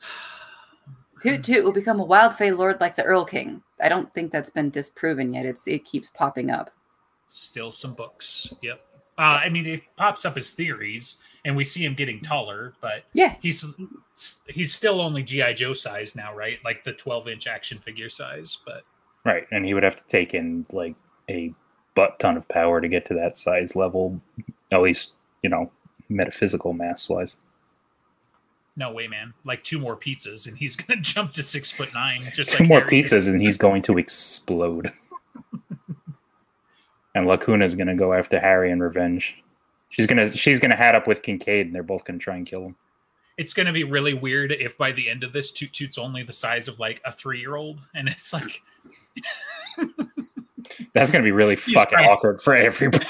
Toot 1.22 1.42
Toot 1.42 1.64
will 1.64 1.72
become 1.72 1.98
a 1.98 2.04
wild 2.04 2.34
fey 2.34 2.52
lord 2.52 2.80
like 2.80 2.94
the 2.94 3.02
Erlking. 3.02 3.62
I 3.80 3.88
don't 3.88 4.12
think 4.14 4.30
that's 4.30 4.50
been 4.50 4.70
disproven 4.70 5.34
yet. 5.34 5.46
It's 5.46 5.66
it 5.66 5.84
keeps 5.84 6.10
popping 6.10 6.50
up. 6.50 6.70
Still 7.26 7.72
some 7.72 7.94
books. 7.94 8.52
Yep. 8.62 8.80
Uh, 9.18 9.40
I 9.42 9.48
mean, 9.48 9.66
it 9.66 9.82
pops 9.96 10.24
up 10.24 10.36
as 10.36 10.52
theories, 10.52 11.16
and 11.44 11.56
we 11.56 11.64
see 11.64 11.84
him 11.84 11.94
getting 11.94 12.20
taller, 12.20 12.74
but 12.80 13.02
Yeah, 13.14 13.34
he's 13.40 13.64
he's 14.46 14.72
still 14.72 15.00
only 15.00 15.24
GI 15.24 15.54
Joe 15.54 15.74
size 15.74 16.14
now, 16.14 16.32
right? 16.34 16.58
Like 16.64 16.84
the 16.84 16.92
12 16.92 17.28
inch 17.28 17.46
action 17.48 17.78
figure 17.78 18.08
size. 18.08 18.58
But 18.64 18.84
Right. 19.24 19.46
And 19.50 19.66
he 19.66 19.74
would 19.74 19.82
have 19.82 19.96
to 19.96 20.04
take 20.06 20.34
in 20.34 20.66
like 20.70 20.94
a 21.28 21.52
butt 21.94 22.18
ton 22.20 22.36
of 22.36 22.48
power 22.48 22.80
to 22.80 22.88
get 22.88 23.04
to 23.06 23.14
that 23.14 23.38
size 23.38 23.74
level, 23.74 24.20
at 24.70 24.80
least, 24.80 25.14
you 25.42 25.50
know, 25.50 25.70
metaphysical 26.08 26.72
mass 26.72 27.08
wise. 27.08 27.36
no 28.76 28.92
way, 28.92 29.08
man! 29.08 29.34
Like 29.44 29.64
two 29.64 29.78
more 29.78 29.96
pizzas, 29.96 30.46
and 30.46 30.56
he's 30.56 30.76
gonna 30.80 31.00
jump 31.00 31.32
to 31.34 31.42
six 31.42 31.70
foot 31.70 31.92
nine. 31.94 32.20
Just 32.34 32.50
Two 32.50 32.64
like 32.64 32.68
more 32.68 32.80
Harry 32.80 32.90
did. 32.90 33.04
pizzas 33.06 33.32
and 33.32 33.40
he's 33.42 33.56
going 33.56 33.82
to 33.82 33.98
explode. 33.98 34.92
and 37.14 37.26
Lacuna's 37.26 37.74
gonna 37.74 37.96
go 37.96 38.12
after 38.12 38.38
Harry 38.38 38.70
in 38.70 38.80
revenge. 38.80 39.36
She's 39.90 40.06
gonna 40.06 40.28
she's 40.28 40.60
gonna 40.60 40.76
hat 40.76 40.94
up 40.94 41.06
with 41.06 41.22
Kincaid 41.22 41.66
and 41.66 41.74
they're 41.74 41.82
both 41.82 42.04
gonna 42.04 42.18
try 42.18 42.36
and 42.36 42.46
kill 42.46 42.64
him. 42.66 42.76
It's 43.38 43.54
gonna 43.54 43.72
be 43.72 43.84
really 43.84 44.14
weird 44.14 44.50
if 44.52 44.76
by 44.76 44.92
the 44.92 45.08
end 45.08 45.22
of 45.24 45.32
this, 45.32 45.52
Toot 45.52 45.72
Toot's 45.72 45.96
only 45.98 46.22
the 46.22 46.32
size 46.32 46.68
of 46.68 46.78
like 46.78 47.00
a 47.04 47.12
three 47.12 47.40
year 47.40 47.56
old, 47.56 47.80
and 47.94 48.08
it's 48.08 48.32
like 48.32 48.62
That's 50.94 51.10
gonna 51.10 51.24
be 51.24 51.32
really 51.32 51.56
He's 51.64 51.74
fucking 51.74 51.98
right. 51.98 52.08
awkward 52.08 52.40
for 52.42 52.54
everybody. 52.54 53.06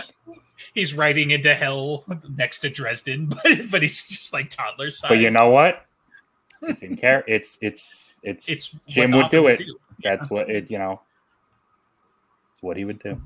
He's 0.79 0.95
riding 0.95 1.31
into 1.31 1.55
hell 1.55 2.05
next 2.37 2.61
to 2.61 2.71
Dresden, 2.71 3.27
but 3.45 3.71
but 3.71 3.83
he's 3.83 4.07
just 4.07 4.33
like 4.33 4.51
toddler 4.51 4.91
size. 4.91 5.09
But 5.09 5.19
you 5.19 5.31
know 5.31 5.49
what? 5.49 5.85
It's 6.63 6.83
in 6.83 6.97
care. 6.97 7.25
It's 7.27 7.59
it's 7.61 8.21
it's 8.23 8.49
it's 8.49 8.77
Jim 8.89 9.13
would 9.13 9.29
do 9.29 9.43
Gotham 9.43 9.67
it. 9.67 9.77
That's 10.03 10.31
what 10.31 10.51
it 10.51 10.71
you 10.71 10.79
know. 10.79 11.01
It's 12.53 12.63
what 12.63 12.77
he 12.77 12.85
would 12.85 12.99
do. 12.99 13.21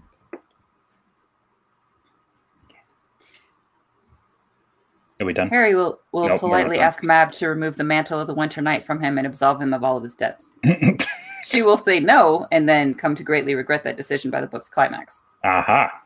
Are 5.21 5.25
we 5.25 5.33
done? 5.33 5.49
Harry 5.51 5.77
will, 5.77 6.01
will 6.11 6.27
Nope, 6.27 6.41
politely 6.41 6.81
ask 6.81 7.05
Mab 7.05 7.31
to 7.33 7.47
remove 7.47 7.77
the 7.77 7.85
mantle 7.85 8.19
of 8.19 8.27
the 8.27 8.35
Winter 8.35 8.61
Knight 8.61 8.85
from 8.85 9.01
him 9.01 9.19
and 9.19 9.27
absolve 9.27 9.63
him 9.63 9.73
of 9.73 9.85
all 9.85 9.97
of 9.97 10.03
his 10.03 10.17
debts. 10.17 10.53
She 11.45 11.63
will 11.63 11.77
say 11.77 11.99
no 12.01 12.47
and 12.53 12.69
then 12.69 12.95
come 12.95 13.15
to 13.17 13.23
greatly 13.23 13.55
regret 13.55 13.85
that 13.85 13.97
decision 13.97 14.31
by 14.31 14.41
the 14.41 14.47
book's 14.47 14.69
climax. 14.69 15.23
Aha. 15.45 16.02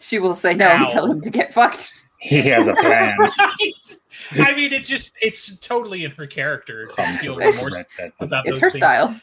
She 0.00 0.18
will 0.18 0.34
say 0.34 0.54
no 0.54 0.68
and 0.68 0.88
tell 0.88 1.06
him 1.10 1.20
to 1.20 1.30
get 1.30 1.52
fucked. 1.52 1.94
He 2.20 2.40
has 2.42 2.66
a 2.66 2.74
plan. 2.74 3.16
right. 3.38 3.98
I 4.38 4.54
mean, 4.54 4.72
it 4.72 4.84
just 4.84 5.14
it's 5.20 5.56
totally 5.58 6.04
in 6.04 6.10
her 6.12 6.26
character 6.26 6.86
to 6.86 7.18
feel 7.18 7.36
remorse. 7.36 7.62
regret 7.64 7.86
that 7.98 8.12
about 8.20 8.46
It's 8.46 8.56
those 8.56 8.60
her 8.60 8.70
things. 8.70 8.84
style. 8.84 9.20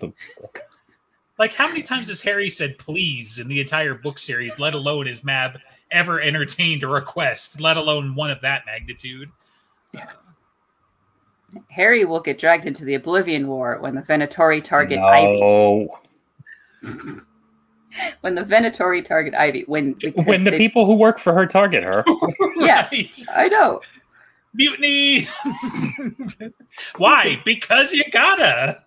the 0.00 0.12
book. 0.40 0.60
Like, 1.38 1.52
how 1.54 1.66
many 1.68 1.82
times 1.82 2.08
has 2.08 2.20
Harry 2.20 2.48
said 2.48 2.78
please 2.78 3.38
in 3.38 3.48
the 3.48 3.60
entire 3.60 3.94
book 3.94 4.18
series, 4.18 4.58
let 4.58 4.74
alone 4.74 5.06
has 5.06 5.24
Mab 5.24 5.58
ever 5.90 6.20
entertained 6.20 6.82
a 6.84 6.86
request, 6.88 7.60
let 7.60 7.76
alone 7.76 8.14
one 8.14 8.30
of 8.30 8.40
that 8.42 8.64
magnitude? 8.66 9.30
Yeah. 9.92 10.06
Harry 11.70 12.04
will 12.04 12.20
get 12.20 12.38
dragged 12.38 12.66
into 12.66 12.84
the 12.84 12.94
Oblivion 12.94 13.46
War 13.48 13.78
when 13.80 13.94
the 13.94 14.02
Venatori 14.02 14.62
target 14.62 14.98
Ivy. 14.98 15.88
No. 17.98 18.10
When 18.22 18.34
the 18.34 18.42
Venatori 18.42 19.04
target 19.04 19.34
Ivy. 19.34 19.64
When 19.66 19.94
When 20.24 20.44
the 20.44 20.50
they- 20.52 20.58
people 20.58 20.86
who 20.86 20.94
work 20.94 21.18
for 21.18 21.32
her 21.32 21.46
target 21.46 21.82
her. 21.84 22.04
Yeah. 22.56 22.88
Right. 22.92 23.18
I 23.34 23.48
know. 23.48 23.80
Mutiny! 24.54 25.28
Why? 26.96 27.40
Because 27.44 27.92
you 27.92 28.04
gotta. 28.12 28.84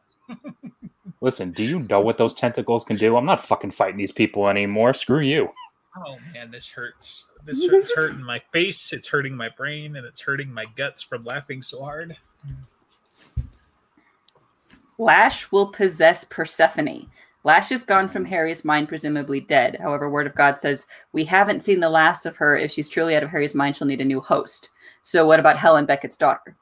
Listen, 1.20 1.52
do 1.52 1.64
you 1.64 1.80
know 1.80 2.00
what 2.00 2.18
those 2.18 2.34
tentacles 2.34 2.86
can 2.86 2.96
do? 2.96 3.18
I'm 3.18 3.26
not 3.26 3.46
fucking 3.46 3.72
fighting 3.72 3.98
these 3.98 4.12
people 4.14 4.48
anymore. 4.48 4.94
Screw 4.94 5.20
you. 5.20 5.50
Oh 5.98 6.18
man, 6.34 6.52
this 6.52 6.68
hurts. 6.70 7.26
This 7.44 7.66
hurts 7.70 7.94
hurting 7.94 8.24
my 8.24 8.42
face, 8.54 8.94
it's 8.94 9.08
hurting 9.10 9.36
my 9.36 9.50
brain, 9.50 9.96
and 9.98 10.06
it's 10.06 10.22
hurting 10.22 10.52
my 10.54 10.66
guts 10.78 11.02
from 11.02 11.24
laughing 11.24 11.62
so 11.62 11.82
hard. 11.84 12.16
Lash 14.98 15.52
will 15.52 15.68
possess 15.68 16.24
Persephone. 16.24 17.08
Lash 17.48 17.72
is 17.72 17.86
gone 17.86 18.10
from 18.10 18.26
Harry's 18.26 18.66
mind, 18.66 18.90
presumably 18.90 19.40
dead. 19.40 19.78
However, 19.82 20.10
Word 20.10 20.28
of 20.28 20.36
God 20.36 20.58
says 20.58 20.86
we 21.14 21.24
haven't 21.24 21.64
seen 21.64 21.80
the 21.80 21.90
last 21.90 22.26
of 22.26 22.36
her. 22.36 22.58
If 22.58 22.74
she's 22.74 22.90
truly 22.90 23.16
out 23.16 23.24
of 23.24 23.30
Harry's 23.30 23.56
mind, 23.56 23.78
she'll 23.78 23.88
need 23.88 24.02
a 24.02 24.04
new 24.04 24.20
host. 24.20 24.70
So, 25.02 25.26
what 25.26 25.40
about 25.40 25.56
Helen 25.56 25.86
Beckett's 25.86 26.18
daughter? 26.18 26.58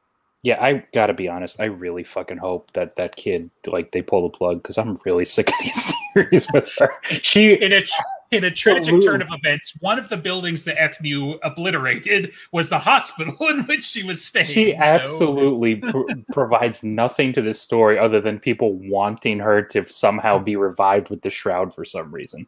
Yeah, 0.46 0.64
I 0.64 0.86
gotta 0.94 1.16
be 1.16 1.28
honest. 1.28 1.60
I 1.60 1.66
really 1.66 2.04
fucking 2.04 2.38
hope 2.38 2.72
that 2.74 2.98
that 2.98 3.16
kid, 3.16 3.50
like, 3.66 3.92
they 3.94 4.04
pull 4.04 4.22
the 4.30 4.38
plug 4.38 4.62
because 4.62 4.78
I'm 4.78 4.96
really 5.04 5.26
sick 5.36 5.48
of 5.50 5.56
these 5.60 5.92
series 6.14 6.46
with 6.54 6.70
her. 6.78 6.92
She, 7.24 7.54
In 7.54 7.74
a 7.74 7.84
in 8.32 8.44
a 8.44 8.52
tragic 8.52 8.82
Absolutely. 8.94 9.08
turn 9.08 9.22
of 9.24 9.28
events, 9.32 9.76
one 9.82 9.98
of 9.98 10.08
the 10.10 10.18
buildings 10.18 10.64
the 10.64 10.74
Ethniu 10.74 11.40
obliterated 11.42 12.32
was 12.52 12.70
the 12.70 12.78
hospital 12.78 13.36
in 13.50 13.64
which 13.64 13.84
she 13.84 14.04
was 14.04 14.24
staying. 14.24 14.46
she 14.46 14.76
so- 14.78 14.86
absolutely 14.86 15.78
pr- 15.78 16.12
provides 16.32 16.84
nothing 16.84 17.34
to 17.34 17.42
this 17.42 17.60
story 17.60 17.98
other 17.98 18.22
than 18.22 18.40
people 18.40 18.74
wanting 18.88 19.40
her 19.40 19.64
to 19.64 19.84
somehow 19.86 20.38
be 20.38 20.56
revived 20.56 21.10
with 21.10 21.24
the 21.24 21.32
shroud 21.32 21.74
for 21.74 21.84
some 21.86 22.14
reason. 22.14 22.46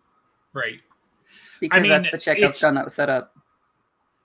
right. 0.54 0.80
Because 1.60 1.82
mean, 1.82 1.90
that's 1.90 2.12
the 2.12 2.20
Chekhov 2.20 2.44
it's- 2.44 2.62
gun 2.62 2.76
that 2.76 2.86
was 2.86 2.94
set 2.94 3.10
up. 3.10 3.34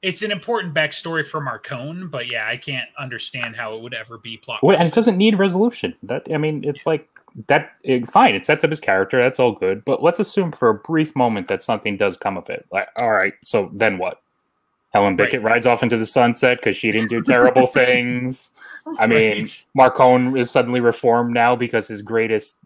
It's 0.02 0.22
an 0.22 0.32
important 0.32 0.74
backstory 0.74 1.24
for 1.24 1.40
Marcone, 1.40 2.10
but 2.10 2.26
yeah, 2.26 2.46
I 2.48 2.56
can't 2.56 2.88
understand 2.98 3.54
how 3.56 3.74
it 3.76 3.82
would 3.82 3.94
ever 3.94 4.18
be 4.18 4.36
plot. 4.36 4.62
Wait, 4.62 4.76
and 4.78 4.88
it 4.88 4.94
doesn't 4.94 5.16
need 5.16 5.38
resolution. 5.38 5.94
That 6.02 6.26
I 6.32 6.38
mean, 6.38 6.64
it's 6.64 6.86
like 6.86 7.08
that. 7.46 7.72
It, 7.84 8.08
fine, 8.10 8.34
it 8.34 8.44
sets 8.44 8.64
up 8.64 8.70
his 8.70 8.80
character. 8.80 9.22
That's 9.22 9.38
all 9.38 9.52
good. 9.52 9.84
But 9.84 10.02
let's 10.02 10.18
assume 10.18 10.50
for 10.52 10.68
a 10.68 10.74
brief 10.74 11.14
moment 11.14 11.46
that 11.48 11.62
something 11.62 11.96
does 11.96 12.16
come 12.16 12.36
of 12.36 12.50
it. 12.50 12.66
Like, 12.72 12.88
all 13.00 13.12
right, 13.12 13.34
so 13.42 13.70
then 13.72 13.98
what? 13.98 14.20
Helen 14.92 15.16
Right. 15.16 15.18
Beckett 15.30 15.42
rides 15.42 15.66
off 15.66 15.82
into 15.82 15.96
the 15.96 16.04
sunset 16.04 16.58
because 16.58 16.76
she 16.76 16.90
didn't 16.90 17.08
do 17.08 17.22
terrible 17.22 17.66
things. 17.68 18.50
I 18.98 19.06
mean, 19.06 19.42
Right. 19.42 19.66
Marcone 19.78 20.38
is 20.38 20.50
suddenly 20.50 20.80
reformed 20.80 21.32
now 21.32 21.54
because 21.56 21.88
his 21.88 22.02
greatest 22.02 22.58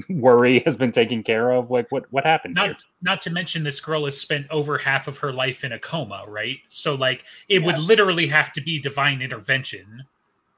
worry 0.08 0.62
has 0.64 0.76
been 0.76 0.92
taken 0.92 1.22
care 1.22 1.50
of. 1.52 1.70
Like, 1.70 1.90
what 1.90 2.04
what 2.12 2.24
happens 2.24 2.58
here? 2.58 2.68
not 2.68 2.84
not 3.02 3.20
to 3.22 3.30
mention 3.30 3.62
this 3.64 3.80
girl 3.80 4.04
has 4.04 4.18
spent 4.20 4.46
over 4.50 4.78
half 4.78 5.08
of 5.08 5.18
her 5.18 5.32
life 5.32 5.64
in 5.64 5.72
a 5.72 5.78
coma, 5.78 6.24
right? 6.28 6.58
So 6.68 6.94
like 6.94 7.24
it 7.48 7.62
would 7.62 7.78
literally 7.78 8.26
have 8.28 8.52
to 8.54 8.60
be 8.60 8.78
divine 8.78 9.22
intervention 9.22 10.04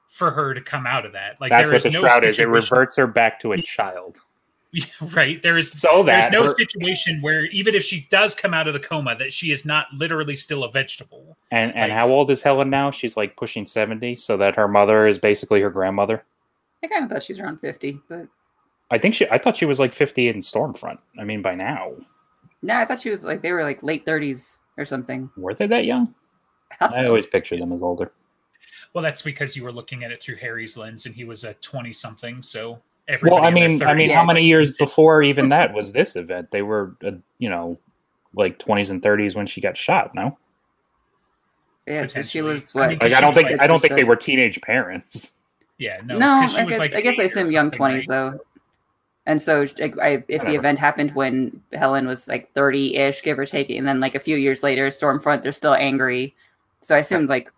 for 0.08 0.30
her 0.30 0.52
to 0.54 0.60
come 0.60 0.86
out 0.86 1.06
of 1.06 1.12
that. 1.12 1.40
Like 1.40 1.50
That's 1.50 1.68
there 1.70 1.76
what 1.76 1.82
the 1.82 1.90
no 1.90 2.00
shroud 2.00 2.24
is. 2.24 2.38
It 2.38 2.48
reverts 2.48 2.96
her 2.96 3.06
back 3.06 3.40
to 3.40 3.52
a 3.52 3.62
child. 3.62 4.20
right. 5.14 5.42
There 5.42 5.58
is 5.58 5.70
So 5.70 6.02
that 6.04 6.30
there's 6.30 6.32
no 6.32 6.42
her- 6.50 6.54
situation 6.54 7.20
where 7.20 7.44
even 7.46 7.74
if 7.74 7.82
she 7.82 8.06
does 8.10 8.34
come 8.34 8.54
out 8.54 8.66
of 8.66 8.72
the 8.74 8.80
coma, 8.80 9.14
that 9.16 9.32
she 9.32 9.50
is 9.52 9.64
not 9.66 9.86
literally 9.92 10.34
still 10.36 10.64
a 10.64 10.70
vegetable. 10.70 11.36
and 11.50 11.72
and 11.74 11.90
like- 11.90 11.92
how 11.98 12.08
old 12.08 12.30
is 12.30 12.40
Helen 12.42 12.70
now? 12.70 12.90
She's 12.90 13.16
like 13.16 13.36
pushing 13.36 13.66
seventy, 13.66 14.16
so 14.16 14.36
that 14.38 14.54
her 14.56 14.68
mother 14.68 15.06
is 15.06 15.18
basically 15.18 15.60
her 15.60 15.70
grandmother. 15.70 16.24
I 16.82 16.88
kind 16.88 17.04
of 17.04 17.10
thought 17.10 17.22
she 17.22 17.32
was 17.32 17.38
around 17.38 17.60
50, 17.60 18.00
but 18.08 18.26
I 18.92 18.98
think 18.98 19.14
she. 19.14 19.28
I 19.30 19.38
thought 19.38 19.56
she 19.56 19.64
was 19.64 19.80
like 19.80 19.92
fifty 19.94 20.28
in 20.28 20.36
Stormfront. 20.36 20.98
I 21.18 21.24
mean, 21.24 21.42
by 21.42 21.54
now, 21.54 21.92
no, 22.62 22.76
I 22.76 22.84
thought 22.84 23.00
she 23.00 23.10
was 23.10 23.24
like, 23.24 23.40
they 23.42 23.50
were 23.50 23.62
like 23.64 23.82
late 23.82 24.06
30s 24.06 24.58
or 24.78 24.84
something. 24.84 25.28
were 25.36 25.54
they 25.54 25.66
that 25.66 25.84
young? 25.84 26.14
I 26.70 26.76
thought 26.76 26.94
I 26.94 27.00
so. 27.02 27.08
always 27.08 27.26
picture 27.26 27.56
them 27.58 27.72
as 27.72 27.82
older. 27.82 28.12
Well, 28.94 29.02
that's 29.02 29.22
because 29.22 29.56
you 29.56 29.64
were 29.64 29.72
looking 29.72 30.04
at 30.04 30.12
it 30.12 30.22
through 30.22 30.36
Harry's 30.36 30.76
lens, 30.76 31.06
and 31.06 31.14
he 31.14 31.24
was 31.24 31.44
a 31.44 31.54
twenty 31.54 31.92
something. 31.92 32.42
So 32.42 32.80
Well, 33.22 33.42
I 33.42 33.50
mean, 33.50 33.82
I 33.82 33.94
mean, 33.94 34.10
how 34.10 34.24
many 34.24 34.44
years 34.44 34.70
before 34.70 35.22
even 35.22 35.48
that 35.48 35.72
was 35.72 35.92
this 35.92 36.14
event? 36.14 36.50
They 36.50 36.62
were, 36.62 36.94
uh, 37.04 37.12
you 37.38 37.48
know, 37.48 37.78
like 38.34 38.58
twenties 38.58 38.90
and 38.90 39.02
thirties 39.02 39.34
when 39.34 39.46
she 39.46 39.60
got 39.60 39.76
shot. 39.76 40.14
No, 40.14 40.36
yeah, 41.86 42.02
so 42.02 42.06
she 42.06 42.40
potentially. 42.40 42.42
was 42.42 42.72
I 42.74 42.88
mean, 42.88 42.98
like 43.00 43.12
I 43.12 43.20
don't 43.20 43.34
think 43.34 43.50
like- 43.50 43.60
I 43.62 43.66
don't 43.66 43.80
think 43.80 43.94
they 43.94 44.04
were 44.04 44.16
teenage 44.16 44.60
parents. 44.60 45.32
Yeah, 45.78 46.00
no, 46.04 46.16
no, 46.18 46.40
'cause 46.42 46.52
she 46.52 46.58
I 46.60 46.64
was 46.64 46.70
guess, 46.72 46.78
like 46.78 46.94
I, 46.94 47.00
guess 47.00 47.18
I 47.18 47.22
assume 47.24 47.50
young 47.50 47.70
20s 47.70 47.80
right? 47.80 48.06
though. 48.08 48.40
And 49.24 49.40
so, 49.40 49.66
like, 49.78 49.96
I, 49.98 50.24
if 50.26 50.42
the 50.44 50.54
event 50.54 50.78
happened 50.78 51.14
when 51.14 51.62
Helen 51.72 52.08
was 52.08 52.26
like 52.26 52.52
30 52.54 52.96
ish, 52.96 53.22
give 53.22 53.38
or 53.38 53.46
take, 53.46 53.70
and 53.70 53.86
then 53.86 54.00
like 54.00 54.16
a 54.16 54.20
few 54.20 54.36
years 54.36 54.62
later, 54.64 54.88
Stormfront, 54.88 55.42
they're 55.42 55.52
still 55.52 55.74
angry. 55.74 56.34
So 56.80 56.96
I 56.96 56.98
assumed 56.98 57.28
like 57.28 57.52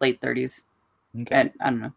late 0.00 0.20
30s. 0.20 0.64
Okay. 1.22 1.34
And 1.34 1.50
I 1.60 1.70
don't 1.70 1.80
know. 1.80 1.92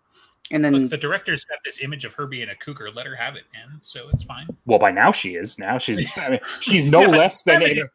And 0.51 0.65
then, 0.65 0.74
Look, 0.74 0.89
the 0.89 0.97
director's 0.97 1.45
got 1.45 1.59
this 1.63 1.82
image 1.82 2.05
of 2.05 2.13
her 2.13 2.26
being 2.26 2.49
a 2.49 2.55
cougar. 2.55 2.89
Let 2.91 3.05
her 3.05 3.15
have 3.15 3.36
it, 3.36 3.43
man. 3.53 3.80
So 3.82 4.09
it's 4.09 4.24
fine. 4.24 4.47
Well, 4.65 4.80
by 4.80 4.91
now 4.91 5.11
she 5.11 5.36
is. 5.36 5.59
Now 5.59 5.78
she's. 5.78 6.09
I 6.17 6.30
mean, 6.30 6.39
she's 6.61 6.84
no 6.84 7.01
Yeah, 7.01 7.07
but 7.07 7.20
less 7.20 7.43
than. 7.43 7.61
70s, 7.61 7.88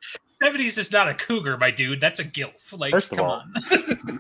70s 0.43 0.79
is 0.79 0.93
not 0.93 1.09
a 1.09 1.15
cougar, 1.15 1.57
my 1.57 1.71
dude. 1.71 2.01
That's 2.01 2.21
a 2.21 2.25
gilf. 2.25 2.79
Like, 2.79 2.93
First 2.93 3.13
of 3.13 3.19
come 3.19 3.27
all, 3.27 3.33
on. 3.33 3.55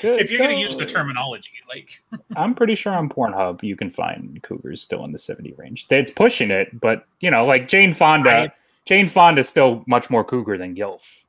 Good 0.00 0.20
if 0.20 0.30
you're 0.30 0.38
going 0.38 0.50
to 0.50 0.56
use 0.56 0.76
the 0.76 0.86
terminology, 0.86 1.52
like, 1.68 2.02
I'm 2.36 2.54
pretty 2.54 2.74
sure 2.74 2.92
on 2.92 3.08
Pornhub 3.08 3.62
you 3.62 3.76
can 3.76 3.90
find 3.90 4.42
cougars 4.42 4.80
still 4.82 5.04
in 5.04 5.12
the 5.12 5.18
70 5.18 5.54
range. 5.58 5.86
It's 5.90 6.10
pushing 6.10 6.50
it, 6.50 6.80
but 6.80 7.06
you 7.20 7.30
know, 7.30 7.44
like 7.46 7.68
Jane 7.68 7.92
Fonda, 7.92 8.30
I- 8.30 8.52
Jane 8.86 9.08
is 9.38 9.48
still 9.48 9.84
much 9.86 10.08
more 10.10 10.24
cougar 10.24 10.56
than 10.58 10.74
Gilf, 10.74 11.24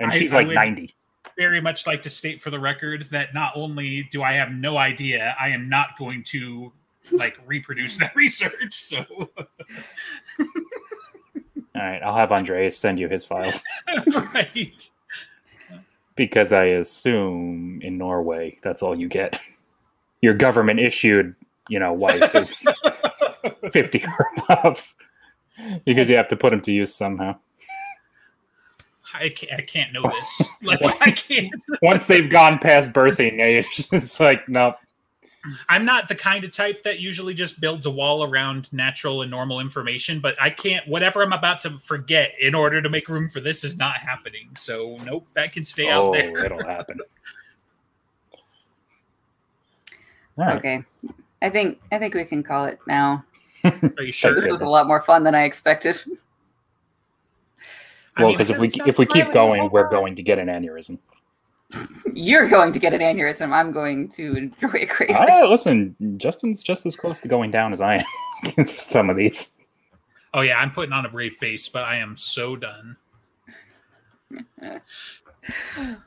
and 0.00 0.10
I- 0.10 0.18
she's 0.18 0.32
I 0.32 0.38
like 0.38 0.48
90. 0.48 0.94
very 1.36 1.60
much 1.60 1.86
like 1.86 2.02
to 2.02 2.10
state 2.10 2.40
for 2.40 2.50
the 2.50 2.58
record 2.58 3.04
that 3.10 3.34
not 3.34 3.52
only 3.54 4.08
do 4.10 4.22
I 4.22 4.32
have 4.32 4.50
no 4.52 4.78
idea, 4.78 5.36
I 5.38 5.50
am 5.50 5.68
not 5.68 5.98
going 5.98 6.22
to 6.28 6.72
like 7.12 7.36
reproduce 7.46 7.98
that 7.98 8.16
research. 8.16 8.72
So, 8.72 9.04
All 11.76 11.82
right, 11.82 12.00
I'll 12.02 12.16
have 12.16 12.30
Andreas 12.32 12.78
send 12.78 12.98
you 13.00 13.08
his 13.08 13.24
files 13.24 13.60
right. 14.32 14.90
Because 16.16 16.52
I 16.52 16.64
assume 16.66 17.80
in 17.82 17.98
Norway 17.98 18.58
that's 18.62 18.82
all 18.82 18.94
you 18.94 19.08
get. 19.08 19.38
Your 20.22 20.34
government 20.34 20.80
issued, 20.80 21.34
you 21.68 21.78
know, 21.78 21.92
wife 21.92 22.34
is 22.34 22.66
50 23.72 24.04
or 24.06 24.26
above 24.38 24.94
because 25.84 26.08
you 26.08 26.16
have 26.16 26.28
to 26.28 26.36
put 26.36 26.50
them 26.50 26.62
to 26.62 26.72
use 26.72 26.94
somehow. 26.94 27.36
I 29.12 29.28
can't, 29.28 29.52
I 29.52 29.60
can't 29.62 29.92
know 29.92 30.02
this. 30.10 30.48
Like, 30.62 30.80
I 31.00 31.10
can't. 31.12 31.52
Once 31.82 32.06
they've 32.06 32.28
gone 32.28 32.58
past 32.58 32.92
birthing 32.92 33.40
age, 33.40 33.86
it's 33.92 34.18
like, 34.18 34.48
no, 34.48 34.74
Mm-hmm. 35.44 35.54
I'm 35.68 35.84
not 35.84 36.08
the 36.08 36.14
kind 36.14 36.42
of 36.44 36.52
type 36.52 36.82
that 36.84 37.00
usually 37.00 37.34
just 37.34 37.60
builds 37.60 37.84
a 37.86 37.90
wall 37.90 38.24
around 38.24 38.72
natural 38.72 39.22
and 39.22 39.30
normal 39.30 39.60
information, 39.60 40.20
but 40.20 40.40
I 40.40 40.50
can't, 40.50 40.86
whatever 40.88 41.22
I'm 41.22 41.32
about 41.32 41.60
to 41.62 41.78
forget 41.78 42.32
in 42.40 42.54
order 42.54 42.80
to 42.80 42.88
make 42.88 43.08
room 43.08 43.28
for 43.28 43.40
this 43.40 43.64
is 43.64 43.76
not 43.76 43.98
happening. 43.98 44.48
So, 44.56 44.96
nope, 45.04 45.26
that 45.34 45.52
can 45.52 45.64
stay 45.64 45.90
out 45.90 46.04
oh, 46.04 46.12
there. 46.12 46.44
it'll 46.44 46.64
happen. 46.64 47.00
All 50.36 50.44
right. 50.46 50.56
okay. 50.56 50.84
I 51.42 51.50
think 51.50 51.80
I 51.92 51.98
think 51.98 52.14
we 52.14 52.24
can 52.24 52.42
call 52.42 52.64
it 52.64 52.78
now. 52.86 53.24
Are 53.64 54.02
you 54.02 54.12
sure? 54.12 54.34
This 54.34 54.50
was 54.50 54.62
a 54.62 54.66
lot 54.66 54.86
more 54.86 55.00
fun 55.00 55.24
than 55.24 55.34
I 55.34 55.44
expected. 55.44 56.02
Well, 58.18 58.32
because 58.32 58.50
if 58.50 58.58
we 58.58 58.68
if 58.86 58.98
we 58.98 59.06
keep 59.06 59.32
going, 59.32 59.70
we're 59.70 59.88
going 59.88 60.16
to 60.16 60.22
get 60.22 60.38
an 60.38 60.48
aneurysm. 60.48 60.98
You're 62.12 62.48
going 62.48 62.72
to 62.72 62.78
get 62.78 62.94
an 62.94 63.00
aneurysm. 63.00 63.50
I'm 63.52 63.72
going 63.72 64.08
to 64.10 64.36
enjoy 64.36 64.78
it 64.80 64.88
greatly. 64.90 65.16
Ah, 65.18 65.44
listen, 65.48 65.96
Justin's 66.18 66.62
just 66.62 66.86
as 66.86 66.94
close 66.94 67.20
to 67.22 67.28
going 67.28 67.50
down 67.50 67.72
as 67.72 67.80
I 67.80 67.96
am. 67.96 68.04
against 68.44 68.88
some 68.90 69.10
of 69.10 69.16
these. 69.16 69.58
Oh 70.34 70.40
yeah, 70.42 70.58
I'm 70.58 70.70
putting 70.70 70.92
on 70.92 71.06
a 71.06 71.08
brave 71.08 71.34
face, 71.34 71.68
but 71.68 71.82
I 71.84 71.96
am 71.96 72.16
so 72.16 72.54
done. 72.56 72.96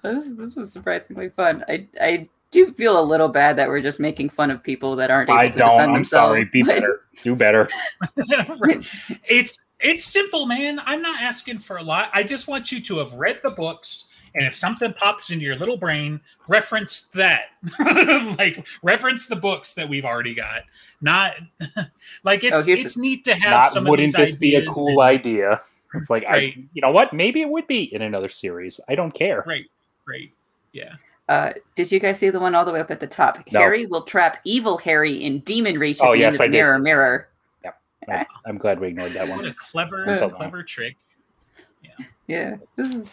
this, 0.04 0.34
this 0.34 0.56
was 0.56 0.72
surprisingly 0.72 1.30
fun. 1.30 1.64
I 1.68 1.88
I 2.02 2.30
do 2.52 2.72
feel 2.74 3.00
a 3.00 3.04
little 3.04 3.28
bad 3.28 3.56
that 3.58 3.68
we're 3.68 3.82
just 3.82 4.00
making 4.00 4.30
fun 4.30 4.52
of 4.52 4.64
people 4.64 4.96
that 4.96 5.12
aren't 5.12 5.30
able 5.30 5.40
I 5.40 5.50
to 5.50 5.58
don't. 5.58 5.72
defend 5.78 5.96
I'm 5.98 6.04
sorry. 6.04 6.40
themselves, 6.44 6.52
Be 6.52 6.62
but- 6.64 6.68
better. 6.76 7.02
Do 7.24 7.36
better. 7.36 7.70
It's 9.30 9.58
it's 9.80 10.06
simple, 10.06 10.46
man. 10.46 10.80
I'm 10.86 11.02
not 11.02 11.22
asking 11.22 11.60
for 11.60 11.78
a 11.78 11.84
lot. 11.84 12.10
I 12.14 12.24
just 12.24 12.48
want 12.48 12.72
you 12.72 12.82
to 12.82 12.98
have 13.00 13.14
read 13.14 13.40
the 13.44 13.52
books, 13.52 14.07
and 14.36 14.46
if 14.46 14.56
something 14.56 14.94
pops 14.94 15.30
into 15.32 15.46
your 15.46 15.56
little 15.56 15.78
brain, 15.78 16.20
reference 16.48 17.08
that. 17.14 17.46
like 18.38 18.64
reference 18.84 19.28
the 19.28 19.36
books 19.36 19.74
that 19.76 19.88
we've 19.88 20.06
already 20.06 20.34
got. 20.34 20.64
Not 21.02 21.34
like 22.24 22.44
it's 22.44 22.68
Oh, 22.68 22.72
it's 22.72 22.98
neat 22.98 23.24
to 23.26 23.34
have 23.36 23.52
Not 23.52 23.72
some 23.72 23.86
wouldn't 23.86 24.16
these 24.16 24.32
this 24.32 24.36
be 24.36 24.56
a 24.56 24.66
cool 24.68 25.00
and- 25.02 25.10
idea? 25.10 25.62
It's 25.94 26.10
like 26.10 26.24
Right. 26.26 26.54
I, 26.58 26.64
you 26.74 26.82
know 26.82 26.92
what? 26.92 27.14
Maybe 27.14 27.42
it 27.42 27.50
would 27.50 27.66
be 27.68 27.84
in 27.94 28.02
another 28.02 28.30
series. 28.30 28.80
I 28.90 28.96
don't 28.96 29.14
care. 29.14 29.44
Right, 29.48 29.66
right. 30.08 30.30
Yeah. 30.74 30.94
Uh, 31.30 31.54
did 31.76 31.92
you 31.92 32.00
guys 32.00 32.20
see 32.20 32.30
the 32.30 32.40
one 32.40 32.56
all 32.56 32.66
the 32.66 32.72
way 32.72 32.80
up 32.80 32.92
at 32.92 33.00
the 33.00 33.08
top? 33.08 33.40
No. 33.52 33.60
Harry 33.60 33.86
will 33.86 34.04
trap 34.04 34.40
evil 34.44 34.78
Harry 34.78 35.24
in 35.24 35.40
demon 35.40 35.80
reach 35.80 36.00
at 36.02 36.08
Oh, 36.08 36.12
the 36.14 36.20
yes, 36.20 36.34
end 36.36 36.42
I 36.42 36.46
of 36.46 36.52
did 36.52 36.58
Mirror 36.58 36.76
see 36.78 36.82
Mirror. 36.84 37.30
I- 38.10 38.26
I'm 38.46 38.58
glad 38.58 38.80
we 38.80 38.88
ignored 38.90 39.14
that 39.14 39.28
What 39.28 39.38
one. 39.40 39.46
a 39.48 39.54
clever, 39.54 40.04
Until 40.06 40.30
clever 40.30 40.64
trick. 40.64 40.96
Yeah. 41.84 42.06
Yeah. 42.28 42.56
This 42.76 42.96
is 42.96 43.10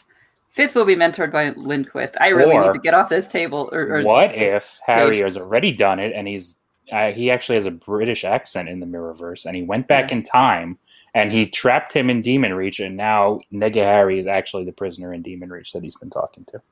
Fitz 0.55 0.76
will 0.76 0.85
be 0.85 0.94
mentored 0.94 1.32
by 1.32 1.51
Lindquist. 1.51 2.16
I 2.20 2.28
really 2.28 2.55
Or- 2.55 2.66
need 2.66 2.74
to 2.74 2.78
get 2.78 2.94
off 2.94 3.09
this 3.09 3.26
table. 3.26 3.68
Or, 3.72 3.98
or 3.98 4.02
What 4.05 4.32
if 4.36 4.78
Harry 4.86 5.18
has 5.18 5.36
already 5.36 5.72
done 5.72 5.98
it 5.98 6.12
and 6.14 6.28
he's 6.28 6.59
uh, 6.93 7.10
he 7.10 7.28
actually 7.31 7.56
has 7.56 7.66
a 7.66 7.72
British 7.72 8.24
accent 8.24 8.68
in 8.68 8.78
the 8.78 8.86
Mirrorverse 8.86 9.47
and 9.47 9.56
he 9.56 9.62
went 9.62 9.89
back 9.89 10.12
in 10.12 10.22
time 10.22 10.78
and 11.14 11.32
he 11.32 11.47
trapped 11.47 11.93
him 11.93 12.09
in 12.09 12.22
Demon 12.22 12.55
Reach 12.55 12.78
and 12.78 12.97
now 12.97 13.40
Nega 13.52 13.82
Harry 13.82 14.16
is 14.16 14.28
actually 14.28 14.64
the 14.64 14.70
prisoner 14.72 15.12
in 15.12 15.22
Demon 15.22 15.51
Reach 15.51 15.72
that 15.72 15.82
he's 15.82 15.97
been 15.97 16.10
talking 16.10 16.44
to. 16.44 16.62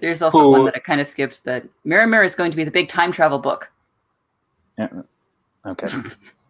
There's 0.00 0.20
also 0.20 0.38
Who- 0.40 0.50
one 0.50 0.64
that 0.66 0.76
I 0.76 0.80
kind 0.80 1.00
of 1.00 1.06
skipped 1.06 1.44
that 1.44 1.64
Mirror 1.84 2.08
Mirror 2.08 2.24
is 2.24 2.34
going 2.34 2.50
to 2.50 2.56
be 2.58 2.64
the 2.64 2.70
big 2.70 2.90
time 2.90 3.10
travel 3.10 3.38
book. 3.38 3.72
Yeah. 4.76 4.88
Okay. 5.64 5.88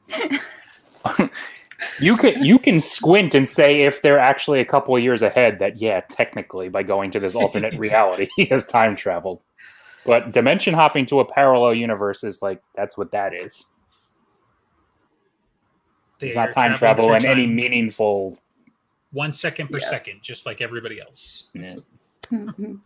you 2.00 2.16
can 2.16 2.42
you 2.44 2.58
can 2.58 2.80
squint 2.80 3.34
and 3.34 3.48
say 3.48 3.82
if 3.82 4.02
they're 4.02 4.18
actually 4.18 4.60
a 4.60 4.64
couple 4.64 4.96
of 4.96 5.02
years 5.02 5.22
ahead 5.22 5.58
that 5.58 5.76
yeah, 5.80 6.00
technically 6.00 6.68
by 6.68 6.82
going 6.82 7.10
to 7.10 7.20
this 7.20 7.34
alternate 7.34 7.74
reality 7.78 8.28
he 8.36 8.46
has 8.46 8.66
time 8.66 8.96
traveled. 8.96 9.40
But 10.04 10.32
dimension 10.32 10.72
hopping 10.74 11.04
to 11.06 11.20
a 11.20 11.24
parallel 11.24 11.74
universe 11.74 12.22
is 12.24 12.40
like 12.40 12.62
that's 12.74 12.96
what 12.96 13.12
that 13.12 13.34
is. 13.34 13.66
They 16.18 16.28
It's 16.28 16.36
not 16.36 16.52
time 16.52 16.74
travel 16.74 17.06
through 17.06 17.16
in 17.16 17.26
any 17.26 17.46
meaningful 17.46 18.38
one 19.12 19.32
second 19.32 19.68
per 19.68 19.78
Yeah. 19.78 19.88
second, 19.88 20.22
just 20.22 20.46
like 20.46 20.60
everybody 20.60 21.00
else. 21.00 21.44
Yeah. 21.54 21.76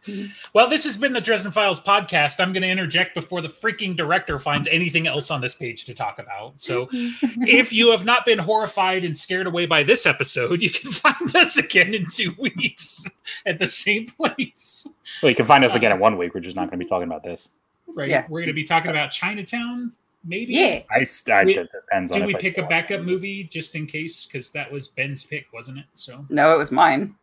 Well, 0.53 0.69
this 0.69 0.85
has 0.85 0.97
been 0.97 1.13
the 1.13 1.21
Dresden 1.21 1.53
Files 1.53 1.81
podcast. 1.81 2.41
I'm 2.41 2.53
going 2.53 2.63
to 2.63 2.69
interject 2.69 3.15
before 3.15 3.41
the 3.41 3.49
freaking 3.49 3.97
director 3.97 4.39
finds 4.39 4.67
anything 4.69 5.07
else 5.07 5.31
on 5.31 5.41
this 5.41 5.55
page 5.55 5.85
to 5.87 5.95
talk 5.95 6.19
about. 6.19 6.61
So, 6.61 6.89
if 6.93 7.73
you 7.73 7.91
have 7.91 8.05
not 8.05 8.25
been 8.27 8.39
horrified 8.39 9.05
and 9.05 9.17
scared 9.17 9.47
away 9.47 9.67
by 9.67 9.83
this 9.83 10.07
episode, 10.07 10.61
you 10.63 10.71
can 10.71 10.91
find 10.93 11.35
us 11.37 11.57
again 11.57 11.95
in 11.95 12.07
two 12.11 12.35
weeks 12.39 13.05
at 13.47 13.59
the 13.59 13.67
same 13.67 14.07
place. 14.07 14.87
Well, 15.23 15.31
you 15.31 15.37
can 15.37 15.47
find 15.47 15.65
us 15.65 15.75
again 15.75 15.93
in 15.93 15.99
uh, 15.99 16.01
one 16.01 16.17
week. 16.19 16.35
We're 16.35 16.41
just 16.41 16.57
not 16.57 16.63
going 16.71 16.79
to 16.79 16.85
be 16.85 16.89
talking 16.89 17.07
about 17.09 17.23
this. 17.23 17.51
Right? 17.95 18.09
Yeah. 18.09 18.25
We're 18.29 18.41
going 18.41 18.49
to 18.49 18.53
be 18.55 18.65
talking 18.65 18.91
about 18.91 19.11
Chinatown, 19.11 19.93
maybe. 20.25 20.55
yeah. 20.55 20.83
I, 20.91 21.05
st- 21.05 21.47
We- 21.47 21.59
it 21.59 21.71
depends 21.73 22.13
on 22.13 22.21
Do 22.21 22.27
we 22.27 22.35
I 22.37 22.39
pick 22.41 22.59
a 22.59 22.63
backup 22.65 23.01
it. 23.01 23.05
movie 23.05 23.45
just 23.45 23.75
in 23.75 23.87
case? 23.87 24.27
Because 24.27 24.51
that 24.53 24.71
was 24.71 24.89
Ben's 24.89 25.25
pick, 25.25 25.47
wasn't 25.53 25.79
it? 25.79 25.87
So, 25.95 26.25
No, 26.29 26.55
it 26.55 26.59
was 26.59 26.71
mine. 26.71 27.15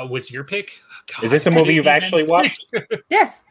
Uh, 0.00 0.06
was 0.06 0.30
your 0.30 0.44
pick? 0.44 0.72
God, 1.14 1.24
Is 1.24 1.30
this 1.30 1.46
a 1.46 1.50
movie 1.50 1.74
you've 1.74 1.86
actually 1.86 2.24
watched? 2.24 2.66
Yes. 3.08 3.44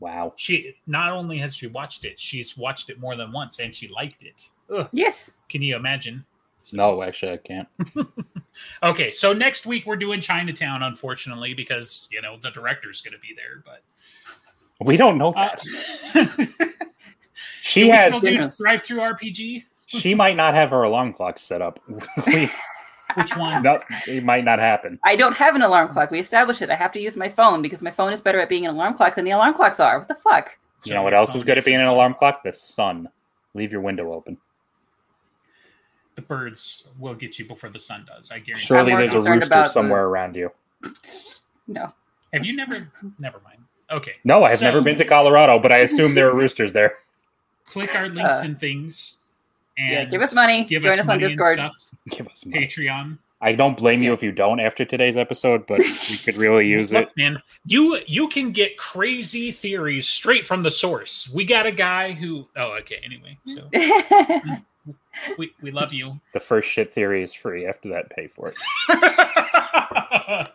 Wow. 0.00 0.32
she 0.36 0.74
not 0.86 1.10
only 1.12 1.38
has 1.38 1.56
she 1.56 1.66
watched 1.66 2.04
it, 2.04 2.20
she's 2.20 2.56
watched 2.56 2.88
it 2.88 3.00
more 3.00 3.16
than 3.16 3.32
once, 3.32 3.58
and 3.58 3.74
she 3.74 3.88
liked 3.88 4.22
it. 4.22 4.42
Ugh, 4.72 4.88
Yes. 4.92 5.32
can 5.48 5.60
you 5.62 5.74
imagine? 5.76 6.24
So- 6.58 6.76
No, 6.76 7.02
actually, 7.02 7.32
I 7.32 7.36
can't. 7.38 7.68
Okay, 8.82 9.10
so 9.12 9.32
next 9.32 9.66
week 9.66 9.86
we're 9.86 9.94
doing 9.96 10.20
Chinatown, 10.20 10.82
unfortunately, 10.82 11.54
because 11.54 12.08
you 12.10 12.20
know 12.20 12.36
the 12.42 12.50
director's 12.50 13.00
going 13.00 13.12
to 13.14 13.20
be 13.20 13.28
there. 13.36 13.62
But 13.64 13.82
We 14.84 14.96
don't 14.96 15.16
know 15.16 15.32
uh, 15.32 15.54
that. 16.14 16.58
she 17.60 17.84
we 17.84 17.90
has. 17.90 18.16
still 18.16 18.38
do 18.38 18.48
drive 18.58 18.82
through 18.82 18.98
RPG. 18.98 19.64
she 19.86 20.14
might 20.14 20.36
not 20.36 20.54
have 20.54 20.70
her 20.70 20.82
alarm 20.82 21.12
clock 21.12 21.38
set 21.38 21.62
up. 21.62 21.78
we, 22.26 22.50
Which 23.18 23.36
one? 23.36 23.62
no, 23.68 23.80
it 24.06 24.24
might 24.24 24.44
not 24.44 24.58
happen. 24.58 24.98
I 25.04 25.16
don't 25.16 25.36
have 25.36 25.54
an 25.54 25.62
alarm 25.62 25.88
clock. 25.88 26.10
We 26.10 26.18
established 26.20 26.62
it. 26.62 26.70
I 26.70 26.76
have 26.76 26.92
to 26.92 27.00
use 27.00 27.16
my 27.16 27.28
phone 27.28 27.60
because 27.62 27.82
my 27.82 27.90
phone 27.90 28.12
is 28.12 28.20
better 28.20 28.40
at 28.40 28.48
being 28.48 28.64
an 28.64 28.70
alarm 28.74 28.94
clock 28.94 29.16
than 29.16 29.24
the 29.24 29.32
alarm 29.32 29.54
clocks 29.54 29.80
are. 29.80 29.98
What 29.98 30.08
the 30.08 30.14
fuck? 30.14 30.58
You 30.84 30.94
know 30.94 31.02
what 31.02 31.12
else 31.14 31.34
is 31.34 31.42
good 31.42 31.58
at 31.58 31.64
being 31.64 31.80
an 31.80 31.86
alarm 31.86 32.14
clock? 32.14 32.42
The 32.44 32.52
sun. 32.52 33.08
Leave 33.54 33.72
your 33.72 33.80
window 33.80 34.12
open. 34.12 34.38
The 36.14 36.22
birds 36.22 36.88
will 36.98 37.14
get 37.14 37.38
you 37.38 37.44
before 37.46 37.70
the 37.70 37.78
sun 37.78 38.04
does. 38.06 38.30
I 38.30 38.38
guarantee. 38.40 38.66
Surely 38.66 38.94
there's 38.94 39.14
a 39.14 39.18
rooster 39.18 39.46
about 39.46 39.64
the- 39.64 39.68
somewhere 39.68 40.04
around 40.06 40.36
you. 40.36 40.50
No. 41.70 41.92
Have 42.32 42.46
you 42.46 42.56
never? 42.56 42.90
Never 43.18 43.40
mind. 43.44 43.58
Okay. 43.90 44.12
No, 44.24 44.42
I 44.42 44.48
have 44.50 44.60
So- 44.60 44.64
never 44.64 44.80
been 44.80 44.96
to 44.96 45.04
Colorado, 45.04 45.58
but 45.58 45.70
I 45.70 45.78
assume 45.78 46.14
there 46.14 46.28
are 46.28 46.34
roosters 46.42 46.72
there. 46.72 46.96
Click 47.66 47.94
our 47.94 48.08
links 48.08 48.38
Uh, 48.38 48.42
and 48.46 48.58
things. 48.58 49.18
And 49.78 49.92
Yeah, 49.92 50.04
give 50.04 50.22
us 50.22 50.34
money. 50.34 50.64
Give 50.64 50.82
Join 50.82 50.92
us, 50.92 51.00
us 51.00 51.08
on 51.08 51.18
Discord. 51.18 51.60
Give 52.10 52.26
us 52.26 52.44
money. 52.44 52.66
Patreon. 52.66 53.18
I 53.40 53.52
don't 53.52 53.76
blame 53.76 54.02
you 54.02 54.12
if 54.12 54.20
you 54.20 54.32
don't 54.32 54.58
after 54.58 54.84
today's 54.84 55.16
episode, 55.16 55.64
but 55.68 55.78
we 55.78 56.16
could 56.16 56.36
really 56.36 56.66
use 56.68 56.92
it. 56.92 56.98
Look, 56.98 57.16
man, 57.16 57.40
you 57.64 58.00
you 58.06 58.28
can 58.28 58.50
get 58.50 58.76
crazy 58.76 59.52
theories 59.52 60.08
straight 60.08 60.44
from 60.44 60.64
the 60.64 60.72
source. 60.72 61.30
We 61.32 61.44
got 61.44 61.64
a 61.64 61.70
guy 61.70 62.12
who. 62.12 62.48
Oh, 62.56 62.72
okay. 62.78 63.00
Anyway, 63.04 63.38
so 63.46 63.68
we 65.38 65.52
we 65.62 65.70
love 65.70 65.92
you. 65.92 66.18
The 66.32 66.40
first 66.40 66.68
shit 66.68 66.92
theory 66.92 67.22
is 67.22 67.32
free. 67.32 67.64
After 67.64 67.88
that, 67.90 68.10
pay 68.10 68.26
for 68.26 68.52
it. 68.52 68.56